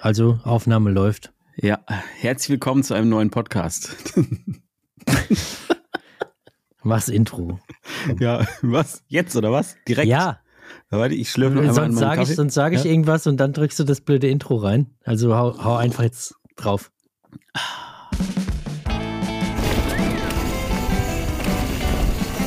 Also 0.00 0.38
Aufnahme 0.44 0.90
läuft. 0.90 1.32
Ja, 1.56 1.80
herzlich 2.20 2.50
willkommen 2.50 2.84
zu 2.84 2.94
einem 2.94 3.08
neuen 3.08 3.30
Podcast. 3.30 3.96
Mach's 6.82 7.08
Intro. 7.08 7.58
Ja, 8.20 8.46
was? 8.62 9.02
Jetzt 9.08 9.34
oder 9.34 9.50
was? 9.50 9.76
Direkt? 9.88 10.08
Ja. 10.08 10.38
Warte, 10.90 11.14
ich 11.14 11.30
schlürfe 11.30 11.56
noch 11.56 11.62
einmal 11.62 11.74
Sonst 11.74 11.98
sage 11.98 12.22
ich, 12.22 12.34
sonst 12.36 12.54
sag 12.54 12.72
ich 12.74 12.84
Ja? 12.84 12.90
irgendwas 12.90 13.26
und 13.26 13.38
dann 13.38 13.52
drückst 13.52 13.78
du 13.80 13.84
das 13.84 14.00
blöde 14.00 14.28
Intro 14.28 14.56
rein. 14.56 14.86
Also 15.04 15.34
hau, 15.34 15.62
hau 15.64 15.76
einfach 15.76 16.04
jetzt 16.04 16.34
drauf. 16.56 16.92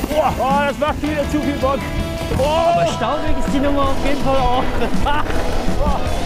Boah, 0.08 0.34
oh, 0.38 0.68
das 0.68 0.78
macht 0.78 1.02
wieder 1.02 1.28
zu 1.30 1.40
viel 1.40 1.56
Bock. 1.60 1.80
Boah, 2.36 2.74
Aber 2.74 2.86
staubig 2.92 3.36
ist 3.44 3.54
die 3.54 3.60
Nummer 3.60 3.88
auf 3.88 4.06
jeden 4.06 4.22
Fall 4.22 4.36
auch. 4.38 4.64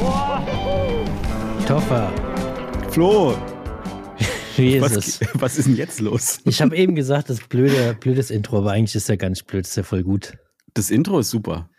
boah. 0.00 0.44
Toffer. 1.66 2.12
Flo, 2.90 3.36
Wie 4.56 4.76
ist 4.76 4.82
was, 4.82 4.96
es? 4.96 5.20
was 5.34 5.58
ist 5.58 5.68
denn 5.68 5.76
jetzt 5.76 6.00
los? 6.00 6.40
Ich 6.44 6.60
habe 6.60 6.76
eben 6.76 6.94
gesagt, 6.94 7.30
das 7.30 7.40
blöde, 7.40 7.96
blödes 7.98 8.30
Intro, 8.30 8.58
aber 8.58 8.72
eigentlich 8.72 8.94
ist 8.94 9.08
ja 9.08 9.16
gar 9.16 9.30
nicht 9.30 9.46
blöd, 9.46 9.66
ist 9.66 9.76
ja 9.76 9.82
voll 9.82 10.02
gut. 10.02 10.36
Das 10.74 10.90
Intro 10.90 11.20
ist 11.20 11.30
super. 11.30 11.70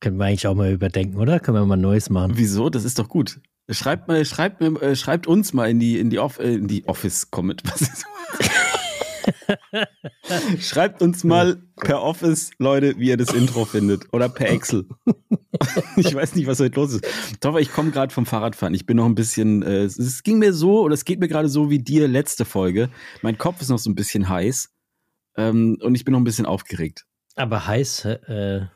Können 0.00 0.16
wir 0.16 0.24
eigentlich 0.24 0.46
auch 0.46 0.54
mal 0.54 0.72
überdenken, 0.72 1.16
oder? 1.18 1.38
Können 1.38 1.58
wir 1.58 1.66
mal 1.66 1.76
Neues 1.76 2.10
machen? 2.10 2.32
Wieso? 2.34 2.68
Das 2.68 2.84
ist 2.84 2.98
doch 2.98 3.08
gut. 3.08 3.40
Schreibt 3.70 4.08
mal, 4.08 4.24
schreibt, 4.24 4.60
äh, 4.60 4.96
schreibt 4.96 5.26
uns 5.28 5.52
mal 5.52 5.70
in 5.70 5.78
die, 5.78 5.98
in 5.98 6.10
die, 6.10 6.18
Off, 6.18 6.40
äh, 6.40 6.54
in 6.54 6.66
die 6.66 6.86
Office 6.88 7.30
Comment. 7.30 7.62
Was 7.72 7.82
ist 7.82 8.04
Schreibt 10.60 11.02
uns 11.02 11.24
mal 11.24 11.62
per 11.76 12.02
Office, 12.02 12.50
Leute, 12.58 12.98
wie 12.98 13.08
ihr 13.08 13.16
das 13.16 13.32
Intro 13.32 13.64
findet. 13.64 14.12
Oder 14.12 14.28
per 14.28 14.50
Excel. 14.50 14.86
ich 15.96 16.14
weiß 16.14 16.34
nicht, 16.34 16.46
was 16.46 16.60
heute 16.60 16.76
los 16.76 16.94
ist. 16.94 17.04
Doch, 17.40 17.56
ich 17.56 17.72
komme 17.72 17.90
gerade 17.90 18.12
vom 18.12 18.26
Fahrradfahren. 18.26 18.74
Ich 18.74 18.86
bin 18.86 18.96
noch 18.96 19.06
ein 19.06 19.14
bisschen. 19.14 19.62
Äh, 19.62 19.84
es, 19.84 19.98
es 19.98 20.22
ging 20.22 20.38
mir 20.38 20.52
so, 20.52 20.82
oder 20.82 20.94
es 20.94 21.04
geht 21.04 21.20
mir 21.20 21.28
gerade 21.28 21.48
so 21.48 21.70
wie 21.70 21.78
dir 21.78 22.08
letzte 22.08 22.44
Folge. 22.44 22.90
Mein 23.22 23.38
Kopf 23.38 23.60
ist 23.60 23.68
noch 23.68 23.78
so 23.78 23.90
ein 23.90 23.94
bisschen 23.94 24.28
heiß. 24.28 24.70
Ähm, 25.36 25.78
und 25.80 25.94
ich 25.94 26.04
bin 26.04 26.12
noch 26.12 26.20
ein 26.20 26.24
bisschen 26.24 26.46
aufgeregt. 26.46 27.06
Aber 27.34 27.66
heiß, 27.66 28.04
äh, 28.04 28.66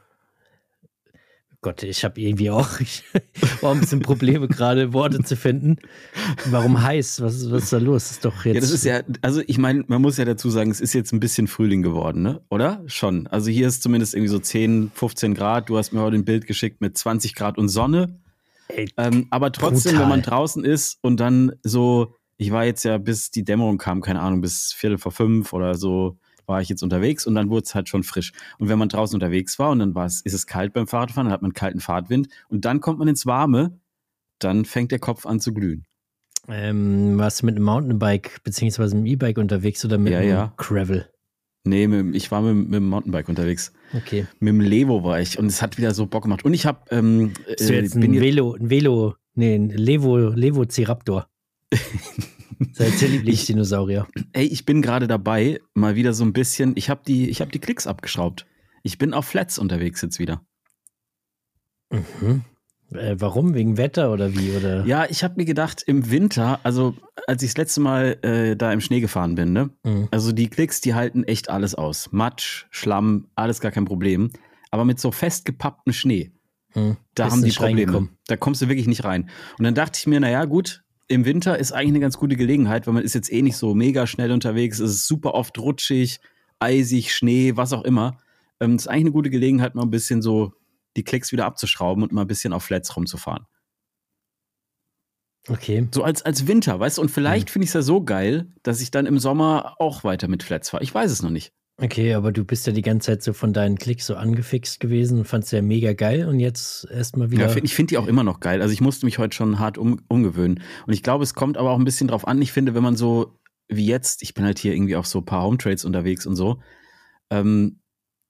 Gott, 1.67 1.83
ich 1.83 2.05
habe 2.05 2.20
irgendwie 2.20 2.48
auch, 2.48 2.78
ich 2.81 3.03
war 3.61 3.75
ein 3.75 3.81
bisschen 3.81 3.98
Probleme 3.98 4.47
gerade, 4.47 4.92
Worte 4.92 5.25
zu 5.25 5.34
finden. 5.34 5.78
Warum 6.48 6.81
heiß? 6.81 7.20
Was, 7.22 7.50
was 7.50 7.64
ist 7.64 7.72
da 7.72 7.78
los? 7.78 8.12
Ist 8.12 8.25
doch 8.25 8.45
jetzt. 8.45 8.55
Ja, 8.55 8.61
das 8.61 8.70
ist 8.70 8.84
ja, 8.84 9.00
also 9.20 9.42
ich 9.48 9.59
meine, 9.59 9.83
man 9.89 10.00
muss 10.00 10.17
ja 10.17 10.25
dazu 10.25 10.48
sagen, 10.48 10.70
es 10.70 10.81
ist 10.81 10.92
jetzt 10.92 11.11
ein 11.11 11.19
bisschen 11.19 11.48
Frühling 11.48 11.83
geworden, 11.83 12.22
ne? 12.22 12.41
Oder? 12.50 12.84
Schon. 12.87 13.27
Also 13.27 13.50
hier 13.50 13.67
ist 13.67 13.83
zumindest 13.83 14.14
irgendwie 14.14 14.31
so 14.31 14.39
10, 14.39 14.92
15 14.94 15.34
Grad. 15.34 15.69
Du 15.69 15.77
hast 15.77 15.92
mir 15.92 16.03
heute 16.03 16.14
ein 16.14 16.25
Bild 16.25 16.47
geschickt 16.47 16.81
mit 16.81 16.97
20 16.97 17.34
Grad 17.34 17.59
und 17.59 17.69
Sonne. 17.69 18.20
Ey, 18.69 18.89
Ähm, 18.97 19.27
aber 19.31 19.50
trotzdem, 19.50 19.94
Brutal. 19.94 20.03
wenn 20.03 20.09
man 20.09 20.22
draußen 20.22 20.64
ist 20.64 20.98
und 21.03 21.19
dann 21.19 21.50
so, 21.64 22.14
ich 22.37 22.53
war 22.53 22.64
jetzt 22.64 22.84
ja 22.84 22.97
bis 22.98 23.33
die 23.33 23.42
Dämmerung 23.42 23.78
kam, 23.78 24.03
keine 24.03 24.20
Ahnung, 24.20 24.41
bis 24.41 24.72
Viertel 24.72 24.98
vor 24.98 25.11
fünf 25.11 25.53
oder 25.53 25.75
so 25.75 26.17
war 26.47 26.61
ich 26.61 26.69
jetzt 26.69 26.83
unterwegs 26.83 27.27
und 27.27 27.34
dann 27.34 27.50
wurde 27.50 27.64
es 27.64 27.75
halt 27.75 27.89
schon 27.89 28.02
frisch. 28.02 28.33
Und 28.58 28.69
wenn 28.69 28.78
man 28.78 28.89
draußen 28.89 29.14
unterwegs 29.16 29.58
war 29.58 29.70
und 29.70 29.78
dann 29.80 29.94
war 29.94 30.06
es, 30.06 30.20
ist 30.22 30.33
es 30.34 30.47
kalt 30.47 30.72
beim 30.72 30.86
Fahrradfahren, 30.86 31.27
dann 31.27 31.33
hat 31.33 31.42
man 31.42 31.53
kalten 31.53 31.80
Fahrtwind 31.80 32.28
und 32.48 32.64
dann 32.64 32.80
kommt 32.80 32.98
man 32.98 33.08
ins 33.08 33.27
Warme, 33.27 33.78
dann 34.38 34.64
fängt 34.64 34.92
der 34.92 34.98
Kopf 34.98 35.27
an 35.27 35.41
zu 35.41 35.53
glühen. 35.55 35.84
ähm, 36.48 37.19
warst 37.19 37.42
du 37.42 37.47
mit 37.47 37.56
einem 37.56 37.64
Mountainbike 37.64 38.42
beziehungsweise 38.44 38.97
einem 38.97 39.06
E-Bike 39.06 39.38
unterwegs 39.38 39.84
oder 39.84 39.98
mit 39.98 40.12
Ja, 40.12 40.19
einem 40.20 40.28
ja. 40.28 40.53
Gravel? 40.56 41.11
Nee, 41.64 41.88
mit, 41.88 42.14
ich 42.14 42.30
war 42.30 42.42
mit, 42.42 42.55
mit 42.69 42.75
dem 42.75 42.88
Mountainbike 42.88 43.28
unterwegs. 43.28 43.72
Okay. 43.92 44.27
Mit 44.38 44.50
dem 44.50 44.60
Levo 44.60 45.03
war 45.03 45.20
ich 45.20 45.36
und 45.38 45.47
es 45.47 45.62
hat 45.62 45.78
wieder 45.78 45.92
so 45.94 46.06
Bock 46.06 46.22
gemacht. 46.22 46.44
Und 46.44 46.55
ich 46.55 46.64
habe 46.64 46.81
ähm, 46.91 47.33
Bist 47.48 47.69
du 47.69 47.75
äh, 47.75 47.81
jetzt 47.83 47.97
ein 47.97 48.20
Velo, 48.20 48.55
ein 48.55 48.70
Velo, 48.70 49.16
nee, 49.34 49.56
ein 49.56 49.70
Levo, 49.70 50.16
Levo-Ciraptor? 50.28 51.27
Sein 52.73 52.93
sehr 52.93 53.09
Lieblingsdinosaurier. 53.09 54.07
ey, 54.33 54.47
ich 54.47 54.65
bin 54.65 54.83
gerade 54.83 55.07
dabei, 55.07 55.61
mal 55.75 55.95
wieder 55.95 56.12
so 56.15 56.25
ein 56.25 56.33
bisschen, 56.33 56.72
ich 56.77 56.89
habe 56.91 57.03
die, 57.06 57.28
ich 57.28 57.41
habe 57.41 57.50
die 57.50 57.59
Klicks 57.59 57.87
abgeschraubt. 57.87 58.47
Ich 58.83 58.99
bin 58.99 59.12
auf 59.15 59.25
Flats 59.27 59.59
unterwegs 59.59 60.00
jetzt 60.03 60.19
wieder. 60.19 60.43
Mhm. 61.91 62.43
Äh, 62.93 63.16
warum? 63.19 63.55
Wegen 63.55 63.77
Wetter 63.77 64.12
oder 64.12 64.34
wie? 64.34 64.53
Oder? 64.56 64.87
Ja, 64.87 65.06
ich 65.09 65.25
habe 65.25 65.34
mir 65.37 65.45
gedacht, 65.45 65.83
im 65.87 66.11
Winter, 66.11 66.61
also 66.62 66.95
als 67.27 67.43
ich 67.43 67.50
das 67.50 67.56
letzte 67.59 67.81
Mal 67.81 68.16
äh, 68.22 68.56
da 68.56 68.72
im 68.72 68.81
Schnee 68.81 69.00
gefahren 69.00 69.34
bin, 69.34 69.53
ne? 69.53 69.71
Mhm. 69.84 70.09
Also 70.12 70.33
die 70.33 70.49
Klicks, 70.49 70.81
die 70.81 70.95
halten 70.95 71.25
echt 71.25 71.50
alles 71.50 71.75
aus. 71.75 72.12
Matsch, 72.12 72.66
Schlamm, 72.71 73.28
alles 73.34 73.61
gar 73.61 73.72
kein 73.72 73.84
Problem. 73.87 74.31
Aber 74.71 74.84
mit 74.84 75.00
so 75.00 75.11
festgepapptem 75.11 75.93
Schnee, 75.93 76.33
Mhm. 76.75 76.97
da 77.15 77.25
Bist 77.25 77.37
haben 77.37 77.45
die 77.45 77.50
Probleme. 77.53 78.09
Da 78.27 78.37
kommst 78.37 78.61
du 78.62 78.69
wirklich 78.69 78.87
nicht 78.87 79.03
rein. 79.05 79.31
Und 79.59 79.65
dann 79.65 79.75
dachte 79.75 79.99
ich 79.99 80.06
mir, 80.06 80.21
naja, 80.21 80.45
gut, 80.45 80.84
im 81.09 81.25
Winter 81.25 81.59
ist 81.59 81.72
eigentlich 81.72 81.89
eine 81.89 82.00
ganz 82.00 82.19
gute 82.19 82.37
Gelegenheit, 82.37 82.87
weil 82.87 82.94
man 82.94 83.05
ist 83.05 83.15
jetzt 83.15 83.33
eh 83.33 83.43
nicht 83.43 83.56
so 83.56 83.75
mega 83.75 84.06
schnell 84.06 84.33
unterwegs. 84.33 84.78
Es 84.81 84.91
ist 84.91 85.06
super 85.06 85.34
oft 85.34 85.59
rutschig, 85.59 86.21
eisig, 86.59 87.15
Schnee, 87.15 87.56
was 87.56 87.72
auch 87.72 87.84
immer. 87.84 88.19
Ähm, 88.61 88.75
es 88.75 88.83
ist 88.83 88.89
eigentlich 88.89 89.05
eine 89.05 89.12
gute 89.12 89.31
Gelegenheit, 89.31 89.75
mal 89.75 89.83
ein 89.83 89.91
bisschen 89.91 90.22
so 90.22 90.53
die 90.97 91.05
Klicks 91.05 91.31
wieder 91.31 91.45
abzuschrauben 91.45 92.03
und 92.03 92.12
mal 92.12 92.22
ein 92.22 92.27
bisschen 92.27 92.53
auf 92.53 92.65
Flats 92.65 92.97
rumzufahren. 92.97 93.47
Okay. 95.49 95.87
So 95.95 96.03
als, 96.03 96.22
als 96.22 96.49
Winter, 96.49 96.81
weißt 96.81 96.99
du? 96.99 97.03
Und 97.03 97.11
vielleicht 97.11 97.50
finde 97.50 97.65
ich 97.65 97.71
es 97.71 97.75
ja 97.75 97.83
so 97.83 98.03
geil, 98.03 98.49
dass 98.62 98.81
ich 98.81 98.91
dann 98.91 99.06
im 99.06 99.19
Sommer 99.19 99.77
auch 99.78 100.03
weiter 100.03 100.27
mit 100.27 100.43
Flats 100.43 100.71
fahre. 100.71 100.83
Ich 100.83 100.93
weiß 100.93 101.11
es 101.11 101.22
noch 101.22 101.31
nicht. 101.31 101.53
Okay, 101.78 102.14
aber 102.14 102.32
du 102.32 102.42
bist 102.44 102.66
ja 102.66 102.72
die 102.72 102.82
ganze 102.82 103.12
Zeit 103.12 103.22
so 103.22 103.34
von 103.34 103.53
deinen 103.53 103.76
Klicks 103.76 104.06
so 104.06 104.16
angefixt 104.16 104.81
gewesen 104.81 105.19
und 105.19 105.25
fandst 105.26 105.53
ja 105.53 105.60
mega 105.60 105.92
geil 105.92 106.26
und 106.26 106.41
jetzt 106.41 106.88
erstmal 106.91 107.31
wieder. 107.31 107.48
Ja, 107.48 107.56
ich 107.62 107.75
finde 107.75 107.91
die 107.91 107.98
auch 107.98 108.06
immer 108.06 108.25
noch 108.25 108.41
geil. 108.41 108.62
Also 108.62 108.72
ich 108.72 108.81
musste 108.81 109.04
mich 109.04 109.19
heute 109.19 109.37
schon 109.37 109.59
hart 109.59 109.76
um, 109.76 110.00
umgewöhnen. 110.09 110.62
Und 110.86 110.92
ich 110.94 111.03
glaube, 111.03 111.22
es 111.22 111.34
kommt 111.34 111.59
aber 111.59 111.72
auch 111.72 111.78
ein 111.78 111.84
bisschen 111.84 112.09
drauf 112.09 112.26
an. 112.26 112.41
Ich 112.41 112.53
finde, 112.53 112.75
wenn 112.75 112.82
man 112.82 112.97
so 112.97 113.38
wie 113.69 113.86
jetzt, 113.86 114.22
ich 114.22 114.32
bin 114.32 114.44
halt 114.44 114.59
hier 114.59 114.72
irgendwie 114.75 114.97
auf 114.97 115.06
so 115.06 115.19
ein 115.19 115.26
paar 115.26 115.42
Home 115.42 115.59
Trades 115.59 115.84
unterwegs 115.84 116.25
und 116.26 116.36
so. 116.36 116.62
Ähm, 117.31 117.81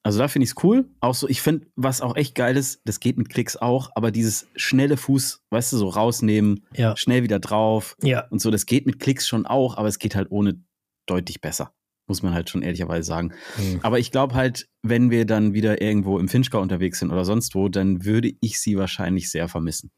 also 0.02 0.18
da 0.18 0.28
finde 0.28 0.44
ich 0.44 0.50
es 0.50 0.64
cool. 0.64 0.88
Auch 1.00 1.14
so, 1.14 1.28
ich 1.28 1.40
finde, 1.40 1.66
was 1.76 2.00
auch 2.00 2.16
echt 2.16 2.34
geil 2.34 2.56
ist, 2.56 2.80
das 2.84 3.00
geht 3.00 3.16
mit 3.16 3.28
Klicks 3.28 3.56
auch, 3.56 3.90
aber 3.94 4.10
dieses 4.10 4.48
schnelle 4.56 4.96
Fuß, 4.96 5.44
weißt 5.50 5.72
du, 5.72 5.76
so 5.76 5.88
rausnehmen, 5.88 6.64
ja. 6.74 6.96
schnell 6.96 7.22
wieder 7.22 7.38
drauf 7.38 7.96
Ja. 8.02 8.26
und 8.28 8.40
so, 8.40 8.50
das 8.50 8.66
geht 8.66 8.86
mit 8.86 8.98
Klicks 8.98 9.26
schon 9.26 9.46
auch, 9.46 9.76
aber 9.76 9.88
es 9.88 9.98
geht 9.98 10.14
halt 10.14 10.30
ohne 10.30 10.62
deutlich 11.06 11.40
besser. 11.40 11.72
Muss 12.06 12.22
man 12.22 12.34
halt 12.34 12.50
schon 12.50 12.62
ehrlicherweise 12.62 13.06
sagen. 13.06 13.32
Mhm. 13.58 13.80
Aber 13.82 13.98
ich 13.98 14.12
glaube 14.12 14.34
halt, 14.34 14.68
wenn 14.82 15.10
wir 15.10 15.26
dann 15.26 15.54
wieder 15.54 15.82
irgendwo 15.82 16.18
im 16.18 16.28
Finchgau 16.28 16.60
unterwegs 16.60 17.00
sind 17.00 17.10
oder 17.10 17.24
sonst 17.24 17.54
wo, 17.54 17.68
dann 17.68 18.04
würde 18.04 18.32
ich 18.40 18.60
sie 18.60 18.76
wahrscheinlich 18.76 19.30
sehr 19.30 19.48
vermissen. 19.48 19.90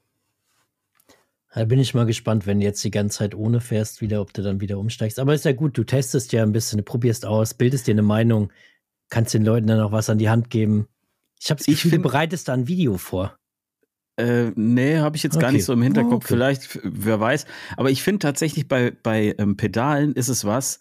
Da 1.54 1.64
bin 1.64 1.78
ich 1.78 1.94
mal 1.94 2.06
gespannt, 2.06 2.46
wenn 2.46 2.60
du 2.60 2.66
jetzt 2.66 2.84
die 2.84 2.90
ganze 2.90 3.18
Zeit 3.18 3.34
ohne 3.34 3.60
fährst, 3.60 4.00
wieder, 4.00 4.20
ob 4.20 4.32
du 4.32 4.42
dann 4.42 4.60
wieder 4.60 4.78
umsteigst. 4.78 5.18
Aber 5.18 5.34
ist 5.34 5.44
ja 5.44 5.52
gut, 5.52 5.76
du 5.76 5.84
testest 5.84 6.32
ja 6.32 6.42
ein 6.42 6.52
bisschen, 6.52 6.78
du 6.78 6.84
probierst 6.84 7.26
aus, 7.26 7.54
bildest 7.54 7.86
dir 7.86 7.92
eine 7.92 8.02
Meinung, 8.02 8.52
kannst 9.08 9.34
den 9.34 9.44
Leuten 9.44 9.66
dann 9.66 9.80
auch 9.80 9.92
was 9.92 10.10
an 10.10 10.18
die 10.18 10.28
Hand 10.28 10.50
geben. 10.50 10.88
Ich 11.40 11.50
habe 11.50 11.60
Ich 11.60 11.66
Gefühl, 11.66 11.92
du 11.92 11.98
bereitest 12.00 12.48
da 12.48 12.54
ein 12.54 12.68
Video 12.68 12.96
vor. 12.96 13.36
Äh, 14.16 14.50
nee, 14.56 14.98
habe 14.98 15.16
ich 15.16 15.22
jetzt 15.22 15.38
gar 15.38 15.48
Okay. 15.48 15.56
nicht 15.56 15.64
so 15.64 15.72
im 15.72 15.82
Hinterkopf. 15.82 16.12
Oh, 16.12 16.16
okay. 16.16 16.26
Vielleicht, 16.28 16.80
wer 16.82 17.20
weiß. 17.20 17.46
Aber 17.76 17.90
ich 17.90 18.02
finde 18.02 18.18
tatsächlich 18.18 18.68
bei, 18.68 18.92
bei 19.02 19.34
ähm, 19.38 19.56
Pedalen 19.56 20.12
ist 20.14 20.28
es 20.28 20.44
was, 20.44 20.80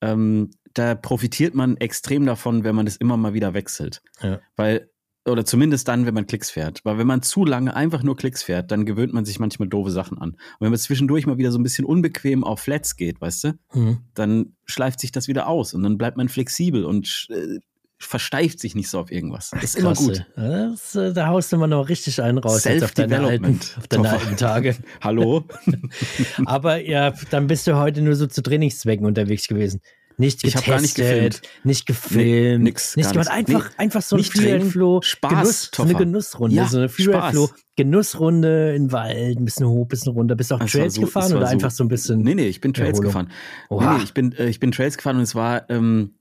ähm, 0.00 0.50
da 0.78 0.94
profitiert 0.94 1.54
man 1.54 1.76
extrem 1.78 2.26
davon, 2.26 2.62
wenn 2.64 2.74
man 2.74 2.86
das 2.86 2.96
immer 2.96 3.16
mal 3.16 3.32
wieder 3.34 3.54
wechselt. 3.54 4.02
Ja. 4.22 4.40
Weil, 4.56 4.90
oder 5.26 5.44
zumindest 5.44 5.88
dann, 5.88 6.06
wenn 6.06 6.14
man 6.14 6.26
Klicks 6.26 6.50
fährt. 6.50 6.80
Weil 6.84 6.98
wenn 6.98 7.06
man 7.06 7.22
zu 7.22 7.44
lange 7.44 7.74
einfach 7.74 8.02
nur 8.02 8.16
Klicks 8.16 8.42
fährt, 8.42 8.70
dann 8.70 8.84
gewöhnt 8.84 9.12
man 9.12 9.24
sich 9.24 9.38
manchmal 9.40 9.68
doofe 9.68 9.90
Sachen 9.90 10.18
an. 10.18 10.30
Und 10.32 10.38
wenn 10.60 10.70
man 10.70 10.78
zwischendurch 10.78 11.26
mal 11.26 11.38
wieder 11.38 11.50
so 11.50 11.58
ein 11.58 11.62
bisschen 11.62 11.84
unbequem 11.84 12.44
auf 12.44 12.60
Flats 12.60 12.96
geht, 12.96 13.20
weißt 13.20 13.44
du, 13.44 13.52
Mhm. 13.74 13.98
dann 14.14 14.54
schleift 14.66 15.00
sich 15.00 15.12
das 15.12 15.28
wieder 15.28 15.48
aus 15.48 15.72
und 15.74 15.82
dann 15.82 15.96
bleibt 15.98 16.16
man 16.16 16.28
flexibel 16.28 16.84
und 16.84 17.26
äh, 17.30 17.58
versteift 17.98 18.60
sich 18.60 18.74
nicht 18.74 18.90
so 18.90 19.00
auf 19.00 19.10
irgendwas. 19.10 19.50
Das 19.50 19.64
ist 19.64 19.78
immer 19.78 19.94
Krass, 19.94 20.04
gut. 20.06 20.26
Das, 20.36 20.94
äh, 20.94 21.14
da 21.14 21.28
haust 21.28 21.50
du 21.50 21.56
mal 21.56 21.66
noch 21.66 21.88
richtig 21.88 22.20
einen 22.20 22.36
raus 22.36 22.64
jetzt 22.64 22.84
auf 22.84 22.92
deine 22.92 23.20
alten, 23.20 23.58
auf 23.78 23.88
deine 23.88 24.10
alten 24.10 24.36
Tage. 24.36 24.76
Hallo? 25.00 25.44
Aber 26.44 26.78
ja, 26.80 27.14
dann 27.30 27.46
bist 27.46 27.66
du 27.66 27.76
heute 27.76 28.02
nur 28.02 28.14
so 28.14 28.26
zu 28.26 28.42
Trainingszwecken 28.42 29.06
unterwegs 29.06 29.48
gewesen. 29.48 29.80
Nicht 30.18 30.36
Ich 30.44 30.54
getestet, 30.54 30.62
hab 30.66 30.74
gar 30.76 30.80
nicht 30.80 30.94
gefilmt. 30.94 31.42
nicht 31.64 31.84
gefilmt, 31.86 32.24
Nee, 32.24 32.58
nix, 32.58 32.96
nicht 32.96 33.12
gemacht. 33.12 33.28
nichts. 33.28 33.52
Einfach, 33.52 33.68
Nee, 33.70 33.74
einfach 33.76 34.00
so 34.02 34.16
ein 34.16 34.20
nicht 34.20 34.32
Freeride-Flow. 34.32 35.02
Spaß, 35.02 35.30
Genuss, 35.30 35.70
so 35.74 35.82
eine. 35.82 35.94
Genussrunde, 35.94 36.56
Ja, 36.56 36.66
so 36.68 36.78
eine 36.78 36.88
Freeride-Flow. 36.88 37.50
Genussrunde 37.76 38.74
in 38.74 38.84
den 38.84 38.92
Wald, 38.92 39.38
ein 39.38 39.44
bisschen 39.44 39.66
hoch, 39.68 39.84
ein 39.84 39.88
bisschen 39.88 40.12
runter. 40.12 40.34
Bist 40.34 40.50
du 40.50 40.54
auch 40.54 40.64
Trails 40.64 40.94
so- 40.94 41.02
gefahren 41.02 41.32
oder 41.34 41.46
so- 41.46 41.52
einfach 41.52 41.70
so 41.70 41.84
ein 41.84 41.88
bisschen? 41.88 42.20
Nee, 42.22 42.34
nee, 42.34 42.48
ich 42.48 42.60
bin 42.62 42.72
Trails 42.72 42.98
Erholung. 42.98 43.26
gefahren. 43.26 43.30
Nee, 43.70 43.98
nee, 43.98 44.04
ich 44.04 44.14
bin, 44.14 44.32
äh, 44.32 44.48
ich 44.48 44.58
bin 44.60 44.72
Trails 44.72 44.96
gefahren 44.96 45.16
und 45.16 45.22
es 45.22 45.34
war, 45.34 45.68
ähm, 45.68 46.14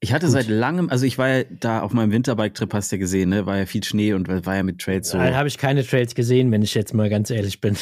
ich 0.00 0.12
hatte 0.14 0.26
Gut. 0.26 0.32
seit 0.32 0.48
langem, 0.48 0.88
also 0.88 1.04
ich 1.04 1.18
war 1.18 1.28
ja 1.28 1.44
da 1.60 1.82
auf 1.82 1.92
meinem 1.92 2.12
Winterbike-Trip, 2.12 2.72
hast 2.72 2.90
du 2.92 2.96
ja 2.96 3.00
gesehen, 3.00 3.28
ne? 3.28 3.44
War 3.46 3.58
ja 3.58 3.66
viel 3.66 3.84
Schnee 3.84 4.14
und 4.14 4.28
war 4.46 4.56
ja 4.56 4.62
mit 4.62 4.80
Trails 4.80 5.10
so. 5.10 5.18
Da 5.18 5.34
habe 5.34 5.48
ich 5.48 5.58
keine 5.58 5.86
Trails 5.86 6.14
gesehen, 6.14 6.50
wenn 6.50 6.62
ich 6.62 6.74
jetzt 6.74 6.94
mal 6.94 7.10
ganz 7.10 7.30
ehrlich 7.30 7.60
bin. 7.60 7.76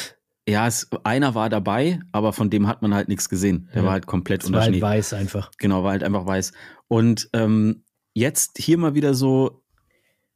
Ja, 0.47 0.67
es, 0.67 0.89
einer 1.05 1.35
war 1.35 1.49
dabei, 1.49 1.99
aber 2.11 2.33
von 2.33 2.49
dem 2.49 2.67
hat 2.67 2.81
man 2.81 2.93
halt 2.93 3.07
nichts 3.07 3.29
gesehen. 3.29 3.69
Der 3.73 3.81
Ja. 3.81 3.85
war 3.85 3.91
halt 3.93 4.05
komplett 4.07 4.43
unter 4.43 4.57
war 4.57 4.63
halt 4.63 4.73
Schnee. 4.73 4.81
weiß 4.81 5.13
einfach. 5.13 5.51
Genau, 5.57 5.83
war 5.83 5.91
halt 5.91 6.03
einfach 6.03 6.25
weiß. 6.25 6.51
Und 6.89 7.29
ähm, 7.33 7.83
jetzt 8.13 8.57
hier 8.57 8.77
mal 8.77 8.93
wieder 8.93 9.13
so, 9.13 9.61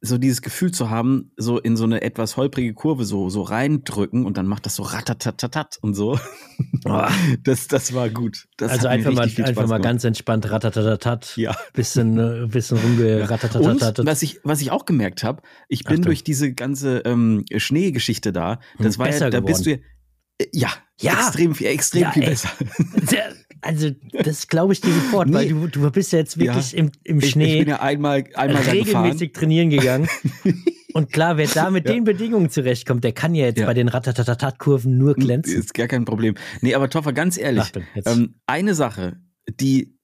so 0.00 0.16
dieses 0.16 0.42
Gefühl 0.42 0.70
zu 0.70 0.90
haben, 0.90 1.32
so 1.36 1.58
in 1.58 1.76
so 1.76 1.84
eine 1.84 2.02
etwas 2.02 2.36
holprige 2.36 2.72
Kurve 2.72 3.04
so, 3.04 3.28
so 3.30 3.42
reindrücken 3.42 4.24
und 4.24 4.36
dann 4.38 4.46
macht 4.46 4.64
das 4.64 4.76
so 4.76 4.82
ratatatatat 4.84 5.78
und 5.82 5.94
so. 5.94 6.18
Das, 7.42 7.66
das 7.68 7.92
war 7.94 8.08
gut. 8.08 8.46
Das 8.56 8.72
also 8.72 8.88
einfach 8.88 9.12
mal, 9.12 9.28
einfach 9.44 9.66
mal 9.66 9.80
ganz 9.80 10.04
entspannt 10.04 10.50
ratatatatat. 10.50 11.36
Ja. 11.36 11.54
Bisschen, 11.72 12.18
äh, 12.18 12.46
bisschen 12.46 12.78
rumgeratatatat. 12.78 13.98
Und 14.00 14.06
was 14.06 14.22
ich, 14.22 14.40
was 14.44 14.60
ich 14.60 14.70
auch 14.70 14.84
gemerkt 14.84 15.22
habe, 15.24 15.42
ich 15.68 15.84
bin 15.84 15.94
Achtung. 15.94 16.04
durch 16.06 16.24
diese 16.24 16.52
ganze 16.54 16.98
ähm, 17.00 17.44
Schneegeschichte 17.54 18.32
da, 18.32 18.60
das 18.78 18.94
Hm, 18.96 18.98
war 19.00 19.10
ja, 19.10 19.30
da 19.30 19.40
bist 19.40 19.66
du 19.66 19.70
ja, 19.72 19.76
ja, 20.52 20.68
Ja. 21.00 21.12
extrem 21.14 21.54
viel, 21.54 21.66
extrem 21.68 22.02
Ja, 22.02 22.10
viel 22.12 22.22
ey. 22.24 22.30
besser. 22.30 22.50
Also, 23.60 23.90
das 24.12 24.46
glaube 24.46 24.72
ich 24.72 24.80
dir 24.80 24.92
sofort, 24.92 25.32
weil 25.32 25.46
Nee. 25.46 25.50
du, 25.50 25.66
du 25.66 25.90
bist 25.90 26.12
ja 26.12 26.20
jetzt 26.20 26.38
wirklich 26.38 26.72
Ja. 26.72 26.78
im, 26.78 26.92
im 27.02 27.18
Ich, 27.18 27.24
ich 27.24 27.30
Schnee 27.32 27.58
bin 27.58 27.68
ja 27.68 27.80
einmal, 27.80 28.22
einmal 28.34 28.62
regelmäßig 28.62 29.32
trainieren 29.32 29.70
gegangen. 29.70 30.08
Und 30.94 31.12
klar, 31.12 31.36
wer 31.38 31.48
da 31.48 31.68
mit 31.68 31.84
Ja. 31.88 31.92
den 31.94 32.04
Bedingungen 32.04 32.50
zurechtkommt, 32.50 33.02
der 33.02 33.10
kann 33.12 33.34
ja 33.34 33.46
jetzt 33.46 33.58
Ja. 33.58 33.66
bei 33.66 33.74
den 33.74 33.88
Ratatatatat-Kurven 33.88 34.96
nur 34.96 35.14
glänzen. 35.14 35.56
Ist 35.58 35.74
gar 35.74 35.88
kein 35.88 36.04
Problem. 36.04 36.36
Nee, 36.60 36.76
aber 36.76 36.88
Toffer, 36.88 37.12
ganz 37.12 37.36
ehrlich, 37.36 37.64
jetzt. 37.96 38.06
ähm, 38.08 38.36
eine 38.46 38.76
Sache, 38.76 39.16
die, 39.50 39.98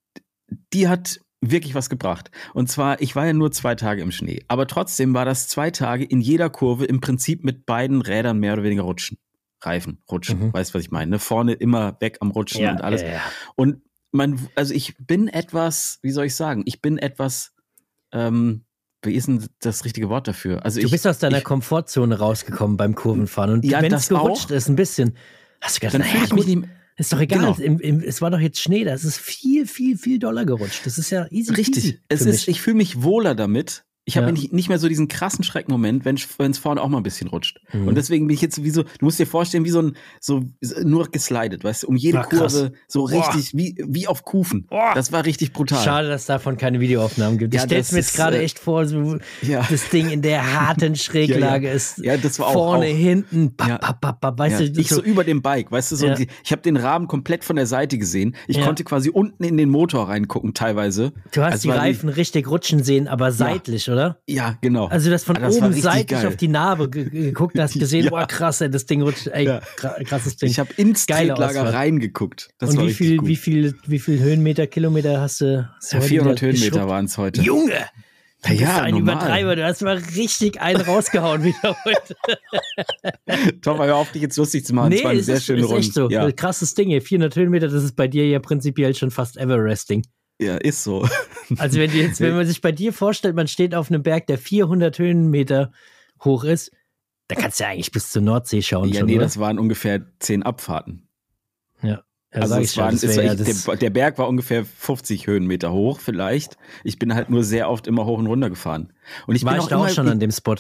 die 0.72 0.88
hat 0.88 1.20
wirklich 1.40 1.76
was 1.76 1.88
gebracht. 1.88 2.32
Und 2.54 2.68
zwar, 2.68 3.00
ich 3.00 3.14
war 3.14 3.24
ja 3.26 3.34
nur 3.34 3.52
zwei 3.52 3.76
Tage 3.76 4.02
im 4.02 4.10
Schnee, 4.10 4.42
aber 4.48 4.66
trotzdem 4.66 5.14
war 5.14 5.24
das 5.24 5.46
zwei 5.46 5.70
Tage 5.70 6.04
in 6.04 6.20
jeder 6.20 6.50
Kurve 6.50 6.86
im 6.86 7.00
Prinzip 7.00 7.44
mit 7.44 7.66
beiden 7.66 8.02
Rädern 8.02 8.40
mehr 8.40 8.54
oder 8.54 8.64
weniger 8.64 8.82
rutschen. 8.82 9.16
Reifen 9.66 10.02
rutschen, 10.10 10.38
Mhm. 10.40 10.52
weißt 10.52 10.70
du, 10.70 10.74
was 10.78 10.82
ich 10.82 10.90
meine? 10.90 11.12
Ne? 11.12 11.18
Vorne 11.18 11.52
immer 11.54 11.96
weg 12.00 12.18
am 12.20 12.30
Rutschen 12.30 12.68
und 12.68 12.80
alles. 12.82 13.02
Ja, 13.02 13.08
ja. 13.08 13.20
Und 13.56 13.82
man, 14.12 14.38
also 14.54 14.74
ich 14.74 14.94
bin 14.98 15.28
etwas, 15.28 15.98
wie 16.02 16.10
soll 16.10 16.26
ich 16.26 16.34
sagen, 16.34 16.62
ich 16.66 16.80
bin 16.82 16.98
etwas, 16.98 17.52
ähm, 18.12 18.64
wie 19.02 19.14
ist 19.14 19.28
denn 19.28 19.44
das 19.60 19.84
richtige 19.84 20.08
Wort 20.08 20.28
dafür? 20.28 20.64
Also 20.64 20.80
Du 20.80 20.86
ich, 20.86 20.92
bist 20.92 21.06
aus 21.06 21.18
deiner 21.18 21.38
ich, 21.38 21.44
Komfortzone 21.44 22.18
rausgekommen 22.18 22.76
beim 22.76 22.94
Kurvenfahren. 22.94 23.52
Und 23.52 23.64
Ja, 23.64 23.82
wenn 23.82 23.92
es 23.92 24.08
das 24.08 24.16
auch. 24.16 24.24
gerutscht 24.24 24.50
ist, 24.50 24.68
ein 24.68 24.76
bisschen, 24.76 25.16
hast 25.60 25.76
du 25.76 25.80
gedacht, 25.80 25.94
dann 25.94 26.00
naja, 26.02 26.12
fühle 26.12 26.24
ich 26.26 26.32
mich 26.32 26.46
gut, 26.46 26.56
nicht, 26.62 26.68
ist 26.96 27.12
doch 27.12 27.20
egal. 27.20 27.38
Genau. 27.40 27.56
Im, 27.58 27.80
im, 27.80 28.00
es 28.00 28.22
war 28.22 28.30
doch 28.30 28.38
jetzt 28.38 28.60
Schnee, 28.60 28.84
das 28.84 29.02
ist 29.04 29.18
viel, 29.18 29.66
viel, 29.66 29.98
viel 29.98 30.18
doller 30.20 30.44
gerutscht. 30.44 30.86
Das 30.86 30.96
ist 30.96 31.10
ja 31.10 31.26
easy. 31.30 31.52
Richtig. 31.52 31.84
Easy 31.84 32.00
Es 32.08 32.20
ist, 32.20 32.26
mich. 32.46 32.48
ich 32.48 32.60
fühle 32.62 32.76
mich 32.76 33.02
wohler 33.02 33.34
damit. 33.34 33.84
Ich 34.06 34.18
habe 34.18 34.26
Ja. 34.26 34.32
nicht, 34.32 34.52
nicht 34.52 34.68
mehr 34.68 34.78
so 34.78 34.86
diesen 34.88 35.08
krassen 35.08 35.44
Schreckmoment, 35.44 36.04
wenn 36.04 36.16
es 36.16 36.58
vorne 36.58 36.82
auch 36.82 36.88
mal 36.88 36.98
ein 36.98 37.02
bisschen 37.02 37.28
rutscht. 37.28 37.58
Mhm. 37.72 37.88
Und 37.88 37.94
deswegen 37.94 38.26
bin 38.26 38.34
ich 38.34 38.42
jetzt 38.42 38.62
wie 38.62 38.68
so, 38.68 38.82
du 38.82 38.88
musst 39.00 39.18
dir 39.18 39.26
vorstellen, 39.26 39.64
wie 39.64 39.70
so 39.70 39.80
ein, 39.80 39.96
so, 40.20 40.42
so 40.60 40.82
nur 40.86 41.10
geslidet, 41.10 41.64
weißt 41.64 41.84
du, 41.84 41.86
um 41.88 41.96
jede 41.96 42.18
krass. 42.18 42.28
Kurve 42.54 42.72
so 42.86 43.06
Boah. 43.06 43.10
richtig, 43.12 43.54
wie, 43.56 43.82
wie 43.88 44.06
auf 44.06 44.22
Kufen. 44.24 44.66
Boah. 44.66 44.92
Das 44.94 45.10
war 45.10 45.24
richtig 45.24 45.54
brutal. 45.54 45.82
Schade, 45.82 46.08
dass 46.08 46.26
davon 46.26 46.58
keine 46.58 46.80
Videoaufnahmen 46.80 47.38
gibt. 47.38 47.54
Ja, 47.54 47.60
ich 47.60 47.64
stell's 47.66 47.92
mir 47.92 47.98
jetzt 48.00 48.14
gerade 48.14 48.36
äh, 48.38 48.44
echt 48.44 48.58
vor, 48.58 48.86
so 48.86 49.16
Ja. 49.40 49.66
das 49.70 49.88
Ding 49.88 50.10
in 50.10 50.20
der 50.20 50.52
harten 50.60 50.96
Schräglage 51.04 51.70
ist. 51.70 51.96
Ja, 51.98 52.18
das 52.18 52.38
war 52.38 52.48
auch- 52.48 52.52
vorne, 52.52 52.86
auch- 52.86 52.94
hinten, 52.94 53.54
bap, 53.56 53.68
Ja. 53.68 53.78
bap, 53.78 54.00
bap, 54.02 54.20
bap, 54.20 54.38
weißt 54.38 54.60
du, 54.60 54.64
ich 54.80 54.88
so 54.90 55.02
über 55.02 55.24
dem 55.24 55.40
Bike, 55.40 55.72
weißt 55.72 55.92
du, 55.92 55.96
so 55.96 56.12
die, 56.14 56.28
ich 56.44 56.52
habe 56.52 56.60
den 56.60 56.76
Rahmen 56.76 57.08
komplett 57.08 57.42
von 57.42 57.56
der 57.56 57.66
Seite 57.66 57.96
gesehen. 57.96 58.34
Ich 58.48 58.60
konnte 58.60 58.84
quasi 58.84 59.08
unten 59.08 59.44
in 59.44 59.56
den 59.56 59.70
Motor 59.70 60.08
reingucken 60.10 60.52
teilweise. 60.52 61.12
du 61.32 61.42
hast 61.42 61.52
Also 61.52 61.70
die 61.70 61.74
Reifen 61.78 62.10
richtig 62.10 62.50
rutschen 62.50 62.82
sehen, 62.84 63.08
aber 63.08 63.32
seitlich, 63.32 63.88
oder? 63.88 63.93
Ja, 64.26 64.56
genau. 64.60 64.86
Also 64.86 65.10
das 65.10 65.24
von 65.24 65.36
Ah, 65.36 65.40
das 65.40 65.56
oben 65.56 65.72
seitlich 65.72 66.06
geil. 66.08 66.26
auf 66.26 66.36
die 66.36 66.48
Narbe 66.48 66.88
ge- 66.90 67.08
ge- 67.10 67.22
geguckt, 67.26 67.58
hast 67.58 67.74
gesehen, 67.78 68.04
Ja. 68.04 68.10
boah 68.10 68.26
krass, 68.26 68.60
ey, 68.60 68.70
das 68.70 68.86
Ding 68.86 69.02
rutscht, 69.02 69.26
ey, 69.28 69.46
Ja. 69.46 69.60
kra- 69.76 70.02
krasses 70.04 70.36
Ding. 70.36 70.50
ich 70.50 70.58
habe 70.58 70.72
ins 70.76 71.06
Geile 71.06 71.28
Tretlager 71.30 71.60
Ausfahrt. 71.62 71.74
reingeguckt. 71.74 72.50
Das 72.58 72.70
Und 72.70 72.86
wie 72.86 72.92
viel, 72.92 73.20
wie 73.26 73.36
viel, 73.36 73.74
wie 73.86 73.98
viel 73.98 74.18
Höhenmeter, 74.20 74.66
Kilometer 74.66 75.20
hast 75.20 75.40
du? 75.40 75.68
Hast 75.76 75.92
du 75.92 75.96
ja, 75.96 76.02
heute 76.02 76.08
400 76.08 76.42
wieder 76.42 76.52
Höhenmeter 76.52 76.88
waren 76.88 77.04
es 77.06 77.18
heute. 77.18 77.40
Junge! 77.42 77.72
Du 78.46 78.50
Ja, 78.52 78.56
bist 78.58 78.60
ja, 78.60 78.82
ein 78.82 78.94
normal. 78.94 79.14
Übertreiber, 79.14 79.56
du 79.56 79.64
hast 79.64 79.80
mal 79.80 79.96
richtig 80.16 80.60
einen 80.60 80.82
rausgehauen 80.82 81.44
wieder 81.44 81.76
heute. 81.86 82.14
Tom, 83.62 83.78
hör 83.78 83.96
auf, 83.96 84.12
dich 84.12 84.20
jetzt 84.20 84.36
lustig 84.36 84.66
zu 84.66 84.74
machen. 84.74 84.90
nee, 84.90 84.96
es 84.98 85.04
war 85.04 85.10
eine 85.12 85.22
sehr 85.22 85.36
ist, 85.36 85.44
schöne 85.46 85.60
ist 85.60 85.66
Runde. 85.68 85.80
echt 85.80 85.94
so. 85.94 86.10
Ja, 86.10 86.30
Krasses 86.30 86.74
Ding, 86.74 86.90
ey. 86.90 87.00
400 87.00 87.34
Höhenmeter, 87.36 87.68
das 87.68 87.82
ist 87.82 87.96
bei 87.96 88.06
dir 88.06 88.26
ja 88.28 88.38
prinzipiell 88.40 88.94
schon 88.94 89.10
fast 89.10 89.38
Everesting. 89.38 90.04
Ja, 90.40 90.56
ist 90.56 90.84
so. 90.84 91.06
Also 91.58 91.78
wenn, 91.78 91.90
jetzt, 91.92 92.20
wenn 92.20 92.34
man 92.34 92.46
sich 92.46 92.62
bei 92.62 92.72
dir 92.72 92.90
vorstellt, 92.94 93.36
man 93.36 93.48
steht 93.48 93.74
auf 93.74 93.90
einem 93.90 94.02
Berg, 94.02 94.26
der 94.28 94.38
400 94.38 94.98
Höhenmeter 94.98 95.72
hoch 96.24 96.42
ist, 96.42 96.70
dann 97.28 97.36
kannst 97.36 97.60
du 97.60 97.64
ja 97.64 97.70
eigentlich 97.70 97.92
bis 97.92 98.08
zur 98.10 98.22
Nordsee 98.22 98.62
schauen. 98.62 98.88
ja, 98.88 99.00
schon, 99.00 99.06
nee, 99.06 99.16
oder? 99.16 99.24
das 99.24 99.38
waren 99.38 99.58
ungefähr 99.58 100.06
zehn 100.20 100.42
Abfahrten. 100.42 101.06
ja. 101.82 102.02
Also 102.30 102.54
sag 102.54 102.62
es 102.62 102.76
waren, 102.76 102.94
es 102.94 103.16
war, 103.16 103.22
ja 103.22 103.34
ich, 103.34 103.64
der, 103.64 103.76
der 103.76 103.90
Berg 103.90 104.18
war 104.18 104.28
ungefähr 104.28 104.64
50 104.64 105.28
Höhenmeter 105.28 105.72
hoch, 105.72 106.00
vielleicht. 106.00 106.56
Ich 106.82 106.98
bin 106.98 107.14
halt 107.14 107.30
nur 107.30 107.44
sehr 107.44 107.70
oft 107.70 107.86
immer 107.86 108.06
hoch 108.06 108.18
und 108.18 108.26
runter 108.26 108.50
gefahren. 108.50 108.92
Und 109.28 109.36
ich 109.36 109.44
war 109.44 109.52
bin 109.52 109.60
ich 109.60 109.66
auch 109.66 109.68
da 109.68 109.76
auch 109.76 109.84
immer, 109.84 109.90
schon 109.90 110.08
an 110.08 110.18
dem 110.18 110.32
Spot. 110.32 110.56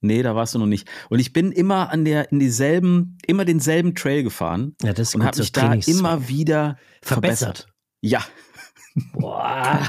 Nee, 0.00 0.22
da 0.22 0.36
warst 0.36 0.54
du 0.54 0.60
noch 0.60 0.66
nicht. 0.66 0.88
Und 1.08 1.18
ich 1.18 1.32
bin 1.32 1.50
immer 1.50 1.90
an 1.90 2.04
der, 2.04 2.30
in 2.30 2.38
dieselben, 2.38 3.18
immer 3.26 3.44
denselben 3.44 3.96
Trail 3.96 4.22
gefahren 4.22 4.76
Ja, 4.82 4.92
das 4.92 5.08
ist 5.08 5.14
und 5.16 5.24
habe 5.24 5.38
mich 5.38 5.50
da 5.50 5.72
immer 5.74 6.28
wieder 6.28 6.78
verbessert. 7.02 7.66
verbessert. 7.66 7.66
Ja, 8.00 8.24
Boah. 9.14 9.86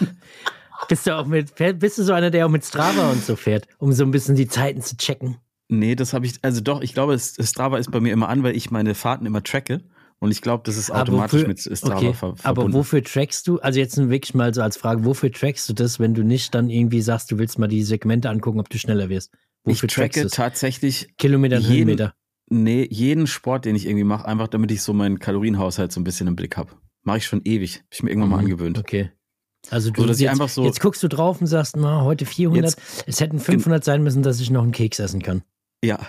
Bist 0.88 1.06
du 1.06 1.16
auch 1.18 1.26
mit, 1.26 1.54
bist 1.80 1.98
du 1.98 2.04
so 2.04 2.14
einer, 2.14 2.32
der 2.32 2.46
auch 2.46 2.50
mit 2.50 2.64
Strava 2.66 3.12
und 3.12 3.24
so 3.24 3.36
fährt, 3.36 3.68
um 3.78 3.92
so 3.94 4.04
ein 4.04 4.12
bisschen 4.12 4.36
die 4.36 4.48
Zeiten 4.48 4.82
zu 4.82 4.98
checken? 4.98 5.38
nee, 5.72 5.94
das 5.96 6.14
habe 6.14 6.26
ich, 6.26 6.40
also 6.42 6.62
doch, 6.62 6.82
ich 6.82 6.94
glaube, 6.96 7.18
Strava 7.20 7.78
ist 7.78 7.92
bei 7.92 8.00
mir 8.00 8.12
immer 8.12 8.28
an, 8.30 8.42
weil 8.42 8.56
ich 8.56 8.72
meine 8.72 8.96
Fahrten 8.96 9.26
immer 9.28 9.44
tracke. 9.44 9.84
Und 10.22 10.32
ich 10.32 10.42
glaube, 10.42 10.64
das 10.66 10.76
ist 10.78 10.90
Aber 10.92 11.02
automatisch 11.04 11.42
wofür- 11.44 11.48
mit 11.48 11.60
Strava 11.62 11.96
okay, 11.98 12.14
ver 12.14 12.28
Aber 12.30 12.36
verbunden. 12.38 12.74
wofür 12.74 13.04
trackst 13.04 13.48
du, 13.48 13.60
also 13.60 13.80
jetzt 13.80 13.96
wirklich 13.98 14.34
mal 14.34 14.54
so 14.54 14.62
als 14.62 14.76
Frage, 14.78 15.06
wofür 15.06 15.32
trackst 15.32 15.70
du 15.70 15.74
das, 15.74 16.00
wenn 16.00 16.14
du 16.14 16.24
nicht 16.24 16.54
dann 16.56 16.70
irgendwie 16.70 17.02
sagst, 17.02 17.32
du 17.32 17.38
willst 17.38 17.58
mal 17.60 17.68
die 17.68 17.84
Segmente 17.84 18.30
angucken, 18.30 18.60
ob 18.60 18.70
du 18.70 18.78
schneller 18.80 19.08
wirst? 19.10 19.32
ich 19.66 19.76
Wofür 19.78 19.88
tracke 19.90 20.02
trackst 20.10 20.24
du 20.24 20.26
es? 20.28 20.32
tatsächlich 20.34 21.16
Kilometer, 21.18 21.58
jeden- 21.60 21.70
Höhenmeter. 21.78 22.14
Nee, 22.50 22.88
jeden 22.90 23.28
Sport, 23.28 23.66
den 23.66 23.76
ich 23.76 23.86
irgendwie 23.86 24.04
mache, 24.04 24.26
einfach 24.28 24.48
damit 24.48 24.72
ich 24.72 24.82
so 24.82 24.92
meinen 24.92 25.20
Kalorienhaushalt 25.20 25.92
so 25.92 26.02
ein 26.02 26.04
bisschen 26.04 26.28
im 26.28 26.36
Blick 26.36 26.58
habe. 26.58 26.72
Mache 27.04 27.18
ich 27.18 27.26
schon 27.26 27.42
ewig. 27.46 27.78
Hab 27.78 27.84
ich 27.92 28.04
mir 28.04 28.10
irgendwann 28.10 28.30
mal 28.32 28.38
Mhm, 28.38 28.44
angewöhnt. 28.46 28.78
Okay. 28.80 29.12
Also 29.70 29.92
du 29.92 30.02
So, 30.02 30.08
dass 30.08 30.18
ich 30.18 30.24
jetzt, 30.24 30.32
einfach 30.32 30.50
so- 30.50 30.64
jetzt 30.66 30.80
guckst 30.80 31.04
du 31.04 31.08
drauf 31.08 31.42
und 31.42 31.48
sagst, 31.48 31.76
na, 31.78 32.02
heute 32.04 32.26
400. 32.26 32.76
es 33.08 33.20
hätten 33.20 33.40
500 33.40 33.84
sein 33.84 34.02
müssen, 34.04 34.24
dass 34.24 34.40
ich 34.40 34.50
noch 34.50 34.64
einen 34.64 34.72
Keks 34.72 35.00
essen 35.00 35.22
kann. 35.22 35.44
Ja. 35.84 36.00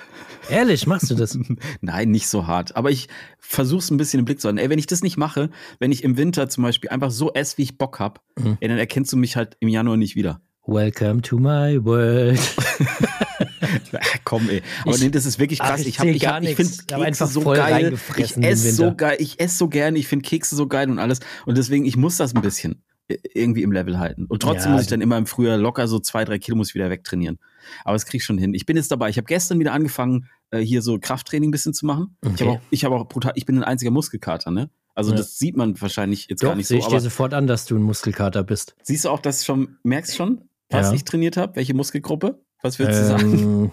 Ehrlich, 0.49 0.87
machst 0.87 1.11
du 1.11 1.15
das? 1.15 1.39
Nein, 1.81 2.11
nicht 2.11 2.27
so 2.29 2.47
hart. 2.49 2.75
Aber 2.77 2.91
ich 2.91 3.09
versuche 3.39 3.79
es 3.81 3.91
ein 3.91 3.97
bisschen 3.99 4.19
im 4.19 4.25
Blick 4.25 4.41
zu 4.41 4.49
halten. 4.49 4.59
Ey, 4.59 4.69
wenn 4.71 4.79
ich 4.81 4.87
das 4.87 5.03
nicht 5.03 5.17
mache, 5.17 5.51
wenn 5.79 5.93
ich 5.93 6.03
im 6.05 6.17
Winter 6.17 6.49
zum 6.49 6.65
Beispiel 6.65 6.91
einfach 6.91 7.11
so 7.13 7.33
esse, 7.33 7.59
wie 7.59 7.63
ich 7.63 7.79
Bock 7.79 7.99
hab, 8.01 8.21
Mhm. 8.39 8.57
ey, 8.61 8.69
dann 8.69 8.79
erkennst 8.79 9.13
du 9.13 9.17
mich 9.17 9.37
halt 9.37 9.57
im 9.61 9.69
Januar 9.69 9.97
nicht 9.97 10.17
wieder. 10.17 10.41
Welcome 10.67 11.23
to 11.23 11.39
my 11.39 11.79
world. 11.85 12.39
Ach, 13.61 14.17
komm, 14.25 14.49
ey. 14.49 14.63
Aber 14.83 14.95
Ich- 14.95 15.03
nee, 15.03 15.11
das 15.11 15.27
ist 15.27 15.39
wirklich 15.39 15.61
Ach, 15.63 15.69
krass. 15.71 15.81
ich 15.81 15.89
ich 15.89 15.99
hab, 16.01 16.07
ich, 16.07 16.27
hab, 16.27 16.43
ich 16.43 16.55
finde 16.57 16.73
Ich 16.73 16.87
Kekse 16.87 17.27
so 17.27 17.41
geil. 17.43 17.95
Ich 18.17 18.37
esse 18.43 18.73
so 18.73 18.95
geil. 18.95 19.17
Ich 19.19 19.41
esse 19.41 19.57
so 19.57 19.69
gerne. 19.69 19.99
Ich 19.99 20.09
finde 20.09 20.29
Kekse 20.29 20.57
so 20.57 20.67
geil 20.67 20.91
und 20.91 20.99
alles. 20.99 21.21
Und 21.47 21.59
deswegen, 21.59 21.85
ich 21.85 21.97
muss 21.97 22.17
das 22.17 22.35
ein 22.35 22.43
bisschen 22.43 22.83
äh, 23.09 23.17
irgendwie 23.35 23.63
im 23.63 23.73
Level 23.73 23.99
halten. 23.99 24.27
Und 24.27 24.43
trotzdem 24.43 24.71
Ja, 24.71 24.77
muss 24.77 24.83
ich 24.83 24.89
dann 24.89 25.01
immer 25.01 25.19
im 25.19 25.27
Frühjahr 25.27 25.59
locker 25.59 25.89
so 25.89 25.99
zwei, 25.99 26.25
drei 26.25 26.39
Kilo 26.39 26.57
muss 26.57 26.71
ich 26.71 26.75
wieder 26.75 26.91
wegtrainieren. 26.91 27.39
Aber 27.85 27.95
das 27.95 28.07
krieg 28.07 28.21
ich 28.21 28.25
schon 28.25 28.39
hin. 28.39 28.55
Ich 28.55 28.67
bin 28.67 28.77
jetzt 28.77 28.91
dabei. 28.91 29.09
Ich 29.11 29.17
habe 29.17 29.27
gestern 29.27 29.59
wieder 29.59 29.73
angefangen, 29.73 30.29
äh, 30.51 30.61
hier 30.61 30.83
so 30.83 30.99
Krafttraining 30.99 31.49
ein 31.49 31.53
bisschen 31.53 31.75
zu 31.75 31.87
machen. 31.87 32.17
Ich 32.25 32.31
Okay. 32.31 32.45
habe 32.45 32.51
auch, 32.57 32.61
ich 32.71 32.85
hab 32.85 32.93
auch 32.93 33.09
brutal, 33.09 33.33
ich 33.35 33.47
bin 33.47 33.57
ein 33.59 33.65
einziger 33.65 33.91
Muskelkater, 33.91 34.51
ne? 34.51 34.71
Also 34.95 35.11
Ja. 35.13 35.19
das 35.19 35.39
sieht 35.39 35.57
man 35.57 35.81
wahrscheinlich 35.81 36.27
jetzt 36.29 36.43
Doch, 36.43 36.49
gar 36.49 36.57
nicht 36.57 36.67
sehe 36.67 36.81
so. 36.81 36.87
ich 36.89 36.93
dir 36.93 37.01
sofort 37.01 37.33
an, 37.35 37.47
dass 37.47 37.65
du 37.67 37.77
ein 37.77 37.83
Muskelkater 37.83 38.43
bist. 38.43 38.75
siehst 38.83 39.05
du 39.05 39.11
auch, 39.11 39.21
dass 39.21 39.45
schon, 39.45 39.77
merkst 39.85 40.17
schon, 40.17 40.43
was 40.69 40.89
Ja. 40.89 40.93
ich 40.95 41.05
trainiert 41.05 41.37
habe? 41.37 41.57
Welche 41.57 41.75
Muskelgruppe? 41.75 42.41
Was 42.63 42.79
würdest 42.79 43.01
du 43.03 43.07
sagen? 43.07 43.33
Ähm, 43.39 43.73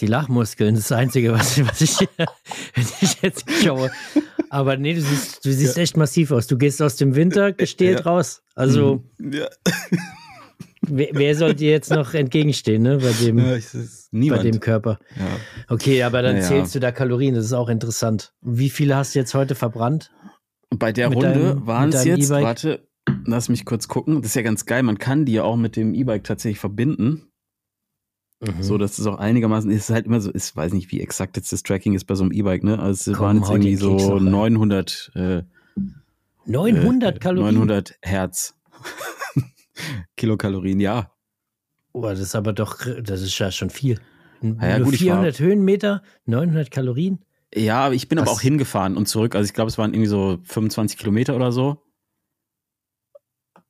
die 0.00 0.06
Lachmuskeln, 0.06 0.74
das 0.74 0.84
ist 0.84 0.90
das 0.90 0.98
Einzige, 0.98 1.32
was, 1.32 1.58
was 1.66 1.80
ich, 1.80 1.98
wenn 2.74 2.84
ich 3.00 3.22
jetzt 3.22 3.44
schaue. 3.62 3.90
Aber 4.50 4.76
nee, 4.76 4.94
du 4.94 5.00
siehst, 5.00 5.44
du 5.44 5.52
siehst 5.52 5.78
echt 5.78 5.96
massiv 5.96 6.30
aus. 6.32 6.46
Du 6.46 6.58
gehst 6.58 6.82
aus 6.82 6.96
dem 6.96 7.14
Winter 7.14 7.52
gestählt 7.52 8.00
Ja. 8.00 8.04
raus. 8.06 8.42
Also, 8.54 9.04
Ja. 9.20 9.46
wer, 10.82 11.08
wer 11.12 11.34
soll 11.36 11.54
dir 11.54 11.70
jetzt 11.70 11.90
noch 11.90 12.12
entgegenstehen, 12.14 12.82
ne? 12.82 12.98
Bei 12.98 13.12
dem, 13.12 13.38
Ja, 13.38 13.44
bei 13.54 13.60
niemand. 14.10 14.44
dem 14.44 14.60
Körper. 14.60 14.98
ja. 15.16 15.26
Okay, 15.68 16.02
aber 16.02 16.22
dann 16.22 16.36
Naja. 16.36 16.46
zählst 16.48 16.74
du 16.74 16.80
da 16.80 16.92
Kalorien, 16.92 17.34
das 17.34 17.46
ist 17.46 17.52
auch 17.52 17.68
interessant. 17.68 18.32
Wie 18.42 18.70
viele 18.70 18.96
hast 18.96 19.14
du 19.14 19.18
jetzt 19.20 19.34
heute 19.34 19.54
verbrannt? 19.54 20.10
Bei 20.70 20.92
der 20.92 21.08
Mit 21.08 21.18
Runde 21.18 21.66
waren 21.66 21.90
es 21.90 22.04
jetzt, 22.04 22.26
E-Bike? 22.30 22.44
warte, 22.44 22.88
lass 23.26 23.48
mich 23.48 23.64
kurz 23.64 23.86
gucken. 23.88 24.22
Das 24.22 24.32
ist 24.32 24.34
ja 24.36 24.42
ganz 24.42 24.66
geil. 24.66 24.82
Man 24.82 24.98
kann 24.98 25.24
die 25.24 25.34
ja 25.34 25.44
auch 25.44 25.56
mit 25.56 25.76
dem 25.76 25.94
E-Bike 25.94 26.24
tatsächlich 26.24 26.58
verbinden. 26.58 27.28
Mhm. 28.46 28.62
So, 28.62 28.78
dass 28.78 28.98
es 28.98 29.06
auch 29.06 29.18
einigermaßen 29.18 29.70
ist 29.70 29.90
halt 29.90 30.06
immer 30.06 30.20
so, 30.20 30.30
ich 30.34 30.54
weiß 30.54 30.72
nicht, 30.72 30.90
wie 30.92 31.00
exakt 31.00 31.36
jetzt 31.36 31.52
das 31.52 31.62
Tracking 31.62 31.94
ist 31.94 32.04
bei 32.04 32.14
so 32.14 32.24
einem 32.24 32.32
E-Bike, 32.32 32.62
ne? 32.64 32.78
Also 32.78 33.12
es 33.12 33.16
Komm, 33.16 33.24
waren 33.26 33.36
jetzt 33.38 33.50
irgendwie 33.50 33.76
so 33.76 34.16
rein. 34.16 34.24
900, 34.30 35.12
äh, 35.14 35.42
900 36.46 37.16
äh, 37.16 37.18
Kalorien. 37.18 37.54
900 37.54 37.98
Hertz. 38.02 38.54
Kilokalorien, 40.16 40.80
ja. 40.80 41.10
Oh, 41.92 42.02
das 42.02 42.18
ist 42.20 42.34
aber 42.34 42.52
doch, 42.52 42.78
das 43.02 43.22
ist 43.22 43.38
ja 43.38 43.50
schon 43.50 43.70
viel. 43.70 44.00
Ja, 44.42 44.78
Nur 44.78 44.86
gut, 44.86 44.94
ich 44.94 45.00
war- 45.06 45.16
400 45.22 45.38
Höhenmeter, 45.38 46.02
900 46.26 46.70
Kalorien. 46.70 47.24
Ja, 47.54 47.86
aber 47.86 47.94
ich 47.94 48.08
bin 48.08 48.18
aber 48.18 48.26
Was? 48.26 48.34
auch 48.36 48.40
hingefahren 48.40 48.96
und 48.96 49.06
zurück. 49.06 49.36
Also 49.36 49.46
ich 49.46 49.54
glaube, 49.54 49.68
es 49.68 49.78
waren 49.78 49.94
irgendwie 49.94 50.08
so 50.08 50.38
25 50.42 50.98
Kilometer 50.98 51.36
oder 51.36 51.52
so. 51.52 51.80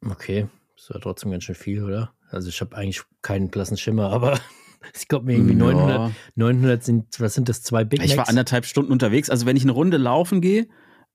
Okay, 0.05 0.49
ist 0.77 0.91
ja 0.93 0.99
trotzdem 0.99 1.31
ganz 1.31 1.45
schön 1.45 1.55
viel, 1.55 1.83
oder? 1.85 2.15
Also 2.31 2.49
ich 2.49 2.61
habe 2.61 2.75
eigentlich 2.77 3.03
keinen 3.23 3.49
blassen 3.51 3.77
Schimmer, 3.77 4.11
aber 4.11 4.41
es 4.95 5.09
kommt 5.09 5.27
mir 5.27 5.35
irgendwie 5.35 5.55
Ja. 5.55 5.59
900, 5.73 6.13
900 6.35 6.85
sind, 6.85 7.21
was 7.21 7.35
sind 7.35 7.49
das, 7.49 7.63
zwei 7.63 7.85
Big 7.85 8.01
Macs? 8.01 8.11
Ich 8.11 8.17
war 8.19 8.29
anderthalb 8.29 8.67
Stunden 8.67 8.93
unterwegs. 8.93 9.31
Also 9.31 9.47
wenn 9.47 9.57
ich 9.57 9.63
eine 9.63 9.73
Runde 9.73 9.97
laufen 9.97 10.41
gehe, 10.41 10.67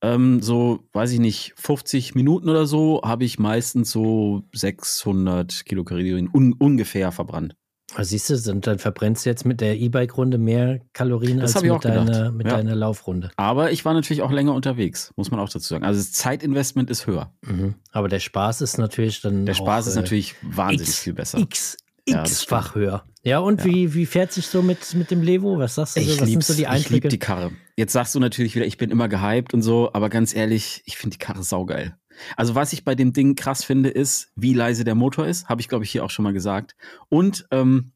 ähm, 0.02 0.42
so, 0.42 0.88
weiß 0.94 1.12
ich 1.12 1.20
nicht, 1.20 1.54
50 1.58 2.16
Minuten 2.16 2.50
oder 2.50 2.66
so, 2.66 3.02
habe 3.04 3.26
ich 3.26 3.38
meistens 3.38 3.92
so 3.92 4.44
600 4.54 5.66
Kilokalorien 5.66 6.30
un 6.34 6.54
ungefähr 6.54 7.12
verbrannt. 7.12 7.56
Also 7.96 8.10
siehst 8.12 8.30
du, 8.30 8.38
dann, 8.40 8.62
dann 8.62 8.78
verbrennst 8.78 9.26
du 9.26 9.30
jetzt 9.32 9.46
mit 9.46 9.62
der 9.62 9.78
E-Bike-Runde 9.80 10.38
mehr 10.38 10.80
Kalorien 10.94 11.40
Das 11.40 11.56
als 11.56 11.64
ich 11.66 11.72
mit, 11.72 11.84
deiner, 11.84 12.32
mit 12.32 12.46
Ja. 12.46 12.58
deiner 12.58 12.76
Laufrunde. 12.76 13.32
Aber 13.36 13.72
ich 13.72 13.84
war 13.84 13.94
natürlich 13.94 14.22
auch 14.22 14.32
länger 14.32 14.54
unterwegs, 14.54 15.12
muss 15.16 15.32
man 15.32 15.40
auch 15.40 15.50
dazu 15.50 15.68
sagen. 15.68 15.84
Also 15.84 16.00
das 16.00 16.12
Zeitinvestment 16.12 16.90
ist 16.92 17.08
höher. 17.08 17.34
Mhm. 17.42 17.74
Aber 17.92 18.08
der 18.08 18.20
Spaß 18.20 18.62
ist 18.62 18.78
natürlich 18.78 19.22
dann. 19.22 19.46
Der 19.48 19.56
Spaß 19.56 19.86
auch, 19.86 19.90
ist 19.90 19.96
äh, 19.96 20.02
natürlich 20.02 20.36
wahnsinnig 20.44 20.90
X, 20.90 21.00
viel 21.00 21.14
besser. 21.14 21.40
X, 21.40 21.78
x-fach 22.12 22.76
höher. 22.76 23.04
Ja, 23.24 23.40
und 23.40 23.60
Ja. 23.60 23.66
Wie, 23.66 23.94
wie 23.94 24.06
fährt 24.06 24.32
sich 24.32 24.48
so 24.48 24.62
mit, 24.62 24.94
mit 24.94 25.12
dem 25.12 25.22
Levo? 25.22 25.58
Was 25.58 25.76
sagst 25.76 25.98
du 25.98 26.02
so? 26.02 26.12
Ich 26.12 26.22
Was 26.22 26.30
sind 26.30 26.44
so 26.44 26.54
die 26.54 26.64
ich 26.64 26.68
lieb 26.68 26.76
Eindrücke? 26.86 27.08
die 27.10 27.20
Karre. 27.20 27.52
Jetzt 27.76 27.94
sagst 27.94 28.16
du 28.16 28.20
natürlich 28.20 28.56
wieder, 28.56 28.66
ich 28.66 28.78
bin 28.78 28.92
immer 28.92 29.10
gehypt 29.10 29.54
und 29.54 29.62
so, 29.62 29.92
aber 29.94 30.10
ganz 30.10 30.34
ehrlich, 30.34 30.82
ich 30.86 30.98
finde 30.98 31.18
die 31.18 31.24
Karre 31.24 31.44
saugeil. 31.44 31.98
Also 32.36 32.56
was 32.56 32.74
ich 32.74 32.84
bei 32.84 32.96
dem 32.96 33.14
Ding 33.14 33.36
krass 33.36 33.64
finde, 33.64 33.90
ist, 33.90 34.32
wie 34.36 34.54
leise 34.54 34.84
der 34.84 34.96
Motor 34.96 35.28
ist, 35.28 35.48
habe 35.48 35.62
ich 35.62 35.68
glaube 35.68 35.86
ich 35.86 35.92
hier 35.92 36.04
auch 36.04 36.10
schon 36.10 36.24
mal 36.24 36.34
gesagt. 36.34 36.76
Und 37.08 37.46
ähm, 37.52 37.92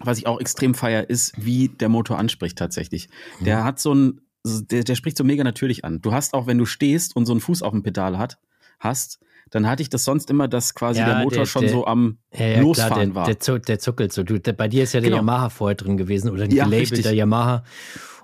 was 0.00 0.18
ich 0.18 0.26
auch 0.26 0.40
extrem 0.40 0.74
feier, 0.74 1.08
ist, 1.10 1.32
wie 1.36 1.68
der 1.68 1.88
Motor 1.88 2.18
anspricht 2.18 2.56
tatsächlich. 2.56 3.08
Mhm. 3.40 3.44
Der 3.44 3.64
hat 3.64 3.78
so 3.80 3.94
ein, 3.94 4.20
der, 4.44 4.84
der 4.84 4.94
spricht 4.94 5.16
so 5.16 5.24
mega 5.24 5.44
natürlich 5.44 5.84
an. 5.84 6.00
Du 6.00 6.12
hast 6.12 6.34
auch, 6.34 6.46
wenn 6.46 6.58
du 6.58 6.66
stehst 6.66 7.16
und 7.16 7.26
so 7.26 7.32
einen 7.32 7.40
Fuß 7.40 7.62
auf 7.62 7.72
dem 7.72 7.82
Pedal 7.82 8.16
hat, 8.16 8.38
hast, 8.78 9.18
dann 9.50 9.66
hatte 9.68 9.82
ich 9.82 9.88
das 9.88 10.04
sonst 10.04 10.30
immer, 10.30 10.48
dass 10.48 10.74
quasi 10.74 11.00
Ja, 11.00 11.06
der 11.06 11.18
Motor 11.24 11.38
der- 11.38 11.46
schon 11.46 11.62
der- 11.62 11.70
so 11.72 11.86
am 11.86 12.18
ja, 12.32 12.60
Losfahren 12.60 12.92
klar, 12.92 13.04
der, 13.06 13.14
war. 13.14 13.26
Der, 13.26 13.40
zu- 13.40 13.58
der 13.58 13.78
zuckelt 13.78 14.12
so. 14.12 14.22
Du, 14.22 14.38
der, 14.38 14.52
bei 14.52 14.68
dir 14.68 14.82
ist 14.84 14.92
ja 14.94 15.00
der 15.00 15.10
Genau. 15.10 15.18
Yamaha 15.18 15.48
vorher 15.48 15.74
drin 15.76 15.96
gewesen 15.96 16.30
oder 16.30 16.44
ein 16.44 16.50
Ja, 16.50 16.64
gelabelter 16.64 16.96
richtig. 16.96 17.12
Yamaha. 17.16 17.64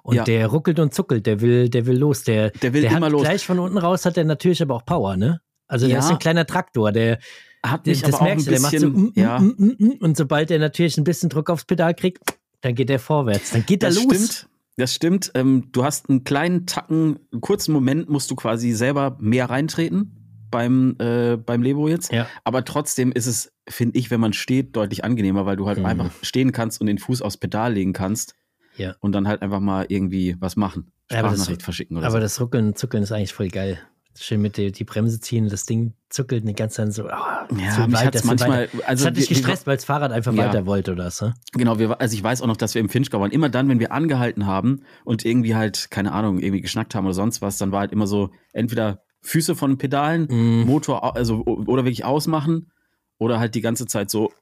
Und 0.03 0.17
Ja. 0.17 0.25
der 0.25 0.47
ruckelt 0.49 0.79
und 0.81 0.93
zuckelt, 0.93 1.25
der 1.27 1.41
will, 1.41 1.69
der 1.71 1.87
will 1.87 1.97
los. 1.97 2.25
Der, 2.25 2.51
Der 2.51 2.75
will 2.75 2.83
der 2.83 2.91
immer 2.93 3.07
hat 3.07 3.13
los. 3.13 3.23
gleich 3.23 3.45
von 3.47 3.59
unten 3.59 3.79
raus 3.79 4.05
hat 4.05 4.17
der 4.17 4.25
natürlich 4.25 4.61
aber 4.61 4.75
auch 4.75 4.85
Power, 4.85 5.17
ne? 5.17 5.41
Also 5.67 5.87
der 5.87 5.95
Ja. 5.97 6.01
ist 6.01 6.11
ein 6.11 6.19
kleiner 6.19 6.45
Traktor, 6.47 6.93
der, 6.93 7.19
Hat 7.65 7.87
mich 7.87 8.03
das 8.03 8.13
aber 8.13 8.17
auch 8.19 8.21
ein 8.27 8.27
merkst 8.37 8.47
du, 8.47 8.51
der 8.51 8.61
macht 8.61 8.79
so 8.79 8.91
bisschen, 8.91 9.03
mm, 9.07 9.13
ja. 9.15 9.39
mm, 9.39 9.55
mm, 9.57 9.77
mm, 9.79 9.93
und 10.01 10.17
sobald 10.19 10.51
der 10.51 10.59
natürlich 10.59 10.99
ein 10.99 11.05
bisschen 11.05 11.31
Druck 11.31 11.49
aufs 11.49 11.65
Pedal 11.65 11.95
kriegt, 11.95 12.23
dann 12.61 12.75
geht 12.75 12.91
der 12.91 12.99
vorwärts. 12.99 13.53
Dann 13.53 13.65
geht 13.65 13.83
er 13.83 13.89
Das 13.89 13.97
los. 13.97 14.05
stimmt. 14.15 14.49
Das 14.77 14.93
stimmt. 14.93 15.31
Ähm, 15.35 15.69
du 15.73 15.85
hast 15.85 16.11
einen 16.11 16.25
kleinen 16.25 16.67
Tacken, 16.67 17.21
einen 17.33 17.41
kurzen 17.41 17.73
Moment 17.73 18.11
musst 18.11 18.31
du 18.31 18.35
quasi 18.35 18.73
selber 18.73 19.17
mehr 19.21 19.49
reintreten 19.49 20.24
beim, 20.55 20.95
äh, 21.01 21.37
beim 21.37 21.63
Levo 21.63 21.89
jetzt. 21.89 22.13
Ja. 22.13 22.27
Aber 22.45 22.65
trotzdem 22.65 23.11
ist 23.13 23.27
es, 23.27 23.53
finde 23.69 23.99
ich, 23.99 24.11
wenn 24.13 24.21
man 24.21 24.33
steht, 24.33 24.77
deutlich 24.77 25.03
angenehmer, 25.05 25.45
weil 25.47 25.57
du 25.57 25.67
halt 25.67 25.79
Mhm. 25.81 25.87
einfach 25.87 26.11
stehen 26.23 26.53
kannst 26.53 26.81
und 26.81 26.87
den 26.87 26.99
Fuß 26.99 27.21
aufs 27.23 27.37
Pedal 27.37 27.73
legen 27.75 27.93
kannst 27.93 28.35
Ja. 28.77 28.95
und 29.01 29.13
dann 29.13 29.27
halt 29.27 29.43
einfach 29.43 29.61
mal 29.61 29.87
irgendwie 29.89 30.37
was 30.39 30.55
machen. 30.57 30.93
Ja, 31.11 31.19
aber 31.19 31.29
das- 31.29 31.39
Sprachnachricht 31.39 31.63
verschicken 31.63 31.97
oder 31.97 32.07
Aber 32.07 32.17
so. 32.17 32.21
das 32.21 32.41
Ruckeln 32.41 32.67
und 32.69 32.79
Zuckeln 32.79 33.03
ist 33.03 33.11
eigentlich 33.13 33.35
voll 33.35 33.49
geil. 33.49 33.79
Schön 34.17 34.41
mit 34.43 34.57
der, 34.59 34.71
die 34.71 34.85
Bremse 34.85 35.19
ziehen, 35.19 35.49
das 35.49 35.67
Ding 35.67 35.95
zuckelt 36.09 36.47
die 36.47 36.55
ganze 36.55 36.77
Zeit 36.77 36.93
so. 36.93 37.07
ah, 37.09 37.49
ja, 37.59 37.73
so 37.73 37.83
mich 37.89 37.95
weit, 37.97 38.25
manchmal, 38.25 38.61
weiter- 38.73 38.89
also 38.89 39.03
das 39.03 39.07
hat 39.11 39.17
dich 39.17 39.29
gestresst, 39.29 39.67
weil 39.67 39.75
das 39.77 39.85
Fahrrad 39.85 40.13
einfach 40.13 40.33
Ja. 40.33 40.47
weiter 40.47 40.67
wollte 40.67 40.93
oder 40.93 41.11
so. 41.11 41.33
Genau, 41.53 41.81
wir, 41.81 42.01
also 42.01 42.15
ich 42.17 42.23
weiß 42.23 42.41
auch 42.41 42.47
noch, 42.47 42.57
dass 42.57 42.75
wir 42.75 42.81
im 42.81 42.89
Finchgau 42.89 43.19
waren. 43.21 43.33
Immer 43.33 43.49
dann, 43.49 43.69
wenn 43.69 43.81
wir 43.81 43.91
angehalten 43.91 44.47
haben 44.47 44.83
und 45.05 45.25
irgendwie 45.25 45.57
halt, 45.57 45.91
keine 45.91 46.13
Ahnung, 46.13 46.39
irgendwie 46.39 46.61
geschnackt 46.61 46.95
haben 46.95 47.07
oder 47.07 47.15
sonst 47.15 47.43
was, 47.43 47.59
dann 47.59 47.73
war 47.73 47.81
halt 47.81 47.91
immer 47.91 48.07
so, 48.07 48.31
entweder 48.53 49.03
Füße 49.25 49.55
von 49.57 49.79
Pedalen, 49.79 50.29
Mhm. 50.31 50.67
Motor, 50.67 51.17
also 51.17 51.43
oder 51.45 51.85
wirklich 51.85 52.05
ausmachen 52.05 52.71
oder 53.19 53.41
halt 53.41 53.55
die 53.55 53.61
ganze 53.63 53.87
Zeit 53.87 54.11
so, 54.11 54.33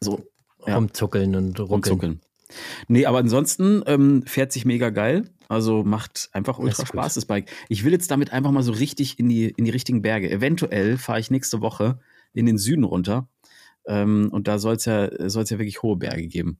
so 0.00 0.24
Ja. 0.66 0.76
Rumzuckeln 0.76 1.34
und 1.34 1.58
ruckeln. 1.58 1.70
rumzuckeln. 1.72 2.20
Nee, 2.86 3.06
aber 3.06 3.18
ansonsten 3.18 3.82
ähm, 3.86 4.22
fährt 4.26 4.52
sich 4.52 4.64
mega 4.64 4.90
geil. 4.90 5.24
Also 5.48 5.82
macht 5.84 6.28
einfach 6.32 6.58
ultra 6.58 6.82
gut. 6.82 6.88
Spaß, 6.88 7.14
das 7.14 7.24
Bike. 7.24 7.50
Ich 7.68 7.84
will 7.84 7.92
jetzt 7.92 8.10
damit 8.10 8.32
einfach 8.32 8.50
mal 8.52 8.62
so 8.62 8.72
richtig 8.72 9.18
in 9.18 9.28
die, 9.28 9.46
in 9.48 9.64
die 9.64 9.70
richtigen 9.70 10.02
Berge. 10.02 10.30
Eventuell 10.30 10.96
fahre 10.98 11.18
ich 11.20 11.30
nächste 11.30 11.60
Woche 11.60 11.98
in 12.34 12.46
den 12.46 12.58
Süden 12.58 12.84
runter. 12.84 13.28
Ähm, 13.86 14.28
und 14.32 14.48
da 14.48 14.58
soll 14.58 14.74
es 14.76 14.84
ja, 14.84 15.08
soll's 15.28 15.50
ja 15.50 15.58
wirklich 15.58 15.82
hohe 15.82 15.96
Berge 15.96 16.26
geben. 16.26 16.58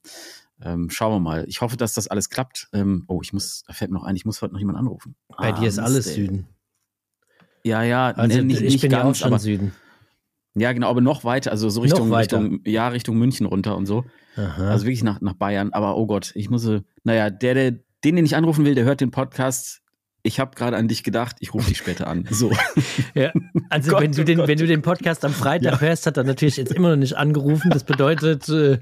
Ähm, 0.63 0.89
schauen 0.91 1.13
wir 1.13 1.21
mal. 1.21 1.45
Ich 1.49 1.61
hoffe, 1.61 1.77
dass 1.77 1.95
das 1.95 2.07
alles 2.09 2.31
klappt. 2.31 2.69
Ähm, 2.73 3.05
oh, 3.09 3.21
ich 3.23 3.33
muss, 3.33 3.65
da 3.67 3.73
fällt 3.73 3.91
mir 3.91 3.99
noch 3.99 4.05
ein, 4.05 4.17
ich 4.17 4.25
muss 4.25 4.41
heute 4.43 4.55
noch 4.55 4.61
jemanden 4.61 4.81
anrufen. 4.81 5.15
Bei 5.37 5.53
Ah, 5.53 5.53
dir 5.61 5.69
ist 5.69 5.79
alles. 5.79 6.15
Süden. 6.15 6.47
Ja, 7.67 7.83
ja, 7.83 8.11
Also 8.13 8.41
nicht, 8.43 8.61
ich 8.63 8.73
nicht 8.75 8.81
bin 8.83 8.93
ja 8.93 9.01
auch 9.01 9.05
ganz, 9.05 9.19
schon 9.19 9.27
aber 9.29 9.39
Süden. 9.41 9.73
ja, 10.55 10.73
genau, 10.73 10.89
aber 10.89 11.01
noch 11.01 11.25
weiter, 11.25 11.51
also 11.51 11.69
so 11.69 11.81
Richtung. 11.81 12.13
Richtung, 12.15 12.61
ja, 12.65 12.87
Richtung 12.89 13.19
München 13.19 13.45
runter 13.47 13.77
und 13.77 13.87
so. 13.87 14.05
Aha. 14.37 14.71
Also 14.71 14.85
wirklich 14.87 15.03
nach, 15.03 15.21
nach 15.21 15.33
Bayern. 15.35 15.73
Aber 15.73 15.97
oh 15.97 16.07
Gott, 16.07 16.31
ich 16.35 16.49
muss, 16.51 16.65
äh, 16.67 16.83
naja, 17.05 17.31
der, 17.31 17.55
der, 17.55 17.71
den, 18.05 18.15
den 18.17 18.25
ich 18.25 18.37
anrufen 18.37 18.65
will, 18.65 18.75
der 18.77 18.85
hört 18.85 19.01
den 19.01 19.11
Podcast. 19.11 19.81
Ich 20.23 20.39
habe 20.41 20.57
gerade 20.57 20.77
an 20.77 20.89
dich 20.89 21.03
gedacht, 21.05 21.37
ich 21.41 21.55
rufe 21.55 21.69
dich 21.69 21.79
später 21.79 22.07
an. 22.09 22.27
So. 22.31 22.51
ja. 23.15 23.33
Also 23.71 23.91
Gott, 23.93 24.03
wenn 24.03 24.13
du 24.13 24.21
oh 24.23 24.25
den, 24.25 24.39
Gott. 24.39 24.49
wenn 24.49 24.59
du 24.59 24.67
den 24.67 24.83
Podcast 24.83 25.25
am 25.25 25.33
Freitag 25.33 25.81
hörst, 25.81 26.07
hat 26.07 26.17
er 26.19 26.25
natürlich 26.25 26.57
jetzt 26.57 26.73
immer 26.73 26.91
noch 26.91 26.97
nicht 26.97 27.17
angerufen. 27.17 27.71
Das 27.71 27.83
bedeutet, 27.85 28.49
äh, 28.49 28.79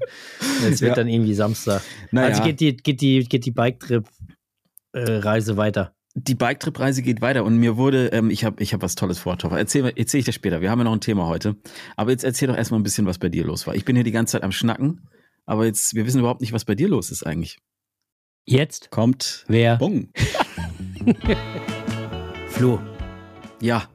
es 0.67 0.81
wird 0.81 0.89
Ja. 0.91 0.95
dann 0.95 1.07
irgendwie 1.07 1.33
Samstag. 1.33 1.81
Naja, 2.11 2.27
Also 2.29 2.43
geht 2.43 2.59
die, 2.59 2.75
geht 2.77 3.01
die, 3.01 3.23
geht 3.23 3.45
die 3.45 3.51
Bike-Trip-Reise 3.51 5.57
weiter. 5.57 5.94
Die 6.15 6.35
Bike-Trip-Reise 6.35 7.01
geht 7.01 7.21
weiter 7.21 7.43
und 7.43 7.57
mir 7.57 7.75
wurde, 7.75 8.07
ähm, 8.07 8.29
ich 8.29 8.45
habe 8.45 8.63
ich 8.63 8.73
hab 8.73 8.81
was 8.81 8.95
Tolles 8.95 9.19
vor, 9.19 9.37
Toffer. 9.37 9.57
Erzähl, 9.57 9.91
erzähl 9.95 10.19
ich 10.21 10.25
dir 10.25 10.31
später. 10.31 10.61
Wir 10.61 10.71
haben 10.71 10.79
ja 10.79 10.85
noch 10.85 10.93
ein 10.93 11.01
Thema 11.01 11.27
heute. 11.27 11.57
Aber 11.97 12.11
jetzt 12.11 12.23
erzähl 12.23 12.47
doch 12.47 12.55
erstmal 12.55 12.79
ein 12.79 12.83
bisschen, 12.83 13.05
was 13.05 13.19
bei 13.19 13.27
dir 13.27 13.43
los 13.43 13.67
war. 13.67 13.75
Ich 13.75 13.83
bin 13.83 13.97
hier 13.97 14.05
die 14.05 14.13
ganze 14.13 14.31
Zeit 14.31 14.43
am 14.43 14.53
Schnacken, 14.53 15.09
aber 15.45 15.65
jetzt, 15.65 15.93
wir 15.93 16.05
wissen 16.05 16.19
überhaupt 16.19 16.39
nicht, 16.39 16.53
was 16.53 16.63
bei 16.63 16.73
dir 16.73 16.87
los 16.87 17.11
ist 17.11 17.23
eigentlich. 17.23 17.59
Jetzt, 18.45 18.91
Kommt. 18.91 19.43
wer? 19.47 19.75
Bong. 19.75 20.09
Flo. 22.47 22.79
Ja. 23.61 23.89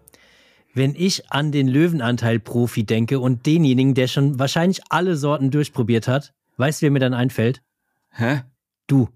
Wenn 0.74 0.94
ich 0.94 1.30
an 1.30 1.52
den 1.52 1.68
Löwenanteil-Profi 1.68 2.84
denke 2.84 3.18
und 3.18 3.46
denjenigen, 3.46 3.94
der 3.94 4.08
schon 4.08 4.38
wahrscheinlich 4.38 4.80
alle 4.90 5.16
Sorten 5.16 5.50
durchprobiert 5.50 6.06
hat, 6.06 6.34
weißt 6.58 6.82
du, 6.82 6.84
wer 6.84 6.90
mir 6.90 6.98
dann 6.98 7.14
einfällt? 7.14 7.62
Hä? 8.10 8.42
Du. 8.86 9.08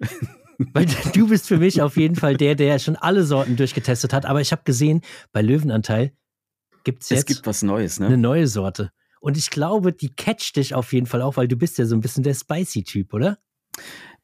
Weil 0.58 0.86
du 1.14 1.28
bist 1.28 1.46
für 1.46 1.58
mich 1.58 1.80
auf 1.82 1.96
jeden 1.96 2.16
Fall 2.16 2.36
der, 2.36 2.54
der 2.54 2.78
schon 2.78 2.96
alle 2.96 3.24
Sorten 3.24 3.56
durchgetestet 3.56 4.12
hat. 4.12 4.26
Aber 4.26 4.40
ich 4.40 4.52
habe 4.52 4.62
gesehen, 4.64 5.02
bei 5.32 5.40
Löwenanteil 5.42 6.12
gibt 6.84 7.02
es 7.02 7.10
Es 7.10 7.18
jetzt 7.18 7.26
gibt 7.26 7.46
was 7.46 7.62
Neues, 7.62 8.00
eine 8.00 8.10
ne? 8.10 8.18
neue 8.18 8.46
Sorte. 8.46 8.90
Und 9.20 9.36
ich 9.36 9.50
glaube, 9.50 9.92
die 9.92 10.10
catcht 10.14 10.56
dich 10.56 10.74
auf 10.74 10.92
jeden 10.92 11.06
Fall 11.06 11.22
auch, 11.22 11.36
weil 11.36 11.48
du 11.48 11.56
bist 11.56 11.78
ja 11.78 11.86
so 11.86 11.96
ein 11.96 12.00
bisschen 12.00 12.22
der 12.22 12.34
Spicy-Typ, 12.34 13.12
oder? 13.12 13.38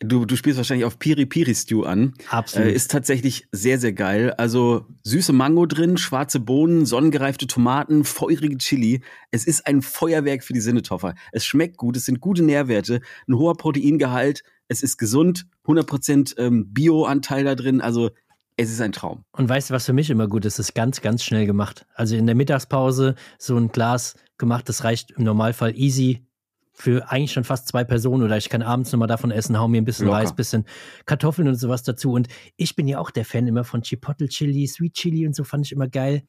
Du, 0.01 0.25
du 0.25 0.37
spielst 0.37 0.57
wahrscheinlich 0.57 0.85
auf 0.85 0.99
Piri 0.99 1.25
Piri 1.25 1.55
Stew 1.55 1.85
an. 1.85 2.15
Absolut. 2.29 2.69
Äh, 2.69 2.73
ist 2.73 2.91
tatsächlich 2.91 3.47
sehr, 3.53 3.79
sehr 3.79 3.93
geil. 3.93 4.33
Also 4.33 4.87
süße 5.05 5.33
Mango 5.33 5.67
drin, 5.67 5.97
schwarze 5.97 6.41
Bohnen, 6.41 6.85
sonnengereifte 6.85 7.47
Tomaten, 7.47 8.05
feurige 8.05 8.59
Chili. 8.59 9.03
Es 9.31 9.47
ist 9.47 9.67
ein 9.67 9.83
Feuerwerk 9.83 10.43
für 10.43 10.53
die 10.53 10.61
Sinnetoffer. 10.61 11.15
Es 11.33 11.47
schmeckt 11.47 11.77
gut, 11.77 11.97
es 11.97 12.07
sind 12.07 12.21
gute 12.21 12.43
Nährwerte, 12.43 13.01
ein 13.29 13.37
hoher 13.37 13.57
Proteingehalt, 13.57 14.43
es 14.69 14.83
ist 14.83 14.97
gesund, 14.99 15.47
100% 15.67 16.39
ähm, 16.39 16.73
Bio-Anteil 16.73 17.45
da 17.45 17.55
drin. 17.55 17.81
Also 17.81 18.11
es 18.57 18.71
ist 18.71 18.81
ein 18.81 18.93
Traum. 18.93 19.25
Und 19.33 19.49
weißt 19.49 19.71
du, 19.71 19.75
was 19.75 19.87
für 19.87 19.93
mich 19.93 20.11
immer 20.11 20.29
gut 20.29 20.45
ist? 20.45 20.59
Es 20.59 20.69
ist 20.71 20.75
ganz, 20.75 21.01
ganz 21.01 21.25
schnell 21.25 21.47
gemacht. 21.47 21.87
Also 21.95 22.17
in 22.17 22.27
der 22.27 22.35
Mittagspause 22.35 23.15
so 23.39 23.57
ein 23.57 23.69
Glas 23.69 24.17
gemacht, 24.39 24.69
das 24.69 24.85
reicht 24.85 25.13
im 25.13 25.25
Normalfall 25.25 25.77
easy 25.77 26.27
für 26.76 27.09
eigentlich 27.11 27.33
schon 27.33 27.45
fast 27.45 27.69
zwei 27.69 27.85
Personen 27.85 28.25
oder 28.25 28.37
ich 28.37 28.49
kann 28.49 28.61
abends 28.61 28.90
nochmal 28.93 29.07
davon 29.09 29.31
essen, 29.31 29.59
hau 29.59 29.69
mir 29.69 29.81
ein 29.81 29.85
bisschen 29.85 30.07
Locker. 30.07 30.19
Reis, 30.19 30.35
bisschen 30.35 30.64
Kartoffeln 31.07 31.47
und 31.49 31.54
sowas 31.54 31.85
dazu. 31.85 32.12
Und 32.12 32.28
ich 32.57 32.75
bin 32.75 32.88
ja 32.88 32.99
auch 32.99 33.11
der 33.11 33.25
Fan 33.25 33.47
immer 33.47 33.62
von 33.64 33.83
Chipotle 33.83 34.28
Chili, 34.28 34.66
Sweet 34.66 34.95
Chili 34.95 35.26
und 35.26 35.35
so 35.37 35.45
fand 35.45 35.64
ich 35.66 35.73
immer 35.73 35.87
geil. 35.88 36.25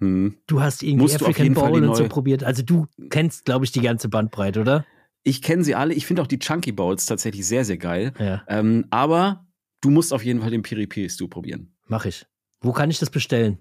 Hm. 0.00 0.36
Du 0.48 0.60
hast 0.60 0.82
irgendwie 0.82 1.02
Musst 1.02 1.22
African 1.22 1.54
Bowl 1.54 1.84
und 1.84 1.94
so 1.94 2.02
neue- 2.02 2.08
probiert. 2.08 2.42
Also 2.42 2.62
du 2.64 2.86
kennst, 3.10 3.44
glaube 3.44 3.64
ich, 3.64 3.70
die 3.72 3.80
ganze 3.80 4.08
Bandbreite, 4.08 4.60
oder? 4.60 4.84
Ich 5.22 5.40
kenne 5.40 5.62
sie 5.64 5.74
alle. 5.76 5.94
Ich 5.94 6.06
finde 6.06 6.20
auch 6.22 6.26
die 6.26 6.40
Chunky 6.40 6.72
Bowls 6.72 7.06
tatsächlich 7.06 7.46
sehr, 7.46 7.64
sehr 7.64 7.78
geil. 7.78 8.12
Ja, 8.18 8.42
Ähm, 8.48 8.86
aber 8.90 9.46
du 9.80 9.90
musst 9.90 10.12
auf 10.12 10.24
jeden 10.24 10.40
Fall 10.40 10.50
den 10.50 10.62
Piri 10.62 10.86
Piri 10.88 11.08
Stew 11.08 11.28
probieren. 11.28 11.72
mach 11.86 12.04
ich. 12.04 12.26
Wo 12.60 12.72
kann 12.72 12.90
ich 12.90 12.98
das 12.98 13.10
bestellen? 13.10 13.58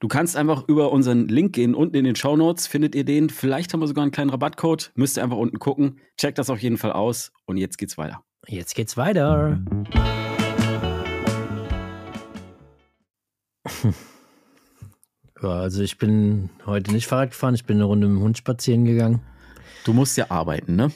Du 0.00 0.08
kannst 0.08 0.36
einfach 0.36 0.68
über 0.68 0.92
unseren 0.92 1.28
Link 1.28 1.54
gehen. 1.54 1.74
Unten 1.74 1.96
in 1.96 2.04
den 2.04 2.16
Show 2.16 2.36
Notes 2.36 2.66
findet 2.66 2.94
ihr 2.94 3.04
den. 3.04 3.30
Vielleicht 3.30 3.72
haben 3.72 3.80
wir 3.80 3.88
sogar 3.88 4.02
einen 4.02 4.12
kleinen 4.12 4.30
Rabattcode. 4.30 4.92
Müsst 4.94 5.16
ihr 5.18 5.24
einfach 5.24 5.36
unten 5.36 5.58
gucken. 5.58 6.00
Checkt 6.16 6.38
das 6.38 6.50
auf 6.50 6.60
jeden 6.60 6.78
Fall 6.78 6.92
aus. 6.92 7.32
Und 7.46 7.56
jetzt 7.56 7.78
geht's 7.78 7.98
weiter. 7.98 8.22
Jetzt 8.46 8.74
geht's 8.74 8.96
weiter. 8.96 9.60
Ja, 15.42 15.50
also 15.50 15.82
ich 15.82 15.98
bin 15.98 16.50
heute 16.66 16.92
nicht 16.92 17.06
Fahrrad 17.06 17.30
gefahren, 17.30 17.54
ich 17.54 17.64
bin 17.64 17.76
eine 17.76 17.84
Runde 17.84 18.08
mit 18.08 18.16
dem 18.16 18.22
Hund 18.22 18.38
spazieren 18.38 18.84
gegangen. 18.84 19.20
Du 19.84 19.92
musst 19.92 20.16
ja 20.16 20.30
arbeiten, 20.30 20.74
ne? 20.74 20.90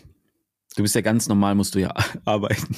Du 0.76 0.82
bist 0.82 0.94
ja 0.94 1.00
ganz 1.00 1.28
normal, 1.28 1.54
musst 1.54 1.74
du 1.74 1.80
ja 1.80 1.94
arbeiten. 2.24 2.76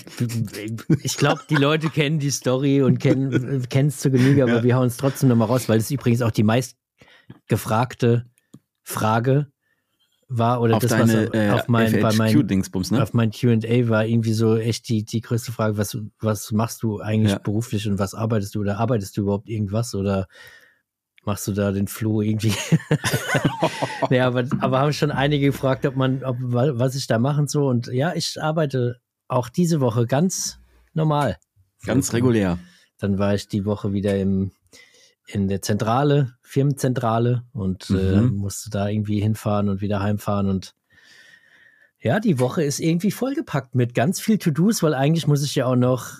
Ich 1.02 1.16
glaube, 1.16 1.42
die 1.48 1.56
Leute 1.56 1.90
kennen 1.90 2.18
die 2.18 2.30
Story 2.30 2.82
und 2.82 2.98
kennen 2.98 3.62
es 3.88 3.98
zu 3.98 4.10
Genüge, 4.10 4.44
aber 4.44 4.56
Ja. 4.56 4.62
wir 4.62 4.76
hauen 4.76 4.86
es 4.86 4.96
trotzdem 4.96 5.28
nochmal 5.28 5.48
raus, 5.48 5.68
weil 5.68 5.78
es 5.78 5.90
übrigens 5.90 6.22
auch 6.22 6.30
die 6.32 6.42
meist 6.42 6.76
gefragte 7.46 8.26
Frage, 8.82 9.48
war 10.28 10.60
oder 10.60 10.74
auf 10.76 10.82
das, 10.82 10.90
deine 10.90 11.28
was 11.32 11.52
auf 11.52 11.68
äh, 11.68 11.70
mein, 11.70 11.92
bei 11.92 12.12
mein, 12.12 12.34
FHQ-Dingsbums, 12.34 12.90
ne? 12.90 13.02
auf 13.02 13.12
mein 13.12 13.30
Q&A 13.30 13.88
war 13.88 14.06
irgendwie 14.06 14.32
so 14.32 14.56
echt 14.56 14.88
die, 14.88 15.04
die 15.04 15.20
größte 15.20 15.52
Frage, 15.52 15.76
was, 15.76 15.96
was 16.20 16.50
machst 16.52 16.82
du 16.82 17.00
eigentlich 17.00 17.32
Ja. 17.32 17.38
beruflich 17.38 17.86
und 17.88 17.98
was 17.98 18.14
arbeitest 18.14 18.54
du 18.54 18.60
oder 18.60 18.78
arbeitest 18.78 19.16
du 19.16 19.22
überhaupt 19.22 19.48
irgendwas 19.48 19.94
oder 19.94 20.26
machst 21.26 21.46
du 21.48 21.52
da 21.52 21.72
den 21.72 21.86
Floh 21.88 22.20
irgendwie? 22.22 22.54
nee, 24.10 24.20
aber, 24.20 24.44
aber 24.60 24.80
haben 24.80 24.92
schon 24.92 25.10
einige 25.10 25.46
gefragt, 25.46 25.86
ob 25.86 25.96
man, 25.96 26.22
ob, 26.24 26.36
wa- 26.40 26.72
was 26.74 26.94
ich 26.94 27.06
da 27.06 27.18
machen 27.18 27.48
so 27.48 27.68
und 27.68 27.86
ja, 27.88 28.14
ich 28.14 28.40
arbeite 28.42 29.00
auch 29.28 29.48
diese 29.48 29.80
Woche 29.80 30.06
ganz 30.06 30.58
normal. 30.92 31.36
Ganz 31.84 32.12
regulär. 32.12 32.58
Dann 32.98 33.18
war 33.18 33.34
ich 33.34 33.48
die 33.48 33.64
Woche 33.64 33.92
wieder 33.92 34.16
im, 34.18 34.52
in 35.26 35.48
der 35.48 35.62
Zentrale, 35.62 36.34
Firmenzentrale 36.42 37.44
und 37.52 37.90
äh, 37.90 38.20
Mhm. 38.22 38.36
musste 38.36 38.70
da 38.70 38.88
irgendwie 38.88 39.20
hinfahren 39.20 39.68
und 39.68 39.80
wieder 39.80 40.00
heimfahren 40.00 40.48
und 40.48 40.74
ja, 42.00 42.20
die 42.20 42.38
Woche 42.38 42.62
ist 42.62 42.80
irgendwie 42.80 43.10
vollgepackt 43.10 43.74
mit 43.74 43.94
ganz 43.94 44.20
viel 44.20 44.36
To-Dos, 44.36 44.82
weil 44.82 44.92
eigentlich 44.92 45.26
muss 45.26 45.42
ich 45.42 45.54
ja 45.54 45.64
auch 45.64 45.74
noch 45.76 46.18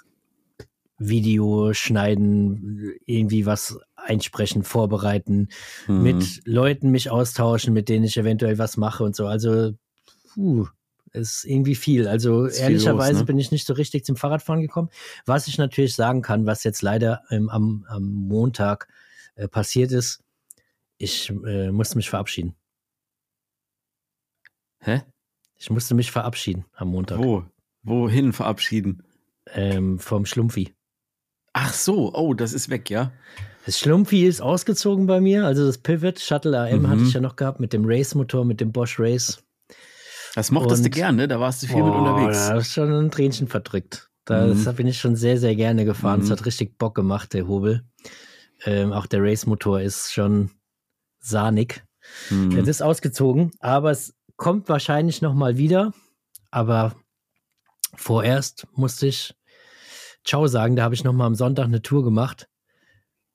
Video 0.99 1.75
schneiden, 1.75 2.93
irgendwie 3.05 3.45
was 3.45 3.79
einsprechen, 4.05 4.63
vorbereiten, 4.63 5.49
Mhm. 5.87 6.03
mit 6.03 6.41
Leuten 6.47 6.91
mich 6.91 7.11
austauschen, 7.11 7.73
mit 7.75 7.89
denen 7.89 8.05
ich 8.05 8.17
eventuell 8.17 8.59
was 8.59 8.77
mache 8.77 9.03
und 9.05 9.17
so. 9.17 9.27
Also, 9.27 9.73
puh, 10.33 10.67
ist 11.13 11.45
irgendwie 11.45 11.75
viel. 11.77 12.09
Also 12.09 12.45
Ist 12.47 12.57
viel 12.57 12.65
ehrlicherweise 12.65 13.13
los, 13.13 13.21
ne? 13.21 13.27
bin 13.27 13.39
ich 13.39 13.53
nicht 13.53 13.67
so 13.67 13.75
richtig 13.75 14.05
zum 14.05 14.17
Fahrradfahren 14.17 14.61
gekommen. 14.63 14.91
Was 15.27 15.47
ich 15.47 15.59
natürlich 15.59 15.95
sagen 15.95 16.23
kann, 16.23 16.45
was 16.47 16.65
jetzt 16.65 16.83
leider 16.83 17.23
ähm, 17.31 17.49
am, 17.51 17.85
am 17.89 18.03
Montag 18.13 18.89
äh, 19.37 19.47
passiert 19.49 19.93
ist, 19.93 20.21
ich 20.99 21.31
äh, 21.47 21.71
musste 21.71 21.97
mich 21.97 22.11
verabschieden. 22.11 22.55
Hä? 24.81 25.03
Ich 25.57 25.71
musste 25.71 25.95
mich 25.95 26.11
verabschieden 26.11 26.65
am 26.75 26.89
Montag 26.89 27.19
Wo? 27.19 27.45
Wohin 27.83 28.33
verabschieden? 28.33 29.03
ähm, 29.53 29.99
vom 29.99 30.25
Schlumpfi. 30.25 30.75
Ach 31.53 31.73
so, 31.75 32.15
oh, 32.15 32.33
das 32.35 32.55
ist 32.55 32.71
weg, 32.71 32.89
ja? 32.91 33.13
Das 33.67 33.79
Schlumpfi 33.79 34.27
ist 34.27 34.41
ausgezogen 34.43 35.07
bei 35.07 35.21
mir, 35.21 35.47
also 35.47 35.65
das 35.67 35.79
Pivot 35.79 36.21
Shuttle 36.21 36.59
AM 36.59 36.83
Mhm. 36.83 36.89
hatte 36.89 37.03
ich 37.03 37.13
ja 37.15 37.21
noch 37.21 37.37
gehabt 37.37 37.61
mit 37.61 37.73
dem 37.73 37.85
Race-Motor, 37.87 38.45
mit 38.45 38.61
dem 38.61 38.73
Bosch 38.73 39.01
Race. 39.01 39.43
Das 40.35 40.51
mochtest 40.51 40.83
du 40.83 40.89
Und- 40.89 40.95
gern, 40.95 41.17
ne? 41.17 41.29
Da 41.29 41.41
warst 41.41 41.63
du 41.63 41.67
viel 41.67 41.83
mit 41.83 41.93
Oh, 41.93 41.99
unterwegs. 41.99 42.49
Da 42.49 42.59
ist 42.59 42.73
schon 42.73 42.93
ein 42.93 43.11
Tränchen 43.11 43.49
verdrückt. 43.49 44.11
Da 44.27 44.47
Mhm. 44.47 44.75
bin 44.75 44.87
ich 44.87 44.99
schon 44.99 45.17
sehr, 45.17 45.39
sehr 45.39 45.55
gerne 45.55 45.85
gefahren. 45.85 46.21
Es 46.21 46.29
Mhm. 46.29 46.33
hat 46.33 46.47
richtig 46.47 46.77
Bock 46.77 46.95
gemacht, 46.95 47.33
der 47.33 47.47
Hobel. 47.47 47.85
Ähm, 48.65 48.93
auch 48.93 49.07
der 49.07 49.23
Race-Motor 49.23 49.81
ist 49.81 50.13
schon 50.13 50.51
sahnig. 51.21 51.85
Mhm. 52.31 52.57
Das 52.57 52.69
ist 52.69 52.83
ausgezogen, 52.83 53.53
aber 53.61 53.91
es 53.91 54.15
kommt 54.37 54.69
wahrscheinlich 54.69 55.23
noch 55.23 55.35
mal 55.35 55.57
wieder. 55.57 55.93
Aber 56.51 56.95
vorerst 57.97 58.67
musste 58.75 59.07
ich 59.07 59.35
Ciao 60.27 60.47
sagen. 60.47 60.75
Da 60.77 60.83
habe 60.85 60.95
ich 60.95 61.05
noch 61.05 61.13
mal 61.13 61.27
am 61.27 61.35
Sonntag 61.35 61.65
eine 61.67 61.83
Tour 61.83 62.03
gemacht. 62.03 62.49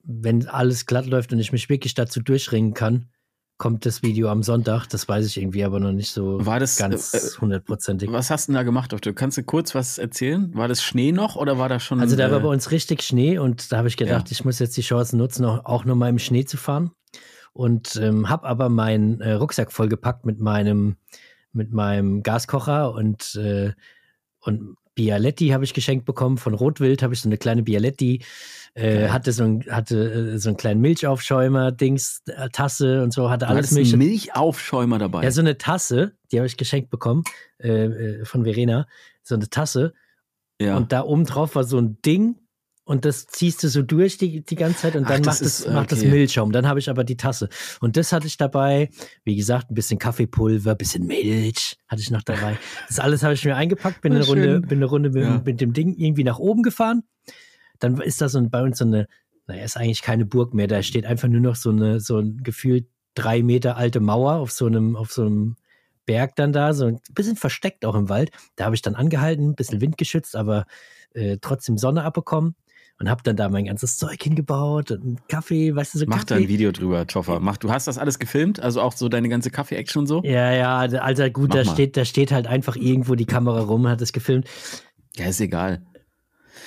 Wenn 0.03 0.48
alles 0.48 0.86
glatt 0.86 1.06
läuft 1.06 1.34
und 1.34 1.39
ich 1.39 1.51
mich 1.51 1.70
wirklich 1.70 1.94
dazu 1.94 2.22
durchringen 2.22 2.74
kann, 2.74 3.10
kommt 3.58 3.86
das 3.86 4.01
Video 4.01 4.29
am 4.29 4.41
Sonntag. 4.41 4.88
Das 4.88 5.08
weiß 5.08 5.25
ich 5.25 5.38
irgendwie 5.38 5.63
aber 5.65 5.79
noch 5.79 5.91
nicht 5.91 6.12
so 6.12 6.44
War 6.46 6.60
das, 6.60 6.77
ganz 6.77 7.13
äh, 7.13 7.18
äh, 7.18 7.41
hundertprozentig. 7.41 8.12
Was 8.12 8.32
hast 8.32 8.48
du 8.48 8.53
denn 8.53 8.56
da 8.58 8.63
gemacht, 8.63 8.94
Doktor? 8.94 9.13
Kannst 9.13 9.38
du 9.38 9.44
kurz 9.44 9.75
was 9.75 9.98
erzählen? 9.98 10.56
War 10.56 10.70
das 10.70 10.82
Schnee 10.82 11.12
noch 11.12 11.36
oder 11.36 11.58
war 11.60 11.68
da 11.70 11.79
schon. 11.79 12.00
Also 12.00 12.15
da 12.15 12.32
war 12.32 12.39
äh, 12.39 12.44
bei 12.44 12.48
uns 12.48 12.72
richtig 12.72 13.03
Schnee 13.03 13.38
und 13.38 13.72
da 13.72 13.77
habe 13.77 13.89
ich 13.89 13.98
gedacht, 13.98 14.29
Ja. 14.29 14.32
ich 14.32 14.46
muss 14.46 14.60
jetzt 14.60 14.77
die 14.77 14.82
Chance 14.82 15.18
nutzen, 15.18 15.44
auch, 15.46 15.65
auch 15.65 15.86
noch 15.86 15.96
mal 15.96 16.10
im 16.10 16.20
Schnee 16.20 16.46
zu 16.46 16.56
fahren. 16.58 16.91
Und 17.51 17.98
ähm, 17.98 18.29
habe 18.29 18.48
aber 18.48 18.70
meinen 18.70 19.20
äh, 19.20 19.34
Rucksack 19.34 19.74
vollgepackt 19.74 20.25
mit 20.25 20.39
meinem, 20.39 20.96
mit 21.51 21.74
meinem 21.74 22.24
Gaskocher 22.24 22.94
und, 22.94 23.36
äh, 23.36 23.74
und 24.39 24.77
Bialetti 25.00 25.48
habe 25.50 25.63
ich 25.63 25.74
geschenkt 25.74 26.03
bekommen. 26.06 26.38
Von 26.38 26.53
Rotwild 26.53 27.01
habe 27.01 27.13
ich 27.13 27.22
so 27.22 27.29
eine 27.29 27.38
kleine 27.38 27.63
Bialetti. 27.63 28.22
Äh, 28.74 29.08
hatte 29.08 29.32
so, 29.32 29.44
ein, 29.44 29.63
hatte 29.70 30.34
äh, 30.34 30.38
so 30.38 30.50
einen 30.50 30.58
kleinen 30.58 30.82
Milchaufschäumer, 30.82 31.72
Dings, 31.72 32.22
äh, 32.27 32.50
Tasse 32.50 33.02
und 33.02 33.13
so, 33.13 33.30
hatte 33.30 33.45
du 33.45 33.52
alles 33.52 33.71
mögliche. 33.71 33.95
Milchaufschäumer 33.95 35.00
dabei. 35.00 35.23
Ja, 35.23 35.32
so 35.32 35.39
eine 35.39 35.58
Tasse, 35.58 36.17
die 36.34 36.38
habe 36.38 36.47
ich 36.47 36.58
geschenkt 36.58 36.89
bekommen 36.89 37.23
äh, 37.60 37.86
äh, 37.86 38.26
von 38.26 38.43
Verena. 38.43 38.88
So 39.23 39.36
eine 39.36 39.50
Tasse. 39.50 39.93
ja. 40.62 40.76
Und 40.76 40.91
da 40.91 41.04
oben 41.04 41.26
drauf 41.26 41.56
war 41.56 41.63
so 41.63 41.80
ein 41.80 42.02
Ding 42.06 42.36
und 42.89 43.06
das 43.06 43.28
ziehst 43.28 43.62
du 43.62 43.67
so 43.67 43.84
durch 43.84 44.17
die, 44.17 44.41
die 44.41 44.56
ganze 44.56 44.80
Zeit 44.80 44.95
und 44.95 45.04
Ach, 45.04 45.10
dann 45.10 45.21
das 45.21 45.41
macht, 45.41 45.45
es, 45.45 45.62
äh, 45.63 45.71
macht 45.71 45.91
das 45.91 45.99
okay. 45.99 46.10
Milchschaum. 46.10 46.52
Dann 46.52 46.67
habe 46.67 46.80
ich 46.80 46.89
aber 46.89 47.04
die 47.04 47.17
Tasse. 47.17 47.47
Und 47.82 47.97
das 47.97 48.12
hatte 48.12 48.25
ich 48.25 48.36
dabei. 48.36 48.89
Wie 49.23 49.36
gesagt, 49.36 49.69
ein 49.69 49.75
bisschen 49.75 49.99
Kaffeepulver, 49.99 50.71
ein 50.71 50.78
bisschen 50.78 51.06
Milch 51.06 51.78
hatte 51.88 52.02
ich 52.02 52.10
noch 52.10 52.23
dabei. 52.23 52.58
Das 52.88 52.97
alles 52.97 53.21
habe 53.21 53.36
ich 53.36 53.45
mir 53.45 53.56
eingepackt, 53.56 54.02
bin 54.02 54.13
Oh, 54.13 54.15
eine 54.15 54.25
Runde, 54.25 54.62
bin 54.62 54.80
eine 54.80 54.86
Runde 54.86 55.12
mit, 55.12 55.21
Ja. 55.23 55.39
mit 55.45 55.62
dem 55.62 55.73
Ding 55.73 55.93
irgendwie 55.99 56.23
nach 56.23 56.39
oben 56.39 56.63
gefahren. 56.63 57.04
Dann 57.78 58.02
ist 58.02 58.21
da 58.21 58.28
so 58.28 58.39
ein, 58.39 58.49
bei 58.49 58.63
uns 58.63 58.80
so 58.80 58.86
eine, 58.86 59.08
naja, 59.45 59.63
ist 59.65 59.78
eigentlich 59.78 60.02
keine 60.02 60.25
Burg 60.25 60.56
mehr. 60.56 60.65
Da 60.65 60.82
steht 60.82 61.06
einfach 61.06 61.28
nur 61.28 61.41
noch 61.41 61.58
so 61.58 61.69
eine, 61.69 61.99
so 61.99 62.17
ein 62.17 62.38
gefühlt 62.41 62.88
drei 63.13 63.43
Meter 63.43 63.78
alte 63.78 63.99
Mauer 63.99 64.38
auf 64.38 64.52
so 64.52 64.65
einem, 64.65 64.95
auf 64.95 65.12
so 65.12 65.28
einem 65.28 65.58
Berg 66.08 66.36
dann 66.38 66.54
da, 66.54 66.73
so 66.73 66.86
ein 66.88 66.99
bisschen 67.13 67.36
versteckt 67.36 67.86
auch 67.86 67.93
im 67.93 68.10
Wald. 68.10 68.32
Da 68.56 68.65
habe 68.65 68.73
ich 68.73 68.82
dann 68.82 68.95
angehalten, 68.95 69.49
ein 69.49 69.56
bisschen 69.56 69.80
windgeschützt, 69.80 70.36
aber 70.36 70.65
äh, 71.13 71.38
trotzdem 71.39 71.78
Sonne 71.78 72.04
abbekommen 72.04 72.56
und 72.99 73.09
habe 73.09 73.23
dann 73.23 73.35
da 73.38 73.47
mein 73.49 73.65
ganzes 73.65 73.97
Zeug 73.97 74.21
hingebaut 74.21 74.91
und 74.91 75.01
einen 75.03 75.19
Kaffee, 75.27 75.73
weißt 75.75 75.93
du, 75.95 75.99
so 75.99 76.05
Mach 76.07 76.23
da 76.25 76.35
Kaffee. 76.35 76.43
ein 76.43 76.49
Video 76.49 76.71
drüber, 76.71 77.07
Toffer. 77.07 77.39
Mach, 77.39 77.57
du 77.57 77.71
hast 77.71 77.88
das 77.88 77.97
alles 77.97 78.19
gefilmt? 78.19 78.59
Also 78.59 78.81
auch 78.81 78.91
so 78.93 79.07
deine 79.09 79.29
ganze 79.29 79.49
Kaffee-Action 79.51 80.01
und 80.01 80.07
so? 80.07 80.21
Ja, 80.23 80.51
ja, 80.51 80.77
also 80.77 81.23
gut, 81.31 81.49
Mach 81.49 81.55
da 81.55 81.63
mal. 81.63 81.73
steht, 81.73 81.95
da 81.97 82.03
steht 82.05 82.31
halt 82.31 82.45
einfach 82.47 82.75
irgendwo 82.75 83.15
die 83.15 83.25
Kamera 83.25 83.62
rum, 83.62 83.88
hat 83.88 84.01
es 84.01 84.12
gefilmt. 84.13 84.47
Ja, 85.15 85.27
ist 85.27 85.39
egal. 85.41 85.81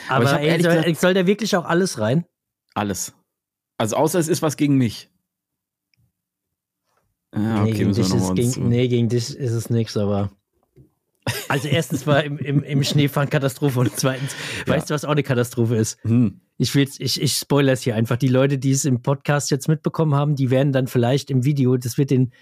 Aber 0.08 0.28
Aber, 0.30 0.40
ey, 0.40 0.60
soll, 0.62 0.74
gesagt- 0.76 1.00
soll 1.00 1.14
da 1.14 1.26
wirklich 1.26 1.54
auch 1.56 1.64
alles 1.64 2.00
rein? 2.00 2.24
Alles. 2.74 3.14
Also 3.78 3.96
außer 3.96 4.18
es 4.18 4.28
ist 4.28 4.42
was 4.42 4.56
gegen 4.56 4.76
mich. 4.78 5.10
Ja, 7.34 7.40
nee, 7.40 7.60
okay, 7.70 7.72
gegen 7.72 7.88
müssen 7.88 8.02
wir 8.04 8.08
nochmal 8.10 8.30
uns 8.30 8.38
gegen, 8.40 8.50
zu. 8.52 8.60
nee, 8.62 8.88
gegen 8.88 9.08
dich 9.08 9.36
ist 9.36 9.52
es 9.52 9.70
nichts, 9.70 9.96
aber. 9.96 10.30
Also 11.48 11.68
erstens 11.68 12.06
war 12.06 12.24
im, 12.24 12.38
im, 12.38 12.62
im 12.62 12.82
Schneefahren 12.82 13.30
Katastrophe 13.30 13.78
und 13.80 13.92
zweitens, 13.96 14.35
Ja. 14.66 14.74
weißt 14.74 14.90
du, 14.90 14.94
was 14.94 15.04
auch 15.04 15.11
eine 15.11 15.22
Katastrophe 15.22 15.76
ist? 15.76 15.98
Hm. 16.02 16.40
Ich 16.58 16.74
will's, 16.74 16.98
ich, 16.98 17.20
ich 17.20 17.35
spoilere 17.35 17.74
es 17.74 17.82
hier 17.82 17.94
einfach. 17.94 18.16
Die 18.16 18.28
Leute, 18.28 18.58
die 18.58 18.72
es 18.72 18.85
im 18.85 19.02
Podcast 19.02 19.50
jetzt 19.50 19.68
mitbekommen 19.68 20.14
haben, 20.14 20.35
die 20.37 20.50
werden 20.50 20.72
dann 20.72 20.87
vielleicht 20.87 21.30
im 21.30 21.44
Video, 21.44 21.76
das 21.76 21.98
wird 21.98 22.11
den, 22.11 22.32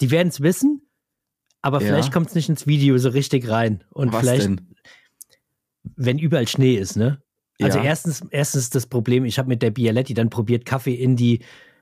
die 0.00 0.10
werden 0.10 0.28
es 0.28 0.40
wissen, 0.40 0.82
aber 1.62 1.80
Ja. 1.80 1.86
vielleicht 1.86 2.12
kommt 2.12 2.28
es 2.28 2.34
nicht 2.34 2.48
ins 2.48 2.66
Video 2.66 2.96
so 2.98 3.08
richtig 3.08 3.48
rein. 3.48 3.84
Und 3.90 4.12
was 4.12 4.20
vielleicht, 4.20 4.46
denn? 4.46 4.60
wenn 5.96 6.18
überall 6.18 6.48
Schnee 6.48 6.74
ist, 6.74 6.96
ne? 6.96 7.20
Also 7.60 7.78
Ja. 7.78 7.84
erstens, 7.84 8.22
erstens 8.30 8.70
das 8.70 8.86
Problem, 8.86 9.24
ich 9.24 9.38
habe 9.38 9.48
mit 9.48 9.62
der 9.62 9.70
Bialetti 9.70 10.14
dann 10.14 10.30
probiert, 10.30 10.64
Kaffee 10.64 10.94
in 10.94 11.16
die, 11.16 11.40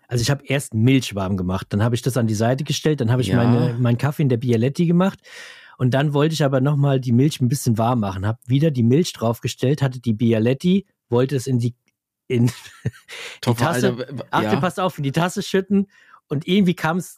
also 0.08 0.20
ich 0.22 0.30
habe 0.30 0.44
erst 0.46 0.74
Milch 0.74 1.14
warm 1.14 1.36
gemacht, 1.36 1.68
dann 1.70 1.82
habe 1.82 1.94
ich 1.94 2.02
das 2.02 2.16
an 2.16 2.26
die 2.26 2.34
Seite 2.34 2.64
gestellt, 2.64 3.00
dann 3.00 3.10
habe 3.10 3.22
ich 3.22 3.28
Ja. 3.28 3.36
meine, 3.36 3.74
meinen 3.78 3.98
Kaffee 3.98 4.22
in 4.22 4.28
der 4.28 4.36
Bialetti 4.36 4.86
gemacht 4.86 5.20
und 5.80 5.92
dann 5.94 6.12
wollte 6.12 6.34
ich 6.34 6.44
aber 6.44 6.60
nochmal 6.60 7.00
die 7.00 7.12
Milch 7.12 7.40
ein 7.40 7.48
bisschen 7.48 7.78
warm 7.78 8.00
machen, 8.00 8.26
habe 8.26 8.38
wieder 8.46 8.70
die 8.70 8.82
Milch 8.82 9.14
draufgestellt, 9.14 9.80
hatte 9.80 9.98
die 9.98 10.12
Bialetti, 10.12 10.84
wollte 11.08 11.36
es 11.36 11.46
in 11.46 11.58
die, 11.58 11.74
in, 12.28 12.50
Toffer, 13.40 13.64
Tasse- 13.72 13.86
Alter, 13.96 14.18
w- 14.18 14.22
Achte, 14.30 14.46
ja. 14.54 14.60
passt 14.60 14.78
auf, 14.78 14.98
in 14.98 15.04
die 15.04 15.12
Tasse 15.12 15.42
schütten 15.42 15.86
und 16.28 16.46
irgendwie 16.46 16.74
kam 16.74 16.98
es 16.98 17.16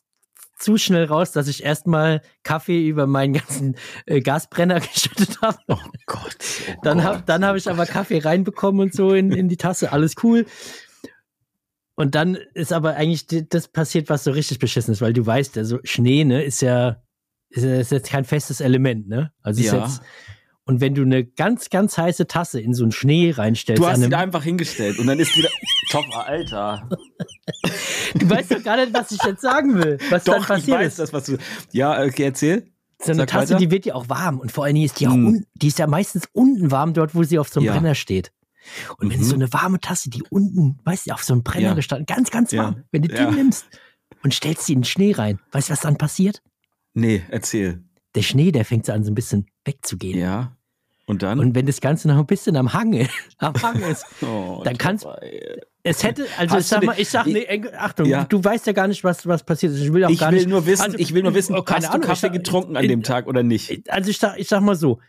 zu 0.59 0.77
schnell 0.79 1.07
raus, 1.07 1.33
dass 1.33 1.49
ich 1.49 1.65
erstmal 1.65 2.23
Kaffee 2.45 2.87
über 2.87 3.09
meinen 3.09 3.33
ganzen 3.33 3.75
äh, 4.07 4.21
Gasbrenner 4.21 4.79
geschüttet 4.95 5.43
habe. 5.43 5.59
Oh 5.67 5.77
Gott. 6.07 6.37
Oh 6.71 6.81
Dann 6.85 7.03
habe 7.03 7.25
dann 7.27 7.45
hab 7.45 7.57
ich 7.57 7.69
aber 7.69 7.85
Kaffee 7.85 8.21
reinbekommen 8.21 8.81
und 8.81 8.95
so 8.95 9.13
in, 9.13 9.33
in 9.33 9.49
die 9.49 9.57
Tasse, 9.57 9.91
alles 9.91 10.15
cool. 10.23 10.47
Und 11.97 12.15
dann 12.15 12.37
ist 12.55 12.73
aber 12.73 12.95
eigentlich 12.95 13.27
das 13.49 13.67
passiert, 13.69 14.09
was 14.09 14.23
so 14.25 14.31
richtig 14.31 14.61
beschissen 14.61 14.93
ist, 14.93 15.01
weil 15.03 15.13
du 15.13 15.27
weißt, 15.27 15.59
also 15.59 15.79
Schnee, 15.85 16.25
ne, 16.25 16.43
ist 16.43 16.63
ja, 16.63 17.03
ist, 17.53 17.65
ja- 17.65 17.77
ist 17.81 17.93
jetzt 17.93 18.11
kein 18.11 18.25
festes 18.25 18.61
Element, 18.61 19.09
ne? 19.09 19.33
Also 19.43 19.61
ist 19.61 19.73
Ja. 19.73 19.85
jetzt, 19.85 20.01
und 20.65 20.81
wenn 20.81 20.95
du 20.95 21.03
eine 21.03 21.25
ganz, 21.25 21.71
ganz 21.71 21.99
heiße 21.99 22.27
Tasse 22.27 22.61
in 22.61 22.73
so 22.75 22.85
einen 22.85 22.93
Schnee 22.93 23.31
reinstellst, 23.33 23.83
Du 23.83 23.87
hast 23.89 24.01
sie 24.01 24.15
einfach 24.15 24.45
hingestellt 24.45 24.99
und 24.99 25.07
dann 25.07 25.19
ist 25.19 25.35
die 25.37 25.43
da. 25.43 25.49
Toffer, 25.91 26.27
Alter. 26.27 26.89
du 28.15 28.31
weißt 28.31 28.53
doch 28.53 28.63
gar 28.63 28.77
nicht, 28.77 28.95
was 28.95 29.11
ich 29.11 29.23
jetzt 29.25 29.43
sagen 29.43 29.75
will, 29.83 29.99
was 30.11 30.25
dann 30.25 30.37
Doch, 30.37 30.43
ich 30.43 30.49
passiert 30.49 30.79
weiß 30.79 30.87
ist. 30.93 30.99
das, 30.99 31.13
was 31.13 31.25
du. 31.27 31.37
Ja, 31.73 32.03
okay, 32.03 32.25
erzähl. 32.25 32.69
So 33.03 33.11
eine 33.11 33.23
Sag 33.23 33.29
Tasse, 33.31 33.55
weiter. 33.55 33.59
die 33.59 33.71
wird 33.73 33.85
ja 33.85 33.95
auch 33.95 34.09
warm 34.09 34.39
und 34.39 34.53
vor 34.53 34.65
allen 34.65 34.75
Dingen 34.77 34.87
ist 34.87 35.01
die 35.01 35.09
auch 35.09 35.15
Mm. 35.17 35.27
un, 35.27 35.47
die 35.55 35.67
ist 35.67 35.79
ja 35.81 35.89
meistens 35.89 36.29
unten 36.33 36.71
warm 36.71 36.95
dort, 36.95 37.15
wo 37.17 37.25
sie 37.25 37.39
auf 37.41 37.49
so 37.49 37.59
einem 37.59 37.67
Ja. 37.67 37.73
Brenner 37.73 37.97
steht. 37.97 38.31
Und 38.99 39.11
wenn 39.13 39.19
Mhm. 39.19 39.25
so 39.25 39.35
eine 39.35 39.53
warme 39.53 39.81
Tasse, 39.81 40.09
die 40.09 40.23
unten, 40.31 40.79
weißt 40.85 41.09
du, 41.09 41.13
auf 41.13 41.25
so 41.25 41.33
einem 41.33 41.43
Brenner 41.43 41.71
Ja. 41.71 41.75
gestanden, 41.75 42.07
ganz, 42.07 42.31
ganz 42.31 42.53
Ja. 42.53 42.63
warm, 42.63 42.85
wenn 42.93 43.03
du 43.03 43.13
Ja. 43.13 43.29
die 43.29 43.35
nimmst 43.35 43.67
und 44.23 44.33
stellst 44.33 44.67
sie 44.67 44.75
in 44.75 44.81
den 44.81 44.85
Schnee 44.85 45.13
rein, 45.13 45.41
weißt 45.51 45.69
du, 45.69 45.73
was 45.73 45.81
dann 45.81 45.97
passiert? 45.99 46.43
Nee, 46.95 47.23
erzähl. 47.31 47.83
Der 48.15 48.23
Schnee, 48.23 48.53
der 48.53 48.65
fängt 48.65 48.87
so 48.87 48.93
an, 48.93 49.05
so 49.05 49.11
ein 49.11 49.15
bisschen 49.15 49.47
wegzugehen. 49.65 50.19
Ja. 50.19 50.57
Und 51.07 51.23
dann? 51.23 51.41
Und 51.41 51.55
wenn 51.55 51.67
das 51.67 51.81
Ganze 51.81 52.07
noch 52.09 52.17
ein 52.19 52.27
bisschen 52.27 52.57
am 52.57 52.73
Hang, 52.73 53.07
am 53.39 53.55
Hang 53.63 53.83
ist, 53.83 54.05
oh, 54.23 54.61
dann 54.65 54.79
kannst-. 54.79 55.07
Es 55.83 56.05
hätte, 56.05 56.27
also 56.39 56.55
Hast 56.55 56.63
ich 56.63 56.67
sag 56.69 56.81
du 56.81 56.87
mal, 56.87 56.95
ich 56.99 57.09
sag, 57.09 57.27
nee, 57.27 57.47
Achtung, 57.77 58.07
Ja. 58.07 58.25
du 58.25 58.43
weißt 58.43 58.67
ja 58.69 58.73
gar 58.73 58.87
nicht, 58.87 59.03
was, 59.03 59.27
was 59.27 59.43
passiert 59.43 59.73
ist. 59.73 59.81
Ich 59.81 59.93
will 59.93 60.05
auch 60.05 60.11
Ich 60.11 60.21
gar 60.21 60.31
will 60.31 60.39
nicht. 60.39 60.49
nur 60.49 60.65
wissen, 60.65 60.83
also, 60.83 60.99
ich 60.99 61.13
will 61.13 61.23
nur 61.25 61.35
wissen, 61.35 61.57
oh, 61.57 61.63
keine 61.63 61.79
hast 61.79 61.89
du 61.89 61.95
Ahnung, 61.97 62.07
Kaffee 62.07 62.27
ich 62.29 62.33
getrunken 62.35 62.77
an 62.77 62.85
in- 62.85 62.91
dem 62.91 63.03
Tag 63.03 63.27
oder 63.27 63.43
nicht? 63.43 63.91
Also 63.91 64.11
ich 64.11 64.19
sag, 64.19 64.39
ich 64.39 64.47
sag 64.49 64.61
mal 64.63 64.77
so, 64.77 65.01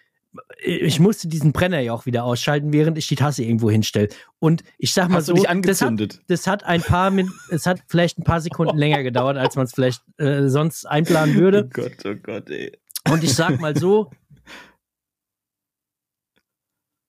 ich 0.63 0.99
musste 0.99 1.27
diesen 1.27 1.51
Brenner 1.51 1.79
ja 1.79 1.93
auch 1.93 2.05
wieder 2.05 2.23
ausschalten, 2.23 2.73
während 2.73 2.97
ich 2.97 3.07
die 3.07 3.15
Tasse 3.15 3.43
irgendwo 3.43 3.69
hinstelle. 3.69 4.09
Und 4.39 4.63
ich 4.77 4.93
sag 4.93 5.09
mal 5.09 5.17
Hast 5.17 5.27
so, 5.27 5.35
das 5.35 5.81
hat, 5.81 6.19
das 6.27 6.47
hat 6.47 6.63
ein 6.63 6.81
paar, 6.81 7.11
es 7.49 7.65
hat 7.65 7.81
vielleicht 7.87 8.17
ein 8.17 8.23
paar 8.23 8.41
Sekunden 8.41 8.77
länger 8.77 9.03
gedauert, 9.03 9.37
als 9.37 9.55
man 9.55 9.65
es 9.65 9.73
vielleicht 9.73 10.01
äh, 10.17 10.47
sonst 10.47 10.85
einplanen 10.85 11.35
würde. 11.35 11.69
Gott, 11.69 12.05
oh 12.05 12.15
Gott, 12.15 12.49
ey. 12.49 12.77
Und 13.09 13.23
ich 13.23 13.33
sag 13.33 13.59
mal 13.59 13.75
so, 13.75 14.09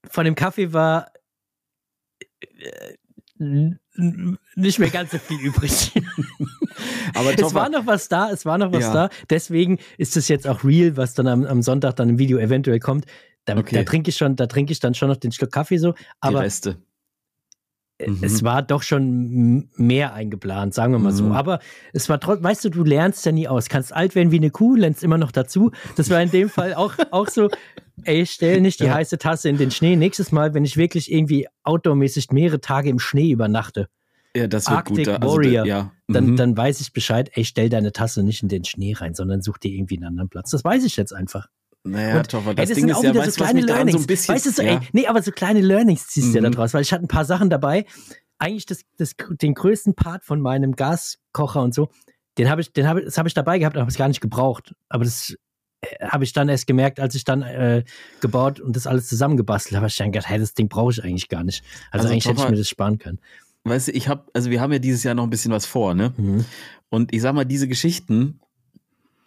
von 0.09 0.25
dem 0.25 0.35
Kaffee 0.35 0.73
war 0.73 1.13
äh, 3.39 3.75
nicht 3.97 4.79
mehr 4.79 4.91
ganz 4.91 5.13
so 5.13 5.19
viel 5.19 5.39
übrig. 5.41 5.93
Aber 7.15 7.33
es 7.39 7.55
war 7.55 7.69
noch 7.69 7.87
was 7.87 8.09
da, 8.09 8.31
es 8.31 8.45
war 8.45 8.59
noch 8.59 8.73
was 8.73 8.83
Ja. 8.85 8.93
da. 8.93 9.09
Deswegen 9.31 9.79
ist 9.99 10.17
es 10.17 10.29
jetzt 10.29 10.47
auch 10.49 10.65
real, 10.65 10.97
was 10.97 11.15
dann 11.15 11.27
am, 11.29 11.45
am 11.45 11.63
Sonntag 11.63 11.97
dann 11.97 12.09
im 12.09 12.19
Video 12.19 12.39
eventuell 12.39 12.81
kommt. 12.81 13.07
Da, 13.45 13.57
Okay. 13.57 13.77
da 13.77 13.83
trinke 13.85 14.11
ich 14.11 14.17
schon, 14.17 14.37
da 14.37 14.47
trinke 14.47 14.73
ich 14.73 14.81
dann 14.81 14.95
schon 14.95 15.09
noch 15.09 15.17
den 15.17 15.31
Schluck 15.33 15.53
Kaffee 15.53 15.79
so. 15.79 15.93
die 15.93 15.99
Aber 16.21 16.41
Reste. 16.41 16.79
Mhm. 18.05 18.19
es 18.23 18.43
war 18.43 18.63
doch 18.63 18.83
schon 18.83 19.69
mehr 19.77 20.15
eingeplant, 20.15 20.75
sagen 20.75 20.93
wir 20.93 20.99
mal 20.99 21.13
so. 21.13 21.25
Mhm. 21.27 21.33
Aber 21.33 21.61
es 21.93 22.09
war 22.09 22.19
trotzdem, 22.19 22.43
weißt 22.45 22.65
du, 22.65 22.71
du 22.71 22.83
lernst 22.83 23.25
ja 23.25 23.31
nie 23.33 23.47
aus. 23.47 23.69
Kannst 23.69 23.93
alt 23.93 24.17
werden 24.17 24.33
wie 24.33 24.39
eine 24.39 24.51
Kuh, 24.51 24.75
lernst 24.75 25.05
immer 25.05 25.19
noch 25.19 25.31
dazu. 25.31 25.71
Das 25.95 26.11
war 26.11 26.21
in 26.21 26.31
dem 26.33 26.49
Fall 26.49 26.75
auch, 26.75 26.95
auch 27.13 27.29
so, 27.29 27.49
ey, 28.03 28.27
stell 28.27 28.61
nicht 28.61 28.81
die 28.81 28.85
Ja. 28.85 28.95
heiße 28.95 29.19
Tasse 29.19 29.49
in 29.49 29.57
den 29.57 29.71
Schnee. 29.71 29.97
Nächstes 29.97 30.33
Mal, 30.33 30.53
wenn 30.55 30.65
ich 30.65 30.77
wirklich 30.77 31.11
irgendwie 31.13 31.47
outdoormäßig 31.63 32.31
mehrere 32.33 32.61
Tage 32.61 32.89
im 32.91 32.99
Schnee 32.99 33.31
übernachte, 33.31 33.89
Ja, 34.37 34.49
das 34.49 34.67
wird 34.67 34.77
Arctic 34.79 35.07
gut. 35.07 35.09
Also, 35.23 35.37
Warrior. 35.37 35.65
ja. 35.65 35.93
dann, 36.09 36.27
Mhm. 36.33 36.37
dann 36.37 36.57
weiß 36.57 36.81
ich 36.81 36.93
Bescheid, 36.93 37.31
ey, 37.35 37.45
stell 37.45 37.69
deine 37.69 37.93
Tasse 37.93 38.23
nicht 38.25 38.43
in 38.43 38.49
den 38.49 38.65
Schnee 38.65 38.93
rein, 38.95 39.15
sondern 39.15 39.41
such 39.43 39.59
dir 39.59 39.71
irgendwie 39.73 39.97
einen 39.97 40.07
anderen 40.07 40.29
Platz. 40.29 40.51
Das 40.51 40.65
weiß 40.65 40.85
ich 40.85 40.97
jetzt 40.97 41.13
einfach. 41.13 41.47
Naja, 41.85 42.17
Und, 42.19 42.31
Toffer, 42.31 42.51
ey, 42.51 42.55
das, 42.57 42.71
das 42.71 42.79
Ding 42.79 42.89
ist 42.89 42.97
auch 42.97 43.05
ja, 43.05 43.11
wieder 43.11 43.21
weißt 43.21 43.35
so 43.35 43.41
was 43.41 43.51
kleine 43.51 43.61
so 43.61 43.67
Learnings. 43.75 44.01
ein 44.03 44.07
bisschen... 44.07 44.35
weißt 44.35 44.47
du, 44.47 44.51
so, 44.51 44.63
ja. 44.63 44.73
ey, 44.73 44.81
nee, 44.93 45.07
aber 45.07 45.23
so 45.23 45.31
kleine 45.31 45.61
Learnings 45.61 46.09
ziehst 46.09 46.31
du 46.31 46.39
ja 46.39 46.41
Mhm. 46.41 46.45
da 46.45 46.51
draus, 46.51 46.75
weil 46.75 46.83
ich 46.83 46.93
hatte 46.93 47.05
ein 47.05 47.09
paar 47.09 47.25
Sachen 47.25 47.49
dabei. 47.51 47.85
Eigentlich 48.39 48.67
das, 48.67 48.81
das, 48.99 49.15
den 49.41 49.55
größten 49.55 49.95
Part 49.95 50.25
von 50.25 50.41
meinem 50.41 50.75
Gaskocher 50.77 51.63
und 51.63 51.73
so, 51.75 51.91
den 52.37 52.51
habe 52.51 52.61
ich, 52.61 52.73
den 52.73 52.89
habe, 52.89 53.05
das 53.05 53.17
habe 53.19 53.29
ich 53.29 53.35
dabei 53.35 53.59
gehabt, 53.61 53.77
aber 53.77 53.83
habe 53.83 53.91
es 53.91 53.97
gar 53.99 54.09
nicht 54.09 54.21
gebraucht. 54.21 54.75
Aber 54.89 55.05
das 55.05 55.37
habe 56.01 56.25
ich 56.25 56.33
dann 56.33 56.49
erst 56.49 56.66
gemerkt, 56.66 57.01
als 57.01 57.14
ich 57.14 57.25
dann 57.25 57.42
äh, 57.42 57.85
gebaut 58.20 58.61
und 58.61 58.77
das 58.77 58.87
alles 58.87 59.09
zusammengebastelt 59.09 59.77
habe. 59.77 59.87
Ich 59.87 59.97
dann 59.97 60.12
gedacht, 60.12 60.29
hey, 60.29 60.38
das 60.38 60.55
Ding 60.55 60.68
brauche 60.68 60.92
ich 60.92 61.03
eigentlich 61.03 61.29
gar 61.29 61.44
nicht. 61.44 61.62
Also, 61.90 62.05
Also, 62.05 62.12
eigentlich 62.12 62.27
hätte 62.27 62.42
ich 62.42 62.51
mir 62.51 62.57
das 62.57 62.68
sparen 62.68 62.99
können. 62.99 63.18
Weißt 63.64 63.88
du, 63.88 63.92
ich 63.92 64.09
habe, 64.09 64.25
also 64.35 64.51
wir 64.51 64.61
haben 64.61 64.73
ja 64.73 64.79
dieses 64.79 65.03
Jahr 65.05 65.14
noch 65.14 65.25
ein 65.25 65.31
bisschen 65.31 65.53
was 65.53 65.64
vor, 65.64 65.94
ne? 65.94 66.12
Mhm. 66.16 66.44
Und 66.90 67.14
ich 67.14 67.23
sag 67.23 67.35
mal, 67.35 67.44
diese 67.44 67.66
Geschichten, 67.66 68.40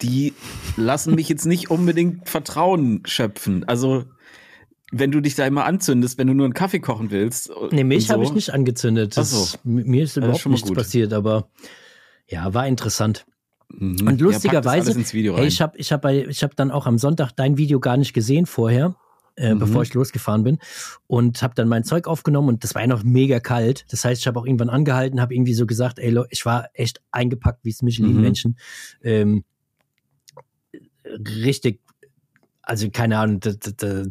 die 0.00 0.32
lassen 0.76 1.14
mich 1.14 1.28
jetzt 1.28 1.44
nicht 1.44 1.70
unbedingt 1.70 2.28
Vertrauen 2.28 3.02
schöpfen. 3.04 3.64
Also, 3.68 4.04
wenn 4.92 5.10
du 5.10 5.20
dich 5.20 5.34
da 5.34 5.44
immer 5.46 5.64
anzündest, 5.64 6.18
wenn 6.18 6.28
du 6.28 6.34
nur 6.34 6.46
einen 6.46 6.54
Kaffee 6.54 6.78
kochen 6.80 7.10
willst. 7.10 7.50
Nee, 7.70 7.84
Milch 7.84 8.04
und 8.04 8.06
so. 8.08 8.14
habe 8.14 8.24
ich 8.24 8.32
nicht 8.32 8.50
angezündet. 8.54 9.16
Das, 9.16 9.34
Ach 9.34 9.38
so. 9.54 9.58
Mir 9.64 10.04
ist 10.04 10.10
ist 10.10 10.16
überhaupt 10.18 10.40
schon 10.40 10.52
mal 10.52 10.54
nichts 10.54 10.68
gut. 10.68 10.78
passiert, 10.78 11.12
aber 11.12 11.48
ja, 12.28 12.54
war 12.54 12.66
interessant. 12.66 13.26
Mhm. 13.70 13.90
Und 14.06 14.20
Ja, 14.20 14.26
lustigerweise, 14.26 14.94
rein. 14.94 15.04
Hey, 15.36 15.46
ich 15.46 15.60
habe 15.60 15.76
ich 15.76 15.92
hab 15.92 16.02
bei- 16.02 16.26
ich 16.26 16.42
hab 16.42 16.56
dann 16.56 16.70
auch 16.70 16.86
am 16.86 16.98
Sonntag 16.98 17.32
dein 17.32 17.58
Video 17.58 17.80
gar 17.80 17.96
nicht 17.96 18.12
gesehen 18.14 18.46
vorher, 18.46 18.96
äh, 19.36 19.54
Mhm. 19.54 19.58
bevor 19.58 19.82
ich 19.82 19.92
losgefahren 19.94 20.42
bin. 20.42 20.58
Und 21.06 21.42
habe 21.42 21.54
dann 21.54 21.68
mein 21.68 21.84
Zeug 21.84 22.06
aufgenommen 22.06 22.48
und 22.48 22.64
das 22.64 22.74
war 22.74 22.82
ja 22.82 22.88
noch 22.88 23.04
mega 23.04 23.40
kalt. 23.40 23.84
Das 23.90 24.04
heißt, 24.04 24.20
ich 24.22 24.26
habe 24.26 24.40
auch 24.40 24.46
irgendwann 24.46 24.70
angehalten, 24.70 25.20
habe 25.20 25.34
irgendwie 25.34 25.54
so 25.54 25.66
gesagt, 25.66 25.98
ey, 25.98 26.10
Leute, 26.10 26.28
ich 26.32 26.44
war 26.46 26.68
echt 26.74 27.02
eingepackt, 27.10 27.64
wie 27.64 27.70
es 27.70 27.82
mich 27.82 27.98
lieben 27.98 28.14
Mhm. 28.16 28.20
Menschen. 28.22 28.58
Ähm, 29.02 29.44
richtig, 31.44 31.80
also 32.62 32.88
keine 32.90 33.18
Ahnung, 33.18 33.40
da, 33.40 33.52
da 33.76 34.04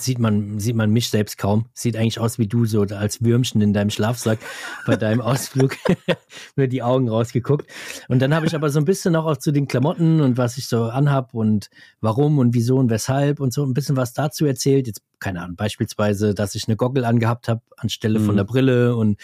sieht 0.00 0.18
man, 0.18 0.58
sieht 0.58 0.76
man 0.76 0.90
mich 0.90 1.10
selbst 1.10 1.38
kaum. 1.38 1.66
Sieht 1.74 1.96
eigentlich 1.96 2.18
aus 2.18 2.38
wie 2.38 2.46
du, 2.46 2.64
so 2.66 2.82
als 2.82 3.22
Würmchen 3.22 3.60
in 3.60 3.72
deinem 3.72 3.90
Schlafsack 3.90 4.38
bei 4.86 4.96
deinem 4.96 5.20
Ausflug. 5.20 5.76
Nur 6.56 6.66
die 6.66 6.82
Augen 6.82 7.08
rausgeguckt. 7.08 7.70
Und 8.08 8.20
dann 8.20 8.34
habe 8.34 8.46
ich 8.46 8.54
aber 8.54 8.70
so 8.70 8.78
ein 8.78 8.84
bisschen 8.84 9.12
noch 9.12 9.26
auch 9.26 9.36
zu 9.36 9.52
den 9.52 9.68
Klamotten 9.68 10.20
und 10.20 10.36
was 10.38 10.58
ich 10.58 10.66
so 10.66 10.84
anhab 10.84 11.34
und 11.34 11.70
warum 12.00 12.38
und 12.38 12.54
wieso 12.54 12.76
und 12.76 12.90
weshalb 12.90 13.40
und 13.40 13.52
so 13.52 13.64
ein 13.64 13.74
bisschen 13.74 13.96
was 13.96 14.12
dazu 14.12 14.46
erzählt. 14.46 14.86
Jetzt, 14.86 15.02
keine 15.18 15.42
Ahnung, 15.42 15.56
beispielsweise, 15.56 16.34
dass 16.34 16.54
ich 16.54 16.68
eine 16.68 16.76
Goggle 16.76 17.06
angehabt 17.06 17.48
habe 17.48 17.60
anstelle 17.76 18.20
von 18.20 18.34
Mhm. 18.34 18.36
der 18.38 18.44
Brille 18.44 18.96
und 18.96 19.18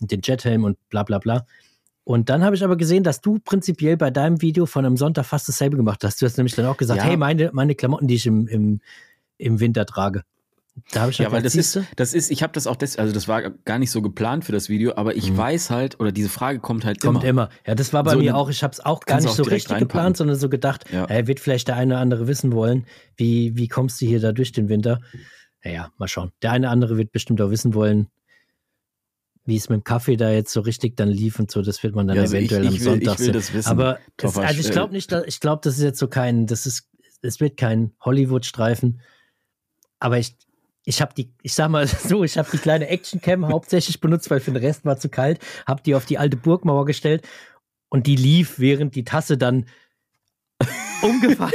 den 0.00 0.20
Jethelm 0.22 0.64
und 0.64 0.76
bla 0.90 1.02
bla 1.02 1.18
bla. 1.18 1.44
Und 2.04 2.30
dann 2.30 2.42
habe 2.42 2.56
ich 2.56 2.64
aber 2.64 2.76
gesehen, 2.76 3.02
dass 3.04 3.20
du 3.20 3.38
prinzipiell 3.38 3.98
bei 3.98 4.10
deinem 4.10 4.40
Video 4.40 4.64
von 4.64 4.86
einem 4.86 4.96
Sonntag 4.96 5.26
fast 5.26 5.46
dasselbe 5.46 5.76
gemacht 5.76 6.02
hast. 6.04 6.22
Du 6.22 6.26
hast 6.26 6.38
nämlich 6.38 6.54
dann 6.54 6.64
auch 6.64 6.78
gesagt, 6.78 6.98
Ja. 6.98 7.04
hey, 7.04 7.18
meine, 7.18 7.50
meine 7.52 7.74
Klamotten, 7.74 8.06
die 8.06 8.14
ich 8.14 8.24
im, 8.26 8.48
im, 8.48 8.80
im 9.38 9.60
Winter 9.60 9.86
trage. 9.86 10.22
Da 10.92 11.00
habe 11.00 11.10
ich 11.10 11.18
Ja, 11.18 11.24
halt 11.24 11.32
weil 11.32 11.42
gedacht, 11.42 11.56
das 11.58 11.76
ist, 11.76 11.86
das 11.96 12.14
ist, 12.14 12.30
ich 12.30 12.44
habe 12.44 12.52
das 12.52 12.68
auch, 12.68 12.76
des, 12.76 12.98
also 12.98 13.12
das 13.12 13.26
war 13.26 13.50
gar 13.50 13.78
nicht 13.80 13.90
so 13.90 14.00
geplant 14.00 14.44
für 14.44 14.52
das 14.52 14.68
Video, 14.68 14.94
aber 14.94 15.16
ich 15.16 15.32
Mhm. 15.32 15.36
weiß 15.36 15.70
halt, 15.70 15.98
oder 15.98 16.12
diese 16.12 16.28
Frage 16.28 16.60
kommt 16.60 16.84
halt 16.84 17.00
Kommt 17.00 17.24
immer. 17.24 17.28
immer. 17.28 17.48
Ja, 17.66 17.74
das 17.74 17.92
war 17.92 18.04
bei 18.04 18.12
So, 18.12 18.18
mir 18.18 18.36
auch. 18.36 18.48
Ich 18.48 18.62
habe 18.62 18.72
es 18.72 18.78
auch 18.80 19.00
gar 19.00 19.16
nicht 19.20 19.28
auch 19.28 19.34
so 19.34 19.42
richtig 19.42 19.70
reinpacken. 19.72 19.88
geplant, 19.88 20.16
sondern 20.18 20.36
so 20.36 20.48
gedacht, 20.48 20.84
Ja. 20.92 21.06
hey, 21.08 21.26
wird 21.26 21.40
vielleicht 21.40 21.66
der 21.66 21.74
eine 21.76 21.94
oder 21.94 22.00
andere 22.00 22.28
wissen 22.28 22.52
wollen, 22.52 22.86
wie, 23.16 23.56
wie 23.56 23.66
kommst 23.66 24.00
du 24.00 24.06
hier 24.06 24.20
da 24.20 24.30
durch 24.30 24.52
den 24.52 24.68
Winter? 24.68 25.00
Naja, 25.64 25.90
mal 25.98 26.06
schauen. 26.06 26.30
Der 26.42 26.52
eine 26.52 26.66
oder 26.66 26.72
andere 26.72 26.96
wird 26.96 27.10
bestimmt 27.10 27.40
auch 27.40 27.50
wissen 27.50 27.74
wollen, 27.74 28.06
wie 29.44 29.56
es 29.56 29.68
mit 29.68 29.80
dem 29.80 29.84
Kaffee 29.84 30.16
da 30.16 30.30
jetzt 30.30 30.52
so 30.52 30.60
richtig 30.60 30.96
dann 30.96 31.08
lief 31.08 31.40
und 31.40 31.50
so. 31.50 31.62
Das 31.62 31.82
wird 31.82 31.96
man 31.96 32.06
dann 32.06 32.16
Ja, 32.16 32.22
also 32.22 32.36
ich, 32.36 32.42
eventuell 32.52 32.66
am 32.68 32.74
ich, 32.74 32.80
will, 32.80 32.84
Sonntag 32.84 33.18
ich 33.20 33.32
sehen. 33.42 33.64
Aber 33.66 33.98
es, 34.16 34.36
also 34.36 34.60
ich 34.60 34.68
äh, 34.68 34.72
glaube 34.72 34.92
nicht, 34.92 35.10
dass- 35.10 35.24
ich 35.26 35.40
glaube, 35.40 35.60
das 35.64 35.76
ist 35.78 35.82
jetzt 35.82 35.98
so 35.98 36.06
kein, 36.06 36.46
das 36.46 36.66
ist, 36.66 36.88
es 37.22 37.40
wird 37.40 37.56
kein 37.56 37.92
Hollywood-Streifen. 38.00 39.00
Aber 40.00 40.18
ich, 40.18 40.36
ich 40.84 41.00
habe 41.00 41.12
die, 41.14 41.30
ich 41.42 41.54
sag 41.54 41.70
mal 41.70 41.86
so, 41.86 42.24
ich 42.24 42.38
habe 42.38 42.48
die 42.50 42.58
kleine 42.58 42.88
Actioncam 42.88 43.46
hauptsächlich 43.48 44.00
benutzt, 44.00 44.30
weil 44.30 44.40
für 44.40 44.50
den 44.52 44.62
Rest 44.62 44.84
war 44.84 44.98
zu 44.98 45.08
kalt, 45.08 45.40
habe 45.66 45.82
die 45.82 45.94
auf 45.94 46.06
die 46.06 46.18
alte 46.18 46.36
Burgmauer 46.36 46.84
gestellt 46.86 47.26
und 47.88 48.06
die 48.06 48.16
lief, 48.16 48.58
während 48.58 48.94
die 48.94 49.04
Tasse 49.04 49.36
dann 49.38 49.66
umgefallen. 51.02 51.52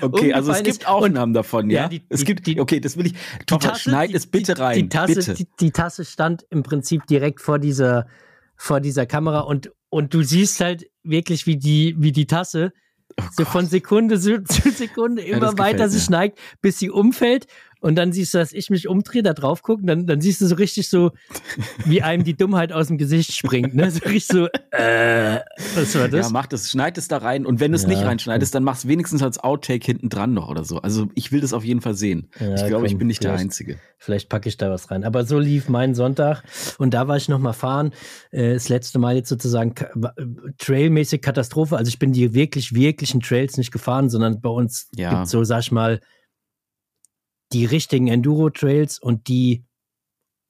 Okay, 0.00 0.32
also 0.32 0.50
es 0.50 0.58
umgefallen 0.58 0.64
gibt 0.64 0.76
ist. 0.78 0.80
Und 0.82 0.86
Aufnahmen 0.86 1.32
davon, 1.32 1.70
ja? 1.70 1.82
Ja, 1.82 1.88
die- 1.88 2.02
es 2.08 2.24
gibt, 2.24 2.46
die- 2.46 2.60
okay, 2.60 2.80
das 2.80 2.96
will 2.96 3.06
ich, 3.06 3.14
Toffer, 3.46 3.68
Tasse- 3.70 3.80
schneid 3.82 4.12
es 4.12 4.26
bitte 4.26 4.58
rein, 4.58 4.74
Die 4.82 4.88
Tasse, 4.88 5.14
bitte. 5.14 5.34
Die, 5.34 5.46
die 5.60 5.70
Tasse 5.70 6.04
stand 6.04 6.44
im 6.50 6.62
Prinzip 6.62 7.06
direkt 7.06 7.40
vor 7.40 7.58
dieser, 7.58 8.06
vor 8.56 8.80
dieser 8.80 9.06
Kamera 9.06 9.40
und, 9.40 9.70
und 9.90 10.12
du 10.14 10.22
siehst 10.22 10.60
halt 10.60 10.90
wirklich, 11.02 11.46
wie 11.46 11.56
die, 11.56 11.94
wie 11.98 12.12
die 12.12 12.26
Tasse 12.26 12.72
so 13.32 13.44
von 13.44 13.66
Sekunde 13.66 14.18
zu, 14.18 14.44
zu 14.44 14.70
Sekunde 14.70 15.22
Oh 15.22 15.36
immer 15.36 15.58
weiter 15.58 15.84
gefällt 15.84 15.92
sich 15.92 16.10
neigt, 16.10 16.38
bis 16.60 16.78
sie 16.78 16.90
umfällt. 16.90 17.46
Und 17.80 17.96
dann 17.96 18.12
siehst 18.12 18.34
du, 18.34 18.38
dass 18.38 18.52
ich 18.52 18.70
mich 18.70 18.88
umdrehe, 18.88 19.22
da 19.22 19.32
drauf 19.34 19.62
gucke, 19.62 19.84
dann, 19.84 20.06
dann 20.06 20.20
siehst 20.20 20.40
du 20.40 20.46
so 20.46 20.56
richtig 20.56 20.88
so, 20.88 21.12
wie 21.84 22.02
einem 22.02 22.24
die 22.24 22.34
Dummheit 22.36 22.72
aus 22.72 22.88
dem 22.88 22.98
Gesicht 22.98 23.32
springt. 23.34 23.74
Ne? 23.74 23.90
So 23.90 24.00
richtig 24.00 24.26
so, 24.26 24.46
äh, 24.72 25.40
was 25.74 25.94
war 25.96 26.08
das? 26.08 26.26
Ja, 26.26 26.32
mach 26.32 26.46
das, 26.46 26.70
schneid 26.70 26.98
es 26.98 27.08
da 27.08 27.18
rein 27.18 27.46
und 27.46 27.60
wenn 27.60 27.70
du 27.72 27.76
es 27.76 27.82
Ja, 27.82 27.88
nicht 27.88 28.04
reinschneidest, 28.04 28.54
dann 28.54 28.64
mach 28.64 28.76
es 28.76 28.88
wenigstens 28.88 29.22
als 29.22 29.38
Outtake 29.38 29.84
hinten 29.84 30.08
dran 30.08 30.34
noch 30.34 30.48
oder 30.48 30.64
so. 30.64 30.78
Also 30.78 31.08
ich 31.14 31.30
will 31.32 31.40
das 31.40 31.52
auf 31.52 31.64
jeden 31.64 31.80
Fall 31.80 31.94
sehen. 31.94 32.30
Ja, 32.40 32.54
ich 32.56 32.66
glaube, 32.66 32.86
ich 32.86 32.96
bin 32.98 33.06
nicht 33.06 33.22
der. 33.22 33.34
Einzige. 33.34 33.78
Vielleicht 33.98 34.28
packe 34.28 34.48
ich 34.48 34.56
da 34.56 34.70
was 34.70 34.90
rein. 34.90 35.04
Aber 35.04 35.24
so 35.24 35.38
lief 35.38 35.68
mein 35.68 35.94
Sonntag. 35.94 36.42
Und 36.78 36.94
da 36.94 37.08
war 37.08 37.16
ich 37.16 37.28
noch 37.28 37.38
mal 37.38 37.52
fahren. 37.52 37.92
Äh, 38.30 38.54
das 38.54 38.68
letzte 38.68 38.98
Mal 38.98 39.16
jetzt 39.16 39.28
sozusagen 39.28 39.74
trailmäßig 40.58 41.22
Katastrophe. 41.22 41.76
Also 41.76 41.88
ich 41.88 41.98
bin 41.98 42.12
die 42.12 42.34
wirklich, 42.34 42.74
wirklichen 42.74 43.20
Trails 43.20 43.56
nicht 43.56 43.72
gefahren, 43.72 44.08
sondern 44.08 44.40
bei 44.40 44.48
uns 44.50 44.88
Ja. 44.96 45.10
gibt 45.14 45.28
so, 45.28 45.44
sag 45.44 45.60
ich 45.60 45.72
mal, 45.72 46.00
die 47.52 47.64
richtigen 47.64 48.08
Enduro-Trails 48.08 48.98
und 48.98 49.28
die 49.28 49.64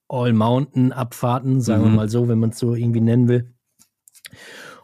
All-Mountain-Abfahrten, 0.09 1.61
sagen 1.61 1.83
wir 1.85 1.91
Mhm. 1.91 1.97
mal 1.97 2.09
so, 2.09 2.29
wenn 2.29 2.39
man 2.39 2.51
es 2.51 2.59
so 2.59 2.75
irgendwie 2.75 3.01
nennen 3.01 3.29
will. 3.29 3.55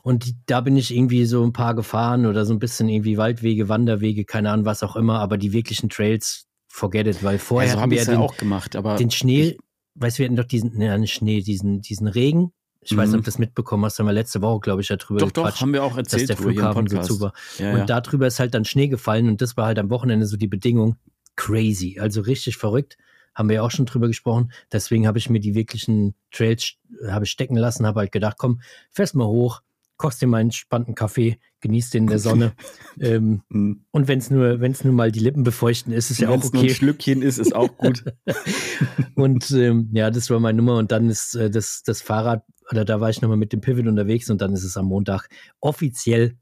Und 0.03 0.27
die, 0.27 0.37
da 0.47 0.61
bin 0.61 0.77
ich 0.77 0.95
irgendwie 0.95 1.25
so 1.25 1.43
ein 1.45 1.53
paar 1.53 1.75
gefahren 1.75 2.27
oder 2.27 2.45
so 2.45 2.53
ein 2.53 2.59
bisschen 2.59 2.89
irgendwie 2.89 3.17
Waldwege, 3.17 3.69
Wanderwege, 3.69 4.25
keine 4.25 4.51
Ahnung, 4.51 4.67
was 4.67 4.83
auch 4.83 4.97
immer. 4.97 5.19
Aber 5.21 5.39
die 5.39 5.53
wirklichen 5.53 5.89
Trails, 5.89 6.47
forget 6.69 7.07
it, 7.07 7.23
weil 7.25 7.39
vorher 7.39 7.71
also 7.71 7.81
hatten 7.81 7.83
habe 7.85 7.91
wir 7.93 7.99
ja 8.03 8.05
ja 8.05 8.19
den, 8.19 8.21
auch 8.21 8.37
gemacht, 8.37 8.77
aber 8.77 8.97
den 8.97 9.11
Schnee, 9.11 9.57
weißt 9.95 10.19
du, 10.19 10.21
wir 10.21 10.27
hatten 10.27 10.37
doch 10.37 10.45
diesen, 10.45 10.77
ne, 10.77 10.99
nicht 10.99 11.15
Schnee, 11.15 11.41
diesen, 11.41 11.81
diesen 11.81 12.07
Regen. 12.07 12.53
Ich 12.83 12.95
weiß 12.95 13.09
nicht, 13.09 13.13
Mhm. 13.15 13.19
ob 13.21 13.25
du 13.25 13.31
das 13.31 13.39
mitbekommen 13.39 13.85
hast, 13.87 13.99
haben 13.99 14.05
wir 14.07 14.13
letzte 14.13 14.43
Woche, 14.43 14.61
glaube 14.61 14.83
ich, 14.83 14.91
ja 14.91 14.97
drüber 14.97 15.21
doch, 15.21 15.31
doch, 15.31 15.45
gequatscht, 15.45 15.63
haben 15.63 15.73
wir 15.73 15.83
auch 15.83 15.97
dass 15.97 16.13
erzählt 16.13 16.29
der 16.29 16.37
hier 16.37 16.47
im 16.49 16.53
Flughafen 16.53 16.87
so 16.87 17.01
zu 17.01 17.21
war. 17.21 17.33
Ja, 17.59 17.73
Und 17.73 17.79
ja. 17.79 17.85
darüber 17.87 18.27
ist 18.27 18.39
halt 18.41 18.53
dann 18.53 18.67
Schnee 18.67 18.89
gefallen 18.89 19.29
und 19.29 19.41
das 19.41 19.57
war 19.57 19.65
halt 19.67 19.79
am 19.79 19.89
Wochenende 19.89 20.27
so 20.27 20.37
die 20.37 20.49
Bedingung. 20.49 20.97
Crazy, 21.37 21.99
also 22.01 22.21
richtig 22.21 22.57
verrückt. 22.57 22.97
Haben 23.35 23.49
wir 23.49 23.57
ja 23.57 23.63
auch 23.63 23.71
schon 23.71 23.87
drüber 23.87 24.07
gesprochen. 24.07 24.53
Deswegen 24.73 25.07
habe 25.07 25.19
ich 25.19 25.29
mir 25.29 25.41
die 25.41 25.55
wirklichen 25.55 26.15
Trails 26.31 26.75
äh, 27.03 27.11
habe 27.11 27.25
ich 27.25 27.31
stecken 27.31 27.57
lassen, 27.57 27.87
habe 27.87 28.01
halt 28.01 28.13
gedacht, 28.13 28.37
komm, 28.39 28.61
fährst 28.91 29.15
mal 29.15 29.27
hoch 29.27 29.61
kochst 29.97 30.21
dir 30.21 30.27
mal 30.27 30.39
einen 30.39 30.53
spannenden 30.53 30.95
Kaffee, 30.95 31.39
genießt 31.61 31.95
den 31.95 32.05
in 32.05 32.11
der 32.11 32.19
Sonne. 32.19 32.53
ähm, 33.01 33.43
Hm. 33.51 33.85
und 33.91 34.09
wenn 34.09 34.19
es 34.19 34.31
nur, 34.31 34.61
wenn 34.61 34.73
es 34.73 34.85
nur 34.85 34.93
mal 34.93 35.13
die 35.13 35.21
Lippen 35.21 35.45
befeuchten 35.45 35.93
ist, 35.93 36.11
ist 36.11 36.19
ja 36.19 36.29
Wenn 36.29 36.41
auch 36.41 36.45
es 36.45 36.53
nur 36.53 36.63
ein 36.63 36.67
okay. 36.67 36.75
Schlückchen 36.75 37.23
ist, 37.23 37.39
ist 37.39 37.55
auch 37.55 37.77
gut. 37.77 38.05
Und 39.15 39.51
ähm, 39.53 39.91
ja, 39.93 40.11
das 40.11 40.29
war 40.31 40.41
meine 40.41 40.57
Nummer. 40.57 40.77
Und 40.77 40.91
dann 40.91 41.09
ist 41.09 41.37
äh, 41.37 41.51
das, 41.51 41.83
das 41.85 42.03
Fahrrad, 42.03 42.45
oder 42.71 42.85
da 42.85 43.01
war 43.01 43.11
ich 43.11 43.23
nochmal 43.23 43.37
mit 43.37 43.53
dem 43.53 43.61
Pivot 43.61 43.87
unterwegs 43.87 44.29
und 44.31 44.41
dann 44.41 44.53
ist 44.55 44.65
es 44.65 44.77
am 44.77 44.87
Montag 44.87 45.29
offiziell 45.61 46.37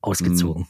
ausgezogen. 0.00 0.66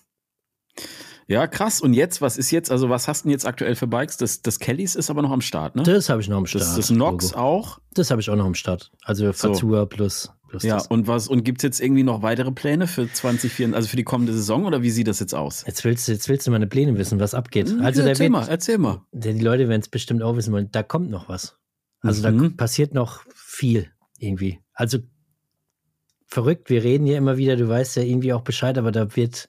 Ja, 1.28 1.46
krass. 1.48 1.80
Und 1.80 1.92
jetzt, 1.92 2.20
was 2.22 2.36
ist 2.36 2.50
jetzt, 2.52 2.70
also 2.70 2.88
was 2.88 3.08
hast 3.08 3.22
du 3.22 3.24
denn 3.24 3.32
jetzt 3.32 3.46
aktuell 3.46 3.74
für 3.74 3.86
Bikes? 3.88 4.16
Das, 4.16 4.42
das 4.42 4.60
Kellys 4.60 4.94
ist 4.94 5.10
aber 5.10 5.22
noch 5.22 5.32
am 5.32 5.40
Start, 5.40 5.74
ne? 5.74 5.82
Das 5.82 6.08
habe 6.08 6.20
ich 6.20 6.28
noch 6.28 6.36
am 6.36 6.46
Start. 6.46 6.62
Das, 6.62 6.76
das 6.76 6.90
Nox 6.90 7.30
Logo. 7.32 7.40
auch. 7.42 7.78
Das 7.94 8.10
habe 8.12 8.20
ich 8.20 8.30
auch 8.30 8.36
noch 8.36 8.44
am 8.46 8.54
Start. 8.54 8.92
Also 9.04 9.26
So. 9.32 9.48
Fazua 9.48 9.86
plus, 9.86 10.30
plus 10.48 10.62
Ja, 10.62 10.76
das. 10.76 10.86
und 10.86 11.08
was, 11.08 11.26
und 11.26 11.42
gibt's 11.44 11.64
jetzt 11.64 11.80
irgendwie 11.80 12.04
noch 12.04 12.22
weitere 12.22 12.52
Pläne 12.52 12.86
für 12.86 13.10
2024, 13.12 13.74
also 13.74 13.88
für 13.88 13.96
die 13.96 14.04
kommende 14.04 14.32
Saison 14.34 14.66
oder 14.66 14.82
wie 14.82 14.90
sieht 14.90 15.08
das 15.08 15.18
jetzt 15.18 15.34
aus? 15.34 15.64
Jetzt 15.66 15.84
willst, 15.84 16.06
du, 16.06 16.12
jetzt 16.12 16.28
willst 16.28 16.46
du 16.46 16.52
meine 16.52 16.68
Pläne 16.68 16.96
wissen, 16.96 17.18
was 17.18 17.34
abgeht. 17.34 17.74
Also 17.80 18.00
ja, 18.00 18.04
da 18.04 18.10
erzähl 18.10 18.24
wird, 18.26 18.32
mal, 18.32 18.46
erzähl 18.48 18.78
mal. 18.78 19.02
die 19.12 19.32
Leute 19.40 19.68
werden 19.68 19.80
es 19.80 19.88
bestimmt 19.88 20.22
auch 20.22 20.36
wissen 20.36 20.52
wollen, 20.52 20.68
da 20.70 20.84
kommt 20.84 21.10
noch 21.10 21.28
was. 21.28 21.56
Also 22.02 22.22
da 22.22 22.30
Mhm. 22.30 22.56
passiert 22.56 22.94
noch 22.94 23.24
viel 23.34 23.90
irgendwie. 24.20 24.60
Also 24.74 24.98
verrückt, 26.28 26.70
wir 26.70 26.84
reden 26.84 27.06
ja 27.06 27.18
immer 27.18 27.36
wieder, 27.36 27.56
du 27.56 27.68
weißt 27.68 27.96
ja 27.96 28.02
irgendwie 28.02 28.32
auch 28.32 28.42
Bescheid, 28.42 28.78
aber 28.78 28.92
da 28.92 29.16
wird, 29.16 29.48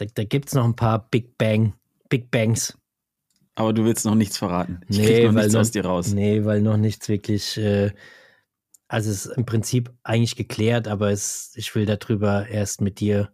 da, 0.00 0.06
da 0.14 0.24
gibt 0.24 0.48
es 0.48 0.54
noch 0.54 0.64
ein 0.64 0.76
paar 0.76 1.08
Big 1.10 1.36
Bang, 1.38 1.74
Big 2.08 2.30
Bangs. 2.30 2.76
Aber 3.54 3.72
du 3.72 3.84
willst 3.84 4.04
noch 4.06 4.14
nichts 4.14 4.38
verraten. 4.38 4.80
Ich 4.88 4.98
Nee, 4.98 5.06
krieg 5.06 5.24
noch 5.24 5.34
weil 5.34 5.42
nichts 5.42 5.52
noch- 5.54 5.60
aus 5.60 5.70
dir 5.70 5.84
raus. 5.84 6.12
Nee, 6.12 6.44
weil 6.44 6.62
noch 6.62 6.76
nichts 6.76 7.08
wirklich, 7.08 7.56
äh, 7.58 7.90
also 8.88 9.10
es 9.10 9.26
ist 9.26 9.36
im 9.36 9.44
Prinzip 9.44 9.92
eigentlich 10.02 10.36
geklärt, 10.36 10.88
aber 10.88 11.10
es, 11.10 11.52
ich 11.56 11.74
will 11.74 11.84
darüber 11.86 12.48
erst 12.48 12.80
mit 12.80 13.00
dir, 13.00 13.30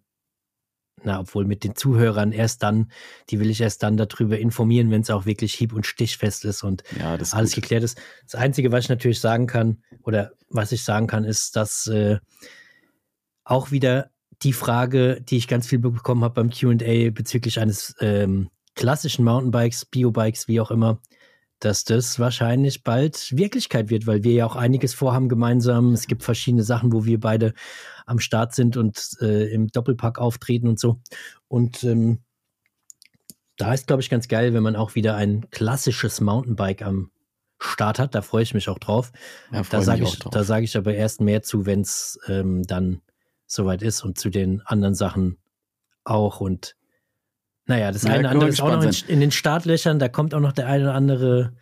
na, 1.05 1.21
obwohl 1.21 1.45
mit 1.45 1.63
den 1.63 1.77
Zuhörern 1.77 2.33
erst 2.33 2.63
dann, 2.63 2.91
die 3.31 3.39
will 3.39 3.51
ich 3.51 3.61
erst 3.61 3.83
dann 3.83 3.97
darüber 3.97 4.39
informieren, 4.39 4.91
wenn 4.91 5.03
es 5.03 5.11
auch 5.11 5.27
wirklich 5.27 5.55
hieb- 5.55 5.75
und 5.75 5.87
stichfest 5.87 6.45
ist 6.45 6.63
und 6.65 6.83
Ja, 6.99 7.17
das 7.17 7.29
ist 7.29 7.35
alles 7.35 7.51
gut. 7.55 7.63
geklärt 7.63 7.85
ist. 7.85 7.99
Das 8.25 8.35
Einzige, 8.35 8.73
was 8.73 8.85
ich 8.85 8.89
natürlich 8.89 9.21
sagen 9.21 9.47
kann, 9.47 9.83
oder 10.03 10.33
was 10.49 10.73
ich 10.73 10.83
sagen 10.83 11.07
kann, 11.07 11.25
ist, 11.25 11.55
dass 11.55 11.87
äh, 11.87 12.19
auch 13.45 13.71
wieder 13.71 14.11
die 14.43 14.53
Frage, 14.53 15.21
die 15.21 15.37
ich 15.37 15.49
ganz 15.49 15.67
viel 15.67 15.79
bekommen 15.79 16.25
habe 16.25 16.35
beim 16.35 16.51
QA 16.51 17.11
bezüglich 17.11 17.61
eines 17.61 17.95
ähm, 18.01 18.51
klassischen 18.75 19.25
Mountainbikes, 19.25 19.87
Biobikes, 19.87 20.49
wie 20.49 20.61
auch 20.61 20.71
immer, 20.71 21.01
dass 21.59 21.85
das 21.85 22.19
wahrscheinlich 22.19 22.85
bald 22.85 23.35
Wirklichkeit 23.37 23.89
wird, 23.89 24.07
weil 24.07 24.23
wir 24.25 24.33
ja 24.33 24.47
auch 24.47 24.57
einiges 24.57 24.93
vorhaben 24.93 25.29
gemeinsam. 25.29 25.93
Es 25.93 26.07
gibt 26.07 26.23
verschiedene 26.23 26.63
Sachen, 26.63 26.93
wo 26.93 27.07
wir 27.07 27.19
beide 27.19 27.55
am 28.05 28.19
Start 28.19 28.55
sind 28.55 28.77
und 28.77 29.17
äh, 29.21 29.47
im 29.53 29.69
Doppelpack 29.69 30.19
auftreten 30.19 30.69
und 30.69 30.79
so. 30.79 31.01
Und 31.49 31.83
ähm, 31.85 32.21
da 33.57 33.73
ist, 33.73 33.87
glaube 33.87 34.03
ich, 34.03 34.11
ganz 34.11 34.29
geil, 34.29 34.53
wenn 34.53 34.63
man 34.63 34.77
auch 34.77 34.95
wieder 34.95 35.17
ein 35.17 35.49
klassisches 35.51 36.21
Mountainbike 36.21 36.83
am 36.83 37.11
Start 37.59 37.99
hat. 37.99 38.15
Da 38.15 38.21
freue 38.21 38.43
ich 38.43 38.53
mich 38.53 38.69
auch 38.69 38.79
drauf. 38.79 39.13
Ja, 39.51 39.63
Da 39.63 39.81
sage 39.81 40.05
ich, 40.05 40.19
da 40.19 40.45
sage 40.45 40.65
ich 40.65 40.77
aber 40.77 40.95
erst 40.95 41.23
mehr 41.23 41.43
zu, 41.43 41.65
wenn 41.65 41.81
es 41.81 42.19
ähm, 42.29 42.65
dann 42.65 43.01
soweit 43.47 43.83
ist 43.83 44.05
und 44.05 44.19
zu 44.19 44.31
den 44.31 44.61
anderen 44.63 44.95
Sachen 44.95 45.39
auch. 46.05 46.41
Und 46.41 46.77
naja, 47.67 47.93
das 47.93 48.03
Ja, 48.03 48.11
eine 48.11 48.21
oder 48.21 48.31
andere 48.31 48.49
ist 48.49 48.61
auch 48.61 48.71
noch 48.71 48.83
in, 48.83 48.95
in 49.09 49.21
den 49.21 49.31
Startlöchern. 49.31 49.99
Da 49.99 50.09
kommt 50.09 50.35
auch 50.35 50.41
noch 50.41 50.53
der 50.53 50.67
eine 50.67 50.85
oder 50.85 50.95
andere 50.95 51.53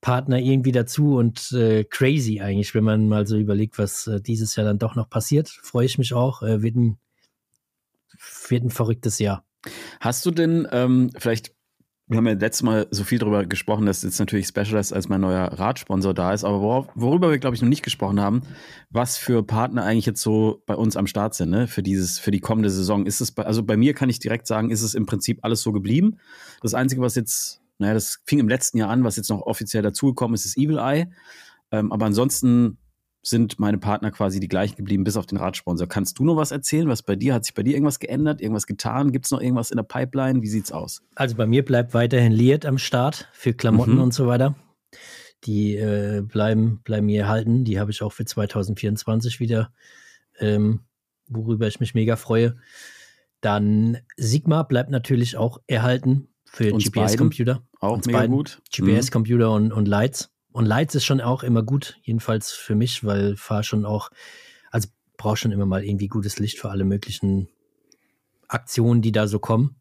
Partner 0.00 0.38
irgendwie 0.38 0.72
dazu 0.72 1.16
und 1.16 1.52
äh, 1.52 1.84
crazy 1.84 2.40
eigentlich, 2.40 2.74
wenn 2.74 2.84
man 2.84 3.08
mal 3.08 3.26
so 3.26 3.36
überlegt, 3.36 3.78
was 3.78 4.06
äh, 4.06 4.20
dieses 4.20 4.56
Jahr 4.56 4.64
dann 4.64 4.78
doch 4.78 4.94
noch 4.94 5.10
passiert. 5.10 5.48
Freue 5.48 5.86
ich 5.86 5.98
mich 5.98 6.14
auch. 6.14 6.42
Äh, 6.42 6.62
wird, 6.62 6.76
ein, 6.76 6.98
wird 8.48 8.64
ein 8.64 8.70
verrücktes 8.70 9.18
Jahr. 9.18 9.44
Hast 10.00 10.24
du 10.24 10.30
denn 10.30 10.66
ähm, 10.72 11.10
vielleicht, 11.18 11.52
wir 12.10 12.16
haben 12.16 12.26
ja 12.26 12.32
letztes 12.32 12.64
Mal 12.64 12.88
so 12.90 13.04
viel 13.04 13.20
darüber 13.20 13.46
gesprochen, 13.46 13.86
dass 13.86 14.02
jetzt 14.02 14.18
natürlich 14.18 14.48
Specialized 14.48 14.92
als 14.92 15.08
mein 15.08 15.20
neuer 15.20 15.44
Radsponsor 15.44 16.12
da 16.12 16.34
ist, 16.34 16.42
aber 16.42 16.60
worauf, 16.60 16.88
worüber 16.96 17.30
wir, 17.30 17.38
glaube 17.38 17.54
ich, 17.54 17.62
noch 17.62 17.68
nicht 17.68 17.84
gesprochen 17.84 18.18
haben, 18.18 18.42
was 18.90 19.16
für 19.16 19.44
Partner 19.44 19.84
eigentlich 19.84 20.06
jetzt 20.06 20.20
so 20.20 20.60
bei 20.66 20.74
uns 20.74 20.96
am 20.96 21.06
Start 21.06 21.34
sind, 21.34 21.50
ne, 21.50 21.68
für 21.68 21.84
dieses, 21.84 22.18
für 22.18 22.32
die 22.32 22.40
kommende 22.40 22.68
Saison. 22.68 23.06
Ist 23.06 23.20
es 23.20 23.30
bei, 23.30 23.44
also 23.44 23.62
bei 23.62 23.76
mir 23.76 23.94
kann 23.94 24.10
ich 24.10 24.18
direkt 24.18 24.48
sagen, 24.48 24.70
ist 24.70 24.82
es 24.82 24.96
im 24.96 25.06
Prinzip 25.06 25.38
alles 25.42 25.62
so 25.62 25.70
geblieben. 25.70 26.18
Das 26.62 26.74
Einzige, 26.74 27.00
was 27.00 27.14
jetzt, 27.14 27.60
naja, 27.78 27.94
das 27.94 28.18
fing 28.26 28.40
im 28.40 28.48
letzten 28.48 28.78
Jahr 28.78 28.90
an, 28.90 29.04
was 29.04 29.14
jetzt 29.14 29.30
noch 29.30 29.42
offiziell 29.42 29.84
dazugekommen 29.84 30.34
ist, 30.34 30.44
ist 30.44 30.58
Evil 30.58 30.78
Eye. 30.78 31.06
Ähm, 31.70 31.92
aber 31.92 32.06
ansonsten 32.06 32.76
sind 33.22 33.58
meine 33.58 33.76
Partner 33.78 34.10
quasi 34.10 34.40
die 34.40 34.48
gleichen 34.48 34.76
geblieben, 34.76 35.04
bis 35.04 35.16
auf 35.16 35.26
den 35.26 35.36
Radsponsor. 35.38 35.86
Kannst 35.86 36.18
du 36.18 36.24
noch 36.24 36.36
was 36.36 36.52
erzählen? 36.52 36.88
Was 36.88 37.02
bei 37.02 37.16
dir? 37.16 37.34
Hat 37.34 37.44
sich 37.44 37.54
bei 37.54 37.62
dir 37.62 37.74
irgendwas 37.74 37.98
geändert? 37.98 38.40
Irgendwas 38.40 38.66
getan? 38.66 39.12
Gibt 39.12 39.26
es 39.26 39.30
noch 39.30 39.40
irgendwas 39.42 39.70
in 39.70 39.76
der 39.76 39.82
Pipeline? 39.84 40.40
Wie 40.42 40.48
sieht's 40.48 40.72
aus? 40.72 41.02
Also 41.16 41.36
bei 41.36 41.46
mir 41.46 41.64
bleibt 41.64 41.92
weiterhin 41.92 42.32
Liert 42.32 42.64
am 42.64 42.78
Start 42.78 43.28
für 43.32 43.52
Klamotten 43.52 43.94
Mhm. 43.96 44.00
und 44.00 44.14
so 44.14 44.26
weiter. 44.26 44.54
Die 45.44 45.76
äh, 45.76 46.22
bleiben, 46.22 46.80
bleiben 46.84 47.06
mir 47.06 47.22
erhalten. 47.22 47.64
Die 47.64 47.78
habe 47.78 47.90
ich 47.90 48.02
auch 48.02 48.12
für 48.12 48.24
2024 48.24 49.38
wieder, 49.40 49.72
ähm, 50.38 50.80
worüber 51.28 51.66
ich 51.66 51.78
mich 51.80 51.94
mega 51.94 52.16
freue. 52.16 52.56
Dann 53.40 53.98
Sigma 54.16 54.62
bleibt 54.62 54.90
natürlich 54.90 55.36
auch 55.36 55.58
erhalten 55.66 56.28
für 56.44 56.72
GPS-Computer. 56.72 57.62
Auch 57.80 57.98
mega 58.04 58.18
beiden. 58.18 58.34
gut. 58.36 58.60
Mhm. 58.78 58.86
GPS-Computer 58.86 59.50
und, 59.52 59.72
und 59.72 59.86
Lights. 59.88 60.30
Und 60.52 60.66
Lights 60.66 60.94
ist 60.94 61.04
schon 61.04 61.20
auch 61.20 61.42
immer 61.42 61.62
gut, 61.62 61.98
jedenfalls 62.02 62.52
für 62.52 62.74
mich, 62.74 63.04
weil 63.04 63.36
fahr 63.36 63.62
schon 63.62 63.84
auch, 63.84 64.10
also 64.70 64.88
brauche 65.16 65.36
schon 65.36 65.52
immer 65.52 65.66
mal 65.66 65.84
irgendwie 65.84 66.08
gutes 66.08 66.38
Licht 66.38 66.58
für 66.58 66.70
alle 66.70 66.84
möglichen 66.84 67.48
Aktionen, 68.48 69.02
die 69.02 69.12
da 69.12 69.28
so 69.28 69.38
kommen. 69.38 69.76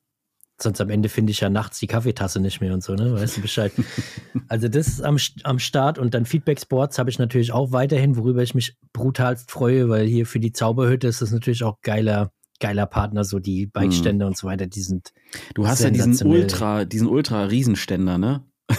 Sonst 0.62 0.82
am 0.82 0.90
Ende 0.90 1.08
finde 1.08 1.32
ich 1.32 1.40
ja 1.40 1.50
nachts 1.50 1.80
die 1.80 1.88
Kaffeetasse 1.88 2.42
nicht 2.42 2.60
mehr 2.60 2.74
und 2.74 2.84
so, 2.84 2.94
ne? 2.94 3.14
Weißt 3.14 3.38
du 3.38 3.42
Bescheid? 3.42 3.72
also 4.50 4.68
das 4.68 4.90
ist 4.90 5.02
am, 5.02 5.18
am 5.44 5.58
Start 5.58 5.98
und 5.98 6.14
dann 6.14 6.26
Feedback 6.26 6.60
Sports 6.60 7.00
habe 7.00 7.10
ich 7.10 7.18
natürlich 7.18 7.54
auch 7.54 7.72
weiterhin, 7.72 8.18
worüber 8.18 8.44
ich 8.44 8.54
mich 8.54 8.76
brutalst 8.92 9.50
freue, 9.50 9.88
weil 9.88 10.06
hier 10.06 10.26
für 10.26 10.42
die 10.42 10.52
Zauberhütte 10.52 11.08
ist 11.08 11.22
das 11.22 11.32
natürlich 11.32 11.64
auch 11.64 11.80
geiler, 11.82 12.34
geiler 12.60 12.86
Partner, 12.88 13.24
so 13.24 13.40
die 13.40 13.68
Bikeständer 13.68 14.28
und 14.28 14.38
so 14.38 14.48
weiter, 14.48 14.68
die 14.68 14.82
sind 14.82 15.14
Du 15.56 15.66
hast 15.66 15.82
ja 15.82 15.92
diesen. 15.92 16.28
Ultra, 16.28 16.84
diesen 16.84 17.08
Ultra-Riesenständer, 17.08 18.18
ne? 18.18 18.44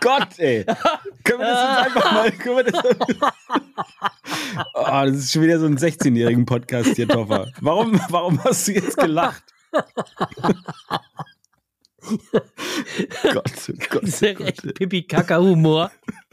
Gott, 0.00 0.38
ey. 0.38 0.64
Können 1.24 1.40
wir 1.40 1.46
das 1.46 1.62
jetzt 1.62 1.96
einfach 1.96 2.12
mal. 2.12 2.32
Können 2.38 2.56
wir 2.56 2.64
das, 2.64 2.82
oh, 4.74 4.84
das 4.84 5.16
ist 5.16 5.32
schon 5.32 5.42
wieder 5.42 5.58
so 5.58 5.66
ein 5.66 5.78
16-jährigen 5.78 6.46
Podcast 6.46 6.96
hier, 6.96 7.08
Toffer. 7.08 7.48
Warum, 7.60 8.00
warum 8.08 8.42
hast 8.44 8.68
du 8.68 8.72
jetzt 8.72 8.96
gelacht? 8.96 9.42
Gott, 13.32 13.52
oh 13.68 13.72
Gott, 13.90 14.02
Das 14.02 14.08
ist 14.10 14.22
ja 14.22 14.32
oh 14.38 14.44
echt 14.44 14.62
Gott. 14.62 14.74
Pipi-Kaka-Humor. 14.74 15.90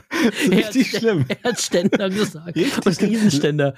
Richtig 0.49 0.91
schlimm. 0.91 1.25
Herzständer 1.41 2.09
gesagt. 2.09 2.55
Richtig 2.55 2.85
Und 2.85 3.01
Riesenständer. 3.01 3.73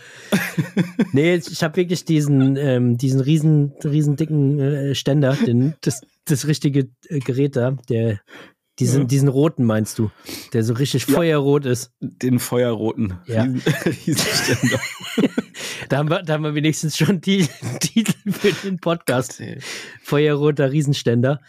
nee, 1.12 1.36
ich 1.36 1.64
habe 1.64 1.76
wirklich 1.78 2.06
diesen, 2.06 2.56
ähm, 2.56 2.98
diesen 2.98 3.20
riesen, 3.20 3.74
riesen 3.84 4.16
dicken 4.16 4.60
äh, 4.60 4.96
Ständer, 4.96 5.34
den, 5.36 5.74
das, 5.82 6.02
das 6.26 6.48
richtige 6.48 6.90
äh, 7.08 7.20
Gerät 7.20 7.56
da, 7.56 7.72
der, 7.90 8.20
diesen, 8.80 9.02
Ja. 9.02 9.08
diesen 9.08 9.28
roten 9.30 9.64
meinst 9.66 10.00
du, 10.00 10.10
der 10.54 10.64
so 10.64 10.74
richtig 10.74 11.08
Ja. 11.08 11.16
feuerrot 11.16 11.66
ist. 11.66 11.92
Den 12.00 12.40
feuerroten 12.40 13.20
Ja. 13.28 13.44
Riesen, 13.44 13.62
Riesenständer. 14.06 14.80
Da 15.90 15.98
haben 15.98 16.10
wir, 16.10 16.22
da 16.22 16.34
haben 16.34 16.44
wir 16.44 16.54
wenigstens 16.54 16.96
schon 16.98 17.20
die 17.20 17.48
Titel 17.80 18.14
für 18.32 18.52
den 18.68 18.80
Podcast. 18.80 19.42
Feuerroter 20.04 20.72
Riesenständer. 20.72 21.42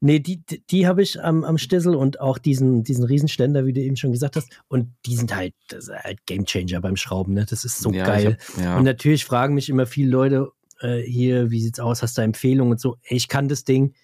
Nee, 0.00 0.18
die, 0.18 0.42
die, 0.70 0.86
habe 0.86 1.02
ich 1.02 1.22
am, 1.22 1.44
am 1.44 1.58
Stissel 1.58 1.94
und 1.94 2.18
auch 2.20 2.38
diesen, 2.38 2.82
diesen 2.84 3.04
Riesenständer, 3.04 3.66
wie 3.66 3.72
du 3.72 3.80
eben 3.80 3.96
schon 3.96 4.10
gesagt 4.10 4.36
hast. 4.36 4.48
Und 4.68 4.94
die 5.06 5.14
sind 5.14 5.34
halt, 5.36 5.54
das 5.68 5.88
ist 5.88 5.94
halt 5.94 6.24
Gamechanger 6.26 6.80
beim 6.80 6.96
Schrauben, 6.96 7.34
ne? 7.34 7.44
Das 7.48 7.64
ist 7.64 7.80
so 7.80 7.92
Ja, 7.92 8.06
geil. 8.06 8.38
Hab, 8.56 8.64
ja. 8.64 8.78
Und 8.78 8.84
natürlich 8.84 9.24
fragen 9.24 9.54
mich 9.54 9.68
immer 9.68 9.86
viele 9.86 10.10
Leute 10.10 10.48
äh, 10.80 11.02
hier, 11.02 11.50
wie 11.50 11.60
sieht's 11.60 11.78
aus, 11.78 12.02
hast 12.02 12.16
du 12.18 12.22
Empfehlungen 12.22 12.72
und 12.72 12.80
so. 12.80 12.96
Ich 13.04 13.28
kann 13.28 13.48
das 13.48 13.64
Ding 13.64 13.94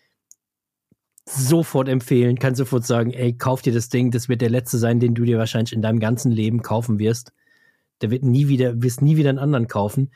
sofort 1.29 1.89
empfehlen, 1.89 2.39
kann 2.39 2.55
sofort 2.55 2.87
sagen, 2.87 3.13
ey, 3.13 3.37
kauf 3.37 3.63
dir 3.63 3.73
das 3.73 3.89
Ding, 3.89 4.11
das 4.11 4.29
wird 4.29 4.41
der 4.41 4.51
letzte 4.51 4.79
sein, 4.79 5.01
den 5.01 5.15
du 5.15 5.25
dir 5.25 5.39
wahrscheinlich 5.39 5.73
in 5.73 5.83
deinem 5.83 6.01
ganzen 6.01 6.33
Leben 6.33 6.63
kaufen 6.63 6.99
wirst. 6.99 7.33
Der 8.01 8.11
wird 8.11 8.23
nie 8.23 8.49
wieder, 8.49 8.83
wirst 8.83 9.03
nie 9.03 9.17
wieder 9.17 9.31
einen 9.31 9.39
anderen 9.39 9.69
kaufen. 9.69 10.11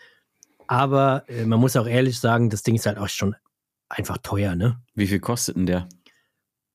Aber 0.67 1.25
äh, 1.29 1.45
man 1.45 1.61
muss 1.61 1.77
auch 1.77 1.87
ehrlich 1.87 2.19
sagen, 2.19 2.49
das 2.49 2.63
Ding 2.63 2.77
ist 2.77 2.87
halt 2.87 2.99
auch 2.99 3.09
schon 3.09 3.37
einfach 3.89 4.19
teuer, 4.19 4.55
ne? 4.55 4.81
Wie 4.95 5.07
viel 5.07 5.21
kostet 5.21 5.57
denn 5.57 5.67
der? 5.67 5.89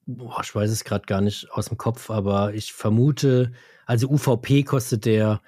Boah, 0.06 0.40
ich 0.42 0.54
weiß 0.54 0.70
es 0.70 0.84
gerade 0.84 1.06
gar 1.06 1.20
nicht 1.20 1.50
aus 1.50 1.66
dem 1.66 1.76
Kopf, 1.76 2.10
aber 2.10 2.54
ich 2.54 2.72
vermute, 2.72 3.52
also 3.86 4.08
UVP 4.08 4.62
kostet 4.62 5.04
der 5.04 5.42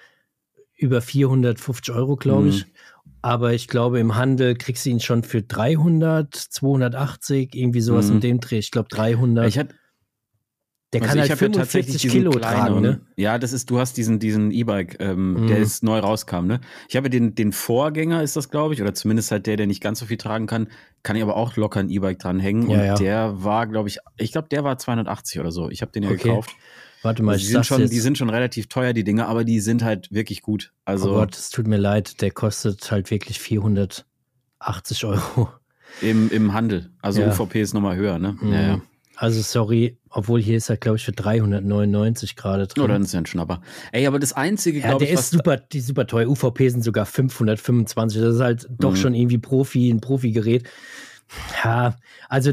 über 0.76 1.00
450 1.00 1.94
Euro, 1.94 2.16
glaube 2.16 2.48
ich. 2.48 2.66
Aber 3.23 3.53
ich 3.53 3.69
glaube, 3.69 4.01
im 4.01 4.17
Handel 4.17 4.55
kriegst 4.55 4.87
du 4.87 4.91
ihn 4.91 5.01
schon 5.01 5.23
für 5.23 5.43
300, 5.43 6.35
280, 6.35 7.55
irgendwie 7.55 7.81
sowas 7.81 8.07
Mhm. 8.09 8.15
in 8.17 8.21
dem 8.21 8.41
Dreh. 8.41 8.59
Ich 8.59 8.71
glaube 8.71 8.89
300. 8.89 9.47
Ich 9.49 9.59
hatte, 9.59 9.75
Der 10.93 11.03
Also 11.03 11.11
kann 11.11 11.19
ich 11.19 11.31
halt 11.31 11.31
hab 11.31 11.37
ja 11.41 11.47
45 11.47 11.55
tatsächlich 11.63 12.03
diesen 12.03 12.19
Kilo 12.19 12.39
tragen, 12.41 12.81
ne? 12.81 13.01
Ja, 13.17 13.39
das 13.39 13.53
ist, 13.53 13.71
du 13.71 13.79
hast 13.79 13.97
diesen, 13.97 14.19
diesen 14.19 14.51
E-Bike, 14.51 14.97
ähm, 14.99 15.35
Mhm. 15.35 15.47
der 15.47 15.59
ist 15.59 15.85
neu 15.85 16.01
rauskam, 16.01 16.47
ne? 16.47 16.61
Ich 16.89 16.97
habe 16.97 17.09
den, 17.11 17.37
den 17.37 17.53
Vorgänger, 17.53 18.25
ist 18.25 18.35
das, 18.37 18.51
glaube 18.51 18.75
ich, 18.75 18.83
oder 18.83 18.93
zumindest 18.93 19.31
halt 19.31 19.47
der, 19.47 19.57
der 19.57 19.69
nicht 19.69 19.81
ganz 19.81 20.01
so 20.01 20.07
viel 20.07 20.17
tragen 20.17 20.47
kann, 20.49 20.67
kann 21.05 21.15
ich 21.15 21.23
aber 21.23 21.37
auch 21.37 21.55
locker 21.57 21.79
ein 21.79 21.91
E-Bike 21.91 22.19
dranhängen. 22.19 22.69
Ja, 22.71 22.79
und 22.81 22.87
ja. 22.87 22.95
der 22.95 23.45
war, 23.45 23.69
glaube 23.69 23.89
ich, 23.89 23.99
ich 24.17 24.33
glaube, 24.33 24.49
der 24.49 24.65
war 24.65 24.79
280 24.79 25.39
oder 25.39 25.53
so. 25.53 25.71
Ich 25.71 25.81
habe 25.83 25.93
den 25.93 26.03
ja 26.03 26.11
Okay. 26.11 26.23
gekauft. 26.25 26.57
Warte 27.03 27.23
mal, 27.23 27.33
Also 27.33 27.41
die, 27.41 27.47
ich 27.47 27.53
sind 27.53 27.67
schon, 27.67 27.81
jetzt. 27.81 27.93
die 27.93 28.01
sind 28.01 28.19
schon 28.19 28.29
relativ 28.31 28.69
teuer, 28.69 28.93
die 28.93 29.05
Dinger, 29.05 29.27
aber 29.29 29.45
die 29.45 29.61
sind 29.61 29.83
halt 29.83 30.11
wirklich 30.13 30.43
gut. 30.43 30.73
Also 30.85 31.11
oh 31.11 31.15
Gott, 31.15 31.35
es 31.37 31.51
tut 31.51 31.67
mir 31.67 31.79
leid, 31.79 32.21
der 32.21 32.31
kostet 32.31 32.91
halt 32.91 33.11
wirklich 33.11 33.39
480 33.41 35.05
Euro. 35.05 35.49
im, 36.03 36.31
im 36.31 36.53
Handel. 36.53 36.91
Also 37.03 37.21
Ja. 37.23 37.29
UVP 37.31 37.61
ist 37.61 37.75
nochmal 37.75 37.97
höher, 37.97 38.19
ne? 38.19 38.37
Mhm. 38.41 38.53
Ja, 38.53 38.61
ja. 38.63 38.81
Also 39.17 39.43
sorry, 39.43 39.99
obwohl 40.09 40.41
hier 40.41 40.57
ist 40.57 40.71
er, 40.71 40.79
glaube 40.79 40.97
ich, 40.97 41.05
für 41.05 41.13
399 41.13 42.37
gerade 42.37 42.67
drin. 42.67 42.83
Oh, 42.85 42.87
dann 42.87 43.03
ist 43.03 43.13
ja 43.13 43.21
ein 43.21 43.27
Schnapper. 43.27 43.61
Ey, 43.93 44.07
aber 44.07 44.19
das 44.19 44.33
Einzige, 44.33 44.79
ja, 44.81 44.97
der 44.97 45.09
ich, 45.09 45.15
ist 45.15 45.31
super, 45.31 45.59
die 45.59 45.81
super 45.81 46.07
teuer. 46.07 46.27
UVP 46.27 46.71
sind 46.71 46.83
sogar 46.83 47.05
525. 47.05 48.19
Das 48.21 48.35
ist 48.37 48.41
halt 48.41 48.67
doch 48.79 48.93
Mhm. 48.93 48.97
schon 48.97 49.15
irgendwie 49.15 49.37
Profi, 49.37 49.91
ein 49.91 50.01
Profi-Gerät. 50.01 50.67
Ja, 51.63 51.97
also 52.31 52.53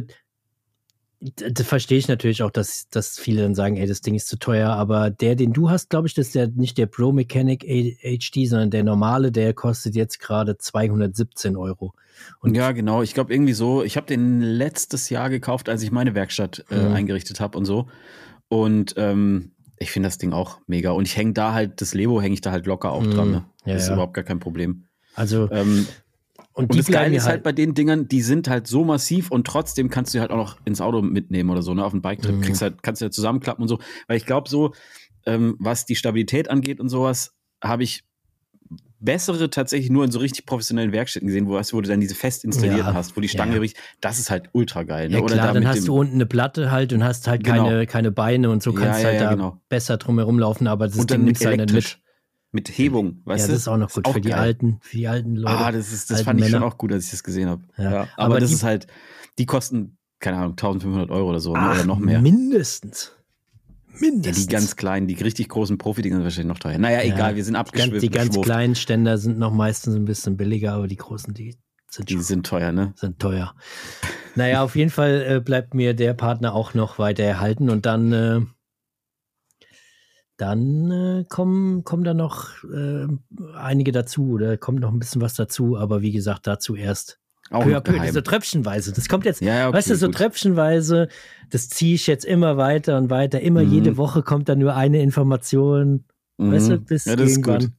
das 1.19 1.65
verstehe 1.65 1.97
ich 1.97 2.07
natürlich 2.07 2.43
auch, 2.43 2.51
dass, 2.51 2.89
dass 2.89 3.17
viele 3.17 3.41
dann 3.41 3.55
sagen, 3.55 3.75
ey, 3.77 3.87
das 3.87 4.01
Ding 4.01 4.13
ist 4.13 4.27
zu 4.27 4.37
teuer, 4.37 4.69
aber 4.69 5.09
der, 5.09 5.35
den 5.35 5.51
du 5.51 5.69
hast, 5.69 5.89
glaube 5.89 6.07
ich, 6.07 6.13
das 6.13 6.27
ist 6.27 6.35
der, 6.35 6.47
nicht 6.47 6.77
der 6.77 6.85
Pro 6.85 7.11
Mechanic 7.11 7.63
HD, 7.63 8.47
sondern 8.47 8.69
der 8.69 8.83
normale, 8.83 9.31
der 9.31 9.53
kostet 9.55 9.95
jetzt 9.95 10.19
gerade 10.19 10.57
217 10.57 11.55
Euro. 11.57 11.93
Und 12.39 12.55
ja, 12.55 12.71
genau. 12.71 13.01
Ich 13.01 13.13
glaube 13.13 13.33
irgendwie 13.33 13.53
so. 13.53 13.83
Ich 13.83 13.97
habe 13.97 14.05
den 14.07 14.41
letztes 14.41 15.09
Jahr 15.09 15.29
gekauft, 15.29 15.69
als 15.69 15.81
ich 15.83 15.91
meine 15.91 16.13
Werkstatt 16.15 16.65
äh, 16.69 16.75
Mhm. 16.75 16.93
eingerichtet 16.93 17.39
habe 17.39 17.57
und 17.57 17.65
so. 17.65 17.87
Und 18.47 18.93
ähm, 18.97 19.51
ich 19.79 19.91
finde 19.91 20.07
das 20.07 20.17
Ding 20.17 20.33
auch 20.33 20.59
mega. 20.67 20.91
Und 20.91 21.05
ich 21.07 21.17
hänge 21.17 21.33
da 21.33 21.53
halt, 21.53 21.81
das 21.81 21.93
Lebo 21.93 22.21
hänge 22.21 22.33
ich 22.33 22.41
da 22.41 22.51
halt 22.51 22.65
locker 22.65 22.91
auch 22.91 23.03
Mhm. 23.03 23.11
dran. 23.11 23.31
Ne? 23.31 23.45
Ja, 23.65 23.73
das 23.73 23.83
ist 23.83 23.87
ja. 23.89 23.93
überhaupt 23.95 24.13
gar 24.13 24.23
kein 24.23 24.39
Problem. 24.39 24.85
also, 25.15 25.49
Ähm, 25.51 25.87
und, 26.57 26.71
und 26.71 26.79
das 26.79 26.87
Geile 26.87 27.15
ist 27.15 27.27
halt 27.27 27.43
bei 27.43 27.51
den 27.51 27.75
Dingern, 27.75 28.07
die 28.07 28.23
sind 28.23 28.49
halt 28.49 28.65
so 28.65 28.83
massiv 28.83 29.29
und 29.29 29.45
trotzdem 29.45 29.91
kannst 29.91 30.15
du 30.15 30.19
halt 30.19 30.31
auch 30.31 30.37
noch 30.37 30.57
ins 30.65 30.81
Auto 30.81 31.03
mitnehmen 31.03 31.51
oder 31.51 31.61
so, 31.61 31.75
ne? 31.75 31.85
Auf 31.85 31.91
den 31.91 32.01
Bike-Trip. 32.01 32.35
Mhm. 32.35 32.41
Kriegst 32.41 32.63
halt, 32.63 32.81
kannst 32.81 32.99
du 32.99 33.05
ja 33.05 33.11
zusammenklappen 33.11 33.61
und 33.61 33.67
so. 33.67 33.77
Weil 34.07 34.17
ich 34.17 34.25
glaube, 34.25 34.49
so, 34.49 34.73
ähm, 35.27 35.55
was 35.59 35.85
die 35.85 35.95
Stabilität 35.95 36.49
angeht 36.49 36.79
und 36.79 36.89
sowas, 36.89 37.35
habe 37.63 37.83
ich 37.83 38.05
bessere 38.99 39.51
tatsächlich 39.51 39.91
nur 39.91 40.03
in 40.03 40.09
so 40.09 40.17
richtig 40.17 40.47
professionellen 40.47 40.91
Werkstätten 40.91 41.27
gesehen, 41.27 41.47
wo, 41.47 41.53
wo 41.53 41.81
du 41.81 41.87
dann 41.87 41.99
diese 41.99 42.15
fest 42.15 42.43
installierten 42.43 42.87
Ja, 42.87 42.93
hast, 42.95 43.15
wo 43.15 43.21
die 43.21 43.27
Stange 43.27 43.53
ja. 43.53 43.59
richtig, 43.59 43.79
das 44.01 44.17
ist 44.17 44.31
halt 44.31 44.49
ultra 44.53 44.81
geil. 44.81 45.09
Ne? 45.09 45.17
Ja 45.17 45.21
Oder 45.21 45.35
klar, 45.35 45.47
da 45.47 45.53
dann 45.53 45.67
hast 45.67 45.81
dem, 45.81 45.85
du 45.85 45.99
unten 45.99 46.15
eine 46.15 46.25
Platte 46.25 46.71
halt 46.71 46.91
und 46.91 47.03
hast 47.03 47.27
halt 47.27 47.43
Genau. 47.43 47.65
keine, 47.65 47.85
keine 47.85 48.11
Beine 48.11 48.49
und 48.49 48.63
so 48.63 48.73
kannst 48.73 49.01
ja, 49.03 49.09
halt 49.09 49.21
da 49.21 49.29
genau. 49.29 49.61
besser 49.69 49.97
drum 49.97 50.17
herumlaufen, 50.17 50.65
aber 50.65 50.87
das 50.87 50.97
und 50.97 51.11
Ding 51.11 51.23
nimmst 51.23 51.43
du 51.43 51.49
halt 51.49 51.59
nicht 51.59 51.73
mit. 51.73 51.99
Mit 52.51 52.69
Hebung, 52.69 53.21
weißt 53.25 53.41
ja, 53.41 53.47
du? 53.47 53.51
das 53.53 53.61
ist 53.61 53.67
auch 53.67 53.77
noch 53.77 53.91
gut 53.91 54.07
für 54.07 54.21
die 54.21 54.29
geil. 54.29 54.39
alten, 54.39 54.77
für 54.81 54.97
die 54.97 55.07
alten 55.07 55.35
Leute. 55.35 55.57
Ah, 55.57 55.71
das 55.71 55.91
ist, 55.91 56.09
das 56.09 56.21
fand 56.21 56.39
ich 56.39 56.45
schon 56.45 56.53
Männer. 56.61 56.65
auch 56.65 56.77
gut, 56.77 56.91
als 56.93 57.05
ich 57.05 57.11
das 57.11 57.23
gesehen 57.23 57.49
habe. 57.49 57.63
Ja. 57.77 57.83
Ja. 57.91 58.01
aber, 58.01 58.09
Aber 58.17 58.39
das 58.39 58.49
die- 58.49 58.55
ist 58.55 58.63
halt, 58.63 58.87
die 59.37 59.45
kosten, 59.45 59.97
keine 60.19 60.37
Ahnung, 60.37 60.51
1500 60.51 61.11
Euro 61.11 61.29
oder 61.29 61.39
so, 61.39 61.53
ne? 61.53 61.59
Ach, 61.61 61.75
oder 61.75 61.85
noch 61.85 61.99
mehr. 61.99 62.21
Mindestens. 62.21 63.13
Ja, 63.93 63.99
Mindestens. 64.11 64.45
die 64.47 64.51
ganz 64.53 64.75
kleinen, 64.75 65.07
die 65.07 65.15
richtig 65.15 65.49
großen 65.49 65.77
Profi-Dinger 65.77 66.17
sind 66.17 66.23
wahrscheinlich 66.23 66.47
noch 66.53 66.59
teuer. 66.59 66.77
Naja, 66.77 67.01
Ja, 67.03 67.13
egal, 67.13 67.35
wir 67.35 67.43
sind 67.43 67.57
die, 67.57 67.77
ganz, 67.77 67.99
die 67.99 68.09
ganz 68.09 68.39
kleinen 68.41 68.75
Ständer 68.75 69.17
sind 69.17 69.37
noch 69.39 69.51
meistens 69.51 69.95
ein 69.95 70.05
bisschen 70.05 70.37
billiger, 70.37 70.73
aber 70.73 70.87
die 70.87 70.95
großen, 70.97 71.33
die 71.33 71.55
sind, 71.91 72.09
Die 72.09 72.13
schon- 72.13 72.21
sind 72.23 72.45
teuer, 72.45 72.71
ne? 72.71 72.93
sind 72.95 73.19
teuer. 73.19 73.53
Naja, 74.35 74.61
auf 74.63 74.75
jeden 74.75 74.91
Fall 74.91 75.25
äh, 75.27 75.39
bleibt 75.41 75.73
mir 75.73 75.93
der 75.95 76.13
Partner 76.13 76.53
auch 76.53 76.73
noch 76.75 76.99
weiter 76.99 77.23
erhalten 77.23 77.69
und 77.69 77.85
dann, 77.85 78.13
äh, 78.13 78.41
dann 80.37 80.91
äh, 80.91 81.25
kommen, 81.27 81.83
kommen 81.83 82.03
da 82.03 82.13
noch 82.13 82.63
äh, 82.63 83.07
einige 83.55 83.91
dazu 83.91 84.31
oder 84.33 84.57
kommt 84.57 84.79
noch 84.79 84.91
ein 84.91 84.99
bisschen 84.99 85.21
was 85.21 85.33
dazu, 85.33 85.77
aber 85.77 86.01
wie 86.01 86.11
gesagt, 86.11 86.45
dazu 86.47 86.75
erst 86.75 87.19
Auch 87.49 87.63
peu 87.63 87.79
peu, 87.81 88.11
so 88.11 88.21
tröpfchenweise. 88.21 88.93
Das 88.93 89.09
kommt 89.09 89.25
jetzt, 89.25 89.41
Ja, 89.41 89.67
okay, 89.69 89.77
weißt 89.77 89.89
du, 89.89 89.95
so 89.95 90.07
gut. 90.07 90.15
tröpfchenweise, 90.15 91.07
das 91.49 91.69
ziehe 91.69 91.95
ich 91.95 92.05
jetzt 92.07 92.25
immer 92.25 92.57
weiter 92.57 92.97
und 92.97 93.09
weiter. 93.09 93.39
Immer 93.41 93.63
Mhm. 93.63 93.71
jede 93.71 93.97
Woche 93.97 94.21
kommt 94.21 94.47
da 94.49 94.55
nur 94.55 94.75
eine 94.75 95.01
Information. 95.01 96.05
Weißt 96.37 96.69
du, 96.69 96.73
Mhm. 96.75 96.85
bis 96.85 97.05
ja, 97.05 97.15
das 97.15 97.29
ist 97.31 97.37
irgendwann. 97.37 97.59
gut. 97.61 97.71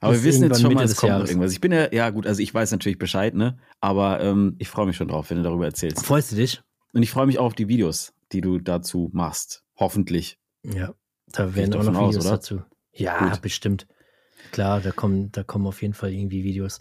Aber 0.00 0.14
wir 0.14 0.24
wissen 0.24 0.44
jetzt 0.44 0.60
schon 0.62 0.72
mal, 0.72 0.82
es 0.84 0.96
kommt 0.96 1.10
noch 1.10 1.16
Jahres. 1.18 1.30
irgendwas. 1.30 1.52
Ich 1.52 1.60
bin 1.60 1.72
ja, 1.72 1.92
ja 1.92 2.08
gut, 2.10 2.26
also 2.26 2.42
ich 2.42 2.52
weiß 2.52 2.72
natürlich 2.72 2.98
Bescheid, 2.98 3.34
ne? 3.34 3.58
Aber 3.80 4.20
ähm, 4.20 4.56
ich 4.58 4.68
freue 4.68 4.86
mich 4.86 4.96
schon 4.96 5.08
drauf, 5.08 5.28
wenn 5.30 5.36
du 5.36 5.42
darüber 5.42 5.66
erzählst. 5.66 6.04
Freust 6.06 6.32
du 6.32 6.36
dich? 6.36 6.62
Und 6.94 7.02
ich 7.02 7.10
freue 7.10 7.26
mich 7.26 7.38
auch 7.38 7.44
auf 7.44 7.54
die 7.54 7.68
Videos, 7.68 8.14
die 8.32 8.40
du 8.40 8.58
dazu 8.58 9.10
machst. 9.12 9.62
Hoffentlich. 9.76 10.38
Ja, 10.64 10.94
da 11.32 11.54
werden 11.54 11.74
auch 11.74 11.84
noch 11.84 11.96
aus, 11.96 12.08
Videos 12.14 12.26
oder? 12.26 12.34
dazu. 12.36 12.62
Ja, 12.92 13.28
Gut. 13.30 13.42
bestimmt. 13.42 13.86
Klar, 14.52 14.80
da 14.80 14.90
kommen, 14.90 15.30
da 15.32 15.42
kommen 15.44 15.66
auf 15.66 15.80
jeden 15.82 15.94
Fall 15.94 16.12
irgendwie 16.12 16.42
Videos. 16.42 16.80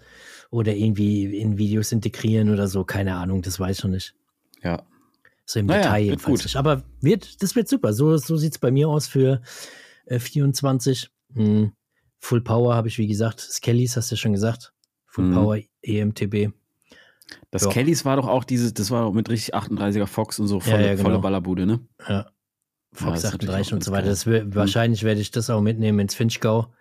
Oder 0.50 0.76
irgendwie 0.76 1.38
in 1.38 1.58
Videos 1.58 1.92
integrieren 1.92 2.50
oder 2.50 2.68
so. 2.68 2.84
Keine 2.84 3.16
Ahnung, 3.16 3.42
das 3.44 3.60
weiß 3.60 3.78
ich 3.80 3.84
noch 3.84 3.92
nicht. 3.92 4.16
Ja. 4.64 4.82
So 5.46 5.60
im 5.60 5.68
Naja, 5.68 5.82
Detail 5.84 6.00
jedenfalls 6.04 6.44
nicht. 6.44 6.56
Aber 6.56 6.84
wird, 7.02 7.42
das 7.44 7.56
wird 7.56 7.68
super. 7.68 7.94
So, 7.94 8.18
so 8.18 8.38
sieht 8.38 8.54
es 8.54 8.60
bei 8.60 8.72
mir 8.72 8.90
aus 8.90 9.08
für 9.08 9.42
äh, 10.06 10.20
24. 10.20 11.10
Hm. 11.34 11.74
Full 12.18 12.42
Power 12.42 12.74
habe 12.76 12.88
ich, 12.88 12.98
wie 12.98 13.08
gesagt. 13.08 13.40
Skellys 13.40 13.96
hast 13.98 14.10
du 14.12 14.16
ja 14.16 14.18
schon 14.20 14.34
gesagt. 14.34 14.74
Full 15.06 15.26
Mhm. 15.26 15.34
Power 15.34 15.58
EMTB. 15.84 16.52
Das 17.52 17.64
Ja. 17.64 17.70
Kellys 17.70 18.04
war 18.06 18.16
doch 18.16 18.28
auch 18.28 18.44
dieses, 18.44 18.74
das 18.74 18.90
war 18.90 19.04
doch 19.04 19.14
mit 19.14 19.30
richtig 19.30 19.54
38er 19.56 20.08
Fox 20.08 20.40
und 20.40 20.48
so 20.48 20.60
volle, 20.60 20.86
ja, 20.88 20.92
genau. 20.94 21.04
volle 21.04 21.20
Ballerbude, 21.20 21.66
ne? 21.68 21.80
Ja. 22.08 22.32
Ja, 22.94 23.06
Fox 23.06 23.24
natürlich 23.24 23.50
38 23.50 23.68
auch 23.68 23.76
und 23.76 23.84
so 23.84 23.92
weiter. 23.92 24.08
Das 24.08 24.26
wär, 24.26 24.54
Wahrscheinlich 24.56 25.04
werde 25.04 25.22
ich 25.22 25.32
das 25.32 25.50
auch 25.50 25.62
mitnehmen 25.62 26.00
ins 26.00 26.16
Finchgau. 26.16 26.74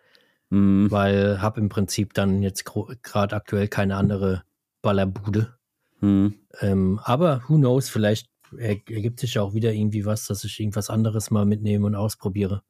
Mhm. 0.51 0.91
weil 0.91 1.43
habe 1.43 1.61
im 1.61 1.69
Prinzip 1.69 2.15
dann 2.15 2.43
jetzt 2.43 2.65
gerade 2.65 3.37
aktuell 3.37 3.69
keine 3.69 3.97
andere 3.97 4.45
Ballerbude. 4.81 5.59
Mhm. 6.01 6.37
Ähm, 6.61 7.01
aber 7.03 7.43
who 7.49 7.57
knows, 7.57 7.91
vielleicht 7.91 8.31
er, 8.57 8.77
ergibt 8.89 9.21
sich 9.21 9.35
ja 9.35 9.43
auch 9.43 9.53
wieder 9.53 9.73
irgendwie 9.73 10.07
was, 10.07 10.27
dass 10.27 10.45
ich 10.45 10.59
irgendwas 10.59 10.89
anderes 10.89 11.31
mal 11.31 11.45
mitnehme 11.45 11.87
und 11.87 11.95
ausprobiere. 11.95 12.63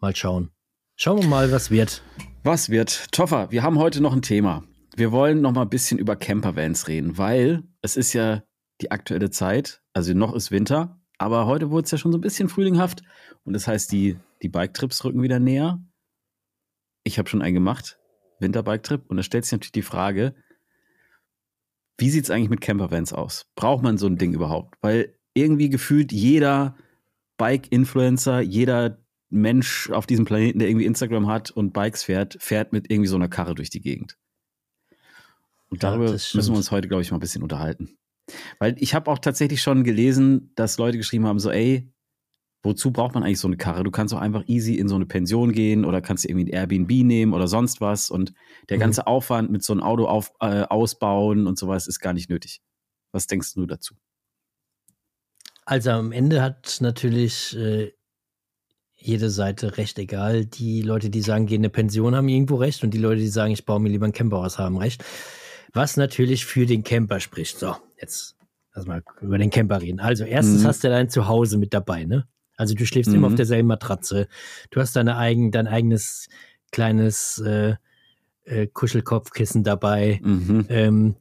Mal 0.00 0.16
schauen. 0.16 0.50
Schauen 0.96 1.20
wir 1.20 1.28
mal, 1.28 1.52
was 1.52 1.70
wird. 1.70 2.02
Was 2.42 2.70
wird? 2.70 3.12
Toffer, 3.12 3.50
wir 3.50 3.62
haben 3.62 3.78
heute 3.78 4.00
noch 4.00 4.14
ein 4.14 4.22
Thema. 4.22 4.64
Wir 4.94 5.12
wollen 5.12 5.42
noch 5.42 5.52
mal 5.52 5.62
ein 5.62 5.68
bisschen 5.68 5.98
über 5.98 6.16
Campervans 6.16 6.88
reden, 6.88 7.18
weil 7.18 7.64
es 7.82 7.98
ist 7.98 8.14
ja 8.14 8.42
die 8.80 8.90
aktuelle 8.90 9.28
Zeit, 9.28 9.82
also 9.92 10.14
noch 10.14 10.34
ist 10.34 10.50
Winter, 10.50 10.98
aber 11.18 11.46
heute 11.46 11.70
wurde 11.70 11.84
es 11.84 11.90
ja 11.90 11.98
schon 11.98 12.12
so 12.12 12.18
ein 12.18 12.22
bisschen 12.22 12.48
frühlinghaft 12.48 13.02
und 13.44 13.52
das 13.52 13.66
heißt, 13.66 13.90
die, 13.92 14.18
die 14.42 14.48
Bike-Trips 14.48 15.04
rücken 15.04 15.22
wieder 15.22 15.38
näher. 15.38 15.80
Ich 17.04 17.18
habe 17.18 17.28
schon 17.28 17.42
einen 17.42 17.54
gemacht, 17.54 17.98
Winterbike-Trip, 18.40 19.04
und 19.08 19.16
da 19.16 19.22
stellt 19.22 19.44
sich 19.44 19.52
natürlich 19.52 19.72
die 19.72 19.82
Frage, 19.82 20.34
wie 21.98 22.10
sieht 22.10 22.24
es 22.24 22.30
eigentlich 22.30 22.50
mit 22.50 22.60
Campervans 22.60 23.12
aus? 23.12 23.46
Braucht 23.54 23.82
man 23.82 23.96
so 23.96 24.06
ein 24.06 24.18
Ding 24.18 24.34
überhaupt? 24.34 24.76
Weil 24.82 25.14
irgendwie 25.32 25.70
gefühlt 25.70 26.12
jeder 26.12 26.76
Bike-Influencer, 27.38 28.40
jeder 28.40 28.98
Mensch 29.30 29.90
auf 29.90 30.06
diesem 30.06 30.24
Planeten, 30.24 30.58
der 30.58 30.68
irgendwie 30.68 30.86
Instagram 30.86 31.26
hat 31.26 31.50
und 31.50 31.72
Bikes 31.72 32.02
fährt, 32.04 32.36
fährt 32.40 32.72
mit 32.72 32.90
irgendwie 32.90 33.08
so 33.08 33.16
einer 33.16 33.28
Karre 33.28 33.54
durch 33.54 33.70
die 33.70 33.80
Gegend. 33.80 34.18
Und 35.68 35.82
Ja, 35.82 35.90
darüber 35.90 36.12
das 36.12 36.34
müssen 36.34 36.52
wir 36.52 36.58
uns 36.58 36.70
heute, 36.70 36.88
glaube 36.88 37.02
ich, 37.02 37.10
mal 37.10 37.16
ein 37.16 37.20
bisschen 37.20 37.42
unterhalten. 37.42 37.98
Weil 38.58 38.74
ich 38.78 38.94
habe 38.94 39.10
auch 39.10 39.18
tatsächlich 39.18 39.62
schon 39.62 39.84
gelesen, 39.84 40.52
dass 40.56 40.78
Leute 40.78 40.98
geschrieben 40.98 41.26
haben, 41.26 41.38
so, 41.38 41.50
ey, 41.50 41.92
wozu 42.62 42.90
braucht 42.90 43.14
man 43.14 43.22
eigentlich 43.22 43.38
so 43.38 43.46
eine 43.48 43.56
Karre? 43.56 43.84
Du 43.84 43.90
kannst 43.92 44.12
auch 44.12 44.18
einfach 44.20 44.42
easy 44.48 44.74
in 44.74 44.88
so 44.88 44.96
eine 44.96 45.06
Pension 45.06 45.52
gehen 45.52 45.84
oder 45.84 46.00
kannst 46.00 46.24
dir 46.24 46.30
irgendwie 46.30 46.50
ein 46.52 46.54
Airbnb 46.54 46.90
nehmen 47.04 47.32
oder 47.32 47.46
sonst 47.46 47.80
was. 47.80 48.10
Und 48.10 48.32
der 48.68 48.78
Mhm. 48.78 48.80
ganze 48.80 49.06
Aufwand 49.06 49.50
mit 49.50 49.62
so 49.62 49.72
einem 49.72 49.82
Auto 49.82 50.06
auf, 50.06 50.32
äh, 50.40 50.62
ausbauen 50.62 51.46
und 51.46 51.58
sowas 51.58 51.86
ist 51.86 52.00
gar 52.00 52.12
nicht 52.12 52.28
nötig. 52.28 52.60
Was 53.12 53.26
denkst 53.28 53.54
du 53.54 53.66
dazu? 53.66 53.94
Also 55.64 55.90
am 55.90 56.12
Ende 56.12 56.42
hat 56.42 56.78
natürlich 56.80 57.56
äh, 57.56 57.92
jede 58.96 59.30
Seite 59.30 59.76
recht, 59.78 59.98
egal. 59.98 60.46
Die 60.46 60.82
Leute, 60.82 61.10
die 61.10 61.22
sagen, 61.22 61.46
gehen 61.46 61.56
in 61.56 61.60
eine 61.62 61.70
Pension, 61.70 62.14
haben 62.16 62.28
irgendwo 62.28 62.56
recht 62.56 62.82
und 62.82 62.92
die 62.92 62.98
Leute, 62.98 63.20
die 63.20 63.28
sagen, 63.28 63.52
ich 63.52 63.64
baue 63.64 63.80
mir 63.80 63.90
lieber 63.90 64.06
ein 64.06 64.12
Camperhaus, 64.12 64.58
haben 64.58 64.76
recht. 64.76 65.04
Was 65.72 65.96
natürlich 65.96 66.44
für 66.46 66.66
den 66.66 66.82
Camper 66.84 67.20
spricht. 67.20 67.58
So, 67.58 67.76
jetzt 68.00 68.36
lass 68.74 68.86
mal 68.86 69.02
über 69.20 69.38
den 69.38 69.50
Camper 69.50 69.80
reden. 69.80 70.00
Also 70.00 70.24
erstens 70.24 70.62
Mhm. 70.62 70.66
hast 70.66 70.84
du 70.84 70.88
dein 70.88 71.08
Zuhause 71.08 71.58
mit 71.58 71.72
dabei, 71.74 72.04
ne? 72.04 72.26
Also 72.56 72.74
du 72.74 72.86
schläfst 72.86 73.10
Mhm. 73.10 73.18
immer 73.18 73.26
auf 73.28 73.34
derselben 73.34 73.68
Matratze. 73.68 74.28
Du 74.70 74.80
hast 74.80 74.96
deine 74.96 75.16
eigen, 75.16 75.50
dein 75.50 75.66
eigenes 75.66 76.28
kleines 76.72 77.38
äh, 77.38 77.74
äh, 78.44 78.66
Kuschelkopfkissen 78.66 79.64
dabei. 79.64 80.20
Mhm. 80.22 80.66
Ähm, 80.68 81.16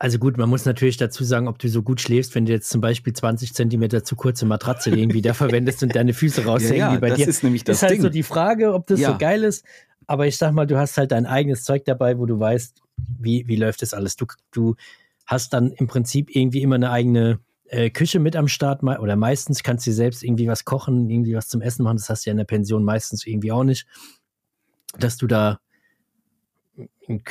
also 0.00 0.18
gut, 0.18 0.36
man 0.36 0.48
muss 0.48 0.64
natürlich 0.64 0.96
dazu 0.96 1.24
sagen, 1.24 1.48
ob 1.48 1.58
du 1.58 1.68
so 1.68 1.82
gut 1.82 2.00
schläfst, 2.00 2.34
wenn 2.36 2.46
du 2.46 2.52
jetzt 2.52 2.70
zum 2.70 2.80
Beispiel 2.80 3.12
20 3.12 3.52
Zentimeter 3.54 4.04
zu 4.04 4.14
kurze 4.14 4.46
Matratze 4.46 4.90
irgendwie 4.90 5.22
da 5.22 5.34
verwendest 5.34 5.82
und 5.82 5.96
deine 5.96 6.12
Füße 6.14 6.44
raushängen 6.46 6.76
ja, 6.78 6.92
wie 6.94 6.98
bei 6.98 7.08
das 7.08 7.18
dir. 7.18 7.26
ist 7.28 7.42
nämlich 7.42 7.64
das 7.64 7.78
ist 7.78 7.82
halt 7.82 7.92
Ding. 7.94 8.02
so 8.02 8.08
die 8.08 8.22
Frage, 8.22 8.74
ob 8.74 8.86
das 8.86 9.00
Ja. 9.00 9.12
so 9.12 9.18
geil 9.18 9.42
ist. 9.42 9.64
Aber 10.06 10.26
ich 10.26 10.36
sag 10.38 10.52
mal, 10.52 10.66
du 10.66 10.78
hast 10.78 10.96
halt 10.98 11.10
dein 11.12 11.26
eigenes 11.26 11.64
Zeug 11.64 11.84
dabei, 11.84 12.18
wo 12.18 12.26
du 12.26 12.38
weißt, 12.38 12.80
wie, 13.18 13.46
wie 13.48 13.56
läuft 13.56 13.82
das 13.82 13.94
alles. 13.94 14.16
Du, 14.16 14.26
du 14.50 14.76
hast 15.26 15.52
dann 15.52 15.72
im 15.72 15.86
Prinzip 15.86 16.34
irgendwie 16.34 16.62
immer 16.62 16.76
eine 16.76 16.90
eigene 16.90 17.40
äh, 17.66 17.90
Küche 17.90 18.18
mit 18.18 18.36
am 18.36 18.48
Start 18.48 18.82
oder 18.82 19.16
meistens 19.16 19.62
kannst 19.62 19.86
du 19.86 19.92
selbst 19.92 20.22
irgendwie 20.22 20.48
was 20.48 20.64
kochen, 20.64 21.10
irgendwie 21.10 21.34
was 21.34 21.48
zum 21.48 21.60
Essen 21.60 21.82
machen. 21.82 21.98
Das 21.98 22.08
hast 22.08 22.24
du 22.24 22.30
ja 22.30 22.32
in 22.32 22.38
der 22.38 22.44
Pension 22.44 22.84
meistens 22.84 23.26
irgendwie 23.26 23.52
auch 23.52 23.64
nicht, 23.64 23.86
dass 24.98 25.16
du 25.16 25.26
da 25.26 25.60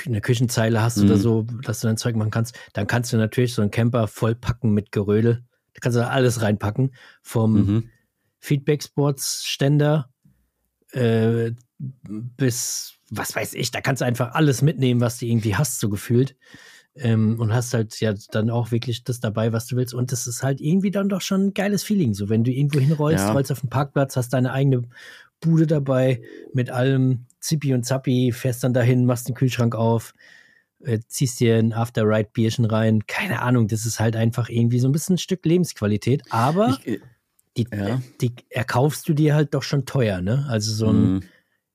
eine 0.05 0.22
Küchenzeile 0.22 0.82
hast 0.82 0.97
mhm. 0.97 1.05
oder 1.05 1.18
so, 1.18 1.43
dass 1.63 1.82
du 1.82 1.88
dein 1.88 1.97
Zeug 1.97 2.15
machen 2.15 2.32
kannst. 2.32 2.57
Dann 2.74 2.88
kannst 2.88 3.13
du 3.13 3.18
natürlich 3.18 3.53
so 3.53 3.61
einen 3.61 3.72
Camper 3.72 4.07
vollpacken 4.07 4.72
mit 4.72 4.91
Gerödel. 4.91 5.43
Da 5.74 5.80
kannst 5.82 5.95
du 5.95 6.01
da 6.01 6.09
alles 6.09 6.41
reinpacken. 6.41 6.95
Vom 7.22 7.53
mhm. 7.53 7.89
Feedback-Sports-Ständer 8.39 10.09
äh, 10.91 11.51
bis, 11.79 12.93
was 13.09 13.35
weiß 13.35 13.53
ich, 13.53 13.71
da 13.71 13.81
kannst 13.81 14.01
du 14.01 14.05
einfach 14.05 14.33
alles 14.33 14.61
mitnehmen, 14.61 15.01
was 15.01 15.19
du 15.19 15.25
irgendwie 15.25 15.55
hast, 15.55 15.79
so 15.79 15.89
gefühlt. 15.89 16.35
Ähm, 16.95 17.39
und 17.39 17.53
hast 17.53 17.75
halt 17.75 17.99
ja 17.99 18.13
dann 18.31 18.49
auch 18.49 18.71
wirklich 18.71 19.03
das 19.03 19.19
dabei, 19.19 19.53
was 19.53 19.67
du 19.67 19.75
willst. 19.75 19.93
Und 19.93 20.11
das 20.11 20.25
ist 20.25 20.41
halt 20.41 20.59
irgendwie 20.59 20.89
dann 20.89 21.09
doch 21.09 21.21
schon 21.21 21.47
ein 21.47 21.53
geiles 21.53 21.83
Feeling. 21.83 22.15
So, 22.15 22.29
wenn 22.29 22.43
du 22.43 22.51
irgendwo 22.51 22.79
hinrollst, 22.79 23.25
ja. 23.25 23.33
rollst 23.33 23.51
auf 23.51 23.61
den 23.61 23.69
Parkplatz, 23.69 24.15
hast 24.15 24.33
deine 24.33 24.51
eigene 24.51 24.81
Bude 25.39 25.67
dabei 25.67 26.21
mit 26.53 26.71
allem 26.71 27.27
Zippi 27.39 27.75
und 27.75 27.85
Zappi, 27.85 28.31
fährst 28.31 28.63
dann 28.63 28.73
dahin, 28.73 29.05
machst 29.05 29.27
den 29.27 29.35
Kühlschrank 29.35 29.75
auf, 29.75 30.13
äh, 30.83 30.99
ziehst 31.07 31.39
dir 31.39 31.57
ein 31.57 31.73
After-Ride-Bierchen 31.73 32.65
rein. 32.65 33.05
Keine 33.05 33.43
Ahnung, 33.43 33.67
das 33.67 33.85
ist 33.85 33.99
halt 33.99 34.15
einfach 34.15 34.49
irgendwie 34.49 34.79
so 34.79 34.88
ein 34.88 34.91
bisschen 34.91 35.15
ein 35.15 35.19
Stück 35.19 35.45
Lebensqualität. 35.45 36.23
Aber 36.31 36.79
ich, 36.83 36.88
äh, 36.88 36.99
die, 37.57 37.67
ja. 37.71 38.01
die 38.21 38.33
erkaufst 38.49 39.07
du 39.09 39.13
dir 39.13 39.35
halt 39.35 39.53
doch 39.53 39.63
schon 39.63 39.85
teuer, 39.85 40.21
ne? 40.21 40.45
Also 40.49 40.71
so 40.71 40.89
ein, 40.89 41.13
mhm. 41.13 41.23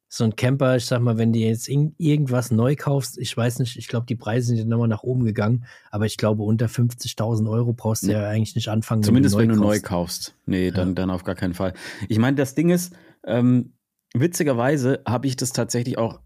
so 0.09 0.25
ein 0.25 0.37
Camper, 0.37 0.77
ich 0.77 0.87
sag 0.87 1.01
mal, 1.01 1.19
wenn 1.19 1.33
du 1.33 1.39
jetzt 1.39 1.69
in, 1.69 1.95
irgendwas 1.99 2.51
neu 2.51 2.77
kaufst, 2.77 3.19
ich 3.19 3.37
weiß 3.37 3.59
nicht, 3.59 3.77
ich 3.77 3.89
glaube, 3.89 4.07
die 4.07 4.17
Preise 4.17 4.49
sind 4.49 4.59
ja 4.59 4.65
nochmal 4.65 4.89
nach 4.89 5.03
oben 5.03 5.25
gegangen, 5.25 5.65
aber 5.91 6.07
ich 6.07 6.17
glaube, 6.17 6.43
unter 6.43 6.67
50.000 6.67 7.51
Euro 7.51 7.73
brauchst 7.73 8.05
du 8.05 8.13
ja 8.13 8.29
eigentlich 8.29 8.55
nicht 8.55 8.69
anfangen. 8.69 9.03
Zumindest 9.03 9.37
wenn 9.37 9.49
du, 9.49 9.57
neu, 9.57 9.61
wenn 9.63 9.63
du 9.63 9.69
neu 9.69 9.81
kaufst. 9.81 10.35
Nee, 10.47 10.71
dann, 10.71 10.89
ja. 10.89 10.95
dann 10.95 11.11
auf 11.11 11.25
gar 11.25 11.35
keinen 11.35 11.55
Fall. 11.55 11.75
Ich 12.09 12.19
meine, 12.19 12.37
das 12.37 12.55
Ding 12.55 12.71
ist, 12.71 12.95
ähm, 13.25 13.75
witzigerweise 14.15 15.03
habe 15.07 15.27
ich 15.27 15.37
das 15.37 15.53
tatsächlich 15.53 15.99
auch 15.99 16.21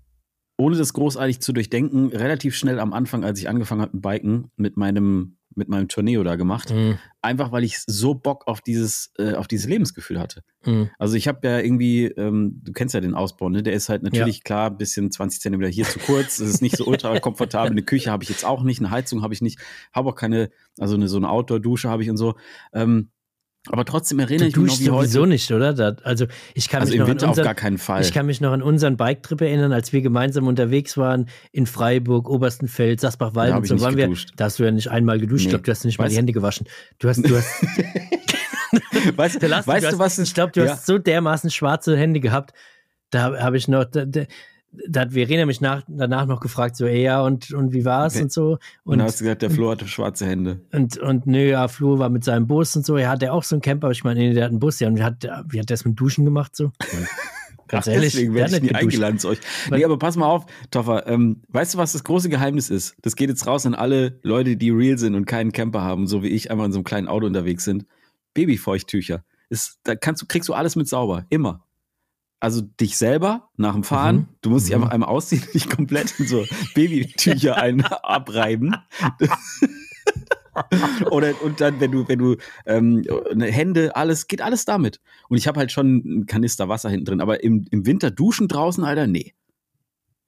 ohne 0.58 0.76
das 0.76 0.92
großartig 0.92 1.40
zu 1.40 1.52
durchdenken, 1.52 2.08
relativ 2.08 2.56
schnell 2.56 2.80
am 2.80 2.92
Anfang, 2.92 3.24
als 3.24 3.38
ich 3.38 3.48
angefangen 3.48 3.82
habe 3.82 3.92
mit 3.94 4.02
Biken, 4.02 4.50
mit 4.56 4.76
meinem 4.76 5.35
mit 5.56 5.68
meinem 5.68 5.88
Torneo 5.88 6.22
da 6.22 6.36
gemacht. 6.36 6.72
Mhm. 6.72 6.98
Einfach 7.22 7.50
weil 7.52 7.64
ich 7.64 7.78
so 7.86 8.14
Bock 8.14 8.46
auf 8.46 8.60
dieses, 8.60 9.12
äh, 9.18 9.34
auf 9.34 9.48
dieses 9.48 9.66
Lebensgefühl 9.66 10.20
hatte. 10.20 10.42
Mhm. 10.64 10.90
Also 10.98 11.16
ich 11.16 11.28
habe 11.28 11.46
ja 11.46 11.58
irgendwie, 11.58 12.04
ähm, 12.06 12.60
du 12.62 12.72
kennst 12.72 12.94
ja 12.94 13.00
den 13.00 13.14
Ausbau, 13.14 13.48
ne? 13.48 13.62
Der 13.62 13.72
ist 13.72 13.88
halt 13.88 14.02
natürlich 14.02 14.36
ja. 14.36 14.42
klar, 14.44 14.70
bisschen 14.70 15.10
20 15.10 15.40
Zentimeter 15.40 15.70
hier 15.70 15.84
zu 15.84 15.98
kurz. 15.98 16.38
Es 16.38 16.48
ist 16.48 16.62
nicht 16.62 16.76
so 16.76 16.86
ultra 16.86 17.18
komfortabel. 17.20 17.72
Eine 17.72 17.82
Küche 17.82 18.10
habe 18.10 18.22
ich 18.22 18.30
jetzt 18.30 18.44
auch 18.44 18.62
nicht, 18.62 18.80
eine 18.80 18.90
Heizung 18.90 19.22
habe 19.22 19.34
ich 19.34 19.42
nicht, 19.42 19.58
habe 19.92 20.10
auch 20.10 20.14
keine, 20.14 20.50
also 20.78 20.94
eine 20.94 21.08
so 21.08 21.16
eine 21.16 21.30
Outdoor-Dusche 21.30 21.88
habe 21.88 22.02
ich 22.02 22.10
und 22.10 22.16
so. 22.16 22.34
Ähm, 22.72 23.10
aber 23.68 23.84
trotzdem 23.84 24.18
erinnere 24.18 24.50
du 24.50 24.64
ich 24.64 24.78
mich 24.78 24.80
noch 24.80 24.80
wie 24.80 24.90
heute. 24.90 25.08
sowieso 25.08 25.26
nicht, 25.26 25.50
oder? 25.52 25.72
Das, 25.72 26.04
also 26.04 26.26
ich 26.54 26.68
kann 26.68 26.80
also 26.80 26.92
mich 26.92 27.00
noch 27.00 27.08
Winter 27.08 27.24
an 27.24 27.30
unseren, 27.30 27.44
auf 27.44 27.46
gar 27.46 27.54
keinen 27.54 27.78
Fall. 27.78 28.02
Ich 28.02 28.12
kann 28.12 28.26
mich 28.26 28.40
noch 28.40 28.52
an 28.52 28.62
unseren 28.62 28.96
Bike-Trip 28.96 29.40
erinnern, 29.40 29.72
als 29.72 29.92
wir 29.92 30.02
gemeinsam 30.02 30.46
unterwegs 30.46 30.96
waren 30.96 31.28
in 31.52 31.66
Freiburg, 31.66 32.28
Oberstenfeld, 32.28 33.00
Sasbach-Wald 33.00 33.54
und 33.54 33.66
so 33.66 33.80
waren 33.80 33.96
geduscht. 33.96 34.30
wir. 34.30 34.36
Da 34.36 34.44
hast 34.44 34.58
du 34.58 34.64
ja 34.64 34.70
nicht 34.70 34.88
einmal 34.88 35.18
geduscht. 35.18 35.42
Nee. 35.42 35.46
Ich 35.46 35.50
glaube, 35.50 35.64
du 35.64 35.70
hast 35.70 35.84
nicht 35.84 35.98
mal 35.98 36.08
die 36.08 36.16
Hände 36.16 36.32
gewaschen. 36.32 36.66
Du 36.98 37.08
hast, 37.08 37.18
du 37.18 37.36
hast. 37.36 37.62
weißt, 39.16 39.42
weißt 39.42 39.42
du, 39.42 39.88
hast, 39.88 39.98
was? 39.98 40.18
Ich 40.18 40.34
glaube, 40.34 40.52
du 40.52 40.64
ja. 40.64 40.72
hast 40.72 40.86
so 40.86 40.98
dermaßen 40.98 41.50
schwarze 41.50 41.96
Hände 41.96 42.20
gehabt. 42.20 42.52
Da 43.10 43.38
habe 43.40 43.56
ich 43.56 43.68
noch. 43.68 43.84
Da, 43.84 44.04
da, 44.04 44.22
da 44.88 45.00
hat 45.02 45.12
Verena 45.12 45.46
mich 45.46 45.60
nach, 45.60 45.82
danach 45.88 46.26
noch 46.26 46.40
gefragt, 46.40 46.76
so, 46.76 46.86
ey, 46.86 47.02
ja, 47.02 47.22
und, 47.22 47.52
und 47.52 47.72
wie 47.72 47.84
war's 47.84 48.14
okay. 48.14 48.24
und 48.24 48.32
so. 48.32 48.58
Und, 48.84 48.94
und 48.94 49.02
hast 49.02 49.18
gesagt, 49.18 49.42
der 49.42 49.50
Flo 49.50 49.70
hatte 49.70 49.86
schwarze 49.88 50.26
Hände. 50.26 50.60
Und, 50.72 50.98
und 50.98 51.26
nö, 51.26 51.50
ja, 51.50 51.68
Flo 51.68 51.98
war 51.98 52.08
mit 52.08 52.24
seinem 52.24 52.46
Bus 52.46 52.76
und 52.76 52.84
so. 52.84 52.96
Er 52.96 53.08
hatte 53.08 53.32
auch 53.32 53.42
so 53.42 53.54
einen 53.54 53.62
Camper, 53.62 53.86
aber 53.86 53.92
ich 53.92 54.04
meine, 54.04 54.34
der 54.34 54.44
hat 54.44 54.50
einen 54.50 54.60
Bus, 54.60 54.80
ja, 54.80 54.88
und 54.88 54.96
wie 54.96 55.02
hat, 55.02 55.24
wie 55.24 55.58
hat 55.58 55.70
der 55.70 55.76
das 55.76 55.84
mit 55.84 55.98
Duschen 55.98 56.24
gemacht, 56.24 56.54
so? 56.56 56.72
Ganz 57.68 57.88
Ach, 57.88 57.92
ehrlich, 57.92 58.12
deswegen 58.12 58.34
werde 58.34 58.56
ich 58.56 58.62
nie 58.62 58.74
eingeladen 58.74 59.18
zu 59.18 59.28
euch. 59.28 59.40
Nee, 59.72 59.84
aber 59.84 59.98
pass 59.98 60.16
mal 60.16 60.26
auf, 60.26 60.46
Toffer. 60.70 61.08
Ähm, 61.08 61.42
weißt 61.48 61.74
du, 61.74 61.78
was 61.78 61.92
das 61.92 62.04
große 62.04 62.28
Geheimnis 62.28 62.70
ist? 62.70 62.94
Das 63.02 63.16
geht 63.16 63.28
jetzt 63.28 63.44
raus 63.48 63.66
an 63.66 63.74
alle 63.74 64.20
Leute, 64.22 64.56
die 64.56 64.70
real 64.70 64.98
sind 64.98 65.16
und 65.16 65.26
keinen 65.26 65.50
Camper 65.50 65.82
haben, 65.82 66.06
so 66.06 66.22
wie 66.22 66.28
ich, 66.28 66.52
einmal 66.52 66.66
in 66.66 66.72
so 66.72 66.78
einem 66.78 66.84
kleinen 66.84 67.08
Auto 67.08 67.26
unterwegs 67.26 67.64
sind. 67.64 67.84
Babyfeuchttücher. 68.34 69.24
Ist, 69.48 69.80
da 69.82 69.96
kannst 69.96 70.22
du, 70.22 70.26
kriegst 70.26 70.48
du 70.48 70.54
alles 70.54 70.76
mit 70.76 70.86
sauber. 70.86 71.26
Immer 71.28 71.65
also 72.40 72.60
dich 72.60 72.96
selber 72.96 73.48
nach 73.56 73.74
dem 73.74 73.84
Fahren, 73.84 74.16
mhm. 74.16 74.28
du 74.42 74.50
musst 74.50 74.66
dich 74.66 74.74
mhm. 74.74 74.82
einfach 74.82 74.94
einmal 74.94 75.08
ausziehen, 75.08 75.42
nicht 75.54 75.70
komplett 75.70 76.18
in 76.18 76.26
so 76.26 76.44
Babytücher 76.74 77.56
ein 77.62 77.84
abreiben. 77.84 78.76
Oder 81.10 81.40
und 81.42 81.60
dann, 81.60 81.80
wenn 81.80 81.92
du, 81.92 82.08
wenn 82.08 82.18
du 82.18 82.36
ähm, 82.64 83.02
Hände, 83.40 83.94
alles, 83.94 84.26
geht 84.26 84.40
alles 84.40 84.64
damit. 84.64 85.00
Und 85.28 85.36
ich 85.36 85.46
habe 85.46 85.58
halt 85.58 85.70
schon 85.70 86.02
einen 86.04 86.26
Kanister 86.26 86.68
Wasser 86.68 86.88
hinten 86.88 87.06
drin, 87.06 87.20
aber 87.20 87.42
im, 87.42 87.66
im 87.70 87.84
Winter 87.84 88.10
duschen 88.10 88.48
draußen, 88.48 88.84
Alter, 88.84 89.06
nee. 89.06 89.34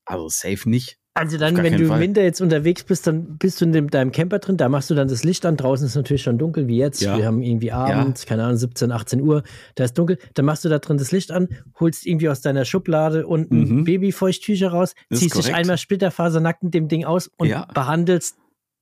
Also 0.04 0.28
safe 0.28 0.68
nicht. 0.68 0.98
Also 1.18 1.36
dann, 1.36 1.56
wenn 1.56 1.76
du 1.76 1.84
im 1.84 2.00
Winter 2.00 2.22
jetzt 2.22 2.40
unterwegs 2.40 2.84
bist, 2.84 3.06
dann 3.06 3.38
bist 3.38 3.60
du 3.60 3.64
in 3.64 3.88
deinem 3.88 4.12
Camper 4.12 4.38
drin, 4.38 4.56
da 4.56 4.68
machst 4.68 4.88
du 4.88 4.94
dann 4.94 5.08
das 5.08 5.24
Licht 5.24 5.44
an. 5.44 5.56
Draußen 5.56 5.86
ist 5.86 5.96
natürlich 5.96 6.22
schon 6.22 6.38
dunkel, 6.38 6.68
wie 6.68 6.78
jetzt. 6.78 7.00
Ja. 7.02 7.16
Wir 7.16 7.26
haben 7.26 7.42
irgendwie 7.42 7.72
abends, 7.72 8.22
ja. 8.22 8.28
keine 8.28 8.44
Ahnung, 8.44 8.56
17, 8.56 8.92
18 8.92 9.20
Uhr, 9.20 9.42
da 9.74 9.84
ist 9.84 9.98
dunkel. 9.98 10.18
Dann 10.34 10.44
machst 10.44 10.64
du 10.64 10.68
da 10.68 10.78
drin 10.78 10.96
das 10.96 11.10
Licht 11.10 11.32
an, 11.32 11.48
holst 11.80 12.06
irgendwie 12.06 12.28
aus 12.28 12.40
deiner 12.40 12.64
Schublade 12.64 13.26
unten 13.26 13.80
mhm. 13.80 13.84
Babyfeuchttücher 13.84 14.68
raus, 14.68 14.94
ziehst 15.12 15.36
dich 15.36 15.54
einmal 15.54 15.76
splitterfasernackt 15.78 16.62
mit 16.62 16.74
dem 16.74 16.88
Ding 16.88 17.04
aus 17.04 17.28
und 17.36 17.48
ja. 17.48 17.66
behandelst 17.74 18.36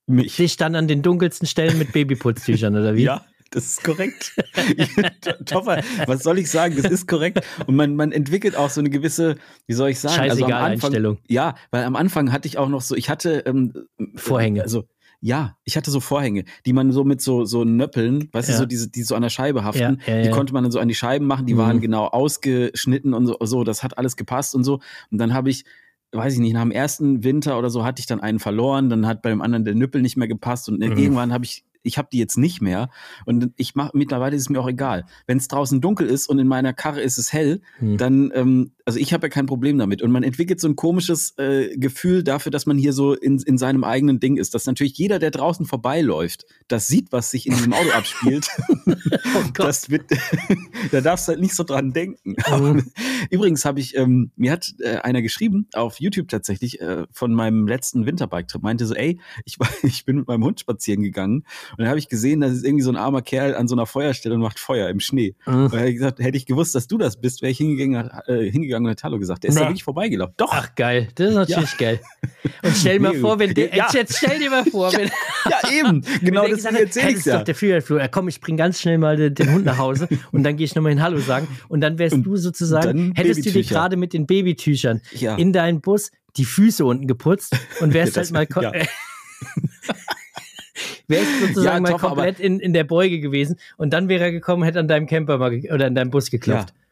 Mich. 0.07 0.37
dich 0.37 0.57
dann 0.57 0.75
an 0.75 0.89
den 0.89 1.03
dunkelsten 1.03 1.49
Stellen 1.49 1.79
mit 1.79 1.93
Babyputztüchern, 1.95 2.77
oder 2.77 2.95
wie? 2.97 3.05
Ja. 3.05 3.25
Das 3.51 3.65
ist 3.65 3.85
korrekt. 3.85 4.35
Toffer, 5.47 5.83
was 6.07 6.23
soll 6.23 6.39
ich 6.39 6.51
sagen? 6.51 6.77
Das 6.81 6.91
ist 6.91 7.07
korrekt. 7.07 7.41
Und 7.67 7.77
man, 7.77 7.97
man 7.97 8.13
entwickelt 8.13 8.57
auch 8.57 8.71
so 8.71 8.81
eine 8.81 8.91
gewisse, 8.91 9.37
wie 9.67 9.75
soll 9.75 9.91
ich 9.91 10.01
sagen? 10.01 10.17
Scheißegal 10.17 10.31
also 10.31 10.45
am 10.45 10.53
Anfang, 10.53 10.89
Einstellung. 10.91 11.19
Ja, 11.29 11.55
weil 11.71 11.85
am 11.85 11.97
Anfang 11.97 12.33
hatte 12.33 12.49
ich 12.49 12.59
auch 12.59 12.69
noch 12.69 12.81
so, 12.81 12.95
ich 12.95 13.09
hatte 13.09 13.45
ähm, 13.47 13.73
Vorhänge. 14.17 14.63
Also 14.63 14.85
ja, 15.21 15.57
ich 15.65 15.77
hatte 15.77 15.91
so 15.91 16.01
Vorhänge, 16.01 16.45
die 16.67 16.73
man 16.73 16.93
so 16.93 17.05
mit 17.05 17.21
so 17.21 17.45
so 17.45 17.65
Nöppeln, 17.65 18.29
weißt 18.33 18.49
ja. 18.49 18.55
du, 18.55 18.61
so 18.61 18.67
diese, 18.67 18.91
die 18.91 19.03
so 19.03 19.15
an 19.15 19.23
der 19.23 19.31
Scheibe 19.31 19.65
haften, 19.65 20.01
ja, 20.07 20.17
ja, 20.17 20.23
die 20.23 20.31
konnte 20.31 20.53
man 20.53 20.63
dann 20.63 20.73
so 20.73 20.79
an 20.79 20.89
die 20.89 20.95
Scheiben 20.95 21.27
machen, 21.27 21.47
die 21.47 21.55
mhm. 21.55 21.59
waren 21.59 21.81
genau 21.81 22.07
ausgeschnitten 22.07 23.15
und 23.15 23.27
so, 23.27 23.37
so, 23.41 23.65
das 23.65 23.83
hat 23.83 23.97
alles 23.97 24.17
gepasst 24.17 24.55
und 24.55 24.65
so. 24.65 24.81
Und 25.11 25.19
dann 25.19 25.33
habe 25.33 25.51
ich 25.51 25.65
weiß 26.13 26.35
ich 26.35 26.39
nicht, 26.39 26.53
nach 26.53 26.63
dem 26.63 26.71
ersten 26.71 27.25
Winter 27.25 27.59
oder 27.59 27.69
so 27.69 27.85
hatte 27.85 28.01
ich 28.01 28.07
dann 28.07 28.21
einen 28.21 28.39
verloren, 28.39 28.89
dann 28.89 29.07
hat 29.07 29.23
bei 29.23 29.31
dem 29.31 29.43
anderen 29.43 29.65
der 29.65 29.75
Nüppel 29.75 30.03
nicht 30.03 30.17
mehr 30.17 30.29
gepasst 30.29 30.69
und 30.69 30.79
mhm. 30.79 30.97
irgendwann 30.97 31.33
habe 31.33 31.45
ich 31.45 31.65
ich 31.87 31.99
habe 31.99 32.09
die 32.13 32.19
jetzt 32.19 32.37
nicht 32.37 32.61
mehr 32.61 32.91
und 33.25 33.53
ich 33.57 33.75
mache 33.75 33.93
mittlerweile 33.95 34.37
ist 34.37 34.43
es 34.43 34.51
mir 34.51 34.61
auch 34.61 34.69
egal. 34.69 35.05
Wenn 35.27 35.39
es 35.39 35.49
draußen 35.49 35.81
dunkel 35.81 36.07
ist 36.07 36.29
und 36.29 36.39
in 36.39 36.47
meiner 36.47 36.73
Karre 36.73 37.01
ist 37.01 37.19
es 37.19 37.33
hell, 37.33 37.61
hm. 37.79 37.97
dann 37.97 38.33
ähm, 38.35 38.73
also 38.87 39.01
ich 39.01 39.13
habe 39.13 39.27
ja 39.27 39.29
kein 39.29 39.47
Problem 39.47 39.79
damit 39.79 40.01
und 40.01 40.13
man 40.13 40.23
entwickelt 40.23 40.61
so 40.61 40.69
ein 40.69 40.77
komisches 40.77 41.37
äh, 41.39 41.77
Gefühl 41.77 42.23
dafür, 42.23 42.53
dass 42.53 42.67
man 42.67 42.79
hier 42.79 42.93
so 42.93 43.15
in, 43.15 43.43
in 43.43 43.59
seinem 43.59 43.83
eigenen 43.83 44.21
Ding 44.21 44.37
ist, 44.37 44.55
dass 44.55 44.65
natürlich 44.67 44.97
jeder, 44.97 45.19
der 45.19 45.33
draußen 45.33 45.67
vorbeiläuft, 45.67 46.47
das 46.69 46.87
sieht, 46.87 47.11
was 47.11 47.33
sich 47.33 47.49
in 47.49 47.57
diesem 47.57 47.73
Auto 47.73 47.91
abspielt. 47.91 48.47
oh 48.87 49.43
das 49.55 49.91
wird, 49.91 50.05
da 50.93 51.01
darfst 51.01 51.27
du 51.27 51.33
halt 51.33 51.41
nicht 51.41 51.57
so 51.57 51.65
dran 51.65 51.93
denken. 51.93 52.37
Mhm. 52.49 52.93
Übrigens 53.31 53.65
habe 53.65 53.81
ich, 53.81 53.97
ähm, 53.97 54.31
mir 54.37 54.53
hat 54.53 54.73
äh, 54.79 54.99
einer 54.99 55.21
geschrieben 55.21 55.67
auf 55.75 55.99
YouTube 55.99 56.29
tatsächlich 56.29 56.81
äh, 56.81 57.07
von 57.11 57.35
meinem 57.35 57.67
letzten 57.67 58.07
Winterbike-Trip, 58.07 58.63
meinte 58.63 58.87
so, 58.87 58.95
ey, 58.95 59.19
ich, 59.45 59.57
ich 59.83 60.05
bin 60.05 60.19
mit 60.19 60.29
meinem 60.29 60.45
Hund 60.45 60.61
spazieren 60.61 61.03
gegangen 61.03 61.45
und 61.77 61.81
dann 61.81 61.89
habe 61.89 61.99
ich 61.99 62.09
gesehen, 62.09 62.41
dass 62.41 62.53
ist 62.53 62.65
irgendwie 62.65 62.83
so 62.83 62.91
ein 62.91 62.97
armer 62.97 63.23
Kerl 63.23 63.55
an 63.55 63.69
so 63.69 63.75
einer 63.75 63.87
Feuerstelle 63.87 64.35
und 64.35 64.41
macht 64.41 64.59
Feuer 64.59 64.89
im 64.89 65.01
Schnee. 65.01 65.35
Mhm. 65.47 65.67
Und 65.67 65.75
er 65.75 65.81
hat 65.81 65.93
gesagt, 65.93 66.19
hätte 66.21 66.37
ich 66.37 66.47
gewusst, 66.47 66.75
dass 66.75 66.87
du 66.87 66.99
das 66.99 67.21
bist, 67.21 67.43
wäre 67.43 67.53
ich 67.53 67.59
hingegangen, 67.59 68.11
äh, 68.27 68.51
hingegangen 68.51 68.87
und 68.87 68.91
hätte 68.91 69.03
Hallo 69.05 69.19
gesagt. 69.19 69.45
Der 69.45 69.51
ist 69.51 69.57
nee. 69.57 69.63
da 69.63 69.69
wirklich 69.69 69.85
vorbeigelaufen. 69.85 70.35
Doch. 70.37 70.51
Ach 70.53 70.75
geil, 70.75 71.09
das 71.15 71.31
ist 71.31 71.35
natürlich 71.35 71.73
ja. 71.73 71.79
geil. 71.79 72.01
Und 72.63 72.77
stell 72.77 72.99
dir 72.99 73.03
mal 73.03 73.15
vor, 73.21 73.39
wenn 73.39 73.55
der, 73.55 73.75
ja. 73.75 73.89
jetzt 73.93 74.17
stell 74.17 74.39
dir 74.39 74.51
mal 74.51 74.65
vor, 74.65 74.93
wenn, 74.93 75.11
ja, 75.51 75.71
eben, 75.71 76.03
genau 76.23 76.43
das 76.43 76.57
gesagt, 76.57 76.79
erzähl 76.79 77.17
ich 77.17 77.25
ja. 77.25 77.39
doch 77.39 77.45
der 77.45 77.55
Führerflur, 77.55 78.01
ja, 78.01 78.09
komm, 78.09 78.29
ich 78.29 78.41
bring 78.41 78.57
ganz 78.57 78.81
schnell 78.81 78.99
mal 78.99 79.17
den, 79.17 79.35
den 79.35 79.53
Hund 79.53 79.65
nach 79.65 79.79
Hause 79.79 80.09
und 80.33 80.43
dann 80.45 80.57
gehe 80.57 80.65
ich 80.65 80.75
nochmal 80.75 80.93
hin 80.93 81.03
Hallo 81.03 81.19
sagen 81.19 81.49
und 81.69 81.81
dann 81.81 81.99
wärst 81.99 82.15
und, 82.15 82.23
du 82.25 82.37
sozusagen, 82.37 83.13
hättest 83.15 83.45
du 83.45 83.51
dir 83.51 83.63
gerade 83.63 83.97
mit 83.97 84.13
den 84.13 84.27
Babytüchern 84.27 85.01
ja. 85.13 85.37
in 85.37 85.53
deinen 85.53 85.81
Bus 85.81 86.11
die 86.37 86.45
Füße 86.45 86.85
unten 86.85 87.07
geputzt 87.07 87.57
und 87.81 87.95
wärst 87.95 88.17
halt 88.17 88.31
mal 88.33 88.47
ja. 88.61 88.73
Wäre 91.09 91.23
es 91.23 91.49
sozusagen 91.49 91.85
ja, 91.85 91.93
mal 91.93 91.99
komplett 91.99 92.41
in, 92.41 92.61
in 92.61 92.73
der 92.73 92.85
Beuge 92.85 93.21
gewesen 93.21 93.59
und 93.77 93.93
dann 93.93 94.09
wäre 94.09 94.25
er 94.25 94.33
gekommen, 94.33 94.63
hätte 94.63 94.81
an 94.81 94.89
deinem 94.89 95.07
Camper 95.07 95.39
mal 95.39 95.61
oder 95.73 95.87
an 95.87 95.95
deinem 95.95 96.11
Bus 96.11 96.31
geklopft. 96.31 96.71
Ja. 96.71 96.87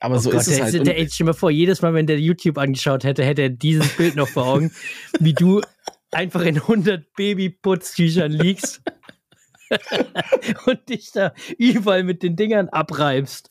Aber 0.00 0.16
oh 0.16 0.18
so 0.18 0.30
Gott, 0.30 0.40
ist 0.40 0.48
es 0.48 0.56
der, 0.56 0.64
halt. 0.64 0.74
Der, 0.74 0.94
der, 0.94 1.08
stell 1.08 1.26
mal 1.26 1.32
vor, 1.32 1.50
jedes 1.50 1.80
Mal, 1.80 1.94
wenn 1.94 2.08
der 2.08 2.18
YouTube 2.18 2.58
angeschaut 2.58 3.04
hätte, 3.04 3.24
hätte 3.24 3.42
er 3.42 3.50
dieses 3.50 3.96
Bild 3.96 4.16
noch 4.16 4.28
vor 4.28 4.46
Augen, 4.46 4.72
wie 5.20 5.32
du 5.32 5.62
einfach 6.10 6.42
in 6.42 6.56
100 6.56 7.14
Babyputztüchern 7.14 8.32
liegst 8.32 8.82
und 10.66 10.88
dich 10.88 11.12
da 11.12 11.32
überall 11.56 12.02
mit 12.02 12.22
den 12.22 12.34
Dingern 12.34 12.68
abreibst. 12.68 13.50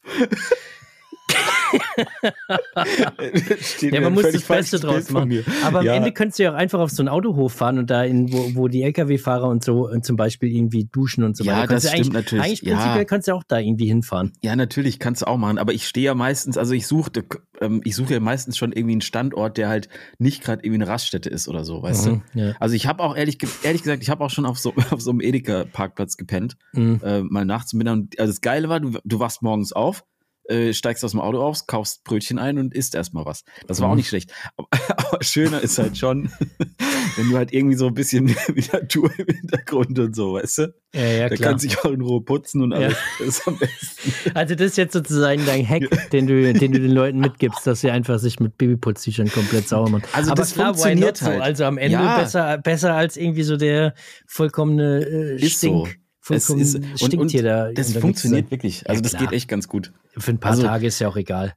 Ja, 3.82 4.02
man 4.02 4.14
muss 4.14 4.32
das 4.32 4.44
Beste 4.44 4.80
draus 4.80 5.10
machen. 5.10 5.44
Aber 5.64 5.80
am 5.80 5.86
Ja. 5.86 5.96
Ende 5.96 6.12
könntest 6.12 6.40
du 6.40 6.44
ja 6.44 6.52
auch 6.52 6.56
einfach 6.58 6.80
auf 6.80 6.92
so 6.92 7.02
einen 7.02 7.10
Autohof 7.10 7.54
fahren 7.54 7.78
und 7.80 7.90
da 7.90 8.04
in, 8.04 8.32
wo, 8.32 8.56
wo 8.56 8.68
die 8.68 8.84
LKW-Fahrer 8.84 9.48
und 9.48 9.64
so 9.64 9.88
und 9.90 10.06
zum 10.06 10.16
Beispiel 10.16 10.54
irgendwie 10.56 10.86
duschen 10.92 11.24
und 11.24 11.36
so 11.38 11.44
Ja, 11.44 11.54
weiter. 11.54 11.68
Könntest 11.68 11.88
das 11.88 11.94
stimmt 11.94 12.14
natürlich. 12.14 12.46
Eigentlich 12.46 12.62
Ja. 12.62 12.76
prinzipiell 12.78 13.06
kannst 13.06 13.28
du 13.28 13.34
auch 13.36 13.44
da 13.48 13.60
irgendwie 13.60 13.88
hinfahren. 13.88 14.34
Ja, 14.42 14.56
natürlich 14.56 15.00
kannst 15.00 15.22
du 15.22 15.28
auch 15.28 15.38
machen, 15.38 15.58
aber 15.58 15.74
ich 15.74 15.88
stehe 15.88 16.06
ja 16.08 16.16
meistens, 16.16 16.58
also 16.58 16.74
ich 16.74 16.88
suchte, 16.88 17.24
ähm, 17.60 17.82
ich 17.84 17.96
suche 17.96 18.14
ja 18.14 18.20
meistens 18.20 18.58
schon 18.58 18.72
irgendwie 18.72 18.94
einen 18.94 19.02
Standort, 19.02 19.58
der 19.58 19.70
halt 19.70 19.90
nicht 20.20 20.44
gerade 20.44 20.64
irgendwie 20.64 20.84
eine 20.84 20.92
Raststätte 20.92 21.30
ist 21.30 21.48
oder 21.48 21.64
so, 21.64 21.82
weißt 21.82 22.08
Mhm, 22.08 22.22
du? 22.34 22.40
ja. 22.40 22.54
Also 22.60 22.76
ich 22.76 22.88
habe 22.88 23.04
auch 23.04 23.16
ehrlich, 23.16 23.38
ehrlich 23.64 23.84
gesagt, 23.84 24.04
ich 24.04 24.10
habe 24.10 24.24
auch 24.24 24.30
schon 24.30 24.46
auf 24.46 24.60
so, 24.60 24.74
auf 24.92 25.02
so 25.02 25.12
einem 25.12 25.22
Edeka-Parkplatz 25.22 26.18
gepennt, 26.18 26.56
Mhm. 26.74 27.00
äh, 27.04 27.22
mal 27.22 27.46
nachts. 27.46 27.74
Und, 27.74 28.20
also 28.20 28.32
das 28.32 28.42
Geile 28.42 28.70
war, 28.70 28.80
du, 28.80 28.92
du 29.04 29.20
wachst 29.20 29.42
morgens 29.42 29.74
auf, 29.74 30.04
äh, 30.52 30.74
steigst 30.74 31.04
aus 31.06 31.12
dem 31.12 31.20
Auto 31.22 31.42
auf, 31.42 31.66
kaufst 31.68 32.04
Brötchen 32.04 32.38
ein 32.40 32.58
und 32.58 32.74
isst 32.74 32.94
erstmal 32.96 33.26
was. 33.26 33.44
Das 33.68 33.80
war 33.80 33.88
auch 33.88 33.92
Mhm. 33.94 33.98
nicht 33.98 34.10
schlecht. 34.10 34.32
Aber, 34.58 34.68
aber 34.98 35.24
schöner 35.24 35.62
ist 35.62 35.78
halt 35.78 35.98
schon, 35.98 36.30
wenn 37.16 37.30
du 37.30 37.38
halt 37.38 37.54
irgendwie 37.54 37.76
so 37.78 37.88
ein 37.88 37.94
bisschen 37.94 38.30
wie 38.54 38.66
Natur 38.72 39.10
im 39.18 39.26
Hintergrund 39.36 39.98
und 39.98 40.16
so, 40.16 40.34
weißt 40.34 40.58
du? 40.60 40.74
Ja, 40.94 41.02
ja, 41.06 41.30
Da 41.30 41.36
klar. 41.36 41.50
kann 41.52 41.60
sich 41.60 41.80
auch 41.80 41.92
in 41.92 42.02
Ruhe 42.02 42.22
putzen 42.22 42.62
und 42.62 42.74
alles. 42.74 42.98
Das 43.20 43.48
am 43.48 43.58
besten. 43.58 44.14
Also 44.34 44.56
das 44.56 44.68
ist 44.68 44.78
jetzt 44.78 44.92
sozusagen 44.94 45.46
dein 45.46 45.66
Hack, 45.68 45.84
den 46.12 46.28
du, 46.28 46.54
den 46.54 46.72
du 46.74 46.80
den 46.80 46.92
Leuten 46.92 47.20
mitgibst, 47.20 47.66
dass 47.66 47.80
sie 47.82 47.92
einfach 47.92 48.20
sich 48.20 48.40
mit 48.42 48.58
Babyputztüchern 48.58 49.30
komplett 49.32 49.70
sauber 49.70 49.90
machen. 49.90 50.04
Also 50.12 50.32
Aber 50.32 50.42
das 50.42 50.54
klar, 50.54 50.68
funktioniert 50.74 51.08
not 51.08 51.18
so? 51.18 51.26
halt. 51.28 51.42
Also 51.42 51.64
am 51.64 51.78
Ende 51.78 51.94
Ja. 51.98 52.18
besser, 52.20 52.58
besser 52.58 52.94
als 52.96 53.16
irgendwie 53.16 53.44
so 53.44 53.56
der 53.56 53.94
vollkommene 54.28 55.06
äh, 55.06 55.36
Ist 55.42 55.62
so. 55.62 55.88
Stink. 56.22 56.38
Es 56.38 56.46
Vollkommen 56.46 56.62
ist, 56.62 56.76
und, 56.76 57.14
und 57.16 57.34
da. 57.34 57.66
das 57.72 57.88
unterwegs 57.88 58.02
funktioniert 58.02 58.52
wirklich. 58.52 58.88
Also 58.90 59.00
Ja, 59.02 59.10
das 59.10 59.20
geht 59.20 59.32
echt 59.32 59.48
ganz 59.48 59.68
gut. 59.68 59.92
Für 60.18 60.32
ein 60.32 60.40
paar 60.40 60.52
Also- 60.52 60.64
Tage 60.64 60.88
ist 60.88 61.00
ja 61.00 61.08
auch 61.08 61.18
egal. 61.18 61.54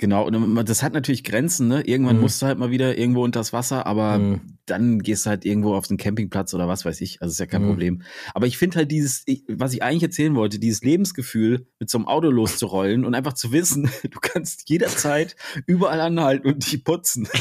Genau. 0.00 0.24
Und 0.26 0.68
das 0.68 0.84
hat 0.84 0.92
natürlich 0.92 1.24
Grenzen, 1.24 1.66
ne? 1.66 1.80
Irgendwann 1.82 2.16
Mhm. 2.16 2.22
musst 2.22 2.40
du 2.40 2.46
halt 2.46 2.56
mal 2.58 2.70
wieder 2.70 2.96
irgendwo 2.96 3.24
unters 3.24 3.52
Wasser, 3.52 3.84
aber 3.84 4.18
Mhm. 4.18 4.40
dann 4.64 5.00
gehst 5.00 5.26
du 5.26 5.30
halt 5.30 5.44
irgendwo 5.44 5.74
auf 5.74 5.88
den 5.88 5.96
Campingplatz 5.96 6.54
oder 6.54 6.68
was 6.68 6.84
weiß 6.84 7.00
ich. 7.00 7.20
Also 7.20 7.32
ist 7.32 7.40
ja 7.40 7.46
kein 7.46 7.62
Mhm. 7.64 7.68
Problem. 7.68 8.02
Aber 8.32 8.46
ich 8.46 8.58
finde 8.58 8.76
halt 8.76 8.92
dieses, 8.92 9.24
ich, 9.26 9.42
was 9.48 9.72
ich 9.72 9.82
eigentlich 9.82 10.04
erzählen 10.04 10.36
wollte, 10.36 10.60
dieses 10.60 10.82
Lebensgefühl, 10.84 11.66
mit 11.80 11.90
so 11.90 11.98
einem 11.98 12.06
Auto 12.06 12.30
loszurollen 12.30 13.04
und 13.04 13.16
einfach 13.16 13.32
zu 13.32 13.50
wissen, 13.50 13.90
du 14.04 14.20
kannst 14.20 14.70
jederzeit 14.70 15.34
überall 15.66 16.00
anhalten 16.00 16.46
und 16.46 16.64
dich 16.70 16.84
putzen. 16.84 17.26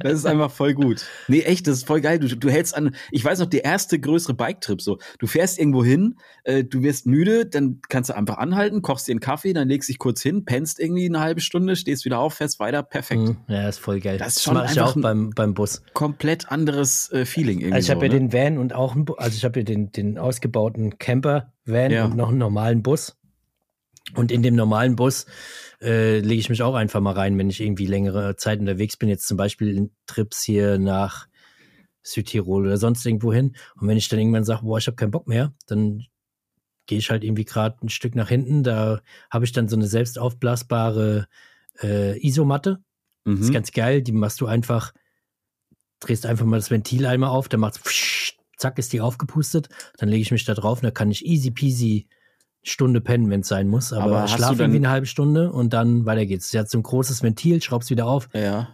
das 0.00 0.12
ist 0.12 0.26
einfach 0.26 0.50
voll 0.50 0.74
gut. 0.74 1.04
Nee, 1.28 1.42
echt, 1.42 1.66
das 1.66 1.78
ist 1.78 1.86
voll 1.86 2.00
geil. 2.00 2.18
Du, 2.18 2.34
du 2.36 2.50
hältst 2.50 2.76
an, 2.76 2.94
ich 3.10 3.24
weiß 3.24 3.38
noch, 3.40 3.46
der 3.46 3.64
erste 3.64 3.98
größere 3.98 4.34
Bike-Trip 4.34 4.80
so. 4.80 4.98
Du 5.18 5.26
fährst 5.26 5.58
irgendwo 5.58 5.84
hin, 5.84 6.16
äh, 6.44 6.64
du 6.64 6.82
wirst 6.82 7.06
müde, 7.06 7.46
dann 7.46 7.80
kannst 7.88 8.10
du 8.10 8.16
einfach 8.16 8.38
anhalten, 8.38 8.82
kochst 8.82 9.08
dir 9.08 9.12
einen 9.12 9.20
Kaffee, 9.20 9.52
dann 9.52 9.68
legst 9.68 9.88
dich 9.88 9.98
kurz 9.98 10.22
hin, 10.22 10.35
pennst 10.44 10.78
irgendwie 10.78 11.06
eine 11.06 11.20
halbe 11.20 11.40
Stunde, 11.40 11.76
stehst 11.76 12.04
wieder 12.04 12.18
auf, 12.18 12.34
fährst 12.34 12.60
weiter, 12.60 12.82
perfekt. 12.82 13.22
Mhm. 13.22 13.36
Ja, 13.48 13.68
ist 13.68 13.78
voll 13.78 14.00
geil. 14.00 14.18
Das 14.18 14.28
Das, 14.28 14.36
ist 14.36 14.42
schon 14.44 14.54
mache 14.54 14.72
ich 14.72 14.80
auch 14.80 14.94
beim, 15.00 15.30
beim 15.30 15.54
Bus. 15.54 15.82
Komplett 15.94 16.50
anderes 16.50 17.10
äh, 17.12 17.24
Feeling 17.24 17.60
irgendwie. 17.60 17.74
Also 17.74 17.86
ich 17.86 17.90
habe 17.90 18.00
so, 18.00 18.12
ja 18.12 18.12
ne? 18.20 18.28
den 18.28 18.32
Van 18.32 18.58
und 18.58 18.74
auch, 18.74 18.96
also 19.16 19.36
ich 19.36 19.44
habe 19.44 19.60
ja 19.60 19.64
den, 19.64 19.90
den 19.92 20.18
ausgebauten 20.18 20.98
Camper-Van 20.98 21.90
Ja. 21.90 22.04
und 22.04 22.16
noch 22.16 22.28
einen 22.28 22.38
normalen 22.38 22.82
Bus. 22.82 23.16
Und 24.14 24.30
in 24.30 24.42
dem 24.42 24.54
normalen 24.54 24.94
Bus 24.94 25.26
äh, 25.82 26.20
lege 26.20 26.38
ich 26.40 26.48
mich 26.48 26.62
auch 26.62 26.74
einfach 26.74 27.00
mal 27.00 27.12
rein, 27.14 27.36
wenn 27.38 27.50
ich 27.50 27.60
irgendwie 27.60 27.86
längere 27.86 28.36
Zeit 28.36 28.60
unterwegs 28.60 28.96
bin. 28.96 29.08
Jetzt 29.08 29.26
zum 29.26 29.36
Beispiel 29.36 29.76
in 29.76 29.90
Trips 30.06 30.42
hier 30.44 30.78
nach 30.78 31.26
Südtirol 32.02 32.66
oder 32.66 32.76
sonst 32.76 33.04
irgendwo 33.04 33.32
hin. 33.32 33.56
Und 33.80 33.88
wenn 33.88 33.96
ich 33.96 34.08
dann 34.08 34.20
irgendwann 34.20 34.44
sage, 34.44 34.64
boah, 34.64 34.78
ich 34.78 34.86
habe 34.86 34.94
keinen 34.96 35.10
Bock 35.10 35.26
mehr, 35.26 35.52
dann 35.66 36.04
gehe 36.86 36.98
ich 36.98 37.10
halt 37.10 37.24
irgendwie 37.24 37.44
gerade 37.44 37.76
ein 37.84 37.88
Stück 37.88 38.14
nach 38.14 38.28
hinten. 38.28 38.62
Da 38.62 39.00
habe 39.30 39.44
ich 39.44 39.52
dann 39.52 39.68
so 39.68 39.76
eine 39.76 39.86
selbst 39.86 40.18
aufblasbare 40.18 41.26
äh, 41.82 42.18
Isomatte. 42.26 42.78
Das 43.24 43.40
ist 43.40 43.48
Mhm. 43.48 43.54
ganz 43.54 43.72
geil. 43.72 44.02
Die 44.02 44.12
machst 44.12 44.40
du 44.40 44.46
einfach, 44.46 44.92
drehst 46.00 46.26
einfach 46.26 46.44
mal 46.46 46.56
das 46.58 46.70
Ventil 46.70 47.06
einmal 47.06 47.30
auf, 47.30 47.48
dann 47.48 47.60
macht's 47.60 47.78
pfsch, 47.78 48.34
zack, 48.56 48.78
ist 48.78 48.92
die 48.92 49.00
aufgepustet. 49.00 49.68
Dann 49.98 50.08
lege 50.08 50.22
ich 50.22 50.30
mich 50.30 50.44
da 50.44 50.54
drauf 50.54 50.78
und 50.78 50.84
dann 50.84 50.94
kann 50.94 51.10
ich 51.10 51.26
easy 51.26 51.50
peasy 51.50 52.06
Stunde 52.62 53.00
pennen, 53.00 53.30
wenn 53.30 53.40
es 53.42 53.48
sein 53.48 53.68
muss. 53.68 53.92
Aber, 53.92 54.18
Aber 54.18 54.28
schlafe 54.28 54.62
irgendwie 54.62 54.78
eine 54.78 54.90
halbe 54.90 55.06
Stunde 55.06 55.52
und 55.52 55.72
dann 55.72 56.04
weiter 56.04 56.26
geht's. 56.26 56.50
Sie 56.50 56.58
hat 56.58 56.68
so 56.68 56.78
ein 56.78 56.82
großes 56.82 57.22
Ventil, 57.22 57.62
schraubst 57.62 57.90
wieder 57.90 58.06
auf, 58.06 58.28
Ja. 58.32 58.70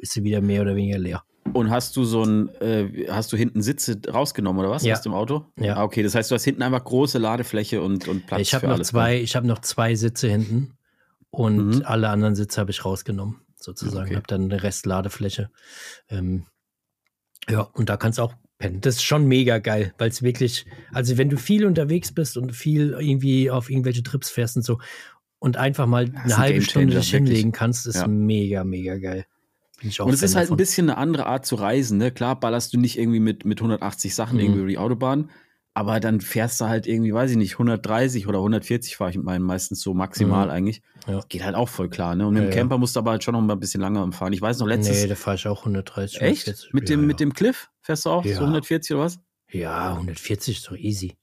ist 0.00 0.12
sie 0.12 0.22
wieder 0.22 0.40
mehr 0.40 0.62
oder 0.62 0.76
weniger 0.76 0.98
leer. 0.98 1.24
Und 1.52 1.70
hast 1.70 1.96
du 1.96 2.04
so 2.04 2.24
ein, 2.24 2.48
äh, 2.60 3.06
hast 3.10 3.32
du 3.32 3.36
hinten 3.36 3.62
Sitze 3.62 4.00
rausgenommen 4.12 4.60
oder 4.60 4.70
was 4.70 4.82
Ja. 4.82 4.94
aus 4.94 5.02
dem 5.02 5.12
Auto? 5.14 5.46
Ja. 5.58 5.76
Ah, 5.76 5.84
okay, 5.84 6.02
das 6.02 6.14
heißt, 6.14 6.30
du 6.30 6.34
hast 6.34 6.44
hinten 6.44 6.62
einfach 6.62 6.82
große 6.82 7.18
Ladefläche 7.18 7.80
und, 7.82 8.08
und 8.08 8.26
Platz 8.26 8.40
ich 8.40 8.54
habe 8.54 8.62
für 8.62 8.66
noch 8.68 8.74
alles. 8.76 8.88
zwei, 8.88 9.20
ich 9.20 9.36
habe 9.36 9.46
noch 9.46 9.60
zwei 9.60 9.94
Sitze 9.94 10.28
hinten 10.28 10.72
und 11.30 11.76
Mhm. 11.78 11.82
alle 11.84 12.08
anderen 12.08 12.34
Sitze 12.34 12.60
habe 12.60 12.70
ich 12.70 12.84
rausgenommen, 12.84 13.40
sozusagen. 13.56 14.06
Okay. 14.06 14.16
Habe 14.16 14.26
dann 14.26 14.44
eine 14.44 14.62
Restladefläche. 14.62 15.50
Ähm, 16.08 16.44
ja, 17.48 17.60
und 17.60 17.88
da 17.88 17.96
kannst 17.98 18.18
du 18.18 18.22
auch 18.22 18.34
pennen. 18.58 18.80
Das 18.80 18.96
ist 18.96 19.02
schon 19.04 19.26
mega 19.26 19.58
geil, 19.58 19.92
weil 19.98 20.08
es 20.08 20.22
wirklich, 20.22 20.64
also 20.92 21.18
wenn 21.18 21.28
du 21.28 21.36
viel 21.36 21.66
unterwegs 21.66 22.12
bist 22.12 22.36
und 22.36 22.52
viel 22.52 22.96
irgendwie 22.98 23.50
auf 23.50 23.68
irgendwelche 23.70 24.02
Trips 24.02 24.30
fährst 24.30 24.56
und 24.56 24.62
so 24.62 24.78
und 25.40 25.56
einfach 25.58 25.86
mal 25.86 26.04
eine 26.06 26.24
ein 26.24 26.36
halbe 26.38 26.62
Stunde 26.62 26.94
dich 26.96 27.10
hinlegen 27.10 27.52
kannst, 27.52 27.86
ist 27.86 27.96
Ja. 27.96 28.06
mega, 28.08 28.64
mega 28.64 28.96
geil. 28.96 29.26
Ich 29.86 30.00
Und 30.00 30.12
es 30.12 30.22
ist 30.22 30.34
halt 30.34 30.44
davon. 30.46 30.54
ein 30.54 30.56
bisschen 30.58 30.88
eine 30.90 30.98
andere 30.98 31.26
Art 31.26 31.44
zu 31.46 31.56
reisen, 31.56 31.98
ne? 31.98 32.10
Klar 32.10 32.38
ballerst 32.40 32.72
du 32.72 32.78
nicht 32.78 32.98
irgendwie 32.98 33.20
mit, 33.20 33.44
mit 33.44 33.60
180 33.60 34.14
Sachen 34.14 34.36
Mhm. 34.36 34.40
irgendwie 34.44 34.60
über 34.60 34.68
die 34.68 34.78
Autobahn, 34.78 35.30
aber 35.74 36.00
dann 36.00 36.20
fährst 36.20 36.60
du 36.60 36.66
halt 36.66 36.86
irgendwie, 36.86 37.12
weiß 37.12 37.32
ich 37.32 37.36
nicht, 37.36 37.58
130 37.58 38.26
oder 38.26 38.38
140 38.40 38.96
fahre 38.96 39.10
ich 39.10 39.16
mit 39.16 39.26
meinen 39.26 39.44
meistens 39.44 39.80
so 39.80 39.92
maximal 39.94 40.46
Mhm. 40.46 40.52
eigentlich. 40.52 40.82
Ja. 41.06 41.20
Geht 41.28 41.44
halt 41.44 41.54
auch 41.54 41.68
voll 41.68 41.90
klar, 41.90 42.14
ne? 42.14 42.26
Und 42.26 42.34
mit 42.34 42.42
Ja, 42.44 42.48
dem 42.48 42.52
ja. 42.52 42.58
Camper 42.60 42.78
musst 42.78 42.96
du 42.96 43.00
aber 43.00 43.10
halt 43.10 43.24
schon 43.24 43.32
noch 43.34 43.40
mal 43.42 43.52
ein 43.54 43.60
bisschen 43.60 43.80
langer 43.80 44.10
fahren. 44.12 44.32
Ich 44.32 44.40
weiß 44.40 44.58
noch, 44.60 44.66
letztes. 44.66 45.02
Nee, 45.02 45.08
da 45.08 45.14
fahre 45.16 45.36
ich 45.36 45.46
auch 45.46 45.64
130. 45.64 46.20
echt? 46.22 46.46
140. 46.46 46.72
Mit 46.72 46.88
dem, 46.88 47.00
ja, 47.00 47.06
mit 47.06 47.20
ja. 47.20 47.26
dem 47.26 47.34
Cliff 47.34 47.68
fährst 47.82 48.06
du 48.06 48.10
auch 48.10 48.24
Ja. 48.24 48.36
so 48.36 48.42
140 48.44 48.94
oder 48.96 49.04
was? 49.04 49.18
Ja, 49.50 49.94
140 49.96 50.58
ist 50.58 50.68
doch 50.68 50.76
easy. 50.76 51.14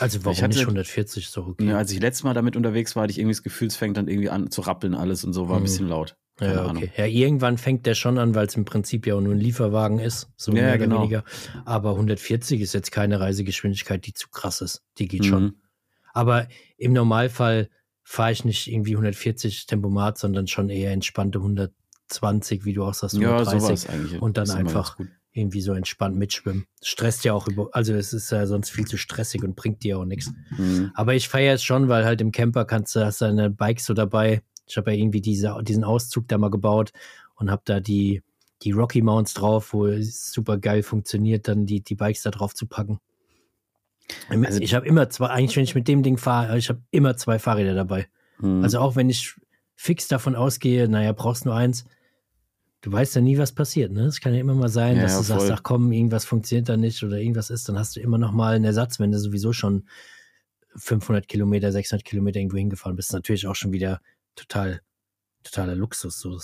Also 0.00 0.24
warum 0.24 0.36
hatte- 0.38 0.48
nicht 0.56 0.66
140 0.66 1.24
ist 1.26 1.36
doch 1.36 1.46
okay. 1.46 1.64
Ja, 1.68 1.76
als 1.78 1.90
ich 1.92 2.00
letztes 2.00 2.24
Mal 2.24 2.34
damit 2.34 2.56
unterwegs 2.56 2.96
war, 2.96 3.04
hatte 3.04 3.12
ich 3.12 3.18
irgendwie 3.18 3.34
das 3.34 3.42
Gefühl, 3.42 3.68
es 3.68 3.76
fängt 3.76 3.96
dann 3.96 4.08
irgendwie 4.08 4.30
an 4.30 4.50
zu 4.50 4.60
rappeln 4.62 4.94
alles 4.94 5.24
und 5.24 5.32
so, 5.32 5.48
war 5.48 5.56
ein 5.56 5.60
Mhm. 5.60 5.64
bisschen 5.64 5.88
laut. 5.88 6.16
Keine 6.36 6.52
Ja, 6.54 6.66
okay. 6.70 6.90
Ja, 6.96 7.06
irgendwann 7.06 7.56
fängt 7.58 7.86
der 7.86 7.94
schon 7.94 8.18
an, 8.18 8.34
weil 8.34 8.46
es 8.46 8.54
im 8.56 8.64
Prinzip 8.64 9.06
ja 9.06 9.14
auch 9.14 9.20
nur 9.20 9.34
ein 9.34 9.38
Lieferwagen 9.40 9.98
ist, 9.98 10.28
so 10.36 10.52
Ja, 10.52 10.62
mehr 10.62 10.68
oder 10.70 10.78
genau. 10.78 11.00
weniger. 11.00 11.24
Aber 11.64 11.92
140 11.92 12.60
ist 12.60 12.74
jetzt 12.74 12.92
keine 12.92 13.20
Reisegeschwindigkeit, 13.20 14.04
die 14.06 14.12
zu 14.12 14.28
krass 14.28 14.60
ist. 14.60 14.82
Die 14.98 15.08
geht 15.08 15.24
schon. 15.24 15.42
Mhm. 15.44 15.54
Aber 16.12 16.46
im 16.76 16.92
Normalfall 16.92 17.68
fahre 18.02 18.32
ich 18.32 18.44
nicht 18.44 18.68
irgendwie 18.70 18.92
140 18.96 19.66
Tempomat, 19.66 20.18
sondern 20.18 20.46
schon 20.46 20.68
eher 20.68 20.92
entspannte 20.92 21.38
120, 21.38 22.64
wie 22.64 22.72
du 22.74 22.84
auch 22.84 22.94
sagst, 22.94 23.16
Ja, 23.16 23.38
130. 23.38 23.60
sowas 23.60 23.88
eigentlich. 23.88 24.22
und 24.22 24.36
dann 24.36 24.50
einfach 24.50 24.96
irgendwie 25.32 25.60
so 25.60 25.72
entspannt 25.74 26.16
mitschwimmen. 26.16 26.66
Stresst 26.82 27.24
ja 27.24 27.34
auch 27.34 27.46
über, 27.46 27.68
also 27.72 27.92
es 27.92 28.12
ist 28.14 28.30
ja 28.30 28.46
sonst 28.46 28.70
viel 28.70 28.86
zu 28.86 28.96
stressig 28.96 29.42
und 29.44 29.54
bringt 29.54 29.82
dir 29.82 29.98
auch 29.98 30.04
nichts. 30.06 30.32
Mhm. 30.56 30.92
Aber 30.94 31.14
ich 31.14 31.28
feiere 31.28 31.54
es 31.54 31.62
schon, 31.62 31.88
weil 31.88 32.04
halt 32.06 32.20
im 32.22 32.32
Camper 32.32 32.64
kannst 32.64 32.94
du, 32.96 33.04
hast 33.04 33.20
deine 33.20 33.50
Bikes 33.50 33.84
so 33.84 33.92
dabei. 33.92 34.42
Ich 34.66 34.76
habe 34.76 34.92
ja 34.92 34.98
irgendwie 34.98 35.20
diese, 35.20 35.56
diesen 35.62 35.84
Auszug 35.84 36.28
da 36.28 36.38
mal 36.38 36.50
gebaut 36.50 36.92
und 37.36 37.50
habe 37.50 37.62
da 37.64 37.80
die, 37.80 38.22
die 38.62 38.72
Rocky 38.72 39.02
Mounts 39.02 39.34
drauf, 39.34 39.72
wo 39.72 39.86
es 39.86 40.32
super 40.32 40.58
geil 40.58 40.82
funktioniert, 40.82 41.48
dann 41.48 41.66
die, 41.66 41.80
die 41.80 41.94
Bikes 41.94 42.22
da 42.22 42.30
drauf 42.30 42.54
zu 42.54 42.66
packen. 42.66 42.98
Also- 44.28 44.60
ich 44.60 44.74
habe 44.74 44.86
immer 44.86 45.08
zwei, 45.10 45.28
eigentlich 45.28 45.56
wenn 45.56 45.64
ich 45.64 45.74
mit 45.74 45.88
dem 45.88 46.02
Ding 46.02 46.16
fahre, 46.16 46.56
ich 46.58 46.68
habe 46.68 46.80
immer 46.90 47.16
zwei 47.16 47.38
Fahrräder 47.38 47.74
dabei. 47.74 48.08
Mhm. 48.38 48.62
Also 48.62 48.78
auch 48.78 48.96
wenn 48.96 49.10
ich 49.10 49.34
fix 49.74 50.08
davon 50.08 50.34
ausgehe, 50.36 50.88
naja, 50.88 51.12
brauchst 51.12 51.44
nur 51.44 51.54
eins, 51.54 51.84
du 52.82 52.92
weißt 52.92 53.16
ja 53.16 53.20
nie, 53.20 53.36
was 53.36 53.52
passiert. 53.52 53.92
Ne? 53.92 54.02
Es 54.04 54.20
kann 54.20 54.32
ja 54.32 54.40
immer 54.40 54.54
mal 54.54 54.68
sein, 54.68 54.96
Ja, 54.96 55.02
dass 55.02 55.12
ja, 55.12 55.18
du 55.18 55.24
sagst, 55.24 55.46
voll. 55.46 55.54
ach 55.56 55.62
komm, 55.62 55.92
irgendwas 55.92 56.24
funktioniert 56.24 56.68
da 56.68 56.76
nicht 56.76 57.02
oder 57.02 57.18
irgendwas 57.18 57.50
ist, 57.50 57.68
dann 57.68 57.78
hast 57.78 57.96
du 57.96 58.00
immer 58.00 58.18
noch 58.18 58.32
mal 58.32 58.54
einen 58.54 58.64
Ersatz, 58.64 59.00
wenn 59.00 59.10
du 59.12 59.18
sowieso 59.18 59.52
schon 59.52 59.84
500 60.76 61.26
Kilometer, 61.26 61.72
600 61.72 62.04
Kilometer 62.04 62.38
irgendwo 62.38 62.58
hingefahren 62.58 62.96
bist. 62.96 63.12
Natürlich 63.12 63.46
auch 63.46 63.54
schon 63.54 63.72
wieder 63.72 64.00
total, 64.36 64.80
totaler 65.42 65.74
Luxus. 65.74 66.20
So, 66.20 66.38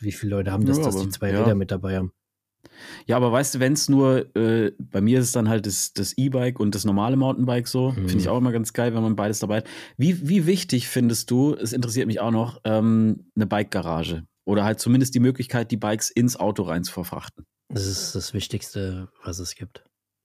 wie 0.00 0.12
viele 0.12 0.30
Leute 0.36 0.52
haben 0.52 0.66
das, 0.66 0.78
Ja, 0.78 0.84
dass 0.84 0.96
die 0.96 1.02
aber- 1.02 1.10
zwei 1.10 1.32
ja. 1.32 1.42
Räder 1.42 1.54
mit 1.54 1.70
dabei 1.70 1.96
haben? 1.96 2.12
Ja, 3.06 3.16
aber 3.16 3.32
weißt 3.32 3.56
du, 3.56 3.60
wenn 3.60 3.72
es 3.72 3.88
nur, 3.88 4.34
äh, 4.36 4.72
bei 4.78 5.00
mir 5.00 5.18
ist 5.18 5.26
es 5.26 5.32
dann 5.32 5.48
halt 5.48 5.66
das 5.66 5.92
das 5.94 6.16
E-Bike 6.16 6.60
und 6.60 6.74
das 6.76 6.84
normale 6.84 7.16
Mountainbike 7.16 7.66
so. 7.66 7.90
Mhm. 7.90 7.94
Finde 8.08 8.18
ich 8.18 8.28
auch 8.28 8.38
immer 8.38 8.52
ganz 8.52 8.72
geil, 8.72 8.94
wenn 8.94 9.02
man 9.02 9.16
beides 9.16 9.40
dabei 9.40 9.58
hat. 9.58 9.66
Wie, 9.96 10.28
wie 10.28 10.46
wichtig 10.46 10.86
findest 10.88 11.30
du, 11.32 11.54
es 11.54 11.72
interessiert 11.72 12.06
mich 12.06 12.20
auch 12.20 12.30
noch, 12.30 12.60
ähm, 12.64 13.30
eine 13.34 13.46
Bike-Garage? 13.46 14.24
Oder 14.44 14.64
halt 14.64 14.78
zumindest 14.80 15.14
die 15.14 15.20
Möglichkeit, 15.20 15.70
die 15.72 15.76
Bikes 15.76 16.10
ins 16.10 16.36
Auto 16.38 16.62
rein 16.62 16.84
zu 16.84 16.92
verfrachten. 16.92 17.44
Das 17.68 17.86
ist 17.86 18.14
das 18.14 18.32
Wichtigste, 18.32 19.08
was 19.24 19.38
es 19.40 19.54
gibt. 19.56 19.84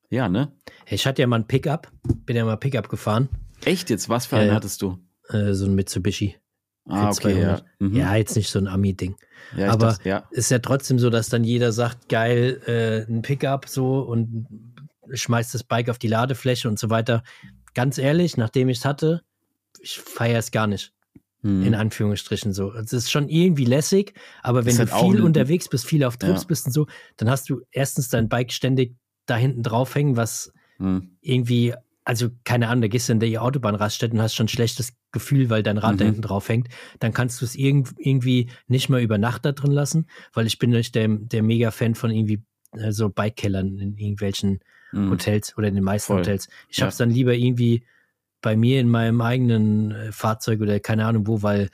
Ja, 0.09 0.29
ne? 0.29 0.51
Ich 0.87 1.05
hatte 1.07 1.21
ja 1.21 1.27
mal 1.27 1.37
ein 1.39 1.47
Pickup, 1.47 1.91
bin 2.25 2.35
ja 2.35 2.45
mal 2.45 2.57
Pickup 2.57 2.87
gefahren, 2.89 3.29
Echt 3.65 3.89
jetzt? 3.89 4.09
Was 4.09 4.27
für 4.27 4.37
einen 4.37 4.49
ja. 4.49 4.55
hattest 4.55 4.81
du? 4.83 4.97
äh, 5.29 5.53
so 5.53 5.65
ein 5.65 5.73
Mitsubishi. 5.75 6.35
Ah, 6.87 7.09
okay, 7.09 7.29
ja. 7.41 7.57
200. 7.57 7.65
Mhm. 7.79 7.95
Ja, 7.95 8.15
jetzt 8.15 8.35
nicht 8.35 8.49
so 8.49 8.59
ein 8.59 8.67
Ami-Ding. 8.67 9.15
ja 9.55 9.71
aber- 9.71 9.87
dachte, 9.87 10.07
ja. 10.09 10.23
ist 10.31 10.51
ja 10.51 10.59
trotzdem 10.59 10.99
so, 10.99 11.09
dass 11.09 11.29
dann 11.29 11.43
jeder 11.43 11.71
sagt, 11.71 12.09
geil, 12.09 12.61
äh, 12.65 13.11
ein 13.11 13.21
Pickup 13.21 13.67
so 13.67 13.99
und 13.99 14.47
schmeißt 15.13 15.53
das 15.53 15.63
Bike 15.63 15.89
auf 15.89 15.97
die 15.99 16.07
Ladefläche 16.09 16.67
und 16.67 16.79
so 16.79 16.89
weiter. 16.89 17.23
Ganz 17.73 17.97
ehrlich, 17.97 18.35
nachdem 18.37 18.69
ich 18.69 18.79
es 18.79 18.85
hatte, 18.85 19.21
ich 19.79 19.99
feiere 19.99 20.39
es 20.39 20.51
gar 20.51 20.67
nicht. 20.67 20.93
hm. 21.43 21.63
in 21.63 21.75
Anführungsstrichen 21.75 22.51
so. 22.51 22.73
Es 22.73 22.91
ist 22.93 23.11
schon 23.11 23.29
irgendwie 23.29 23.63
lässig, 23.65 24.15
aber 24.41 24.65
wenn 24.65 24.75
du 24.75 24.91
halt 24.91 25.05
viel 25.11 25.21
unterwegs 25.21 25.69
bist, 25.69 25.85
viel 25.85 26.03
auf 26.03 26.17
Trips 26.17 26.41
Ja. 26.41 26.47
bist 26.47 26.65
und 26.65 26.71
so, 26.71 26.87
dann 27.17 27.29
hast 27.29 27.47
du 27.49 27.61
erstens 27.71 28.09
dein 28.09 28.27
Bike 28.27 28.51
ständig 28.51 28.95
da 29.27 29.35
hinten 29.37 29.61
draufhängen, 29.61 30.17
was 30.17 30.51
Hm. 30.77 31.11
irgendwie, 31.21 31.75
also 32.07 32.29
keine 32.45 32.69
Ahnung, 32.69 32.83
da 32.83 32.87
gehst 32.87 33.09
du 33.09 33.13
in 33.13 33.19
der 33.19 33.41
Autobahnraststätte 33.43 34.13
und 34.15 34.21
hast 34.21 34.33
schon 34.33 34.45
ein 34.45 34.49
schlechtes 34.49 34.93
Gefühl, 35.11 35.49
weil 35.49 35.61
dein 35.61 35.77
Rad 35.77 35.99
da 35.99 36.05
Mhm. 36.05 36.07
hinten 36.07 36.21
drauf 36.21 36.47
hängt, 36.47 36.69
dann 36.99 37.11
kannst 37.11 37.41
du 37.41 37.45
es 37.45 37.53
irgend, 37.53 37.93
irgendwie 37.97 38.49
nicht 38.67 38.87
mal 38.87 39.01
über 39.01 39.17
Nacht 39.17 39.43
da 39.43 39.51
drin 39.51 39.71
lassen, 39.71 40.07
weil 40.31 40.47
ich 40.47 40.57
bin 40.57 40.69
nicht 40.69 40.95
der, 40.95 41.09
der 41.09 41.43
Mega-Fan 41.43 41.95
von 41.95 42.09
irgendwie 42.09 42.41
äh, 42.77 42.93
so 42.93 43.09
Bike-Kellern 43.09 43.77
in 43.77 43.97
irgendwelchen 43.97 44.59
Hm. 44.91 45.09
Hotels 45.11 45.57
oder 45.57 45.67
in 45.67 45.75
den 45.75 45.83
meisten 45.83 46.07
Voll. 46.13 46.19
Hotels. 46.19 46.47
Ich 46.69 46.77
Ja. 46.77 46.83
habe 46.83 46.91
es 46.91 46.97
dann 46.97 47.09
lieber 47.11 47.33
irgendwie 47.33 47.83
bei 48.41 48.55
mir 48.55 48.79
in 48.79 48.87
meinem 48.87 49.19
eigenen 49.19 49.91
äh, 49.91 50.11
Fahrzeug 50.13 50.61
oder 50.61 50.79
keine 50.79 51.05
Ahnung 51.05 51.27
wo, 51.27 51.41
weil 51.41 51.69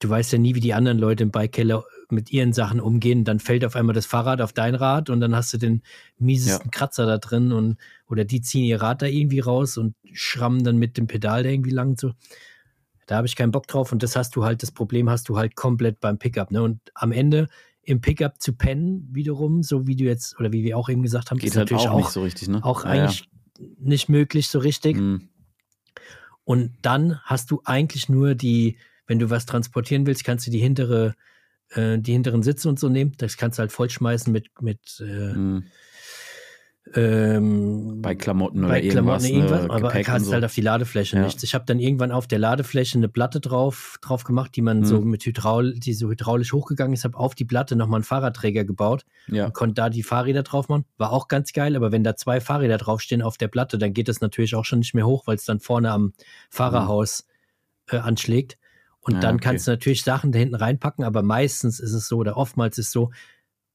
du 0.00 0.08
weißt 0.08 0.32
ja 0.32 0.38
nie, 0.38 0.54
wie 0.54 0.60
die 0.60 0.74
anderen 0.74 0.98
Leute 0.98 1.24
im 1.24 1.30
Bikekeller 1.30 1.84
mit 2.10 2.30
ihren 2.32 2.52
Sachen 2.52 2.80
umgehen. 2.80 3.24
Dann 3.24 3.40
fällt 3.40 3.64
auf 3.64 3.76
einmal 3.76 3.94
das 3.94 4.06
Fahrrad 4.06 4.40
auf 4.40 4.52
dein 4.52 4.74
Rad 4.74 5.10
und 5.10 5.20
dann 5.20 5.34
hast 5.34 5.52
du 5.52 5.58
den 5.58 5.82
miesesten 6.18 6.70
Kratzer 6.70 7.06
da 7.06 7.18
drin 7.18 7.52
und 7.52 7.76
oder 8.08 8.24
die 8.24 8.40
ziehen 8.40 8.64
ihr 8.64 8.80
Rad 8.80 9.02
da 9.02 9.06
irgendwie 9.06 9.40
raus 9.40 9.76
und 9.76 9.94
schrammen 10.12 10.64
dann 10.64 10.76
mit 10.78 10.96
dem 10.96 11.06
Pedal 11.06 11.42
da 11.42 11.48
irgendwie 11.50 11.70
lang 11.70 11.98
so. 11.98 12.12
Da 13.06 13.16
habe 13.16 13.26
ich 13.26 13.36
keinen 13.36 13.52
Bock 13.52 13.66
drauf 13.66 13.90
und 13.92 14.02
das 14.02 14.16
hast 14.16 14.36
du 14.36 14.44
halt, 14.44 14.62
das 14.62 14.70
Problem 14.70 15.08
hast 15.08 15.28
du 15.28 15.38
halt 15.38 15.56
komplett 15.56 16.00
beim 16.00 16.18
Pickup. 16.18 16.50
Ne? 16.50 16.62
Und 16.62 16.80
am 16.94 17.10
Ende 17.10 17.48
im 17.82 18.02
Pickup 18.02 18.40
zu 18.40 18.52
pennen, 18.52 19.08
wiederum, 19.12 19.62
so 19.62 19.86
wie 19.86 19.96
du 19.96 20.04
jetzt, 20.04 20.38
oder 20.38 20.52
wie 20.52 20.62
wir 20.62 20.76
auch 20.76 20.90
eben 20.90 21.02
gesagt 21.02 21.30
haben, 21.30 21.38
Geht 21.38 21.50
ist 21.50 21.56
halt 21.56 21.70
natürlich 21.70 21.88
auch, 21.88 21.94
auch, 21.94 21.98
nicht 21.98 22.10
so 22.10 22.22
richtig, 22.22 22.48
ne? 22.48 22.62
auch 22.62 22.84
Ja, 22.84 22.94
ja. 22.94 23.02
eigentlich 23.04 23.24
nicht 23.78 24.10
möglich 24.10 24.48
so 24.48 24.58
richtig. 24.58 24.98
Hm. 24.98 25.28
Und 26.44 26.72
dann 26.82 27.18
hast 27.24 27.50
du 27.50 27.62
eigentlich 27.64 28.10
nur 28.10 28.34
die, 28.34 28.76
wenn 29.08 29.18
du 29.18 29.28
was 29.30 29.44
transportieren 29.46 30.06
willst, 30.06 30.22
kannst 30.22 30.46
du 30.46 30.50
die 30.52 30.60
hintere, 30.60 31.14
äh, 31.70 31.98
die 31.98 32.12
hinteren 32.12 32.42
Sitze 32.44 32.68
und 32.68 32.78
so 32.78 32.88
nehmen. 32.88 33.12
Das 33.18 33.36
kannst 33.36 33.58
du 33.58 33.60
halt 33.60 33.72
vollschmeißen 33.72 34.32
mit, 34.32 34.48
mit 34.60 34.78
äh, 35.00 35.32
Hm. 35.34 35.64
ähm, 36.94 38.00
Bei 38.00 38.14
Klamotten 38.14 38.60
oder 38.60 38.68
bei 38.68 38.82
irgendwas. 38.82 39.22
Klamotten 39.22 39.24
irgendwas, 39.26 39.62
ne? 39.64 39.70
aber 39.70 39.88
Gepäck 39.88 39.96
und 39.98 40.12
kannst 40.12 40.26
so. 40.28 40.32
halt 40.32 40.44
auf 40.44 40.54
die 40.54 40.60
Ladefläche 40.62 41.16
Ja. 41.16 41.24
nichts. 41.24 41.42
Ich 41.42 41.54
habe 41.54 41.64
dann 41.66 41.78
irgendwann 41.80 42.12
auf 42.12 42.26
der 42.26 42.38
Ladefläche 42.38 42.96
eine 42.96 43.08
Platte 43.08 43.40
drauf, 43.40 43.98
drauf 44.00 44.24
gemacht, 44.24 44.52
die 44.56 44.62
man 44.62 44.80
Mhm. 44.80 44.84
so 44.84 45.00
mit 45.02 45.24
Hydraul, 45.26 45.74
die 45.74 45.92
so 45.92 46.08
hydraulisch 46.10 46.52
hochgegangen 46.54 46.94
ist, 46.94 47.04
habe 47.04 47.18
auf 47.18 47.34
die 47.34 47.44
Platte 47.44 47.76
nochmal 47.76 47.98
einen 47.98 48.04
Fahrradträger 48.04 48.64
gebaut 48.64 49.04
ja. 49.26 49.46
und 49.46 49.52
konnte 49.54 49.74
da 49.74 49.90
die 49.90 50.02
Fahrräder 50.02 50.42
drauf 50.44 50.68
machen. 50.70 50.84
War 50.96 51.12
auch 51.12 51.28
ganz 51.28 51.52
geil, 51.52 51.76
aber 51.76 51.92
wenn 51.92 52.04
da 52.04 52.16
zwei 52.16 52.40
Fahrräder 52.40 52.78
draufstehen 52.78 53.20
auf 53.20 53.36
der 53.36 53.48
Platte, 53.48 53.76
dann 53.76 53.92
geht 53.92 54.08
das 54.08 54.20
natürlich 54.22 54.54
auch 54.54 54.64
schon 54.64 54.78
nicht 54.78 54.94
mehr 54.94 55.06
hoch, 55.06 55.26
weil 55.26 55.36
es 55.36 55.44
dann 55.44 55.60
vorne 55.60 55.90
am 55.90 56.12
Fahrerhaus 56.50 57.26
äh, 57.90 57.96
anschlägt. 57.98 58.56
Und 59.08 59.20
Ah, 59.20 59.24
dann 59.24 59.40
okay. 59.40 59.40
kannst 59.40 59.66
du 59.66 59.70
natürlich 59.70 60.02
Sachen 60.02 60.32
da 60.32 60.38
hinten 60.38 60.54
reinpacken, 60.54 61.02
aber 61.02 61.22
meistens 61.22 61.80
ist 61.80 61.94
es 61.94 62.08
so, 62.08 62.18
oder 62.18 62.36
oftmals 62.36 62.76
ist 62.76 62.88
es 62.88 62.92
so, 62.92 63.10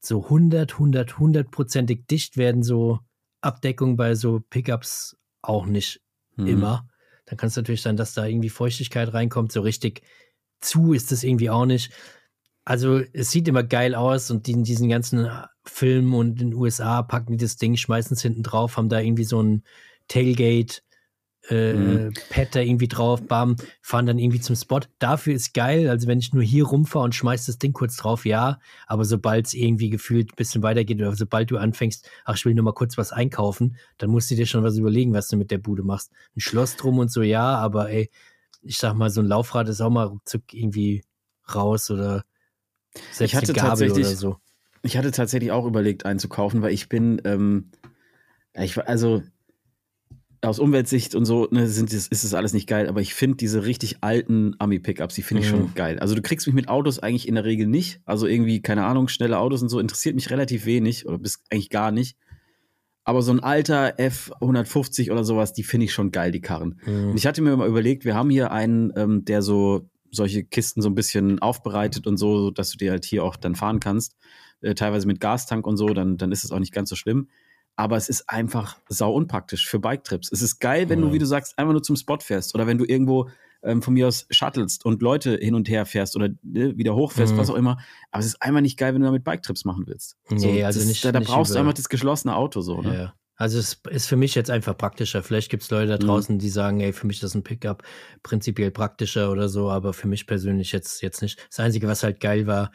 so 0.00 0.24
100, 0.28 0.74
100, 0.74 1.18
100%ig 1.18 2.06
dicht 2.08 2.36
werden 2.36 2.62
so 2.62 3.00
Abdeckungen 3.40 3.96
bei 3.96 4.14
so 4.14 4.40
Pickups 4.48 5.16
auch 5.42 5.66
nicht 5.66 6.00
Hm. 6.36 6.44
immer. 6.44 6.86
Dann 7.26 7.36
kann 7.36 7.48
es 7.48 7.56
natürlich 7.56 7.82
sein, 7.82 7.96
dass 7.96 8.14
da 8.14 8.26
irgendwie 8.26 8.50
Feuchtigkeit 8.50 9.12
reinkommt. 9.12 9.50
So 9.50 9.62
richtig 9.62 10.02
zu 10.60 10.92
ist 10.92 11.10
es 11.12 11.24
irgendwie 11.24 11.50
auch 11.50 11.66
nicht. 11.66 11.92
Also 12.64 13.00
es 13.12 13.30
sieht 13.30 13.48
immer 13.48 13.62
geil 13.64 13.94
aus 13.94 14.30
und 14.30 14.46
die, 14.46 14.52
in 14.52 14.64
diesen 14.64 14.88
ganzen 14.88 15.28
Filmen 15.64 16.14
und 16.14 16.40
in 16.40 16.50
den 16.50 16.54
USA 16.54 17.02
packen 17.02 17.32
die 17.32 17.44
das 17.44 17.56
Ding, 17.56 17.76
schmeißen 17.76 18.14
es 18.16 18.22
hinten 18.22 18.42
drauf, 18.42 18.76
haben 18.76 18.88
da 18.88 19.00
irgendwie 19.00 19.24
so 19.24 19.42
ein 19.42 19.64
Tailgate 20.08 20.82
äh, 21.50 21.74
Mhm. 21.74 22.14
Pad 22.30 22.54
da 22.54 22.60
irgendwie 22.60 22.88
drauf, 22.88 23.22
bam, 23.26 23.56
fahren 23.82 24.06
dann 24.06 24.18
irgendwie 24.18 24.40
zum 24.40 24.56
Spot. 24.56 24.80
Dafür 24.98 25.34
ist 25.34 25.52
geil, 25.54 25.88
also 25.88 26.06
wenn 26.06 26.18
ich 26.18 26.32
nur 26.32 26.42
hier 26.42 26.64
rumfahre 26.64 27.04
und 27.04 27.14
schmeiß 27.14 27.46
das 27.46 27.58
Ding 27.58 27.72
kurz 27.72 27.96
drauf, 27.96 28.24
ja, 28.24 28.60
aber 28.86 29.04
sobald 29.04 29.46
es 29.46 29.54
irgendwie 29.54 29.90
gefühlt 29.90 30.32
ein 30.32 30.36
bisschen 30.36 30.62
weitergeht 30.62 30.98
oder 31.00 31.14
sobald 31.14 31.50
du 31.50 31.58
anfängst, 31.58 32.08
ach, 32.24 32.36
ich 32.36 32.44
will 32.44 32.54
nur 32.54 32.64
mal 32.64 32.72
kurz 32.72 32.96
was 32.96 33.12
einkaufen, 33.12 33.76
dann 33.98 34.10
musst 34.10 34.30
du 34.30 34.34
dir 34.34 34.46
schon 34.46 34.64
was 34.64 34.78
überlegen, 34.78 35.12
was 35.12 35.28
du 35.28 35.36
mit 35.36 35.50
der 35.50 35.58
Bude 35.58 35.82
machst. 35.82 36.12
Ein 36.36 36.40
Schloss 36.40 36.76
drum 36.76 36.98
und 36.98 37.10
so, 37.10 37.22
ja, 37.22 37.56
aber 37.56 37.90
ey, 37.90 38.10
ich 38.62 38.78
sag 38.78 38.94
mal, 38.94 39.10
so 39.10 39.20
ein 39.20 39.26
Laufrad 39.26 39.68
ist 39.68 39.80
auch 39.80 39.90
mal 39.90 40.04
ruckzuck 40.04 40.52
irgendwie 40.52 41.04
raus 41.54 41.90
oder 41.90 42.24
selbst 43.12 43.34
hatte 43.34 43.52
die 43.52 43.60
Gabel 43.60 43.92
oder 43.92 44.04
so. 44.04 44.38
Ich 44.82 44.96
hatte 44.96 45.10
tatsächlich 45.10 45.50
auch 45.50 45.66
überlegt, 45.66 46.06
einen 46.06 46.18
zu 46.18 46.28
kaufen, 46.28 46.62
weil 46.62 46.72
ich 46.72 46.88
bin, 46.88 47.20
ähm, 47.24 47.70
ich 48.54 48.76
war, 48.76 48.86
also 48.88 49.22
aus 50.44 50.58
Umweltsicht 50.58 51.14
und 51.14 51.24
so 51.24 51.48
ne, 51.50 51.66
sind, 51.68 51.92
ist 51.92 52.12
es 52.12 52.34
alles 52.34 52.52
nicht 52.52 52.68
geil, 52.68 52.88
aber 52.88 53.00
ich 53.00 53.14
finde 53.14 53.36
diese 53.36 53.64
richtig 53.64 53.98
alten 54.02 54.54
Ami-Pickups, 54.58 55.14
die 55.14 55.22
finde 55.22 55.42
ich 55.42 55.48
Mhm. 55.52 55.56
schon 55.56 55.74
geil. 55.74 55.98
Also 55.98 56.14
du 56.14 56.22
kriegst 56.22 56.46
mich 56.46 56.54
mit 56.54 56.68
Autos 56.68 56.98
eigentlich 56.98 57.26
in 57.28 57.34
der 57.34 57.44
Regel 57.44 57.66
nicht. 57.66 58.00
Also 58.04 58.26
irgendwie, 58.26 58.60
keine 58.62 58.84
Ahnung, 58.84 59.08
schnelle 59.08 59.38
Autos 59.38 59.62
und 59.62 59.68
so 59.68 59.78
interessiert 59.80 60.14
mich 60.14 60.30
relativ 60.30 60.66
wenig 60.66 61.06
oder 61.06 61.18
bis 61.18 61.42
eigentlich 61.50 61.70
gar 61.70 61.90
nicht. 61.90 62.16
Aber 63.06 63.20
so 63.22 63.32
ein 63.32 63.40
alter 63.40 63.98
F150 63.98 65.10
oder 65.12 65.24
sowas, 65.24 65.52
die 65.52 65.62
finde 65.62 65.84
ich 65.84 65.92
schon 65.92 66.10
geil, 66.10 66.30
die 66.32 66.40
Karren. 66.40 66.80
Mhm. 66.86 67.10
Und 67.10 67.16
ich 67.16 67.26
hatte 67.26 67.42
mir 67.42 67.56
mal 67.56 67.68
überlegt, 67.68 68.04
wir 68.04 68.14
haben 68.14 68.30
hier 68.30 68.50
einen, 68.50 68.92
ähm, 68.96 69.24
der 69.24 69.42
so 69.42 69.88
solche 70.10 70.44
Kisten 70.44 70.80
so 70.80 70.88
ein 70.88 70.94
bisschen 70.94 71.40
aufbereitet 71.40 72.06
und 72.06 72.16
so, 72.16 72.50
dass 72.50 72.70
du 72.70 72.78
dir 72.78 72.92
halt 72.92 73.04
hier 73.04 73.24
auch 73.24 73.36
dann 73.36 73.56
fahren 73.56 73.80
kannst. 73.80 74.16
Äh, 74.60 74.74
teilweise 74.74 75.06
mit 75.06 75.20
Gastank 75.20 75.66
und 75.66 75.76
so, 75.76 75.88
dann, 75.88 76.16
dann 76.16 76.30
ist 76.32 76.44
es 76.44 76.52
auch 76.52 76.60
nicht 76.60 76.72
ganz 76.72 76.88
so 76.88 76.96
schlimm. 76.96 77.28
Aber 77.76 77.96
es 77.96 78.08
ist 78.08 78.28
einfach 78.30 78.76
sau 78.88 79.12
unpraktisch 79.12 79.66
für 79.68 79.80
Bike-Trips. 79.80 80.30
Es 80.32 80.42
ist 80.42 80.60
geil, 80.60 80.88
wenn 80.88 81.00
Ja. 81.00 81.06
du, 81.06 81.12
wie 81.12 81.18
du 81.18 81.26
sagst, 81.26 81.58
einfach 81.58 81.72
nur 81.72 81.82
zum 81.82 81.96
Spot 81.96 82.18
fährst 82.20 82.54
oder 82.54 82.66
wenn 82.66 82.78
du 82.78 82.84
irgendwo 82.84 83.28
ähm, 83.66 83.80
von 83.80 83.94
mir 83.94 84.06
aus 84.08 84.26
shuttelst 84.30 84.84
und 84.84 85.00
Leute 85.00 85.38
hin 85.40 85.54
und 85.54 85.70
her 85.70 85.86
fährst 85.86 86.16
oder 86.16 86.28
ne, 86.42 86.76
wieder 86.76 86.94
hochfährst, 86.94 87.32
Mhm. 87.32 87.38
was 87.38 87.48
auch 87.48 87.54
immer. 87.54 87.78
Aber 88.10 88.20
es 88.20 88.26
ist 88.26 88.42
einfach 88.42 88.60
nicht 88.60 88.76
geil, 88.78 88.92
wenn 88.92 89.00
du 89.00 89.06
damit 89.06 89.24
Bike-Trips 89.24 89.64
machen 89.64 89.84
willst. 89.86 90.18
Nee, 90.30 90.62
also 90.64 90.78
das, 90.80 90.86
nicht- 90.86 91.02
Da, 91.02 91.12
da 91.12 91.18
nicht 91.20 91.28
brauchst 91.30 91.50
du 91.50 91.54
über- 91.54 91.60
einfach 91.60 91.72
das 91.74 91.88
geschlossene 91.88 92.36
Auto 92.36 92.60
so, 92.60 92.82
ne? 92.82 92.94
Ja. 92.94 93.14
Also 93.36 93.58
es 93.58 93.80
ist 93.90 94.06
für 94.06 94.16
mich 94.16 94.34
jetzt 94.36 94.50
einfach 94.50 94.76
praktischer. 94.76 95.22
Vielleicht 95.22 95.50
gibt 95.50 95.62
es 95.64 95.70
Leute 95.70 95.88
da 95.88 95.94
Mhm. 95.96 96.06
draußen, 96.08 96.38
die 96.38 96.50
sagen, 96.50 96.78
ey, 96.80 96.92
für 96.92 97.06
mich 97.06 97.22
ist 97.22 97.34
ein 97.34 97.42
Pickup 97.42 97.82
prinzipiell 98.22 98.70
praktischer 98.70 99.32
oder 99.32 99.48
so, 99.48 99.70
aber 99.70 99.92
für 99.94 100.08
mich 100.08 100.26
persönlich 100.26 100.70
jetzt, 100.70 101.00
jetzt 101.02 101.22
nicht. 101.22 101.44
Das 101.48 101.58
Einzige, 101.60 101.88
was 101.88 102.02
halt 102.04 102.20
geil 102.20 102.46
war, 102.46 102.70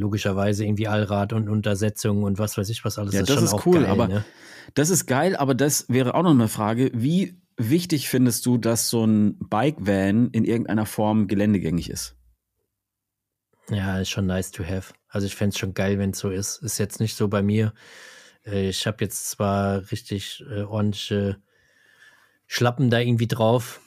logischerweise 0.00 0.64
irgendwie 0.64 0.88
Allrad 0.88 1.32
und 1.32 1.48
Untersetzung 1.48 2.24
und 2.24 2.38
was 2.38 2.58
weiß 2.58 2.68
ich 2.70 2.84
was 2.84 2.98
alles. 2.98 3.14
Ja, 3.14 3.20
das 3.22 3.34
schon 3.36 3.44
ist 3.44 3.52
auch 3.52 3.66
cool, 3.66 3.80
geil, 3.82 3.86
aber 3.86 4.08
ne? 4.08 4.24
Das 4.74 4.90
ist 4.90 5.06
geil, 5.06 5.36
aber 5.36 5.54
das 5.54 5.88
wäre 5.88 6.14
auch 6.14 6.22
noch 6.22 6.30
eine 6.30 6.48
Frage. 6.48 6.90
Wie 6.94 7.40
wichtig 7.56 8.08
findest 8.08 8.46
du, 8.46 8.58
dass 8.58 8.88
so 8.88 9.04
ein 9.04 9.38
Bike-Van 9.38 10.30
in 10.30 10.44
irgendeiner 10.44 10.86
Form 10.86 11.28
geländegängig 11.28 11.90
ist? 11.90 12.16
Ja, 13.70 14.00
ist 14.00 14.10
schon 14.10 14.26
nice 14.26 14.50
to 14.50 14.64
have. 14.64 14.94
Also 15.08 15.26
ich 15.26 15.36
fände 15.36 15.54
es 15.54 15.58
schon 15.58 15.74
geil, 15.74 15.98
wenn 15.98 16.10
es 16.10 16.18
so 16.18 16.30
ist. 16.30 16.62
Ist 16.62 16.78
jetzt 16.78 16.98
nicht 16.98 17.16
so 17.16 17.28
bei 17.28 17.42
mir. 17.42 17.72
Äh, 18.44 18.68
Ich 18.70 18.86
habe 18.86 19.04
jetzt 19.04 19.30
zwar 19.30 19.90
richtig 19.90 20.44
äh, 20.50 20.62
ordentliche 20.62 21.40
Schlappen 22.46 22.90
da 22.90 22.98
irgendwie 22.98 23.28
drauf, 23.28 23.80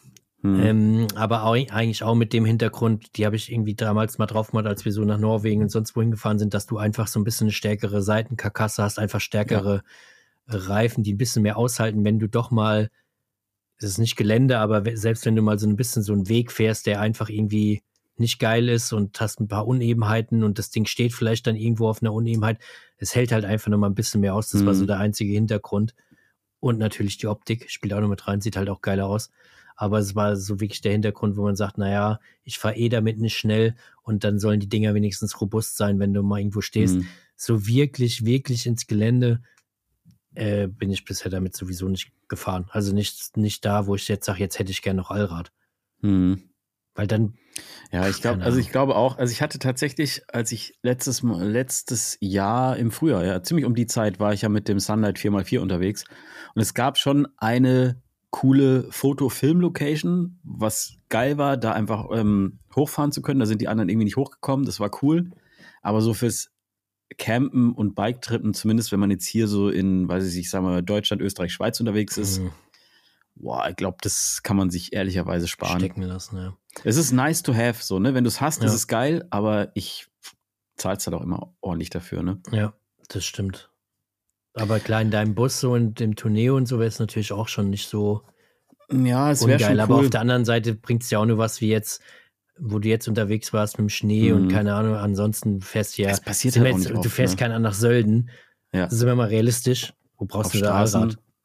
Hm. 0.43 0.59
Ähm, 0.61 1.07
aber 1.15 1.43
auch, 1.43 1.53
eigentlich 1.53 2.03
auch 2.03 2.15
mit 2.15 2.33
dem 2.33 2.43
Hintergrund, 2.45 3.15
die 3.17 3.25
habe 3.25 3.37
ich 3.37 3.51
irgendwie 3.51 3.75
damals 3.75 4.17
mal 4.17 4.25
drauf 4.25 4.51
gemacht, 4.51 4.65
als 4.67 4.83
wir 4.83 4.91
so 4.91 5.03
nach 5.05 5.17
Norwegen 5.17 5.61
und 5.61 5.69
sonst 5.69 5.95
wohin 5.95 6.11
gefahren 6.11 6.37
sind, 6.37 6.53
dass 6.53 6.65
du 6.67 6.77
einfach 6.77 7.07
so 7.07 7.19
ein 7.19 7.23
bisschen 7.23 7.45
eine 7.45 7.53
stärkere 7.53 8.01
Seitenkarkasse 8.01 8.83
hast, 8.83 8.99
einfach 8.99 9.21
stärkere 9.21 9.83
Reifen, 10.47 11.03
die 11.03 11.13
ein 11.13 11.17
bisschen 11.17 11.43
mehr 11.43 11.57
aushalten, 11.57 12.03
wenn 12.03 12.19
du 12.19 12.27
doch 12.27 12.51
mal, 12.51 12.89
es 13.77 13.85
ist 13.85 13.97
nicht 13.97 14.17
Gelände, 14.17 14.59
aber 14.59 14.83
selbst 14.97 15.25
wenn 15.25 15.35
du 15.35 15.41
mal 15.41 15.57
so 15.59 15.67
ein 15.67 15.77
bisschen 15.77 16.03
so 16.03 16.11
einen 16.13 16.27
Weg 16.27 16.51
fährst, 16.51 16.85
der 16.87 16.99
einfach 16.99 17.29
irgendwie 17.29 17.81
nicht 18.17 18.39
geil 18.39 18.69
ist 18.69 18.91
und 18.93 19.19
hast 19.21 19.39
ein 19.39 19.47
paar 19.47 19.65
Unebenheiten 19.65 20.43
und 20.43 20.59
das 20.59 20.69
Ding 20.69 20.85
steht 20.85 21.13
vielleicht 21.13 21.47
dann 21.47 21.55
irgendwo 21.55 21.87
auf 21.87 22.01
einer 22.01 22.13
Unebenheit, 22.13 22.59
es 22.97 23.15
hält 23.15 23.31
halt 23.31 23.45
einfach 23.45 23.69
noch 23.69 23.77
mal 23.77 23.87
ein 23.87 23.95
bisschen 23.95 24.21
mehr 24.21 24.35
aus. 24.35 24.49
Das 24.49 24.65
war 24.65 24.73
Mhm. 24.73 24.77
so 24.77 24.85
der 24.85 24.99
einzige 24.99 25.33
Hintergrund. 25.33 25.95
Und 26.59 26.77
natürlich 26.79 27.17
die 27.17 27.27
Optik 27.27 27.69
spielt 27.71 27.93
auch 27.93 27.99
noch 28.01 28.07
mit 28.07 28.27
rein, 28.27 28.39
sieht 28.39 28.55
halt 28.55 28.69
auch 28.69 28.81
geiler 28.81 29.07
aus. 29.07 29.31
Aber 29.75 29.99
es 29.99 30.15
war 30.15 30.35
so 30.35 30.59
wirklich 30.59 30.81
der 30.81 30.91
Hintergrund, 30.91 31.37
wo 31.37 31.43
man 31.43 31.55
sagt, 31.55 31.77
naja, 31.77 32.19
ich 32.43 32.59
fahre 32.59 32.75
eh 32.75 32.89
damit 32.89 33.19
nicht 33.19 33.37
schnell 33.37 33.75
und 34.03 34.23
dann 34.23 34.39
sollen 34.39 34.59
die 34.59 34.69
Dinger 34.69 34.93
wenigstens 34.93 35.39
robust 35.41 35.77
sein, 35.77 35.99
wenn 35.99 36.13
du 36.13 36.23
mal 36.23 36.39
irgendwo 36.39 36.61
stehst. 36.61 36.95
Hm. 36.95 37.07
So 37.35 37.65
wirklich, 37.65 38.25
wirklich 38.25 38.65
ins 38.65 38.87
Gelände 38.87 39.41
äh, 40.35 40.67
bin 40.67 40.91
ich 40.91 41.05
bisher 41.05 41.31
damit 41.31 41.55
sowieso 41.55 41.87
nicht 41.87 42.11
gefahren. 42.27 42.65
Also 42.69 42.93
nicht, 42.93 43.37
nicht 43.37 43.65
da, 43.65 43.87
wo 43.87 43.95
ich 43.95 44.07
jetzt 44.07 44.25
sage, 44.25 44.39
jetzt 44.39 44.59
hätte 44.59 44.71
ich 44.71 44.81
gerne 44.81 45.01
noch 45.01 45.11
Allrad. 45.11 45.51
Hm. 46.01 46.43
Weil 46.95 47.07
dann, 47.07 47.33
Ja, 47.91 48.07
ich 48.07 48.21
glaube, 48.21 48.43
also 48.43 48.59
ich 48.59 48.71
glaube 48.71 48.95
auch, 48.95 49.17
also 49.17 49.31
ich 49.31 49.41
hatte 49.41 49.57
tatsächlich, 49.57 50.21
als 50.27 50.51
ich 50.51 50.77
letztes 50.83 51.23
letztes 51.23 52.17
Jahr 52.19 52.77
im 52.77 52.91
Frühjahr, 52.91 53.25
ja, 53.25 53.41
ziemlich 53.41 53.65
um 53.65 53.73
die 53.73 53.87
Zeit 53.87 54.19
war 54.19 54.33
ich 54.33 54.43
ja 54.43 54.49
mit 54.49 54.67
dem 54.67 54.79
Sunlight 54.79 55.17
4x4 55.17 55.59
unterwegs 55.59 56.05
und 56.53 56.61
es 56.61 56.75
gab 56.75 56.99
schon 56.99 57.27
eine 57.37 58.02
coole 58.33 58.87
Foto-Film-Location, 58.91 60.39
was 60.43 60.95
geil 61.09 61.37
war, 61.37 61.55
da 61.55 61.71
einfach 61.73 62.07
ähm, 62.11 62.57
hochfahren 62.75 63.11
zu 63.11 63.21
können. 63.21 63.39
Da 63.39 63.45
sind 63.45 63.61
die 63.61 63.67
anderen 63.67 63.89
irgendwie 63.89 64.05
nicht 64.05 64.17
hochgekommen, 64.17 64.65
das 64.65 64.79
war 64.79 64.89
cool. 65.03 65.29
Aber 65.83 66.01
so 66.01 66.15
fürs 66.15 66.49
Campen 67.19 67.73
und 67.73 67.93
Bike-Trippen, 67.93 68.55
zumindest 68.55 68.91
wenn 68.91 68.99
man 68.99 69.11
jetzt 69.11 69.27
hier 69.27 69.47
so 69.47 69.69
in, 69.69 70.07
weiß 70.09 70.25
ich 70.25 70.35
nicht, 70.35 70.49
sagen 70.49 70.65
wir 70.65 70.71
mal, 70.71 70.81
Deutschland, 70.81 71.21
Österreich, 71.21 71.53
Schweiz 71.53 71.79
unterwegs 71.79 72.17
ist, 72.17 72.39
mh, 72.41 72.51
boah, 73.35 73.69
ich 73.69 73.75
glaube, 73.75 73.97
das 74.01 74.41
kann 74.41 74.57
man 74.57 74.71
sich 74.71 74.93
ehrlicherweise 74.93 75.47
sparen. 75.47 75.79
stecken 75.79 76.01
lassen, 76.01 76.37
ja. 76.37 76.57
Es 76.83 76.97
ist 76.97 77.11
nice 77.11 77.43
to 77.43 77.53
have, 77.53 77.83
so, 77.83 77.99
ne? 77.99 78.15
Wenn 78.15 78.23
du 78.23 78.29
es 78.29 78.41
hast, 78.41 78.61
Ja. 78.61 78.67
ist 78.67 78.73
es 78.73 78.87
geil, 78.87 79.27
aber 79.29 79.71
ich 79.75 80.07
zahl's 80.75 81.05
halt 81.05 81.15
auch 81.15 81.21
immer 81.21 81.53
ordentlich 81.61 81.91
dafür, 81.91 82.23
ne? 82.23 82.41
Ja, 82.51 82.73
das 83.09 83.25
stimmt. 83.25 83.69
Aber 84.55 84.79
klar, 84.79 85.01
in 85.01 85.11
deinem 85.11 85.33
Bus 85.35 85.59
so 85.59 85.71
und 85.73 85.99
im 86.01 86.15
Tourneo 86.15 86.55
und 86.55 86.67
so 86.67 86.77
wäre 86.79 86.87
es 86.87 86.99
natürlich 86.99 87.31
auch 87.31 87.47
schon 87.47 87.69
nicht 87.69 87.87
so 87.89 88.21
Ja, 88.91 89.31
es 89.31 89.41
wäre 89.47 89.53
ungeil. 89.57 89.71
schon 89.71 89.79
Aber 89.79 89.95
cool. 89.97 90.03
auf 90.05 90.09
der 90.11 90.21
anderen 90.21 90.45
Seite 90.45 90.75
bringt 90.75 91.03
es 91.03 91.09
ja 91.09 91.19
auch 91.19 91.25
nur 91.25 91.37
was 91.37 91.59
wie 91.61 91.69
jetzt, 91.69 92.01
wo 92.59 92.77
du 92.79 92.87
jetzt 92.87 93.07
unterwegs 93.07 93.51
warst 93.53 93.77
mit 93.79 93.85
dem 93.87 93.89
Schnee 93.89 94.31
und 94.31 94.45
Mhm. 94.45 94.49
keine 94.49 94.75
Ahnung, 94.75 94.95
ansonsten 94.95 95.61
fährst 95.61 95.97
du 95.97 96.03
ja. 96.03 96.09
Es 96.11 96.21
passiert 96.21 96.55
halt 96.57 96.67
jetzt, 96.67 96.77
nicht 96.79 96.91
du 96.91 96.97
oft, 96.99 97.09
fährst 97.09 97.33
ne? 97.33 97.39
keinen 97.39 97.61
nach 97.63 97.73
Sölden. 97.73 98.29
Ja. 98.71 98.89
Sind 98.89 99.07
wir 99.07 99.15
mal 99.15 99.27
realistisch. 99.29 99.93
Wo 100.17 100.25
brauchst 100.25 100.47
auf 100.47 100.51
du 100.53 100.59
da? 100.61 100.83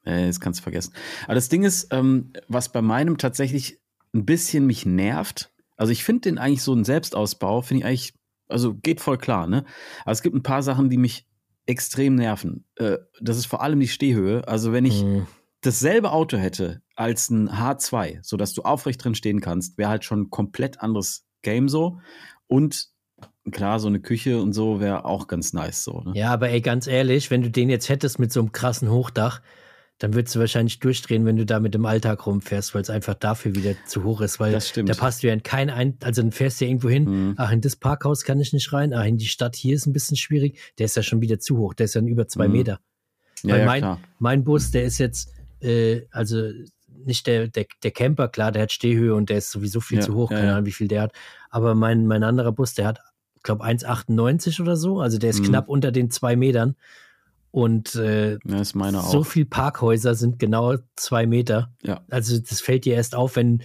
Äh, 0.05 0.27
das 0.27 0.41
kannst 0.41 0.61
du 0.61 0.63
vergessen. 0.63 0.93
Aber 1.25 1.35
das 1.35 1.49
Ding 1.49 1.65
ist, 1.65 1.89
ähm, 1.93 2.33
was 2.49 2.71
bei 2.71 2.83
meinem 2.83 3.17
tatsächlich 3.19 3.79
ein 4.15 4.25
bisschen 4.27 4.67
mich 4.67 4.85
nervt, 4.87 5.51
also 5.77 5.93
ich 5.93 6.05
finde 6.05 6.23
den 6.23 6.39
eigentlich 6.39 6.63
so 6.63 6.73
einen 6.73 6.85
Selbstausbau, 6.85 7.63
finde 7.63 7.81
ich 7.81 7.87
eigentlich, 7.87 8.15
also 8.49 8.75
geht 8.75 9.01
voll 9.01 9.19
klar, 9.19 9.47
ne? 9.47 9.65
Aber 10.03 10.13
es 10.13 10.23
gibt 10.23 10.35
ein 10.35 10.43
paar 10.43 10.63
Sachen, 10.63 10.89
die 10.91 10.97
mich 10.97 11.27
extrem 11.69 12.15
nerven. 12.17 12.65
Äh, 12.77 12.99
das 13.21 13.37
ist 13.37 13.47
vor 13.47 13.63
allem 13.63 13.79
die 13.79 13.89
Stehhöhe. 13.89 14.47
Also 14.49 14.73
wenn 14.73 14.85
ich 14.85 15.05
Mhm. 15.05 15.27
dasselbe 15.61 16.11
Auto 16.13 16.37
hätte 16.39 16.83
als 16.97 17.31
ein 17.31 17.49
H2, 17.51 18.19
sodass 18.23 18.55
du 18.55 18.63
aufrecht 18.63 19.05
drin 19.05 19.15
stehen 19.15 19.41
kannst, 19.41 19.79
wäre 19.79 19.91
halt 19.91 20.05
schon 20.05 20.23
ein 20.23 20.31
komplett 20.31 20.81
anderes 20.81 21.27
Game 21.43 21.69
so. 21.69 22.01
Und 22.47 22.89
klar, 23.53 23.79
so 23.81 23.89
eine 23.89 24.01
Küche 24.01 24.41
und 24.41 24.53
so 24.53 24.81
wäre 24.81 25.05
auch 25.05 25.27
ganz 25.27 25.53
nice 25.53 25.85
so. 25.85 26.01
Ne? 26.01 26.13
Ja, 26.15 26.33
aber 26.33 26.49
ey, 26.51 26.61
ganz 26.61 26.87
ehrlich, 26.87 27.31
wenn 27.31 27.43
du 27.43 27.51
den 27.51 27.69
jetzt 27.71 27.89
hättest 27.89 28.19
mit 28.19 28.33
so 28.33 28.41
einem 28.41 28.53
krassen 28.53 28.91
Hochdach, 28.91 29.41
dann 29.99 30.15
würdest 30.15 30.35
du 30.37 30.41
wahrscheinlich 30.41 30.79
durchdrehen, 30.79 31.25
wenn 31.27 31.37
du 31.37 31.45
da 31.45 31.59
mit 31.61 31.75
dem 31.75 31.85
Alltag 31.87 32.25
rumfährst, 32.27 32.75
weil 32.75 32.83
es 32.83 32.91
einfach 32.91 33.15
dafür 33.15 33.55
wieder 33.57 33.75
zu 33.87 34.05
hoch 34.05 34.21
ist, 34.21 34.39
weil 34.39 34.53
Das 34.53 34.69
stimmt. 34.69 34.89
da 34.89 34.95
passt 34.95 35.23
du 35.23 35.27
ja 35.27 35.33
in 35.35 35.43
kein 35.43 35.71
ein, 35.71 35.97
also 36.03 36.23
dann 36.23 36.31
fährst 36.33 36.61
du 36.61 36.65
ja 36.65 36.71
irgendwo 36.71 36.89
hin, 36.89 37.05
Mhm. 37.05 37.35
ach, 37.37 37.51
in 37.51 37.61
das 37.61 37.75
Parkhaus 37.77 38.23
kann 38.25 38.41
ich 38.41 38.53
nicht 38.53 38.73
rein, 38.73 38.93
ach, 38.95 39.05
in 39.05 39.19
die 39.19 39.27
Stadt 39.27 39.57
hier 39.57 39.75
ist 39.75 39.87
ein 39.87 39.93
bisschen 39.93 40.17
schwierig, 40.17 40.59
der 40.79 40.87
ist 40.87 40.97
ja 40.97 41.03
schon 41.03 41.21
wieder 41.21 41.39
zu 41.41 41.59
hoch, 41.59 41.75
der 41.75 41.85
ist 41.87 41.95
ja 41.95 42.01
über 42.03 42.29
zwei 42.29 42.47
Mhm. 42.47 42.53
Meter. 42.53 42.81
Ja, 43.43 43.53
weil 43.55 43.61
ja, 43.61 43.67
mein, 43.67 43.81
klar. 43.81 44.01
mein 44.19 44.45
Bus, 44.45 44.71
der 44.71 44.85
ist 44.85 44.99
jetzt, 44.99 45.33
äh, 45.61 46.03
also 46.11 46.49
nicht 47.05 47.27
der, 47.27 47.49
der, 47.49 47.67
der 47.83 47.91
Camper, 47.91 48.29
klar, 48.29 48.53
der 48.53 48.63
hat 48.63 48.73
Stehhöhe 48.73 49.15
und 49.15 49.31
der 49.31 49.39
ist 49.39 49.51
sowieso 49.51 49.81
viel 49.81 49.99
Ja, 49.99 50.05
zu 50.05 50.15
hoch, 50.15 50.31
ja, 50.31 50.37
keine 50.37 50.49
ja. 50.51 50.55
Ahnung, 50.57 50.67
wie 50.67 50.73
viel 50.73 50.89
der 50.89 51.03
hat. 51.03 51.13
Aber 51.51 51.75
mein, 51.75 52.07
mein 52.07 52.23
anderer 52.25 52.53
Bus, 52.53 52.75
der 52.75 52.87
hat, 52.87 52.99
glaube 53.43 53.65
1,98 53.65 54.61
oder 54.61 54.77
so, 54.77 55.01
also 55.01 55.19
der 55.19 55.31
ist 55.31 55.41
Mhm. 55.41 55.45
knapp 55.47 55.69
unter 55.69 55.91
den 55.93 56.11
zwei 56.11 56.37
Metern. 56.37 56.77
Und 57.51 57.95
äh, 57.95 58.39
so 59.11 59.25
viel 59.25 59.47
Parkhäuser 59.47 60.15
sind 60.15 60.39
genau 60.39 60.77
zwei 60.97 61.27
Meter. 61.27 61.73
Ja. 61.83 62.05
Also 62.11 62.39
das 62.39 62.61
fällt 62.61 62.85
dir 62.85 62.95
erst 62.95 63.15
auf, 63.15 63.37
wenn, 63.37 63.63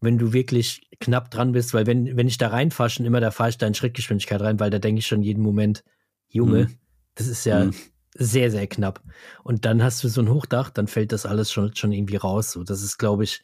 wenn 0.00 0.16
du 0.18 0.32
wirklich 0.32 0.88
knapp 1.00 1.30
dran 1.30 1.52
bist, 1.52 1.74
weil 1.74 1.86
wenn, 1.86 2.16
wenn 2.16 2.28
ich 2.28 2.38
da 2.38 2.48
reinfahre, 2.48 2.90
schon 2.90 3.04
immer, 3.06 3.20
da 3.20 3.30
fahre 3.30 3.50
ich 3.50 3.58
da 3.58 3.66
in 3.66 3.74
Schrittgeschwindigkeit 3.74 4.40
rein, 4.40 4.60
weil 4.60 4.70
da 4.70 4.78
denke 4.78 5.00
ich 5.00 5.06
schon 5.06 5.22
jeden 5.22 5.42
Moment, 5.42 5.82
Junge, 6.28 6.64
Mhm. 6.64 6.78
das 7.16 7.26
ist 7.26 7.44
ja 7.44 7.64
Mhm. 7.66 7.74
sehr, 8.14 8.50
sehr 8.50 8.66
knapp. 8.66 9.02
Und 9.42 9.64
dann 9.64 9.82
hast 9.82 10.02
du 10.04 10.08
so 10.08 10.20
ein 10.20 10.30
Hochdach, 10.30 10.70
dann 10.70 10.86
fällt 10.86 11.12
das 11.12 11.26
alles 11.26 11.50
schon, 11.50 11.74
schon 11.74 11.92
irgendwie 11.92 12.16
raus. 12.16 12.52
So, 12.52 12.62
das 12.62 12.82
ist, 12.82 12.96
glaube 12.98 13.24
ich, 13.24 13.42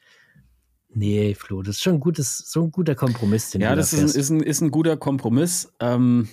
nee, 0.94 1.34
Flo, 1.34 1.62
das 1.62 1.76
ist 1.76 1.82
schon 1.82 1.94
ein 1.94 2.00
gutes, 2.00 2.38
so 2.38 2.62
ein 2.62 2.70
guter 2.70 2.94
Kompromiss, 2.94 3.50
den 3.50 3.60
Ja, 3.62 3.70
du 3.70 3.76
da 3.76 3.80
das 3.80 3.92
ist 3.92 4.14
ein, 4.14 4.20
ist, 4.20 4.30
ein, 4.30 4.40
ist 4.42 4.60
ein 4.60 4.70
guter 4.70 4.96
Kompromiss. 4.96 5.72
Ähm, 5.80 6.28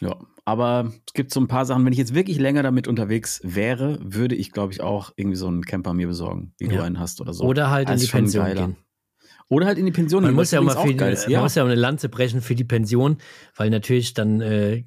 ja, 0.00 0.16
aber 0.44 0.92
es 1.06 1.12
gibt 1.12 1.32
so 1.32 1.40
ein 1.40 1.48
paar 1.48 1.64
Sachen, 1.66 1.84
wenn 1.84 1.92
ich 1.92 1.98
jetzt 1.98 2.14
wirklich 2.14 2.38
länger 2.38 2.62
damit 2.62 2.88
unterwegs 2.88 3.40
wäre, 3.44 3.98
würde 4.02 4.34
ich, 4.34 4.52
glaube 4.52 4.72
ich, 4.72 4.80
auch 4.80 5.12
irgendwie 5.16 5.36
so 5.36 5.46
einen 5.46 5.62
Camper 5.64 5.92
mir 5.94 6.06
besorgen, 6.06 6.54
wie 6.58 6.68
du 6.68 6.76
Ja. 6.76 6.82
einen 6.84 6.98
hast 6.98 7.20
oder 7.20 7.32
so. 7.34 7.44
Oder 7.44 7.70
halt 7.70 7.88
in 7.88 7.92
Das 7.94 8.00
die 8.00 8.04
ist 8.04 8.10
schon 8.10 8.20
Pension 8.22 8.44
geiler. 8.44 8.66
gehen. 8.68 8.76
Oder 9.48 9.66
halt 9.66 9.78
in 9.78 9.86
die 9.86 9.92
Pension. 9.92 10.22
Man 10.22 10.34
muss 10.34 10.50
ja 10.52 10.60
auch 10.60 10.64
mal 10.64 10.74
die, 10.86 10.94
ist. 11.12 11.28
man 11.28 11.42
muss 11.42 11.54
ja 11.56 11.62
auch 11.62 11.66
eine 11.66 11.74
Lanze 11.74 12.08
brechen 12.08 12.40
für 12.40 12.54
die 12.54 12.64
Pension, 12.64 13.18
weil 13.56 13.68
natürlich 13.70 14.14
dann 14.14 14.40
äh, 14.40 14.84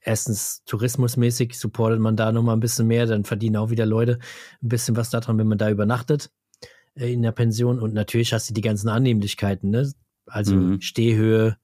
erstens 0.00 0.62
tourismusmäßig 0.64 1.58
supportet 1.58 2.00
man 2.00 2.16
da 2.16 2.32
nochmal 2.32 2.56
ein 2.56 2.60
bisschen 2.60 2.86
mehr, 2.86 3.06
dann 3.06 3.24
verdienen 3.24 3.56
auch 3.56 3.70
wieder 3.70 3.84
Leute 3.86 4.18
ein 4.62 4.68
bisschen 4.68 4.96
was 4.96 5.10
daran, 5.10 5.36
wenn 5.38 5.46
man 5.48 5.58
da 5.58 5.70
übernachtet 5.70 6.30
äh, 6.94 7.12
in 7.12 7.22
der 7.22 7.32
Pension 7.32 7.78
und 7.78 7.92
natürlich 7.94 8.32
hast 8.32 8.48
du 8.48 8.54
die 8.54 8.62
ganzen 8.62 8.88
Annehmlichkeiten, 8.88 9.70
ne? 9.70 9.92
Also 10.26 10.54
Mhm. 10.56 10.80
Stehhöhe, 10.80 11.56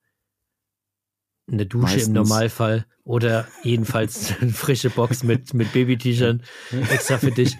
eine 1.51 1.67
Dusche 1.67 1.85
Meistens. 1.85 2.09
im 2.09 2.15
Normalfall 2.15 2.87
oder 3.05 3.47
jedenfalls 3.63 4.35
eine 4.41 4.53
frische 4.53 4.91
Box 4.91 5.23
mit, 5.23 5.55
mit 5.55 5.73
Baby-T-Shirt 5.73 6.41
extra 6.91 7.19
für 7.19 7.31
dich. 7.31 7.57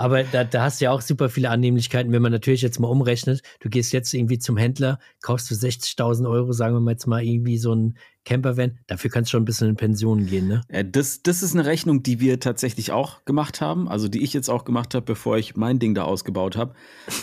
Aber 0.00 0.24
da, 0.24 0.44
da 0.44 0.62
hast 0.62 0.80
du 0.80 0.86
ja 0.86 0.92
auch 0.92 1.02
super 1.02 1.28
viele 1.28 1.50
Annehmlichkeiten, 1.50 2.10
wenn 2.10 2.22
man 2.22 2.32
natürlich 2.32 2.62
jetzt 2.62 2.80
mal 2.80 2.88
umrechnet. 2.88 3.42
Du 3.60 3.68
gehst 3.68 3.92
jetzt 3.92 4.14
irgendwie 4.14 4.38
zum 4.38 4.56
Händler, 4.56 4.98
kaufst 5.20 5.48
für 5.48 5.54
60.000 5.54 6.26
Euro, 6.26 6.52
sagen 6.52 6.74
wir 6.74 6.80
mal 6.80 6.92
jetzt 6.92 7.06
mal 7.06 7.22
irgendwie 7.22 7.58
so 7.58 7.74
ein 7.74 7.98
Campervan. 8.24 8.78
Dafür 8.86 9.10
kannst 9.10 9.28
du 9.28 9.32
schon 9.32 9.42
ein 9.42 9.44
bisschen 9.44 9.68
in 9.68 9.76
Pension 9.76 10.24
gehen, 10.24 10.48
ne? 10.48 10.62
Ja, 10.72 10.84
das, 10.84 11.22
das 11.22 11.42
ist 11.42 11.54
eine 11.54 11.66
Rechnung, 11.66 12.02
die 12.02 12.18
wir 12.18 12.40
tatsächlich 12.40 12.92
auch 12.92 13.26
gemacht 13.26 13.60
haben, 13.60 13.90
also 13.90 14.08
die 14.08 14.22
ich 14.22 14.32
jetzt 14.32 14.48
auch 14.48 14.64
gemacht 14.64 14.94
habe, 14.94 15.04
bevor 15.04 15.36
ich 15.36 15.54
mein 15.54 15.78
Ding 15.78 15.94
da 15.94 16.04
ausgebaut 16.04 16.56
habe. 16.56 16.72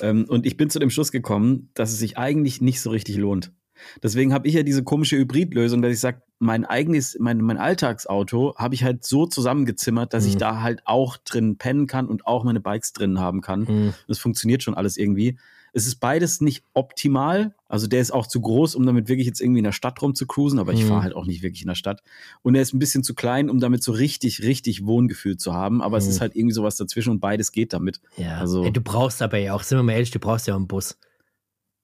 ähm, 0.04 0.26
und 0.30 0.45
ich 0.45 0.56
bin 0.56 0.70
zu 0.70 0.78
dem 0.78 0.91
Schluss 0.91 1.12
gekommen, 1.12 1.72
dass 1.74 1.91
es 1.91 1.98
sich 1.98 2.20
eigentlich 2.20 2.62
nicht 2.62 2.82
so 2.82 2.91
richtig 2.91 3.18
lohnt. 3.18 3.54
Deswegen 4.03 4.34
habe 4.34 4.47
ich 4.47 4.53
ja 4.53 4.63
diese 4.63 4.84
komische 4.84 5.17
Hybridlösung, 5.17 5.82
dass 5.82 5.91
ich 5.93 5.99
sage, 5.99 6.21
mein 6.39 6.65
eigenes, 6.65 7.17
mein, 7.19 7.39
mein 7.39 7.57
Alltagsauto 7.57 8.55
habe 8.57 8.75
ich 8.75 8.84
halt 8.84 9.03
so 9.05 9.25
zusammengezimmert, 9.25 10.13
dass 10.13 10.25
ich 10.25 10.36
Mhm. 10.36 10.39
da 10.39 10.61
halt 10.61 10.82
auch 10.86 11.17
drin 11.17 11.57
pennen 11.57 11.88
kann 11.88 12.07
und 12.07 12.28
auch 12.28 12.43
meine 12.43 12.59
Bikes 12.59 12.93
drin 12.93 13.19
haben 13.19 13.41
kann. 13.41 13.67
Hm. 13.67 13.93
Das 14.07 14.19
funktioniert 14.19 14.61
schon 14.63 14.75
alles 14.75 14.97
irgendwie. 14.97 15.38
Es 15.73 15.86
ist 15.86 15.95
beides 15.97 16.41
nicht 16.41 16.63
optimal. 16.73 17.53
Also 17.67 17.88
der 17.88 17.99
ist 18.01 18.11
auch 18.11 18.25
zu 18.25 18.39
groß, 18.41 18.73
um 18.75 18.86
damit 18.86 19.09
wirklich 19.09 19.28
jetzt 19.28 19.41
irgendwie 19.41 19.59
in 19.59 19.63
der 19.65 19.71
Stadt 19.73 20.01
rumzucruisen, 20.01 20.57
aber 20.59 20.73
ich 20.73 20.84
Mhm. 20.84 20.88
fahre 20.88 21.03
halt 21.03 21.15
auch 21.15 21.25
nicht 21.25 21.43
wirklich 21.43 21.61
in 21.61 21.67
der 21.67 21.75
Stadt. 21.75 22.01
Und 22.41 22.55
er 22.55 22.61
ist 22.61 22.73
ein 22.73 22.80
bisschen 22.80 23.03
zu 23.03 23.13
klein, 23.13 23.49
um 23.49 23.59
damit 23.59 23.84
so 23.84 23.91
richtig, 23.91 24.41
richtig 24.43 24.86
Wohngefühl 24.86 25.38
zu 25.38 25.53
haben. 25.53 25.82
Aber 25.84 25.97
es 25.97 26.05
Mhm. 26.05 26.09
ist 26.11 26.21
halt 26.21 26.36
irgendwie 26.36 26.53
sowas 26.53 26.78
dazwischen 26.78 27.11
und 27.11 27.19
beides 27.19 27.51
geht 27.51 27.73
damit. 27.73 27.99
Ja, 28.15 28.38
Also- 28.38 28.63
Ey, 28.63 28.71
du 28.71 28.82
brauchst 28.82 29.21
aber 29.21 29.38
ja 29.38 29.53
auch, 29.53 29.61
sind 29.63 29.78
wir 29.78 29.84
mal 29.84 29.91
ehrlich, 29.93 30.11
du 30.11 30.19
brauchst 30.19 30.47
ja 30.47 30.53
auch 30.53 30.57
einen 30.57 30.67
Bus. 30.67 30.97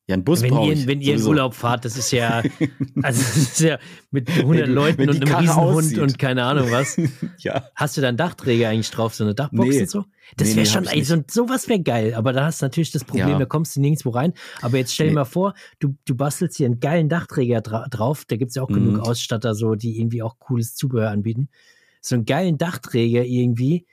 Ja, 0.06 0.16
ein 0.18 0.26
Bus 0.26 0.42
wenn 0.42 0.50
brauche 0.50 0.74
ihr, 0.74 0.86
wenn 0.86 1.00
ihr 1.00 1.16
in. 1.16 1.24
Urlaub 1.24 1.54
fahrt, 1.54 1.86
das 1.86 1.96
ist 1.98 2.12
ja, 2.12 2.40
also 2.40 3.22
das 3.22 3.38
ist 3.38 3.60
ja 3.62 3.80
mit 4.12 4.30
100 4.30 4.68
du- 4.68 4.72
Leuten 4.74 4.98
wenn 4.98 5.08
die 5.08 5.14
und 5.14 5.22
einem 5.22 5.30
Karre 5.30 5.42
Riesenhund 5.44 5.78
aussieht. 5.78 5.98
und 6.00 6.20
keine 6.20 6.44
Ahnung 6.44 6.70
was. 6.72 6.98
ja. 7.38 7.64
Hast 7.74 7.96
du 7.96 8.02
da 8.02 8.10
einen 8.10 8.18
Dachträger 8.18 8.68
eigentlich 8.68 8.92
drauf, 8.92 9.16
so 9.16 9.24
eine 9.24 9.34
Dachbox 9.34 9.70
Nee. 9.70 9.82
und 9.84 9.90
so? 9.90 10.04
Das 10.36 10.50
Nee, 10.50 10.56
wäre 10.56 10.66
nee, 10.66 10.72
schon, 10.74 10.86
hab 10.88 10.94
ich 10.94 11.00
ey, 11.00 11.06
so, 11.06 11.24
sowas 11.32 11.70
wäre 11.70 11.80
geil, 11.82 12.16
aber 12.16 12.34
da 12.34 12.46
hast 12.48 12.62
du 12.62 12.66
natürlich 12.66 12.92
das 12.92 13.06
Problem, 13.06 13.30
Ja. 13.30 13.40
da 13.40 13.46
kommst 13.46 13.78
du 13.78 13.80
nirgendwo 13.82 14.10
rein. 14.10 14.34
Aber 14.62 14.78
jetzt 14.78 14.94
stell 14.94 15.08
dir 15.08 15.14
mal 15.14 15.24
vor, 15.26 15.54
du, 15.80 15.96
du 16.04 16.16
bastelst 16.16 16.58
hier 16.58 16.66
einen 16.66 16.82
geilen 16.82 17.08
Dachträger 17.08 17.62
dra 17.62 17.88
drauf, 17.90 18.26
da 18.28 18.36
gibt 18.36 18.50
es 18.50 18.56
ja 18.56 18.64
auch 18.64 18.70
Mhm. 18.70 18.74
genug 18.74 19.00
Ausstatter, 19.08 19.56
so, 19.56 19.76
die 19.76 20.00
irgendwie 20.02 20.22
auch 20.22 20.38
cooles 20.38 20.76
Zubehör 20.76 21.12
anbieten. 21.12 21.48
So 22.02 22.16
einen 22.16 22.26
geilen 22.26 22.58
Dachträger 22.58 23.24
irgendwie, 23.24 23.86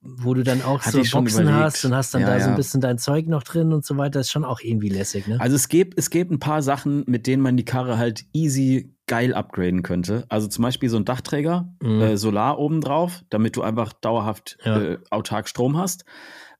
wo 0.00 0.32
du 0.34 0.42
dann 0.42 0.62
auch 0.62 0.80
Hatte 0.80 1.04
so 1.04 1.18
Boxen 1.18 1.42
überlegt. 1.42 1.64
hast 1.64 1.84
und 1.84 1.94
hast 1.94 2.14
dann 2.14 2.22
Ja, 2.22 2.28
da 2.28 2.38
so 2.40 2.44
ein 2.46 2.50
ja. 2.52 2.56
bisschen 2.56 2.80
dein 2.80 2.98
Zeug 2.98 3.26
noch 3.26 3.42
drin 3.42 3.72
und 3.72 3.84
so 3.84 3.96
weiter, 3.98 4.20
ist 4.20 4.30
schon 4.30 4.44
auch 4.44 4.60
irgendwie 4.60 4.88
lässig, 4.88 5.26
ne? 5.26 5.38
Also 5.40 5.56
es 5.56 5.68
gibt, 5.68 5.98
es 5.98 6.08
gibt 6.10 6.30
ein 6.30 6.38
paar 6.38 6.62
Sachen, 6.62 7.04
mit 7.06 7.26
denen 7.26 7.42
man 7.42 7.56
die 7.56 7.64
Karre 7.66 7.98
halt 7.98 8.24
easy 8.32 8.94
geil 9.06 9.34
upgraden 9.34 9.82
könnte. 9.82 10.24
Also 10.30 10.48
zum 10.48 10.62
Beispiel 10.62 10.88
so 10.88 10.96
ein 10.96 11.04
Dachträger, 11.04 11.68
Mhm. 11.82 12.00
äh, 12.00 12.16
Solar 12.16 12.58
obendrauf, 12.58 13.22
damit 13.28 13.56
du 13.56 13.62
einfach 13.62 13.92
dauerhaft 13.92 14.56
Ja. 14.64 14.80
äh, 14.80 14.98
autark 15.10 15.48
Strom 15.48 15.76
hast. 15.76 16.06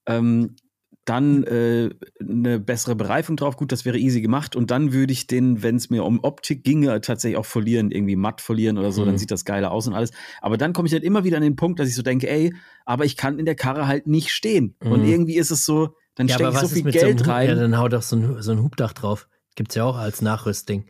Ähm, 0.06 0.56
dann 1.04 1.44
äh, 1.44 1.90
eine 2.20 2.58
bessere 2.58 2.96
Bereifung 2.96 3.36
drauf, 3.36 3.56
gut, 3.56 3.72
das 3.72 3.84
wäre 3.84 3.98
easy 3.98 4.20
gemacht. 4.22 4.56
Und 4.56 4.70
dann 4.70 4.92
würde 4.92 5.12
ich 5.12 5.26
den, 5.26 5.62
wenn 5.62 5.76
es 5.76 5.90
mir 5.90 6.04
um 6.04 6.20
Optik 6.22 6.64
ginge, 6.64 7.00
tatsächlich 7.00 7.36
auch 7.36 7.44
folieren, 7.46 7.90
irgendwie 7.90 8.16
matt 8.16 8.40
folieren 8.40 8.78
oder 8.78 8.90
so, 8.92 9.02
Mhm. 9.02 9.06
dann 9.06 9.18
sieht 9.18 9.30
das 9.30 9.44
geiler 9.44 9.70
aus 9.70 9.86
und 9.86 9.94
alles. 9.94 10.12
Aber 10.40 10.56
dann 10.56 10.72
komme 10.72 10.86
ich 10.88 10.94
halt 10.94 11.04
immer 11.04 11.24
wieder 11.24 11.36
an 11.36 11.42
den 11.42 11.56
Punkt, 11.56 11.78
dass 11.78 11.88
ich 11.88 11.94
so 11.94 12.02
denke, 12.02 12.28
ey, 12.30 12.54
aber 12.86 13.04
ich 13.04 13.16
kann 13.16 13.38
in 13.38 13.44
der 13.44 13.54
Karre 13.54 13.86
halt 13.86 14.06
nicht 14.06 14.30
stehen. 14.30 14.76
Und 14.80 15.00
Mhm. 15.00 15.08
irgendwie 15.08 15.36
ist 15.36 15.50
es 15.50 15.64
so, 15.66 15.94
dann 16.14 16.28
ja, 16.28 16.34
stecke 16.36 16.48
aber 16.48 16.56
ich 16.56 16.62
was 16.62 16.68
so 16.70 16.74
ist 16.74 16.78
viel 16.78 16.84
mit 16.84 16.94
Geld 16.94 17.20
so 17.20 17.30
rein. 17.30 17.48
Ja, 17.48 17.54
dann 17.54 17.76
hau 17.76 17.88
doch 17.88 18.02
so 18.02 18.16
ein, 18.16 18.42
so 18.42 18.52
ein 18.52 18.62
Hubdach 18.62 18.92
drauf. 18.92 19.28
Gibt's 19.56 19.74
ja 19.74 19.84
auch 19.84 19.96
als 19.96 20.22
Nachrüstding. 20.22 20.86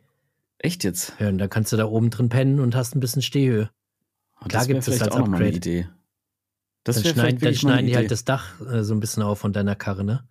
Echt 0.59 0.85
jetzt? 0.85 1.15
Ja, 1.19 1.29
und 1.29 1.39
dann 1.39 1.51
kannst 1.51 1.73
du 1.73 1.77
da 1.77 1.87
oben 1.87 2.11
drin 2.11 2.29
pennen 2.29 2.61
und 2.61 2.75
hast 2.77 2.95
ein 2.95 3.01
bisschen 3.01 3.21
Stehhöhe. 3.23 3.71
Ah, 4.37 4.47
Klar 4.49 4.67
das 4.67 4.85
vielleicht 4.85 5.03
als 5.03 5.13
auch 5.13 5.19
mal 5.19 5.25
eine 5.27 5.35
Upgrade. 5.35 5.57
Idee. 5.57 5.89
Das 6.85 7.03
dann 7.03 7.15
schneiden, 7.15 7.41
dann 7.41 7.55
schneiden 7.55 7.87
die 7.87 7.97
halt 7.97 8.11
das 8.11 8.25
Dach 8.25 8.61
äh, 8.61 8.83
so 8.85 8.95
ein 8.95 9.01
bisschen 9.01 9.23
auf 9.23 9.39
von 9.39 9.53
deiner 9.53 9.75
Karre, 9.75 10.05
ne? 10.05 10.29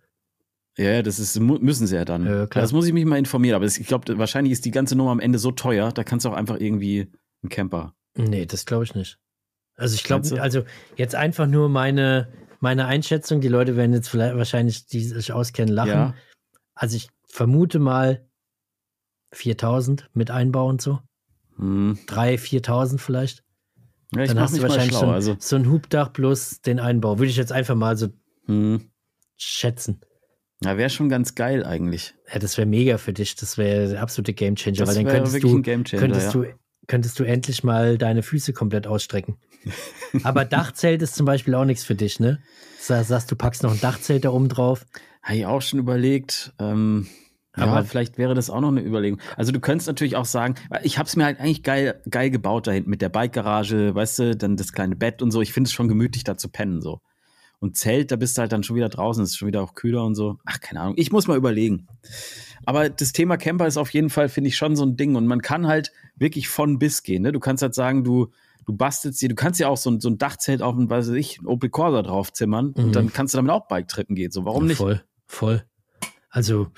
Ja, 0.76 1.02
das 1.02 1.18
ist, 1.18 1.38
müssen 1.38 1.86
sie 1.86 1.94
ja 1.94 2.04
dann. 2.04 2.26
Ja, 2.26 2.46
klar. 2.46 2.62
Das 2.62 2.72
muss 2.72 2.86
ich 2.86 2.92
mich 2.92 3.04
mal 3.04 3.18
informieren. 3.18 3.54
Aber 3.54 3.64
das, 3.64 3.78
ich 3.78 3.86
glaube, 3.86 4.18
wahrscheinlich 4.18 4.52
ist 4.52 4.64
die 4.64 4.72
ganze 4.72 4.96
Nummer 4.96 5.12
am 5.12 5.20
Ende 5.20 5.38
so 5.38 5.52
teuer, 5.52 5.92
da 5.92 6.02
kannst 6.02 6.24
du 6.24 6.30
auch 6.30 6.34
einfach 6.34 6.58
irgendwie 6.58 7.12
einen 7.42 7.50
Camper. 7.50 7.94
Nee, 8.16 8.46
das 8.46 8.66
glaube 8.66 8.84
ich 8.84 8.94
nicht. 8.94 9.18
Also 9.76 9.94
ich 9.94 10.04
glaube, 10.04 10.40
also 10.40 10.64
jetzt 10.96 11.14
einfach 11.14 11.46
nur 11.46 11.68
meine, 11.68 12.28
meine 12.60 12.86
Einschätzung, 12.86 13.40
die 13.40 13.48
Leute 13.48 13.76
werden 13.76 13.92
jetzt 13.92 14.08
vielleicht 14.08 14.36
wahrscheinlich, 14.36 14.86
die 14.86 15.00
sich 15.00 15.32
auskennen, 15.32 15.72
lachen. 15.72 15.90
Ja. 15.90 16.14
Also 16.74 16.96
ich 16.96 17.08
vermute 17.28 17.78
mal 17.78 18.24
4000 19.32 20.10
mit 20.12 20.30
Einbau 20.30 20.68
und 20.68 20.80
so. 20.80 21.00
Hm. 21.56 21.98
3.000, 22.06 22.64
4.000 22.64 22.98
vielleicht. 22.98 23.43
Ja, 24.16 24.26
Dann 24.26 24.40
hast 24.40 24.56
du 24.56 24.62
wahrscheinlich 24.62 24.90
schlau. 24.96 25.00
so, 25.00 25.10
Also, 25.12 25.30
ein, 25.32 25.36
so 25.40 25.56
ein 25.56 25.70
Hubdach 25.70 26.12
plus 26.12 26.60
den 26.60 26.78
Einbau. 26.80 27.18
Würde 27.18 27.30
ich 27.30 27.36
jetzt 27.36 27.52
einfach 27.52 27.74
mal 27.74 27.96
so 27.96 28.08
hm. 28.46 28.90
schätzen. 29.36 30.00
Ja, 30.62 30.76
wäre 30.78 30.88
schon 30.90 31.08
ganz 31.08 31.34
geil 31.34 31.64
eigentlich. 31.64 32.14
Ja, 32.32 32.38
das 32.38 32.56
wäre 32.56 32.66
mega 32.66 32.96
für 32.98 33.12
dich. 33.12 33.34
Das 33.36 33.58
wäre 33.58 33.88
der 33.88 34.02
absolute 34.02 34.32
Gamechanger, 34.32 34.76
Das 34.78 34.88
weil 34.88 34.94
dann 34.96 35.04
wäre 35.06 35.16
könntest 35.16 35.34
wirklich 35.34 35.52
du, 35.52 35.58
ein 35.58 35.62
Gamechanger, 35.62 36.00
könntest, 36.00 36.26
ja. 36.26 36.32
du, 36.42 36.46
könntest 36.86 37.18
du 37.18 37.24
endlich 37.24 37.64
mal 37.64 37.98
deine 37.98 38.22
Füße 38.22 38.52
komplett 38.52 38.86
ausstrecken. 38.86 39.36
Aber 40.22 40.44
Dachzelt 40.44 41.02
ist 41.02 41.16
zum 41.16 41.26
Beispiel 41.26 41.54
auch 41.54 41.64
nichts 41.64 41.84
für 41.84 41.94
dich, 41.94 42.20
ne? 42.20 42.40
Sa- 42.78 43.02
Sagst 43.04 43.30
du, 43.30 43.36
packst 43.36 43.62
noch 43.62 43.72
ein 43.72 43.80
Dachzelt 43.80 44.24
da 44.24 44.30
oben 44.30 44.48
drauf. 44.48 44.86
Habe 45.22 45.36
ich 45.38 45.46
auch 45.46 45.60
schon 45.62 45.78
überlegt. 45.80 46.52
Ähm, 46.58 47.06
Aber- 47.56 47.76
ja, 47.76 47.84
vielleicht 47.84 48.18
wäre 48.18 48.34
das 48.34 48.50
auch 48.50 48.60
noch 48.60 48.68
eine 48.68 48.82
Überlegung. 48.82 49.20
Also 49.36 49.52
du 49.52 49.60
könntest 49.60 49.86
natürlich 49.86 50.16
auch 50.16 50.24
sagen, 50.24 50.54
ich 50.82 50.98
habe 50.98 51.06
es 51.08 51.14
mir 51.16 51.24
halt 51.24 51.38
eigentlich 51.40 51.62
geil, 51.62 52.00
geil 52.10 52.30
gebaut 52.30 52.66
da 52.66 52.72
hinten 52.72 52.90
mit 52.90 53.00
der 53.00 53.08
Bikegarage, 53.10 53.94
weißt 53.94 54.18
du, 54.18 54.36
dann 54.36 54.56
das 54.56 54.72
kleine 54.72 54.96
Bett 54.96 55.22
und 55.22 55.30
so. 55.30 55.40
Ich 55.40 55.52
finde 55.52 55.68
es 55.68 55.72
schon 55.72 55.88
gemütlich, 55.88 56.24
da 56.24 56.36
zu 56.36 56.48
pennen 56.48 56.80
so. 56.82 57.00
Und 57.60 57.76
Zelt, 57.76 58.10
da 58.10 58.16
bist 58.16 58.36
du 58.36 58.42
halt 58.42 58.52
dann 58.52 58.62
schon 58.62 58.76
wieder 58.76 58.88
draußen, 58.88 59.22
ist 59.24 59.36
schon 59.38 59.48
wieder 59.48 59.62
auch 59.62 59.74
kühler 59.74 60.04
und 60.04 60.14
so. 60.16 60.38
Ach, 60.44 60.60
keine 60.60 60.80
Ahnung. 60.80 60.94
Ich 60.98 61.12
muss 61.12 61.26
mal 61.28 61.36
überlegen. 61.36 61.86
Aber 62.66 62.90
das 62.90 63.12
Thema 63.12 63.36
Camper 63.36 63.66
ist 63.66 63.76
auf 63.76 63.90
jeden 63.90 64.10
Fall, 64.10 64.28
finde 64.28 64.48
ich, 64.48 64.56
schon 64.56 64.76
so 64.76 64.84
ein 64.84 64.96
Ding. 64.96 65.14
Und 65.14 65.26
man 65.26 65.40
kann 65.40 65.66
halt 65.66 65.92
wirklich 66.16 66.48
von 66.48 66.78
bis 66.78 67.02
gehen. 67.02 67.22
Ne? 67.22 67.32
Du 67.32 67.40
kannst 67.40 67.62
halt 67.62 67.74
sagen, 67.74 68.04
du, 68.04 68.32
du 68.66 68.74
bastelst 68.76 69.22
dir, 69.22 69.28
du 69.30 69.34
kannst 69.34 69.60
ja 69.60 69.68
auch 69.68 69.76
so 69.78 69.90
ein, 69.90 70.00
so 70.00 70.10
ein 70.10 70.18
Dachzelt 70.18 70.60
auf 70.60 70.74
ein, 70.76 70.90
weiß 70.90 71.08
ich, 71.10 71.40
ein 71.40 71.46
Opel 71.46 71.70
Corsa 71.70 72.02
draufzimmern 72.02 72.74
Mhm. 72.76 72.84
und 72.84 72.96
dann 72.96 73.12
kannst 73.12 73.32
du 73.32 73.36
damit 73.38 73.50
auch 73.52 73.66
Bike-Trippen 73.68 74.14
gehen. 74.16 74.30
So, 74.30 74.44
warum 74.44 74.66
nicht? 74.66 74.76
Voll, 74.78 75.02
voll. 75.26 75.64
Also 76.28 76.68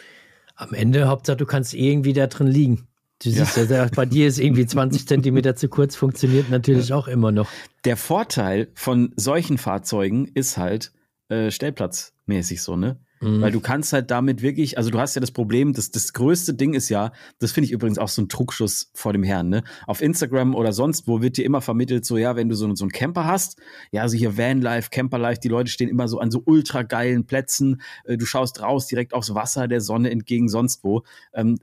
am 0.57 0.73
Ende, 0.73 1.07
Hauptsache, 1.09 1.37
du 1.37 1.47
kannst 1.47 1.75
irgendwie 1.75 2.13
da 2.13 2.27
drin 2.27 2.47
liegen. 2.49 2.87
Du 3.23 3.31
Ja. 3.31 3.45
siehst 3.47 3.71
ja, 3.71 3.87
bei 3.95 4.05
dir 4.05 4.27
ist 4.27 4.39
irgendwie 4.39 4.67
20 4.67 5.07
Zentimeter 5.09 5.57
zu 5.57 5.69
kurz, 5.69 5.97
funktioniert 5.97 6.51
natürlich 6.51 6.93
auch 6.93 7.09
immer 7.09 7.33
noch. 7.33 7.49
Der 7.85 7.97
Vorteil 7.97 8.69
von 8.75 9.13
solchen 9.17 9.59
Fahrzeugen 9.59 10.27
ist 10.27 10.57
halt 10.59 10.93
äh, 11.29 11.51
stellplatzmäßig 11.51 12.63
so, 12.63 12.77
ne? 12.77 12.99
Mhm. 13.21 13.41
Weil 13.41 13.53
du 13.53 13.61
kannst 13.61 13.93
halt 13.93 14.11
damit 14.11 14.43
wirklich, 14.43 14.79
also 14.79 14.91
du 14.91 14.99
hast 14.99 15.15
ja 15.15 15.21
das 15.21 15.31
Problem, 15.31 15.73
dass 15.73 15.91
das 15.91 16.13
größte 16.13 16.55
Ding 16.55 16.75
ist 16.75 16.89
ja, 16.89 17.13
das 17.39 17.53
finde 17.53 17.67
ich 17.67 17.73
übrigens 17.73 17.99
auch 17.99 18.09
so 18.09 18.23
ein 18.23 18.29
Trugschuss 18.29 18.91
vor 18.95 19.13
dem 19.13 19.23
Herrn, 19.23 19.49
ne? 19.49 19.63
Auf 19.87 20.03
Instagram 20.03 20.55
oder 20.55 20.73
sonst 20.73 21.09
wo 21.09 21.23
wird 21.23 21.37
dir 21.37 21.45
immer 21.45 21.61
vermittelt, 21.61 22.05
so, 22.05 22.17
ja, 22.17 22.37
wenn 22.37 22.49
du 22.49 22.55
so, 22.55 22.73
so 22.75 22.85
einen 22.85 22.93
Camper 22.93 23.25
hast, 23.25 23.59
ja, 23.91 24.03
also 24.03 24.17
hier 24.17 24.37
Vanlife, 24.37 24.91
Camperlife, 24.91 25.41
die 25.41 25.49
Leute 25.49 25.71
stehen 25.71 25.89
immer 25.89 26.09
so 26.09 26.19
an 26.19 26.31
so 26.31 26.43
ultra 26.45 26.83
geilen 26.83 27.27
Plätzen, 27.27 27.81
äh, 28.05 28.17
du 28.17 28.27
schaust 28.27 28.63
raus 28.63 28.87
direkt 28.87 29.15
aufs 29.15 29.35
Wasser, 29.35 29.69
der 29.69 29.81
Sonne 29.81 30.11
entgegen, 30.11 30.49
sonst 30.49 30.85
wo. 30.85 31.03
Ähm, 31.33 31.59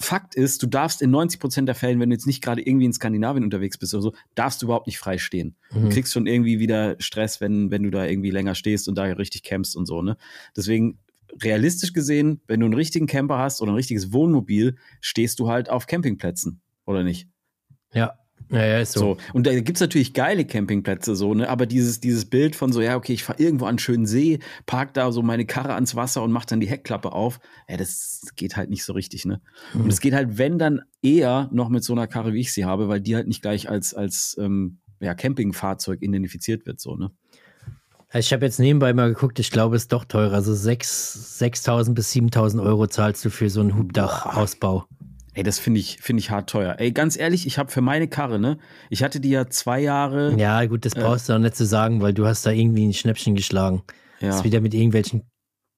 Fakt 0.00 0.34
ist, 0.34 0.62
du 0.62 0.66
darfst 0.66 1.02
in 1.02 1.10
90 1.10 1.40
Prozent 1.40 1.68
der 1.68 1.74
Fällen, 1.74 2.00
wenn 2.00 2.10
du 2.10 2.14
jetzt 2.14 2.26
nicht 2.26 2.42
gerade 2.42 2.62
irgendwie 2.62 2.86
in 2.86 2.92
Skandinavien 2.92 3.44
unterwegs 3.44 3.78
bist 3.78 3.94
oder 3.94 4.02
so, 4.02 4.12
darfst 4.34 4.60
du 4.60 4.66
überhaupt 4.66 4.86
nicht 4.86 4.98
frei 4.98 5.18
stehen. 5.18 5.56
Du 5.72 5.80
Mhm. 5.80 5.90
kriegst 5.90 6.12
schon 6.12 6.26
irgendwie 6.26 6.58
wieder 6.58 6.96
Stress, 6.98 7.40
wenn, 7.40 7.70
wenn 7.70 7.82
du 7.82 7.90
da 7.90 8.04
irgendwie 8.04 8.30
länger 8.30 8.54
stehst 8.54 8.88
und 8.88 8.96
da 8.96 9.04
richtig 9.04 9.42
campst 9.42 9.76
und 9.76 9.86
so, 9.86 10.02
ne? 10.02 10.16
Deswegen, 10.56 10.98
realistisch 11.42 11.92
gesehen, 11.92 12.40
wenn 12.46 12.60
du 12.60 12.66
einen 12.66 12.74
richtigen 12.74 13.06
Camper 13.06 13.38
hast 13.38 13.60
oder 13.60 13.72
ein 13.72 13.76
richtiges 13.76 14.12
Wohnmobil, 14.12 14.76
stehst 15.00 15.38
du 15.40 15.48
halt 15.48 15.68
auf 15.70 15.86
Campingplätzen, 15.86 16.60
oder 16.86 17.02
nicht? 17.02 17.28
Ja, 17.92 18.18
ja, 18.50 18.64
ja, 18.64 18.78
ist 18.78 18.92
so. 18.92 19.00
So. 19.00 19.16
Und 19.32 19.46
da 19.46 19.58
gibt's 19.58 19.80
natürlich 19.80 20.12
geile 20.12 20.44
Campingplätze, 20.44 21.16
so, 21.16 21.34
ne? 21.34 21.48
Aber 21.48 21.66
dieses, 21.66 22.00
dieses 22.00 22.26
Bild 22.26 22.54
von 22.54 22.72
so, 22.72 22.80
ja, 22.80 22.96
okay, 22.96 23.12
ich 23.12 23.24
fahre 23.24 23.42
irgendwo 23.42 23.64
an 23.64 23.70
einen 23.70 23.78
schönen 23.78 24.06
See, 24.06 24.38
park 24.66 24.94
da 24.94 25.10
so 25.12 25.22
meine 25.22 25.46
Karre 25.46 25.74
ans 25.74 25.96
Wasser 25.96 26.22
und 26.22 26.30
mach 26.30 26.44
dann 26.44 26.60
die 26.60 26.68
Heckklappe 26.68 27.12
auf, 27.12 27.40
ja, 27.68 27.76
das 27.76 28.32
geht 28.36 28.56
halt 28.56 28.70
nicht 28.70 28.84
so 28.84 28.92
richtig, 28.92 29.24
ne? 29.24 29.40
Mhm. 29.72 29.82
Und 29.82 29.88
es 29.92 30.00
geht 30.00 30.14
halt, 30.14 30.38
wenn 30.38 30.58
dann 30.58 30.82
eher 31.02 31.48
noch 31.52 31.68
mit 31.68 31.84
so 31.84 31.94
einer 31.94 32.06
Karre, 32.06 32.32
wie 32.32 32.40
ich 32.40 32.52
sie 32.52 32.64
habe, 32.64 32.88
weil 32.88 33.00
die 33.00 33.16
halt 33.16 33.26
nicht 33.26 33.42
gleich 33.42 33.68
als, 33.68 33.94
als 33.94 34.36
ähm, 34.38 34.78
ja, 35.00 35.14
Campingfahrzeug 35.14 36.02
identifiziert 36.02 36.66
wird, 36.66 36.80
so, 36.80 36.96
ne? 36.96 37.10
Ich 38.16 38.32
habe 38.32 38.44
jetzt 38.44 38.60
nebenbei 38.60 38.92
mal 38.92 39.08
geguckt, 39.08 39.40
ich 39.40 39.50
glaube, 39.50 39.74
es 39.74 39.82
ist 39.82 39.92
doch 39.92 40.04
teurer. 40.04 40.34
Also 40.34 40.54
6 40.54 41.40
6.000 41.40 41.94
bis 41.94 42.12
7.000 42.12 42.62
Euro 42.62 42.86
zahlst 42.86 43.24
du 43.24 43.30
für 43.30 43.50
so 43.50 43.60
einen 43.60 43.76
Hubdachausbau. 43.76 44.86
Ey, 45.34 45.42
das 45.42 45.58
finde 45.58 45.80
ich, 45.80 45.98
finde 46.00 46.20
ich 46.20 46.30
hart 46.30 46.48
teuer. 46.48 46.76
Ey, 46.78 46.92
ganz 46.92 47.16
ehrlich, 47.18 47.46
ich 47.46 47.58
habe 47.58 47.70
für 47.70 47.80
meine 47.80 48.06
Karre, 48.08 48.38
ne, 48.38 48.58
ich 48.88 49.02
hatte 49.02 49.18
die 49.20 49.30
ja 49.30 49.48
zwei 49.48 49.80
Jahre. 49.80 50.34
Ja, 50.38 50.64
gut, 50.66 50.84
das 50.84 50.94
brauchst 50.94 51.28
du 51.28 51.32
auch 51.34 51.38
nicht 51.38 51.56
zu 51.56 51.66
sagen, 51.66 52.00
weil 52.02 52.14
du 52.14 52.26
hast 52.26 52.46
da 52.46 52.50
irgendwie 52.50 52.86
ein 52.86 52.92
Schnäppchen 52.92 53.34
geschlagen. 53.34 53.82
Ja. 54.20 54.28
Das 54.28 54.36
ist 54.38 54.44
wieder 54.44 54.60
mit 54.60 54.74
irgendwelchen, 54.74 55.22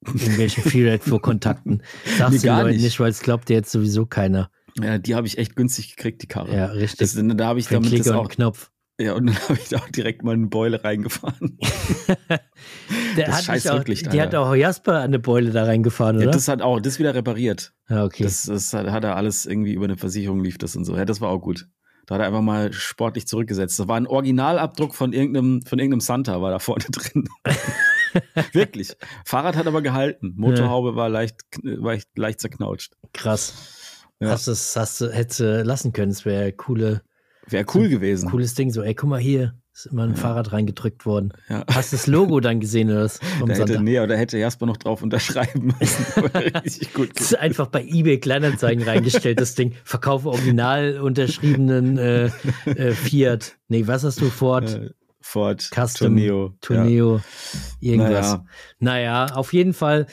irgendwelchen 0.07 0.63
Freeride-Kontakten. 0.63 1.83
Sagst 2.19 2.45
Nee, 2.45 2.51
du 2.51 2.55
Leuten 2.55 2.71
nicht. 2.71 2.83
nicht, 2.83 3.01
weil 3.01 3.11
es 3.11 3.21
glaubt 3.21 3.49
dir 3.49 3.55
jetzt 3.55 3.73
sowieso 3.73 4.05
keiner. 4.07 4.51
ja, 4.81 4.99
die 4.99 5.15
habe 5.15 5.27
ich 5.27 5.39
echt 5.39 5.57
günstig 5.57 5.97
gekriegt, 5.97 6.23
die 6.23 6.27
Karre. 6.27 6.55
Ja, 6.55 6.67
richtig. 6.67 6.99
Das, 6.99 7.15
da 7.37 7.47
habe 7.47 7.59
ich 7.59 7.69
für 7.69 7.75
damit 7.75 7.93
das 7.93 8.01
Klicker 8.03 8.21
und 8.21 8.27
auch, 8.27 8.29
Knopf. 8.31 8.71
Ja, 9.01 9.13
und 9.15 9.27
dann 9.27 9.37
habe 9.49 9.59
ich 9.61 9.69
da 9.69 9.77
auch 9.79 9.89
direkt 9.91 10.23
mal 10.23 10.35
eine 10.35 10.47
Beule 10.47 10.83
reingefahren. 10.85 11.59
Der 13.17 13.27
Das 13.27 13.49
hat 13.49 13.67
auch, 13.69 13.79
Rücklicht, 13.81 14.13
die 14.13 14.21
hat 14.21 14.35
auch 14.35 14.55
Jasper 14.55 15.01
eine 15.01 15.19
Beule 15.19 15.51
da 15.51 15.65
reingefahren, 15.65 16.17
Ja, 16.17 16.23
oder? 16.25 16.33
das 16.33 16.49
hat 16.49 16.63
auch, 16.63 16.81
das 16.81 16.99
wieder 16.99 17.15
repariert. 17.15 17.73
ja, 17.89 18.05
okay. 18.05 18.23
Das, 18.25 18.45
das 18.45 18.73
hat, 18.73 18.91
hat 18.91 19.05
er 19.05 19.17
alles 19.17 19.47
irgendwie 19.47 19.73
über 19.73 19.85
eine 19.87 19.97
Versicherung 19.97 20.43
lief 20.43 20.59
das 20.59 20.77
und 20.77 20.85
so. 20.85 20.97
Ja, 20.97 21.05
das 21.05 21.21
war 21.21 21.31
auch 21.31 21.41
gut. 21.41 21.67
Da 22.07 22.15
hat 22.15 22.23
er 22.23 22.29
einfach 22.29 22.43
mal 22.43 22.73
sportlich 22.73 23.27
zurückgesetzt. 23.27 23.79
Das 23.81 23.89
war 23.89 23.97
ein 23.97 24.07
Originalabdruck 24.07 24.95
von 24.95 25.13
irgendeinem, 25.13 25.63
von 25.63 25.79
irgendeinem 25.79 26.01
Santa, 26.01 26.41
war 26.41 26.51
da 26.51 26.59
vorne 26.61 26.85
drin. 26.91 27.29
Wirklich. 28.53 28.95
Fahrrad 29.25 29.57
hat 29.57 29.67
aber 29.67 29.83
gehalten. 29.83 30.35
Motorhaube 30.37 30.95
war 30.95 31.09
leicht, 31.09 31.37
war 31.63 31.97
leicht 32.15 32.41
zerknautscht. 32.41 32.95
Krass. 33.13 33.55
Ja. 34.21 34.29
Hast 34.31 34.47
du 34.47 34.53
es, 34.53 34.77
hast 34.77 35.01
du, 35.01 35.13
hättest 35.13 35.41
du 35.41 35.63
lassen 35.65 35.93
können. 35.93 36.13
Es 36.13 36.25
wäre 36.25 36.53
coole, 36.53 37.03
Wäre 37.49 37.65
cool 37.75 37.89
gewesen. 37.89 38.31
cooles 38.31 38.55
Ding. 38.55 38.71
So, 38.71 38.83
ey, 38.83 38.95
guck 38.95 39.09
mal 39.11 39.21
hier, 39.21 39.55
ist 39.73 39.87
immer 39.87 40.05
ein 40.05 40.17
Fahrrad 40.17 40.53
reingedrückt 40.53 41.07
worden. 41.07 41.33
Ja. 41.49 41.65
Hast 41.73 41.93
du 41.93 41.97
das 41.97 42.07
Logo 42.07 42.41
dann 42.41 42.61
gesehen 42.61 42.91
oder 42.91 43.05
was? 43.05 43.19
Vom 43.39 43.49
Da 43.49 43.55
hätte, 43.55 43.67
Sonntag? 43.69 43.83
nee, 43.85 44.01
oder 44.01 44.17
hätte 44.17 44.39
Jasper 44.39 44.67
noch 44.67 44.77
drauf 44.79 45.03
unterschreiben 45.03 45.73
müssen. 45.79 46.23
Richtig 46.65 46.93
gut. 46.95 47.11
Das 47.15 47.33
ist 47.33 47.39
einfach 47.39 47.67
bei 47.69 47.85
eBay 47.85 48.19
Kleinanzeigen 48.19 48.83
reingestellt, 48.85 49.41
das 49.41 49.55
Ding. 49.55 49.75
Verkaufe 49.85 50.29
original 50.29 50.99
unterschriebenen 51.01 51.99
äh, 51.99 52.31
äh, 52.65 52.93
Fiat. 52.93 53.57
Nee, 53.69 53.87
was 53.87 54.03
hast 54.03 54.21
du? 54.21 54.31
Ford, 54.31 54.75
Äh, 54.75 54.91
Ford, 55.21 55.61
Custom, 55.75 56.09
Tourneo. 56.17 56.55
Tourneo, 56.61 57.21
irgendwas. 57.81 58.39
Naja. 58.81 59.27
Naja, 59.27 59.27
auf 59.35 59.53
jeden 59.53 59.73
Fall 59.75 60.07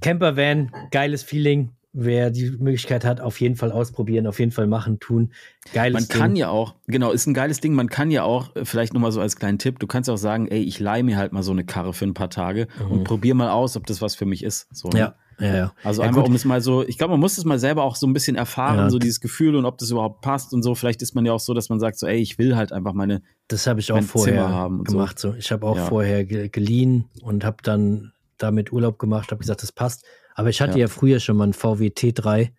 Campervan, 0.00 0.70
geiles 0.90 1.22
Feeling. 1.22 1.70
Wer 2.00 2.30
die 2.30 2.50
Möglichkeit 2.50 3.04
hat, 3.04 3.20
auf 3.20 3.40
jeden 3.40 3.56
Fall 3.56 3.72
ausprobieren, 3.72 4.28
auf 4.28 4.38
jeden 4.38 4.52
Fall 4.52 4.68
machen, 4.68 5.00
tun. 5.00 5.32
Geiles 5.72 5.94
Man 6.08 6.08
kann 6.20 6.30
Ding. 6.34 6.36
ja 6.42 6.48
auch, 6.48 6.76
genau, 6.86 7.10
ist 7.10 7.26
ein 7.26 7.34
geiles 7.34 7.58
Ding. 7.58 7.74
Man 7.74 7.88
kann 7.88 8.12
ja 8.12 8.22
auch, 8.22 8.54
äh, 8.54 8.64
vielleicht 8.64 8.94
nochmal 8.94 9.10
so 9.10 9.20
als 9.20 9.34
kleinen 9.34 9.58
Tipp, 9.58 9.80
du 9.80 9.88
kannst 9.88 10.08
auch 10.08 10.16
sagen, 10.16 10.46
ey, 10.46 10.62
ich 10.62 10.78
leih 10.78 11.02
mir 11.02 11.16
halt 11.16 11.32
mal 11.32 11.42
so 11.42 11.50
eine 11.50 11.64
Karre 11.64 11.92
für 11.92 12.04
ein 12.04 12.14
paar 12.14 12.30
Tage 12.30 12.68
und 12.88 13.02
probier 13.02 13.34
mal 13.34 13.50
aus, 13.50 13.76
ob 13.76 13.84
das 13.86 14.00
was 14.00 14.14
für 14.14 14.26
mich 14.26 14.44
ist. 14.44 14.68
So, 14.72 14.88
ne? 14.90 14.94
Mhm. 14.94 14.98
Ja, 14.98 15.14
ja, 15.50 15.56
ja. 15.56 15.72
Also 15.82 16.02
ja, 16.02 16.08
einfach, 16.08 16.22
gut. 16.22 16.28
um 16.30 16.34
es 16.36 16.44
mal 16.44 16.60
so, 16.60 16.86
ich 16.86 16.98
glaube, 16.98 17.12
man 17.12 17.20
muss 17.20 17.36
es 17.36 17.44
mal 17.44 17.58
selber 17.58 17.82
auch 17.82 17.96
so 17.96 18.06
ein 18.06 18.12
bisschen 18.12 18.36
erfahren, 18.36 18.76
Ja. 18.78 18.90
so 18.90 18.98
dieses 19.00 19.20
Gefühl 19.20 19.56
und 19.56 19.64
ob 19.66 19.78
das 19.78 19.90
überhaupt 19.90 20.20
passt 20.20 20.52
und 20.54 20.62
so. 20.62 20.76
Vielleicht 20.76 21.02
ist 21.02 21.14
man 21.16 21.26
ja 21.26 21.32
auch 21.32 21.40
so, 21.40 21.52
dass 21.52 21.68
man 21.68 21.80
sagt, 21.80 21.98
so, 21.98 22.06
ey, 22.06 22.18
ich 22.18 22.38
will 22.38 22.54
halt 22.56 22.72
einfach 22.72 22.92
meine, 22.92 23.22
Das 23.48 23.66
habe 23.66 23.80
ich 23.80 23.90
auch 23.90 24.00
vorher 24.02 24.66
und 24.68 24.88
so. 24.88 24.92
gemacht. 24.96 25.18
So. 25.18 25.34
Ich 25.34 25.50
habe 25.50 25.66
auch 25.66 25.76
Ja. 25.76 25.86
vorher 25.86 26.24
ge 26.24 26.48
geliehen 26.48 27.06
und 27.22 27.44
habe 27.44 27.56
dann 27.62 28.12
damit 28.36 28.72
Urlaub 28.72 28.98
gemacht, 29.00 29.32
habe 29.32 29.40
gesagt, 29.40 29.62
das 29.64 29.72
passt. 29.72 30.04
Aber 30.38 30.50
ich 30.50 30.60
hatte 30.60 30.78
ja. 30.78 30.84
Ja. 30.84 30.88
früher 30.88 31.18
schon 31.18 31.36
mal 31.36 31.44
einen 31.44 31.52
VW 31.52 31.88
T3 31.88 32.50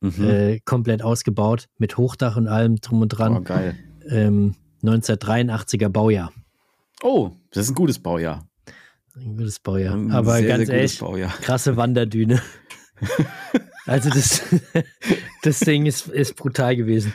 mhm. 0.00 0.24
äh, 0.24 0.60
komplett 0.60 1.02
ausgebaut 1.02 1.68
mit 1.76 1.98
Hochdach 1.98 2.38
und 2.38 2.48
allem 2.48 2.76
drum 2.76 3.02
und 3.02 3.10
dran. 3.10 3.36
oh, 3.36 3.40
geil. 3.42 3.76
Ähm, 4.08 4.54
1983er 4.82 5.90
Baujahr. 5.90 6.32
Oh, 7.02 7.32
das 7.50 7.64
ist 7.64 7.72
ein 7.72 7.74
gutes 7.74 7.98
Baujahr. 7.98 8.48
Ein 9.14 9.36
gutes 9.36 9.60
Baujahr. 9.60 9.96
Ein 9.96 10.10
Aber 10.12 10.36
sehr, 10.36 10.48
ganz 10.48 10.66
sehr 10.68 10.76
ehrlich, 10.76 10.98
Baujahr. 10.98 11.30
krasse 11.42 11.76
Wanderdüne. 11.76 12.40
also 13.84 14.08
das, 14.08 14.42
das 15.42 15.60
Ding 15.60 15.86
ist, 15.86 16.06
ist 16.08 16.36
brutal 16.36 16.76
gewesen. 16.76 17.14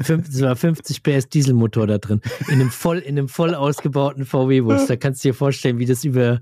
Fünf, 0.00 0.28
es 0.28 0.40
war 0.40 0.54
50 0.54 1.02
PS 1.02 1.28
Dieselmotor 1.28 1.86
da 1.86 1.98
drin. 1.98 2.20
In 2.48 2.54
einem 2.54 2.70
voll, 2.70 2.98
in 2.98 3.18
einem 3.18 3.28
voll 3.28 3.54
ausgebauten 3.54 4.24
VW-Bus. 4.24 4.86
Da 4.86 4.96
kannst 4.96 5.24
du 5.24 5.28
dir 5.28 5.34
vorstellen, 5.34 5.78
wie 5.78 5.86
das 5.86 6.04
über, 6.04 6.40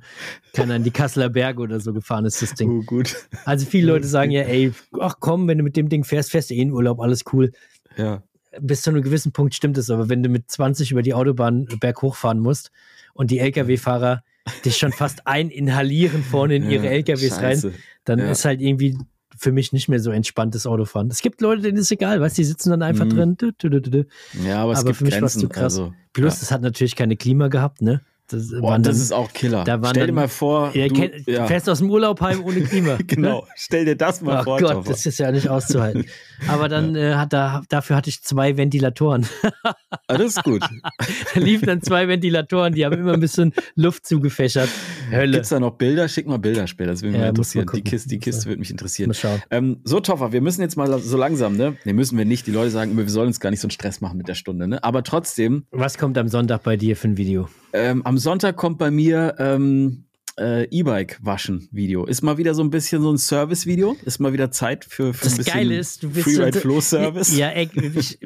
keine 0.53 0.75
Ahnung, 0.75 0.85
die 0.85 0.91
Kasseler 0.91 1.31
Berge 1.31 1.62
oder 1.62 1.81
so 1.81 1.93
gefahren 1.93 2.25
ist, 2.27 2.43
das 2.43 2.55
Ding. 2.55 2.81
Oh, 2.81 2.83
gut. 2.85 3.16
Also 3.45 3.64
viele 3.66 3.87
Leute 3.93 4.07
sagen 4.07 4.31
ja, 4.31 4.43
ey, 4.43 4.72
ach 5.01 5.16
komm, 5.20 5.49
wenn 5.49 5.59
du 5.59 5.64
mit 5.64 5.77
dem 5.77 5.89
Ding 5.89 6.05
fährst, 6.05 6.31
fährst 6.31 6.51
du 6.51 6.55
eh 6.55 6.61
in 6.61 6.72
Urlaub, 6.72 7.01
alles 7.01 7.22
cool. 7.33 7.53
Ja. 7.97 8.22
Bis 8.61 8.83
zu 8.83 8.91
einem 8.91 9.03
gewissen 9.03 9.33
Punkt 9.33 9.55
stimmt 9.55 9.79
es, 9.79 9.91
aber 9.91 10.09
wenn 10.09 10.22
du 10.22 10.29
mit 10.29 10.51
20 10.51 10.91
über 10.93 11.03
die 11.03 11.14
Autobahn 11.14 11.66
berghoch 11.81 12.14
fahren 12.14 12.39
musst 12.39 12.70
und 13.14 13.31
die 13.31 13.39
Lkw-Fahrer 13.41 14.22
dich 14.64 14.77
schon 14.77 14.93
fast 14.93 15.27
eininhalieren 15.27 16.22
vorne 16.22 16.57
in 16.57 16.70
ihre 16.70 16.85
Ja, 16.85 16.91
LKWs 16.93 17.33
rein, 17.37 17.41
scheiße. 17.55 17.72
dann 18.05 18.18
Ja. 18.18 18.31
ist 18.31 18.45
halt 18.45 18.61
irgendwie 18.61 18.97
für 19.37 19.53
mich 19.53 19.72
nicht 19.72 19.89
mehr 19.89 20.01
so 20.01 20.11
entspanntes 20.11 20.66
Autofahren. 20.66 21.09
Es 21.11 21.20
gibt 21.22 21.41
Leute, 21.41 21.62
denen 21.62 21.78
ist 21.78 21.91
egal, 21.91 22.20
weißt 22.20 22.37
die 22.39 22.45
sitzen 22.45 22.70
dann 22.70 22.82
einfach 22.82 23.05
Mhm. 23.05 23.11
drin. 23.11 23.37
Du, 23.39 23.53
du, 23.53 23.80
du. 23.80 24.07
Ja, 24.47 24.62
aber 24.62 24.72
es 24.72 24.78
Aber 24.80 24.87
gibt 24.89 24.99
für 24.99 25.05
mich 25.05 25.14
Grenzen. 25.18 25.41
zu 25.41 25.49
krass. 25.49 25.78
Also, 25.78 25.93
Plus, 26.12 26.35
ja. 26.37 26.43
es 26.43 26.51
hat 26.53 26.62
natürlich 26.62 26.95
keine 26.97 27.16
Klima 27.16 27.49
gehabt, 27.49 27.82
ne? 27.82 28.01
Das, 28.29 28.49
Boah, 28.59 28.79
das 28.79 28.85
dann- 28.97 29.03
ist 29.03 29.12
auch 29.12 29.33
Killer. 29.35 29.64
da 29.64 29.79
Stell 29.91 29.93
dir 29.93 30.07
dann- 30.07 30.14
mal 30.14 30.29
vor, 30.29 30.75
Ja, 30.75 30.89
du, 30.89 30.95
kenn, 30.95 31.11
ja, 31.27 31.47
fährst 31.47 31.68
aus 31.68 31.79
dem 31.79 31.91
Urlaub 31.91 32.22
heim 32.22 32.43
ohne 32.43 32.62
Klima. 32.62 32.97
genau. 33.07 33.47
Stell 33.55 33.85
dir 33.85 33.97
das 33.97 34.22
mal 34.22 34.39
Ach 34.39 34.45
vor. 34.45 34.59
Gott, 34.61 34.72
Toffer. 34.72 34.91
das 34.93 35.05
ist 35.05 35.18
ja 35.18 35.31
nicht 35.31 35.49
auszuhalten. 35.51 36.07
Aber 36.49 36.68
dann 36.70 36.97
äh, 36.97 37.14
hat 37.16 37.35
da, 37.35 37.62
dafür 37.68 37.97
hatte 37.97 38.09
ich 38.09 38.22
zwei 38.22 38.57
Ventilatoren. 38.57 39.27
Ah, 39.62 40.16
das 40.16 40.37
ist 40.37 40.43
gut. 40.43 40.62
Da 41.35 41.41
liefen 41.41 41.66
dann 41.66 41.83
zwei 41.83 42.09
Ventilatoren, 42.09 42.72
die 42.75 42.85
haben 42.87 42.95
immer 42.97 43.12
ein 43.12 43.20
bisschen 43.20 43.53
Luft 43.75 44.07
zugefächert. 44.07 44.68
Hölle. 45.11 45.33
Gibt's 45.33 45.49
da 45.51 45.61
noch 45.61 45.72
Bilder? 45.72 46.09
Schick 46.09 46.27
mal 46.27 46.39
Bilder 46.39 46.66
später. 46.66 46.93
Das 46.93 47.03
würde 47.03 47.12
mich 47.12 47.20
Ja, 47.22 47.29
interessieren. 47.29 47.66
Die. 47.75 47.83
Kiste, 47.83 48.09
die 48.09 48.18
Kiste 48.18 48.47
würde 48.47 48.61
mich 48.61 48.70
interessieren. 48.70 49.09
Mal 49.09 49.14
schauen. 49.14 49.43
Ähm, 49.51 49.81
so, 49.85 50.01
Toffer, 50.01 50.33
wir 50.33 50.41
müssen 50.41 50.62
jetzt 50.62 50.77
mal 50.77 50.99
so 50.99 51.16
langsam, 51.16 51.57
ne? 51.57 51.77
Ne, 51.85 51.93
müssen 51.93 52.16
wir 52.16 52.25
nicht. 52.25 52.47
Die 52.47 52.53
Leute 52.53 52.70
sagen 52.70 52.93
immer, 52.93 53.03
wir 53.03 53.11
sollen 53.11 53.27
uns 53.29 53.41
gar 53.41 53.51
nicht 53.51 53.61
so 53.61 53.66
einen 53.66 53.72
Stress 53.72 54.01
machen 54.01 54.16
mit 54.16 54.29
der 54.29 54.35
Stunde, 54.35 54.66
ne? 54.68 54.83
Aber 54.83 55.03
trotzdem, 55.03 55.66
Was 55.72 55.99
kommt 55.99 56.16
am 56.16 56.29
Sonntag 56.29 56.62
bei 56.62 56.77
dir 56.77 56.97
für 56.97 57.09
ein 57.09 57.16
Video? 57.16 57.49
Ähm, 57.75 58.03
am 58.07 58.18
Sonntag 58.18 58.57
kommt 58.57 58.79
bei 58.79 58.91
mir 58.91 59.35
ähm, 59.39 60.05
äh, 60.39 60.64
E-Bike 60.70 61.18
waschen 61.22 61.68
Video. 61.70 62.05
Ist 62.05 62.22
mal 62.22 62.39
wieder 62.39 62.55
so 62.55 62.62
ein 62.62 62.70
bisschen 62.70 63.03
so 63.03 63.12
ein 63.12 63.18
Service-Video. 63.18 63.97
Ist 64.05 64.20
mal 64.20 64.33
wieder 64.33 64.51
Zeit 64.51 64.85
für, 64.85 65.12
für 65.12 65.27
ein 65.27 65.29
Das 65.29 65.37
bisschen 65.37 65.53
Geile 65.53 65.77
ist, 65.77 66.03
du 66.03 66.11
bist 66.11 66.25
Freeride 66.25 66.61
Flow 66.61 66.81
Service. 66.81 67.37
Ja, 67.37 67.53
ich, 67.55 68.18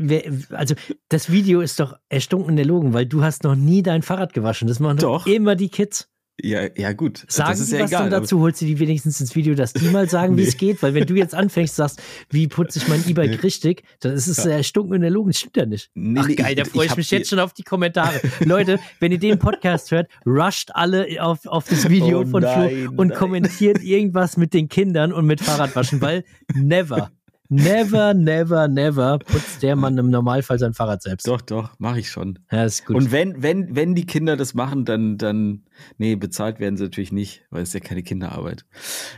also 0.50 0.74
das 1.08 1.30
Video 1.30 1.60
ist 1.60 1.80
doch 1.80 1.96
erstunken 2.08 2.56
erlogen, 2.58 2.92
weil 2.92 3.06
du 3.06 3.22
hast 3.22 3.44
noch 3.44 3.54
nie 3.56 3.82
dein 3.82 4.02
Fahrrad 4.02 4.32
gewaschen. 4.32 4.68
Das 4.68 4.80
machen 4.80 4.98
doch 4.98 5.24
Doch. 5.24 5.26
immer 5.26 5.56
die 5.56 5.68
Kids. 5.68 6.08
Ja, 6.40 6.68
ja, 6.76 6.92
gut. 6.92 7.24
Sagen 7.28 7.50
das 7.50 7.58
ist 7.58 7.72
die 7.72 7.76
ja 7.76 7.82
was 7.82 7.90
egal. 7.90 8.10
dann 8.10 8.22
dazu? 8.22 8.38
Holst 8.40 8.60
du 8.60 8.66
die 8.66 8.78
wenigstens 8.78 9.20
ins 9.20 9.34
Video, 9.34 9.54
dass 9.54 9.72
die 9.72 9.86
mal 9.88 10.08
sagen, 10.08 10.36
wie 10.36 10.42
Nee. 10.42 10.48
es 10.48 10.56
geht? 10.56 10.80
Weil 10.84 10.94
wenn 10.94 11.04
du 11.04 11.14
jetzt 11.16 11.34
anfängst, 11.34 11.74
sagst, 11.74 12.00
wie 12.30 12.46
putze 12.46 12.78
ich 12.78 12.86
mein 12.86 13.02
E-Bike 13.08 13.30
Nee. 13.30 13.36
richtig, 13.38 13.82
dann 14.00 14.12
ist 14.12 14.28
es 14.28 14.44
ja. 14.44 14.52
erstunken 14.52 14.94
und 14.94 15.02
erlogen. 15.02 15.30
Das 15.32 15.40
stimmt 15.40 15.56
ja 15.56 15.66
nicht. 15.66 15.90
Nee, 15.94 16.20
Ach 16.22 16.28
geil, 16.36 16.54
da 16.54 16.64
freue 16.64 16.86
ich 16.86 16.92
ich, 16.92 16.96
mich 16.96 17.10
jetzt 17.10 17.28
schon 17.30 17.40
auf 17.40 17.54
die 17.54 17.64
Kommentare. 17.64 18.20
Leute, 18.44 18.78
wenn 19.00 19.10
ihr 19.10 19.18
den 19.18 19.40
Podcast 19.40 19.90
hört, 19.90 20.08
rusht 20.24 20.70
alle 20.74 21.06
auf, 21.20 21.44
auf 21.46 21.64
das 21.68 21.88
Video 21.88 22.20
Oh 22.20 22.26
von 22.26 22.42
nein, 22.42 22.70
Flo 22.84 22.92
und 22.96 23.08
nein. 23.08 23.18
kommentiert 23.18 23.82
irgendwas 23.82 24.36
mit 24.36 24.54
den 24.54 24.68
Kindern 24.68 25.12
und 25.12 25.26
mit 25.26 25.40
Fahrradwaschen, 25.40 26.00
weil 26.00 26.22
never, 26.54 27.10
never, 27.48 28.14
never, 28.14 28.68
never 28.68 29.18
putzt 29.18 29.62
der 29.62 29.76
Mann 29.76 29.98
im 29.98 30.10
Normalfall 30.10 30.58
sein 30.58 30.74
Fahrrad 30.74 31.02
selbst. 31.02 31.26
Doch, 31.26 31.40
doch, 31.40 31.70
mache 31.78 32.00
ich 32.00 32.10
schon. 32.10 32.38
Ja, 32.50 32.64
ist 32.64 32.86
gut. 32.86 32.96
Und 32.96 33.12
wenn, 33.12 33.42
wenn, 33.42 33.74
wenn 33.74 33.94
die 33.94 34.06
Kinder 34.06 34.36
das 34.36 34.54
machen, 34.54 34.84
dann, 34.84 35.18
dann, 35.18 35.64
nee, 35.96 36.16
bezahlt 36.16 36.60
werden 36.60 36.76
sie 36.76 36.84
natürlich 36.84 37.12
nicht, 37.12 37.44
weil 37.50 37.62
es 37.62 37.70
ist 37.70 37.74
ja 37.74 37.80
keine 37.80 38.02
Kinderarbeit. 38.02 38.64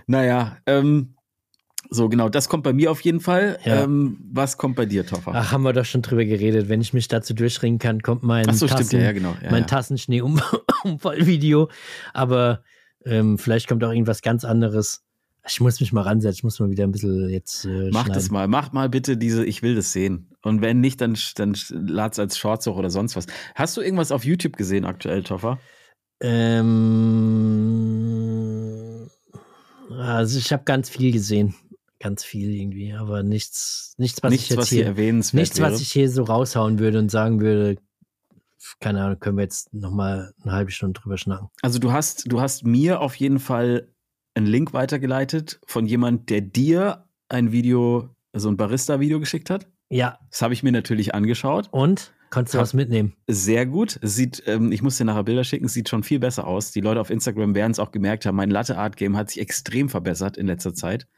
Naja, 0.06 0.58
ähm, 0.66 1.16
so 1.88 2.08
genau, 2.08 2.28
das 2.28 2.48
kommt 2.48 2.62
bei 2.62 2.72
mir 2.72 2.92
auf 2.92 3.00
jeden 3.00 3.20
Fall. 3.20 3.58
Ja. 3.64 3.82
Ähm, 3.82 4.18
was 4.32 4.58
kommt 4.58 4.76
bei 4.76 4.86
dir, 4.86 5.04
Toffer? 5.04 5.32
Ach, 5.34 5.50
haben 5.50 5.62
wir 5.62 5.72
doch 5.72 5.84
schon 5.84 6.02
drüber 6.02 6.24
geredet. 6.24 6.68
Wenn 6.68 6.80
ich 6.80 6.92
mich 6.92 7.08
dazu 7.08 7.34
durchringen 7.34 7.80
kann, 7.80 8.00
kommt 8.00 8.22
mein 8.22 8.48
Ach 8.48 8.54
so, 8.54 8.68
stimmt, 8.68 8.82
Tassen, 8.82 9.00
ja, 9.00 9.06
ja, 9.06 9.12
genau. 9.12 9.34
Ja, 9.42 9.50
mein 9.50 9.62
ja. 9.62 9.66
Tassenschnee-Unfall-Video. 9.66 11.68
Aber 12.14 12.62
ähm, 13.04 13.38
vielleicht 13.38 13.66
kommt 13.66 13.82
auch 13.82 13.90
irgendwas 13.90 14.22
ganz 14.22 14.44
anderes. 14.44 15.02
Ich 15.46 15.60
muss 15.60 15.80
mich 15.80 15.92
mal 15.92 16.02
ransetzen. 16.02 16.38
Ich 16.38 16.44
muss 16.44 16.60
mal 16.60 16.70
wieder 16.70 16.84
ein 16.84 16.92
bisschen 16.92 17.28
jetzt 17.28 17.64
äh, 17.64 17.90
Mach 17.92 18.04
schneiden. 18.04 18.12
das 18.12 18.30
mal, 18.30 18.48
mach 18.48 18.72
mal 18.72 18.88
bitte 18.88 19.16
diese, 19.16 19.44
ich 19.44 19.62
will 19.62 19.74
das 19.74 19.92
sehen. 19.92 20.28
Und 20.42 20.60
wenn 20.60 20.80
nicht, 20.80 21.00
dann, 21.00 21.16
dann 21.36 21.56
lad's 21.70 22.18
als 22.18 22.38
Shorts 22.38 22.66
hoch 22.66 22.76
oder 22.76 22.90
sonst 22.90 23.16
was. 23.16 23.26
Hast 23.54 23.76
du 23.76 23.80
irgendwas 23.80 24.12
auf 24.12 24.24
YouTube 24.24 24.56
gesehen 24.56 24.84
aktuell, 24.84 25.22
Toffer? 25.22 25.58
Ähm, 26.20 26.70
also 29.90 30.38
ich 30.38 30.52
habe 30.52 30.64
ganz 30.64 30.90
viel 30.90 31.12
gesehen. 31.12 31.54
Ganz 31.98 32.24
viel 32.24 32.50
irgendwie. 32.50 32.94
Aber 32.94 33.22
nichts, 33.22 33.94
nichts 33.98 34.22
was 34.22 34.30
Nichts, 34.30 34.44
ich 34.44 34.50
jetzt 34.50 34.58
was 34.58 34.68
hier 34.68 34.78
hier, 34.78 34.86
erwähnenswert 34.86 35.40
nichts, 35.40 35.58
wäre. 35.58 35.72
was 35.72 35.80
ich 35.80 35.92
hier 35.92 36.10
so 36.10 36.22
raushauen 36.22 36.78
würde 36.78 36.98
und 36.98 37.10
sagen 37.10 37.40
würde, 37.40 37.76
keine 38.78 39.02
Ahnung, 39.02 39.18
können 39.18 39.36
wir 39.36 39.44
jetzt 39.44 39.72
noch 39.72 39.90
mal 39.90 40.32
eine 40.42 40.52
halbe 40.52 40.70
Stunde 40.70 41.00
drüber 41.00 41.18
schnacken. 41.18 41.48
Also 41.62 41.78
du 41.78 41.92
hast, 41.92 42.30
du 42.30 42.40
hast 42.40 42.64
mir 42.64 43.00
auf 43.00 43.14
jeden 43.16 43.38
Fall 43.38 43.88
einen 44.34 44.46
Link 44.46 44.72
weitergeleitet 44.72 45.60
von 45.66 45.86
jemand, 45.86 46.30
der 46.30 46.40
dir 46.40 47.04
ein 47.28 47.52
Video, 47.52 48.10
also 48.32 48.48
ein 48.48 48.56
Barista-Video 48.56 49.20
geschickt 49.20 49.50
hat. 49.50 49.66
Ja, 49.88 50.18
Das 50.30 50.42
habe 50.42 50.54
ich 50.54 50.62
mir 50.62 50.72
natürlich 50.72 51.14
angeschaut. 51.14 51.68
und? 51.72 52.12
Konntest 52.32 52.54
du 52.54 52.58
was 52.60 52.74
mitnehmen? 52.74 53.14
Sehr 53.26 53.66
gut. 53.66 53.98
Sieht, 54.02 54.44
ähm, 54.46 54.70
ich 54.70 54.82
muss 54.82 54.96
dir 54.96 55.04
nachher 55.04 55.24
Bilder 55.24 55.42
schicken, 55.42 55.64
es 55.66 55.72
sieht 55.72 55.88
schon 55.88 56.04
viel 56.04 56.20
besser 56.20 56.46
aus. 56.46 56.70
Die 56.70 56.80
Leute 56.80 57.00
auf 57.00 57.10
Instagram 57.10 57.56
werden 57.56 57.72
es 57.72 57.80
auch 57.80 57.90
gemerkt 57.90 58.24
haben. 58.24 58.36
Mein 58.36 58.50
Latte 58.50 58.78
Art 58.78 58.96
Game 58.96 59.16
hat 59.16 59.30
sich 59.30 59.40
extrem 59.42 59.88
verbessert 59.88 60.36
in 60.36 60.46
letzter 60.46 60.72
Zeit. 60.72 61.08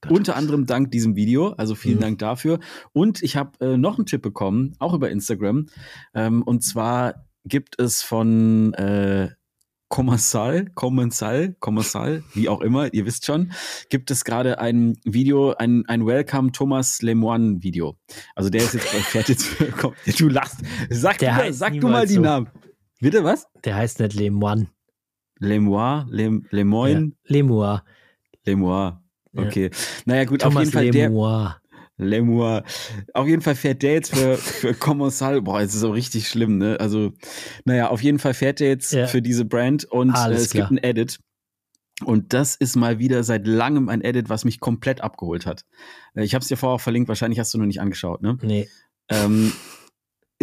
Gott. 0.00 0.10
Unter 0.12 0.34
anderem 0.34 0.64
dank 0.64 0.90
diesem 0.90 1.14
Video. 1.14 1.48
Also 1.58 1.74
vielen 1.74 1.98
Mhm. 1.98 2.00
Dank 2.00 2.18
dafür. 2.20 2.58
Und 2.94 3.22
ich 3.22 3.36
habe 3.36 3.50
äh, 3.60 3.76
noch 3.76 3.98
einen 3.98 4.06
Tipp 4.06 4.22
bekommen, 4.22 4.74
auch 4.78 4.94
über 4.94 5.10
Instagram. 5.10 5.66
Ähm, 6.14 6.42
und 6.42 6.62
zwar 6.64 7.26
gibt 7.44 7.78
es 7.78 8.00
von 8.00 8.72
äh, 8.72 9.28
Kommissal, 9.92 10.70
Kommissal, 10.74 11.54
Kommissal, 11.60 12.24
wie 12.32 12.48
auch 12.48 12.62
immer, 12.62 12.94
ihr 12.94 13.04
wisst 13.04 13.26
schon, 13.26 13.52
gibt 13.90 14.10
es 14.10 14.24
gerade 14.24 14.58
ein 14.58 14.96
Video, 15.04 15.52
ein, 15.52 15.84
ein 15.86 16.06
Welcome 16.06 16.50
Thomas 16.52 17.02
Lemoine 17.02 17.62
Video. 17.62 17.98
Also 18.34 18.48
der 18.48 18.62
ist 18.62 18.72
jetzt, 18.72 18.86
fährt 18.86 19.28
jetzt, 19.28 19.54
komm, 19.76 19.92
du 20.16 20.28
lachst. 20.30 20.60
Sag, 20.88 21.18
Der 21.18 21.36
du, 21.44 21.52
sag 21.52 21.78
du 21.78 21.88
mal 21.88 22.06
die 22.06 22.14
so. 22.14 22.22
Namen. 22.22 22.48
Bitte 23.00 23.22
was? 23.22 23.46
Der 23.64 23.74
heißt 23.76 24.00
nicht 24.00 24.14
Lemoine. 24.14 24.68
Lemoine, 25.38 26.06
Lem, 26.08 26.46
Lemoine, 26.48 27.12
Ja. 27.26 27.82
Lemoine. 28.46 29.02
Ja. 29.34 29.42
Okay. 29.42 29.70
Naja, 30.06 30.24
gut, 30.24 30.40
Thomas 30.40 30.56
auf 30.56 30.62
jeden 30.62 30.72
Fall 30.72 30.90
der. 30.90 31.61
Lemoire. 31.96 32.62
Lemur. 32.62 32.64
Auf 33.14 33.26
jeden 33.28 33.42
Fall 33.42 33.54
fährt 33.54 33.82
der 33.82 33.92
jetzt 33.94 34.14
für, 34.14 34.36
für 34.36 34.74
Kommissal. 34.74 35.42
Boah, 35.42 35.60
es 35.60 35.74
ist 35.74 35.80
so 35.80 35.90
richtig 35.90 36.28
schlimm, 36.28 36.58
ne? 36.58 36.78
Also, 36.80 37.12
naja, 37.64 37.88
auf 37.88 38.02
jeden 38.02 38.18
Fall 38.18 38.34
fährt 38.34 38.60
der 38.60 38.68
jetzt 38.68 38.92
Ja. 38.92 39.06
für 39.06 39.22
diese 39.22 39.44
Brand 39.44 39.84
und 39.84 40.10
äh, 40.16 40.32
es 40.32 40.50
klar. 40.50 40.68
gibt 40.68 40.80
ein 40.80 40.84
Edit. 40.84 41.20
Und 42.04 42.32
das 42.32 42.56
ist 42.56 42.74
mal 42.74 42.98
wieder 42.98 43.22
seit 43.22 43.46
langem 43.46 43.88
ein 43.88 44.00
Edit, 44.02 44.28
was 44.28 44.44
mich 44.44 44.58
komplett 44.58 45.00
abgeholt 45.02 45.46
hat. 45.46 45.64
Äh, 46.14 46.24
Ich 46.24 46.34
habe 46.34 46.42
es 46.42 46.48
dir 46.48 46.56
vorher 46.56 46.76
auch 46.76 46.80
verlinkt, 46.80 47.08
wahrscheinlich 47.08 47.38
hast 47.38 47.54
du 47.54 47.58
noch 47.58 47.66
nicht 47.66 47.80
angeschaut, 47.80 48.22
ne? 48.22 48.38
Nee. 48.42 48.68
Ähm, 49.08 49.52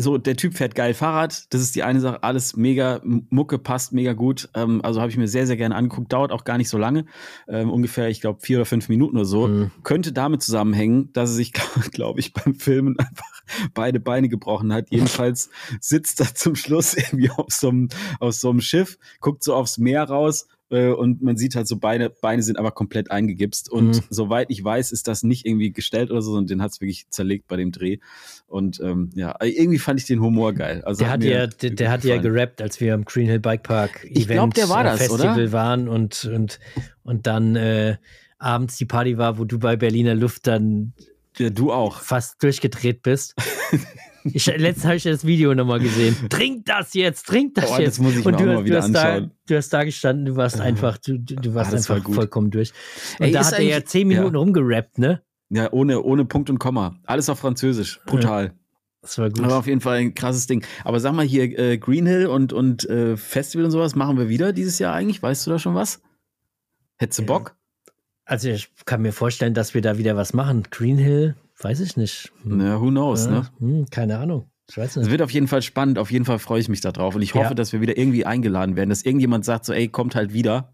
so, 0.01 0.17
der 0.17 0.35
Typ 0.35 0.55
fährt 0.55 0.75
geil 0.75 0.93
Fahrrad. 0.93 1.53
Das 1.53 1.61
ist 1.61 1.75
die 1.75 1.83
eine 1.83 1.99
Sache. 1.99 2.23
Alles 2.23 2.55
mega, 2.55 3.01
Mucke 3.03 3.57
passt 3.59 3.93
mega 3.93 4.13
gut. 4.13 4.49
Ähm, 4.53 4.81
also 4.83 5.01
habe 5.01 5.11
ich 5.11 5.17
mir 5.17 5.27
sehr, 5.27 5.47
sehr 5.47 5.57
gerne 5.57 5.75
angeguckt. 5.75 6.11
Dauert 6.11 6.31
auch 6.31 6.43
gar 6.43 6.57
nicht 6.57 6.69
so 6.69 6.77
lange. 6.77 7.05
Ähm, 7.47 7.69
ungefähr, 7.69 8.09
ich 8.09 8.21
glaube, 8.21 8.39
vier 8.41 8.57
oder 8.57 8.65
fünf 8.65 8.89
Minuten 8.89 9.17
oder 9.17 9.25
so. 9.25 9.47
Hm. 9.47 9.71
Könnte 9.83 10.11
damit 10.11 10.43
zusammenhängen, 10.43 11.11
dass 11.13 11.31
er 11.31 11.35
sich, 11.35 11.53
glaube 11.91 12.19
ich, 12.19 12.33
beim 12.33 12.55
Filmen 12.55 12.97
einfach 12.99 13.43
beide 13.73 13.99
Beine 13.99 14.29
gebrochen 14.29 14.73
hat. 14.73 14.87
Jedenfalls 14.89 15.49
sitzt 15.79 16.19
er 16.19 16.33
zum 16.35 16.55
Schluss 16.55 16.93
irgendwie 16.95 17.29
auf 17.29 17.47
so 17.49 17.69
einem, 17.69 17.89
auf 18.19 18.33
so 18.33 18.49
einem 18.49 18.61
Schiff, 18.61 18.97
guckt 19.19 19.43
so 19.43 19.55
aufs 19.55 19.77
Meer 19.77 20.03
raus 20.03 20.47
äh, 20.69 20.87
und 20.89 21.21
man 21.21 21.37
sieht 21.37 21.55
halt 21.55 21.67
so 21.67 21.77
Beine, 21.77 22.09
Beine 22.09 22.43
sind 22.43 22.57
aber 22.59 22.71
komplett 22.71 23.11
eingegipst. 23.11 23.71
Und 23.71 23.97
Mhm. 23.97 24.01
soweit 24.09 24.49
ich 24.49 24.63
weiß, 24.63 24.91
ist 24.91 25.07
das 25.07 25.23
nicht 25.23 25.45
irgendwie 25.45 25.71
gestellt 25.71 26.11
oder 26.11 26.21
so, 26.21 26.31
sondern 26.31 26.47
den 26.47 26.61
hat 26.61 26.71
es 26.71 26.81
wirklich 26.81 27.07
zerlegt 27.09 27.47
bei 27.47 27.55
dem 27.57 27.71
Dreh. 27.71 27.97
Und 28.47 28.79
ähm, 28.79 29.09
ja, 29.15 29.35
irgendwie 29.41 29.79
fand 29.79 29.99
ich 29.99 30.05
den 30.05 30.21
Humor 30.21 30.53
geil. 30.53 30.83
Also 30.85 31.03
Der 31.03 31.11
hat, 31.11 31.23
ja, 31.23 31.47
der, 31.47 31.69
der 31.71 31.91
hat 31.91 32.03
ja 32.03 32.17
gerappt, 32.17 32.61
als 32.61 32.79
wir 32.79 32.93
am 32.93 33.05
Green 33.05 33.27
Hill 33.27 33.39
Bike 33.39 33.63
Park 33.63 34.05
Ich 34.09 34.27
glaub, 34.27 34.53
der 34.53 34.69
war 34.69 34.81
äh, 34.81 34.85
das, 34.85 34.97
Festival 34.99 35.31
oder? 35.45 35.51
waren 35.51 35.87
und, 35.87 36.25
und, 36.25 36.59
und 37.03 37.27
dann 37.27 37.55
äh, 37.55 37.97
abends 38.37 38.77
die 38.77 38.85
Party 38.85 39.17
war, 39.17 39.37
wo 39.37 39.45
du 39.45 39.59
bei 39.59 39.75
Berliner 39.75 40.15
Luft 40.15 40.47
dann 40.47 40.93
Ja, 41.37 41.49
du 41.49 41.71
auch. 41.71 41.99
fast 42.01 42.41
durchgedreht 42.43 43.01
bist. 43.03 43.35
Ich, 44.23 44.45
letztens 44.47 44.85
habe 44.85 44.95
ich 44.95 45.03
das 45.03 45.25
Video 45.25 45.53
nochmal 45.55 45.79
gesehen. 45.79 46.15
Trink 46.29 46.65
das 46.65 46.93
jetzt, 46.93 47.25
trink 47.27 47.55
das 47.55 47.69
das 47.69 47.79
jetzt. 47.79 47.99
muss 47.99 48.15
ich 48.15 48.25
und 48.25 48.39
du, 48.39 48.45
mal 48.45 48.57
hast- 48.57 48.65
wieder 48.65 48.75
du, 48.77 48.83
hast 48.83 48.91
da, 48.93 49.01
anschauen. 49.13 49.31
du 49.47 49.55
hast 49.55 49.69
da 49.73 49.83
gestanden, 49.83 50.25
du 50.25 50.35
warst 50.35 50.59
einfach, 50.59 50.97
du, 50.97 51.17
du 51.19 51.53
warst 51.53 51.71
Ah, 51.71 51.75
das 51.75 51.89
war 51.89 51.95
einfach 51.97 52.05
gut. 52.07 52.15
vollkommen 52.15 52.51
durch. 52.51 52.71
Und 53.19 53.25
Ey, 53.27 53.31
da 53.31 53.45
hat 53.45 53.53
er 53.53 53.61
ja 53.63 53.83
zehn 53.83 54.07
Minuten 54.07 54.35
ja. 54.35 54.39
rumgerappt, 54.39 54.97
ne? 54.97 55.21
Ja, 55.49 55.71
ohne, 55.71 56.01
ohne 56.01 56.25
Punkt 56.25 56.49
und 56.49 56.59
Komma. 56.59 56.99
Alles 57.05 57.29
auf 57.29 57.39
Französisch. 57.39 57.99
Brutal. 58.05 58.53
Das 59.01 59.17
war 59.17 59.29
gut. 59.29 59.43
Aber 59.43 59.57
auf 59.57 59.67
jeden 59.67 59.81
Fall 59.81 59.97
ein 59.99 60.13
krasses 60.13 60.45
Ding. 60.45 60.63
Aber 60.83 60.99
sag 60.99 61.13
mal 61.13 61.25
hier, 61.25 61.57
äh, 61.57 61.77
Green 61.77 62.05
Hill 62.05 62.27
und, 62.27 62.51
und 62.53 62.87
äh, 62.89 63.15
Festival 63.17 63.65
und 63.65 63.71
sowas 63.71 63.95
machen 63.95 64.17
wir 64.17 64.27
wieder 64.29 64.51
dieses 64.53 64.77
Jahr 64.77 64.93
eigentlich? 64.93 65.23
Weißt 65.23 65.47
du 65.47 65.51
da 65.51 65.57
schon 65.59 65.73
was? 65.75 66.01
Hättest 66.97 67.19
du 67.19 67.23
Ja. 67.23 67.27
Bock? 67.27 67.55
Also 68.25 68.49
ich 68.49 68.69
kann 68.85 69.01
mir 69.01 69.13
vorstellen, 69.13 69.53
dass 69.55 69.73
wir 69.73 69.81
da 69.81 69.97
wieder 69.97 70.15
was 70.15 70.33
machen. 70.33 70.63
Green 70.69 70.97
Hill, 70.97 71.35
weiß 71.61 71.79
ich 71.81 71.97
nicht. 71.97 72.31
Hm. 72.43 72.59
Ja, 72.61 72.79
who 72.81 72.87
knows, 72.89 73.25
Ja, 73.25 73.31
ne? 73.31 73.47
hm, 73.59 73.85
keine 73.89 74.17
Ahnung. 74.19 74.49
Ich 74.71 74.77
weiß 74.77 74.91
Es 74.91 74.97
nicht. 74.97 75.11
wird 75.11 75.23
auf 75.23 75.31
jeden 75.31 75.47
Fall 75.47 75.63
spannend. 75.63 75.97
Auf 75.97 76.11
jeden 76.11 76.25
Fall 76.25 76.37
freue 76.37 76.59
ich 76.59 76.69
mich 76.69 76.79
darauf. 76.79 77.15
Und 77.15 77.23
ich 77.23 77.33
hoffe, 77.33 77.49
Ja. 77.49 77.53
dass 77.55 77.73
wir 77.73 77.81
wieder 77.81 77.97
irgendwie 77.97 78.23
eingeladen 78.27 78.75
werden, 78.75 78.89
dass 78.91 79.01
irgendjemand 79.03 79.43
sagt 79.43 79.65
so, 79.65 79.73
ey, 79.73 79.87
kommt 79.87 80.13
halt 80.13 80.31
wieder. 80.31 80.71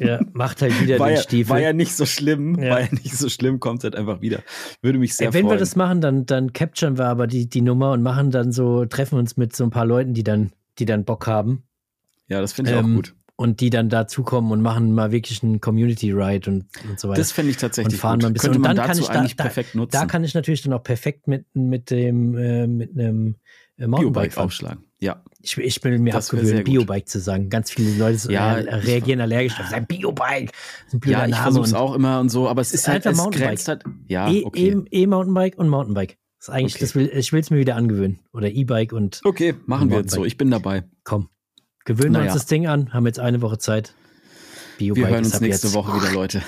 Ja, 0.00 0.18
macht 0.32 0.62
halt 0.62 0.80
wieder 0.80 0.98
War 0.98 1.06
den 1.08 1.16
ja, 1.16 1.22
Stiefel. 1.22 1.50
war 1.50 1.60
ja 1.60 1.72
nicht 1.72 1.94
so 1.94 2.06
schlimm. 2.06 2.60
Ja. 2.60 2.70
War 2.70 2.80
ja 2.80 2.88
nicht 2.90 3.16
so 3.16 3.28
schlimm, 3.28 3.60
kommt 3.60 3.84
halt 3.84 3.94
einfach 3.94 4.20
wieder. 4.20 4.40
Würde 4.82 4.98
mich 4.98 5.14
sehr 5.14 5.28
Ey, 5.28 5.34
wenn 5.34 5.42
freuen. 5.44 5.54
wir 5.54 5.58
das 5.60 5.76
machen, 5.76 6.00
dann, 6.00 6.26
dann 6.26 6.52
capturen 6.54 6.98
wir 6.98 7.06
aber 7.06 7.28
die, 7.28 7.48
die 7.48 7.60
Nummer 7.62 7.92
und 7.92 8.02
machen 8.02 8.32
dann 8.32 8.50
so, 8.50 8.84
treffen 8.84 9.16
uns 9.16 9.36
mit 9.36 9.54
so 9.54 9.62
ein 9.62 9.70
paar 9.70 9.86
Leuten, 9.86 10.12
die 10.12 10.24
dann, 10.24 10.50
die 10.80 10.84
dann 10.84 11.04
Bock 11.04 11.28
haben. 11.28 11.62
ja, 12.26 12.40
das 12.40 12.52
finde 12.52 12.72
ich 12.72 12.76
Ähm, 12.76 12.84
auch 12.84 12.96
gut. 12.96 13.14
Und 13.36 13.60
die 13.60 13.70
dann 13.70 13.88
dazukommen 13.88 14.50
und 14.50 14.62
machen 14.62 14.92
mal 14.94 15.12
wirklich 15.12 15.42
einen 15.42 15.60
Community 15.60 16.10
Ride 16.12 16.50
und, 16.50 16.64
und 16.88 16.98
so 16.98 17.08
weiter. 17.08 17.20
Das 17.20 17.32
fände 17.32 17.50
ich 17.50 17.58
tatsächlich 17.58 17.94
und 17.94 18.00
fahren 18.00 18.14
gut. 18.18 18.22
mal 18.22 18.28
ein 18.28 18.32
bisschen. 18.32 18.46
Könnte 18.52 18.58
und 18.58 18.62
man 18.62 18.76
dann 18.76 18.88
dazu 18.88 19.04
kann 19.04 19.24
ich 19.26 19.36
da, 19.36 19.44
perfekt 19.44 19.74
nutzen. 19.74 19.92
da 19.92 20.06
kann 20.06 20.24
ich 20.24 20.34
natürlich 20.34 20.62
dann 20.62 20.72
auch 20.72 20.82
perfekt 20.82 21.28
mit, 21.28 21.44
mit 21.54 21.90
dem 21.90 22.36
äh, 22.36 22.66
mit 22.66 22.92
einem 22.98 23.36
äh, 23.78 23.86
Mountainbike 23.86 24.30
Biobike 24.30 24.40
aufschlagen. 24.40 24.84
Ja. 24.98 25.22
Ich, 25.42 25.58
ich 25.58 25.84
will 25.84 25.98
mir 25.98 26.14
Das 26.14 26.30
gut. 26.30 26.40
Biobike 26.64 27.04
zu 27.04 27.20
sagen. 27.20 27.50
Ganz 27.50 27.70
viele 27.70 27.96
Leute 27.98 28.32
Ja, 28.32 28.54
reagieren 28.54 29.20
allergisch 29.20 29.60
auf 29.60 29.66
sein 29.66 29.86
Biobike. 29.86 30.50
Ja, 31.04 31.26
ich 31.26 31.36
versuche 31.36 31.64
es 31.64 31.72
und 31.72 31.78
auch 31.78 31.94
immer 31.94 32.18
und 32.20 32.30
so, 32.30 32.48
aber 32.48 32.62
es 32.62 32.72
ist 32.72 32.88
halt, 32.88 33.04
es 33.04 33.18
Mountainbike. 33.18 33.68
halt. 33.68 33.84
Ja, 34.08 34.30
E- 34.30 34.44
okay. 34.44 34.74
E- 34.90 35.02
E-Mountainbike 35.02 35.58
und 35.58 35.68
Mountainbike. 35.68 36.16
Das 36.38 36.48
ist 36.48 36.54
eigentlich, 36.54 36.74
Okay. 36.76 36.84
das 36.84 36.94
will, 36.94 37.10
ich 37.14 37.32
will 37.34 37.40
es 37.40 37.50
mir 37.50 37.58
wieder 37.58 37.76
angewöhnen. 37.76 38.20
Oder 38.32 38.50
E-Bike 38.50 38.94
und 38.94 39.20
Okay, 39.24 39.54
machen 39.66 39.90
wir 39.90 39.98
jetzt 39.98 40.14
so. 40.14 40.24
Ich 40.24 40.38
bin 40.38 40.50
dabei. 40.50 40.84
komm. 41.04 41.28
Gewöhnen 41.86 42.12
wir 42.14 42.18
Naja. 42.18 42.32
uns 42.32 42.42
das 42.42 42.46
Ding 42.46 42.66
an, 42.66 42.92
haben 42.92 43.06
jetzt 43.06 43.20
eine 43.20 43.40
Woche 43.42 43.58
Zeit. 43.58 43.94
Biobike 44.76 45.06
Wir 45.06 45.12
hören 45.14 45.24
uns 45.24 45.40
nächste 45.40 45.68
jetzt. 45.68 45.74
Woche 45.74 45.94
wieder, 45.98 46.12
Leute. 46.12 46.42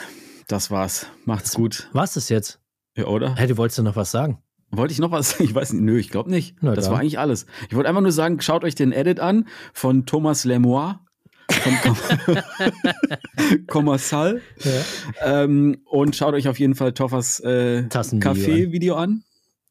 Das 0.48 0.70
war's. 0.70 1.06
Macht's 1.24 1.54
gut. 1.54 1.88
Was 1.92 2.16
ist 2.16 2.28
jetzt? 2.28 2.58
Ja, 2.96 3.04
oder? 3.06 3.36
Hey, 3.36 3.46
du 3.46 3.56
wolltest 3.56 3.78
doch 3.78 3.84
noch 3.84 3.94
was 3.96 4.10
sagen. 4.10 4.42
Wollte 4.70 4.92
ich 4.92 4.98
noch 4.98 5.12
was? 5.12 5.38
Ich 5.40 5.54
weiß 5.54 5.72
nicht. 5.74 5.82
Nö, 5.82 5.96
ich 5.98 6.10
glaube 6.10 6.28
nicht. 6.30 6.56
Na 6.60 6.74
das 6.74 6.86
dann. 6.86 6.94
war 6.94 7.00
eigentlich 7.00 7.18
alles. 7.20 7.46
Ich 7.70 7.76
wollte 7.76 7.88
einfach 7.88 8.02
nur 8.02 8.10
sagen, 8.12 8.40
schaut 8.40 8.64
euch 8.64 8.74
den 8.74 8.90
Edit 8.92 9.20
an 9.20 9.46
von 9.72 10.06
Thomas 10.06 10.44
Lemoy. 10.44 10.94
Von 11.50 11.74
Com 11.82 11.96
Commercial. 13.68 14.42
Ja. 14.64 15.44
Ähm, 15.44 15.80
und 15.86 16.16
schaut 16.16 16.34
euch 16.34 16.48
auf 16.48 16.58
jeden 16.58 16.74
Fall 16.74 16.92
Toffers 16.92 17.40
äh, 17.40 17.84
Café-Video 17.88 18.96
an. 18.96 19.22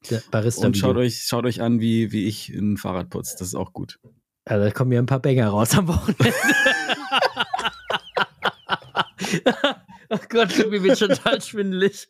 Der 0.10 0.24
Barista. 0.32 0.66
Und 0.66 0.78
schaut 0.78 0.96
euch, 0.96 1.24
schaut 1.26 1.46
euch 1.46 1.62
an, 1.62 1.80
wie, 1.82 2.12
wie 2.12 2.26
ich 2.26 2.50
ein 2.50 2.78
Fahrrad 2.78 3.10
putze. 3.10 3.36
Das 3.38 3.50
ist 3.50 3.56
auch 3.56 3.74
gut. 3.74 4.00
Ja, 4.50 4.58
da 4.58 4.72
kommen 4.72 4.92
ja 4.94 5.00
ein 5.00 5.06
paar 5.06 5.20
Bänger 5.20 5.50
raus 5.50 5.78
am 5.78 5.88
Wochenende. 5.88 6.34
oh 10.10 10.18
Gott, 10.30 10.70
mir 10.70 10.84
wird 10.84 10.98
schon 10.98 11.10
total 11.10 11.42
schwindelig. 11.42 12.08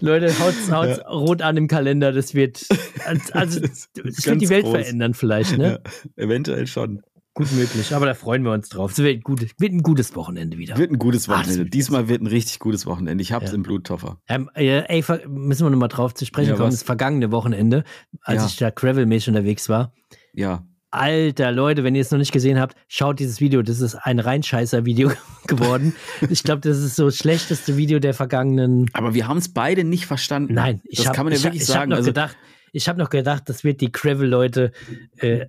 Leute, 0.00 0.38
haut's, 0.38 0.70
haut's 0.70 1.00
rot 1.08 1.40
an 1.42 1.56
im 1.56 1.68
Kalender. 1.68 2.12
Das 2.12 2.34
wird, 2.34 2.66
also, 3.32 3.60
das 3.60 3.88
wird 3.94 4.22
Ganz 4.22 4.40
die 4.40 4.48
Welt 4.48 4.64
groß. 4.64 4.72
verändern 4.72 5.14
vielleicht, 5.14 5.56
ne? 5.56 5.80
Ja, 6.16 6.24
eventuell 6.24 6.66
schon. 6.66 7.02
Gut 7.32 7.52
möglich, 7.52 7.94
aber 7.94 8.06
da 8.06 8.14
freuen 8.14 8.42
wir 8.44 8.50
uns 8.50 8.68
drauf. 8.70 8.90
Es 8.90 8.98
wird, 8.98 9.22
gut, 9.22 9.40
wird 9.58 9.72
ein 9.72 9.82
gutes 9.82 10.14
Wochenende 10.16 10.58
wieder. 10.58 10.76
Wird 10.76 10.90
ein 10.90 10.98
gutes 10.98 11.28
Ah, 11.28 11.34
Wochenende. 11.38 11.58
wird 11.60 11.74
Diesmal 11.74 12.08
wird 12.08 12.22
ein 12.22 12.26
richtig 12.26 12.58
gutes 12.58 12.86
Wochenende. 12.86 13.22
Ich 13.22 13.32
hab's 13.32 13.50
Ja. 13.50 13.54
im 13.54 13.62
Blut, 13.62 13.84
Toffer. 13.86 14.18
Ähm, 14.28 14.50
äh, 14.54 14.82
ey, 14.88 15.04
müssen 15.28 15.64
wir 15.64 15.70
nochmal 15.70 15.88
drauf 15.88 16.12
zu 16.12 16.26
sprechen 16.26 16.50
Ja, 16.50 16.56
kommen. 16.56 16.68
was? 16.68 16.74
Das 16.80 16.82
vergangene 16.82 17.30
Wochenende, 17.30 17.84
als 18.22 18.42
Ja. 18.42 18.46
ich 18.48 18.56
da 18.56 18.70
Gravel-mäßig 18.70 19.28
unterwegs 19.28 19.68
war. 19.68 19.92
Ja. 20.34 20.66
Alter, 20.90 21.52
Leute, 21.52 21.84
wenn 21.84 21.94
ihr 21.94 22.00
es 22.00 22.10
noch 22.10 22.18
nicht 22.18 22.32
gesehen 22.32 22.58
habt, 22.58 22.74
schaut 22.88 23.20
dieses 23.20 23.40
Video. 23.40 23.62
Das 23.62 23.80
ist 23.80 23.94
ein 23.94 24.18
Reinscheißer-Video 24.18 25.12
geworden. 25.46 25.94
ich 26.28 26.42
glaube, 26.42 26.62
das 26.62 26.78
ist 26.78 26.96
so 26.96 27.04
das 27.06 27.16
schlechteste 27.16 27.76
Video 27.76 28.00
der 28.00 28.12
vergangenen. 28.12 28.90
Aber 28.92 29.14
wir 29.14 29.28
haben 29.28 29.38
es 29.38 29.52
beide 29.52 29.84
nicht 29.84 30.06
verstanden. 30.06 30.54
Nein, 30.54 30.80
ich 30.84 30.98
das 30.98 31.06
habe 31.06 31.16
kann 31.16 31.26
man 31.26 31.32
ja 31.32 31.38
ich, 31.38 31.44
wirklich 31.44 31.62
ich 31.62 31.68
sagen. 31.68 31.82
Hab 31.82 31.88
noch 31.90 31.96
Also, 31.98 32.08
gedacht, 32.10 32.36
ich 32.72 32.88
habe 32.88 32.98
noch 32.98 33.08
gedacht, 33.08 33.44
das 33.48 33.62
wird 33.62 33.80
die 33.80 33.92
Gravel-Leute 33.92 34.72
äh, 35.18 35.46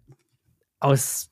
aus, 0.79 1.29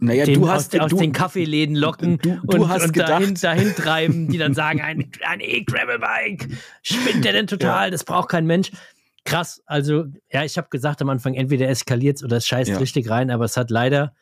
naja, 0.00 0.24
den, 0.24 0.34
du 0.34 0.44
aus, 0.44 0.50
hast, 0.50 0.80
aus 0.80 0.90
du, 0.90 0.96
den 0.98 1.12
Kaffeeläden 1.12 1.76
locken 1.76 2.18
du- 2.18 2.38
du 2.42 2.62
und, 2.62 2.68
hast 2.68 2.86
und 2.86 2.96
dahin, 2.96 3.34
dahin 3.34 3.74
treiben, 3.74 4.28
die 4.28 4.38
dann 4.38 4.54
sagen, 4.54 4.80
ein, 4.80 5.10
ein 5.26 5.40
E-Gravel-Bike, 5.40 6.48
spinnt 6.82 7.24
der 7.24 7.32
denn 7.32 7.46
total, 7.46 7.90
das 7.90 8.04
braucht 8.04 8.28
kein 8.30 8.46
Mensch. 8.46 8.70
Krass, 9.24 9.62
also 9.66 10.06
ja, 10.32 10.44
ich 10.44 10.56
habe 10.56 10.68
gesagt 10.70 11.02
am 11.02 11.10
Anfang, 11.10 11.34
entweder 11.34 11.68
eskaliert 11.68 12.22
oder 12.24 12.38
es 12.38 12.46
scheißt 12.46 12.70
Ja. 12.70 12.78
richtig 12.78 13.10
rein, 13.10 13.30
aber 13.30 13.44
es 13.44 13.56
hat 13.56 13.70
leider 13.70 14.14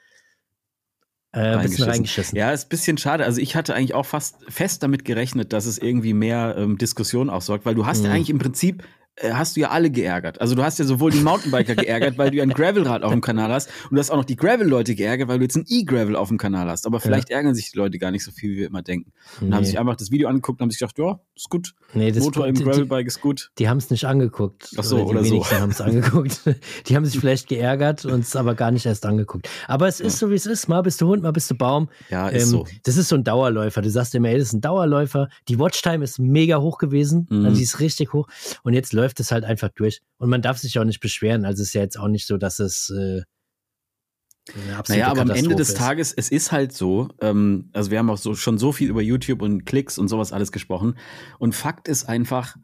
äh, 1.33 1.41
ein 1.41 1.63
bisschen 1.63 1.85
Reingeschissen. 1.89 2.37
Ja, 2.39 2.51
ist 2.53 2.67
ein 2.67 2.69
bisschen 2.71 2.99
schade. 2.99 3.25
Also 3.25 3.41
ich 3.41 3.55
hatte 3.55 3.75
eigentlich 3.75 3.95
auch 3.95 4.07
fast 4.07 4.37
fest 4.49 4.83
damit 4.83 5.05
gerechnet, 5.05 5.53
dass 5.53 5.67
es 5.67 5.79
irgendwie 5.79 6.15
mehr 6.15 6.57
ähm, 6.59 6.79
Diskussion 6.79 7.29
auch 7.31 7.43
sorgt, 7.43 7.67
weil 7.67 7.75
du 7.75 7.87
hast 7.87 8.03
ja 8.03 8.09
Mhm. 8.09 8.15
eigentlich 8.17 8.31
im 8.31 8.39
Prinzip 8.39 8.83
hast 9.23 9.57
du 9.57 9.61
ja 9.61 9.71
alle 9.71 9.91
geärgert. 9.91 10.41
Also 10.41 10.55
du 10.55 10.63
hast 10.63 10.79
ja 10.79 10.85
sowohl 10.85 11.11
die 11.11 11.21
Mountainbiker 11.21 11.75
geärgert, 11.77 12.19
weil 12.19 12.31
du 12.31 12.37
ja 12.37 12.43
ein 12.43 12.51
Gravelrad 12.51 13.03
auf 13.03 13.13
dem 13.13 13.21
Kanal 13.21 13.51
hast 13.51 13.69
und 13.91 13.97
du 13.97 13.99
hast 14.01 14.11
auch 14.11 14.17
noch 14.17 14.25
die 14.25 14.37
Gravel-Leute 14.37 14.95
geärgert, 14.95 15.29
weil 15.29 15.39
du 15.39 15.45
jetzt 15.45 15.57
ein 15.57 15.65
E-Gravel 15.69 16.17
auf 16.17 16.29
dem 16.29 16.39
Kanal 16.39 16.69
hast. 16.69 16.87
Aber 16.87 17.01
vielleicht 17.01 17.31
ärgern 17.31 17.55
sich 17.55 17.71
die 17.73 17.79
Leute 17.79 17.99
gar 17.99 18.11
nicht 18.11 18.25
so 18.25 18.31
viel, 18.31 18.51
wie 18.53 18.57
wir 18.59 18.67
immer 18.67 18.83
denken. 18.83 19.13
Und 19.41 19.55
haben 19.55 19.61
Nee. 19.63 19.67
sich 19.69 19.79
einfach 19.79 19.97
das 19.97 20.11
Video 20.11 20.29
angeguckt 20.29 20.61
und 20.61 20.65
haben 20.65 20.71
sich 20.71 20.79
gedacht, 20.81 20.99
ja, 20.99 21.21
ist 21.37 21.49
gut. 21.51 21.75
Nee, 21.95 22.13
das, 22.13 22.23
Motor 22.23 22.47
im 22.47 22.55
die, 22.55 22.63
die, 22.63 22.69
Gravelbike 22.69 23.07
ist 23.07 23.21
gut. 23.21 23.51
die 23.59 23.69
haben 23.69 23.79
es 23.79 23.91
nicht 23.91 24.05
angeguckt. 24.05 24.71
Ach 24.77 24.85
so, 24.85 24.97
die 24.99 25.03
oder 25.05 25.25
so. 25.25 25.45
haben 25.51 25.71
es 25.71 25.81
angeguckt. 25.81 26.41
Die 26.87 26.97
haben 26.97 27.05
sich 27.05 27.19
vielleicht 27.19 27.49
geärgert 27.49 28.05
und 28.05 28.21
es 28.21 28.37
aber 28.37 28.55
gar 28.55 28.71
nicht 28.71 28.87
erst 28.87 29.05
angeguckt. 29.07 29.49
Aber 29.67 29.89
es 29.89 30.01
ist 30.01 30.19
so, 30.19 30.31
wie 30.31 30.35
es 30.35 30.47
ist. 30.47 30.69
Mal 30.69 30.83
bist 30.83 31.01
du 31.01 31.09
Hund, 31.09 31.23
mal 31.23 31.33
bist 31.33 31.51
du 31.51 31.55
Baum. 31.55 31.89
Ja, 32.11 32.29
ist 32.29 32.45
Ähm, 32.45 32.49
so. 32.51 32.67
Das 32.85 32.97
ist 32.97 33.09
so 33.09 33.17
ein 33.17 33.25
Dauerläufer. 33.25 33.81
Du 33.83 33.91
sagst 33.91 34.15
immer, 34.15 34.29
ey, 34.29 34.39
das 34.39 34.49
ist 34.49 34.53
ein 34.55 34.61
Dauerläufer. 34.61 35.29
Die 35.49 35.59
Watchtime 35.59 36.05
ist 36.05 36.19
mega 36.19 36.61
hoch 36.61 36.79
gewesen. 36.79 37.27
Mhm. 37.31 37.45
Also 37.47 37.57
die 37.57 37.63
ist 37.63 37.81
richtig 37.81 38.13
hoch. 38.13 38.29
Und 38.63 38.75
jetzt 38.75 38.93
läuft 38.93 39.08
es 39.21 39.31
halt 39.31 39.45
einfach 39.45 39.71
durch. 39.75 40.01
Und 40.19 40.31
man 40.31 40.43
darf 40.43 40.59
sich 40.59 40.79
auch 40.79 40.85
nicht 40.85 41.01
beschweren. 41.01 41.45
Also 41.45 41.63
es 41.63 41.69
ist 41.69 41.75
ja 41.75 41.83
jetzt 41.83 41.99
auch 41.99 42.09
nicht 42.09 42.27
so, 42.27 42.37
dass 42.37 42.59
es 42.59 42.91
äh, 42.91 43.23
Naja, 44.89 45.09
aber 45.09 45.23
am 45.23 45.31
Ende 45.31 45.55
des. 45.55 45.75
Tages, 45.75 46.13
es 46.13 46.31
ist 46.31 46.53
halt 46.53 46.73
so, 46.73 47.09
ähm, 47.21 47.71
also 47.73 47.91
wir 47.91 47.99
haben 47.99 48.11
auch 48.11 48.19
so, 48.19 48.35
schon 48.35 48.59
so 48.59 48.73
viel 48.73 48.89
über 48.89 49.03
YouTube 49.03 49.43
und 49.43 49.65
Klicks 49.65 49.99
und 49.99 50.09
sowas 50.09 50.33
alles 50.33 50.53
gesprochen. 50.53 50.97
Und 51.39 51.55
Fakt 51.55 51.89
ist 51.89 52.09
einfach, 52.09 52.57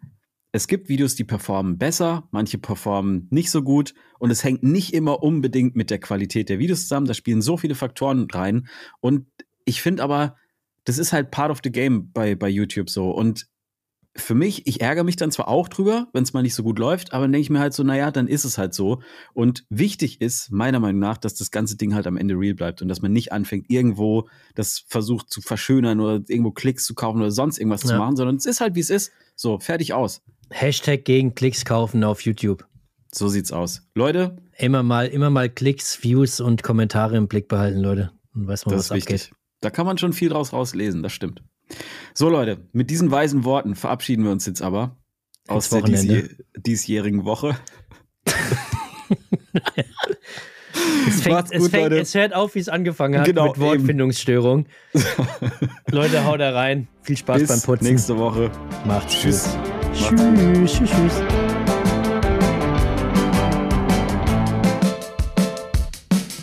es 0.52 0.68
gibt 0.68 0.88
Videos, 0.88 1.14
die 1.14 1.24
performen 1.24 1.78
besser, 1.78 2.28
manche 2.30 2.58
performen 2.58 3.26
nicht 3.30 3.50
so 3.50 3.62
gut 3.62 3.92
und 4.18 4.30
es 4.30 4.44
hängt 4.44 4.62
nicht 4.62 4.94
immer 4.94 5.22
unbedingt 5.22 5.74
mit 5.74 5.90
der 5.90 5.98
Qualität 5.98 6.48
der 6.48 6.58
Videos 6.58 6.82
zusammen. 6.82 7.06
Da 7.06 7.14
spielen 7.14 7.42
so 7.42 7.56
viele 7.56 7.74
Faktoren 7.74 8.28
rein. 8.30 8.68
Und 9.00 9.26
ich 9.64 9.82
finde 9.82 10.02
aber, 10.02 10.36
das 10.84 10.98
ist 10.98 11.12
halt 11.12 11.30
part 11.30 11.50
of 11.50 11.60
the 11.64 11.72
game 11.72 12.12
bei, 12.12 12.34
bei 12.34 12.48
YouTube 12.48 12.88
so. 12.88 13.10
Und 13.10 13.46
für 14.16 14.34
mich, 14.34 14.66
ich 14.66 14.80
ärgere 14.80 15.02
mich 15.04 15.16
dann 15.16 15.30
zwar 15.32 15.48
auch 15.48 15.68
drüber, 15.68 16.06
wenn 16.12 16.22
es 16.22 16.32
mal 16.32 16.42
nicht 16.42 16.54
so 16.54 16.62
gut 16.62 16.78
läuft, 16.78 17.12
aber 17.12 17.24
dann 17.24 17.32
denke 17.32 17.42
ich 17.42 17.50
mir 17.50 17.58
halt 17.58 17.74
so, 17.74 17.82
naja, 17.82 18.10
dann 18.12 18.28
ist 18.28 18.44
es 18.44 18.58
halt 18.58 18.72
so. 18.72 19.02
Und 19.32 19.64
wichtig 19.70 20.20
ist, 20.20 20.52
meiner 20.52 20.78
Meinung 20.78 21.00
nach, 21.00 21.16
dass 21.18 21.34
das 21.34 21.50
ganze 21.50 21.76
Ding 21.76 21.94
halt 21.94 22.06
am 22.06 22.16
Ende 22.16 22.34
real 22.34 22.54
bleibt 22.54 22.80
und 22.80 22.88
dass 22.88 23.02
man 23.02 23.12
nicht 23.12 23.32
anfängt, 23.32 23.66
irgendwo 23.70 24.28
das 24.54 24.84
versucht 24.86 25.30
zu 25.30 25.40
verschönern 25.40 26.00
oder 26.00 26.22
irgendwo 26.28 26.52
Klicks 26.52 26.84
zu 26.84 26.94
kaufen 26.94 27.18
oder 27.20 27.30
sonst 27.32 27.58
irgendwas 27.58 27.80
zu 27.80 27.88
Ja. 27.92 27.98
machen, 27.98 28.16
sondern 28.16 28.36
es 28.36 28.46
ist 28.46 28.60
halt, 28.60 28.74
wie 28.76 28.80
es 28.80 28.90
ist. 28.90 29.10
So, 29.34 29.58
fertig 29.58 29.94
aus. 29.94 30.22
Hashtag 30.50 31.04
gegen 31.04 31.34
Klicks 31.34 31.64
kaufen 31.64 32.04
auf 32.04 32.20
YouTube. 32.20 32.66
So 33.12 33.28
sieht's 33.28 33.52
aus. 33.52 33.82
Leute, 33.94 34.36
Immer 34.56 34.84
mal, 34.84 35.08
immer 35.08 35.30
mal 35.30 35.48
Klicks, 35.50 36.04
Views 36.04 36.40
und 36.40 36.62
Kommentare 36.62 37.16
im 37.16 37.26
Blick 37.26 37.48
behalten, 37.48 37.80
Leute. 37.80 38.12
Dann 38.34 38.46
weiß 38.46 38.66
man, 38.66 38.76
das 38.76 38.90
was 38.90 38.96
ist 38.98 39.08
wichtig. 39.08 39.22
abgeht. 39.32 39.38
Da 39.60 39.70
kann 39.70 39.86
man 39.86 39.98
schon 39.98 40.12
viel 40.12 40.28
draus 40.28 40.52
rauslesen, 40.52 41.02
das 41.02 41.12
stimmt. 41.12 41.42
So, 42.14 42.28
Leute, 42.28 42.68
mit 42.72 42.90
diesen 42.90 43.10
weisen 43.10 43.44
Worten 43.44 43.74
verabschieden 43.74 44.24
wir 44.24 44.30
uns 44.30 44.46
jetzt 44.46 44.62
aber 44.62 44.96
aus 45.48 45.68
der 45.70 45.80
diesjäh- 45.82 46.30
diesjährigen 46.56 47.24
Woche. 47.24 47.56
Es, 51.06 51.20
fängt, 51.22 51.34
Macht's 51.36 51.50
es, 51.52 51.60
gut, 51.60 51.70
fängt, 51.70 51.92
es 51.92 52.14
hört 52.14 52.34
auf, 52.34 52.54
wie 52.54 52.58
es 52.58 52.68
angefangen 52.68 53.18
hat, 53.20 53.26
Genau, 53.26 53.48
mit 53.48 53.60
Wortfindungsstörung. 53.60 54.66
Leute, 55.90 56.24
haut 56.24 56.40
da 56.40 56.50
rein. 56.50 56.88
Viel 57.02 57.16
Spaß 57.16 57.40
Bis 57.40 57.48
beim 57.48 57.60
Putzen. 57.60 57.84
nächste 57.84 58.18
Woche. 58.18 58.50
Macht's 58.86 59.14
Tschüss. 59.14 59.56
gut. 60.08 60.18
Tschüss, 60.18 60.72
tschüss, 60.72 60.90
tschüss. 60.90 61.22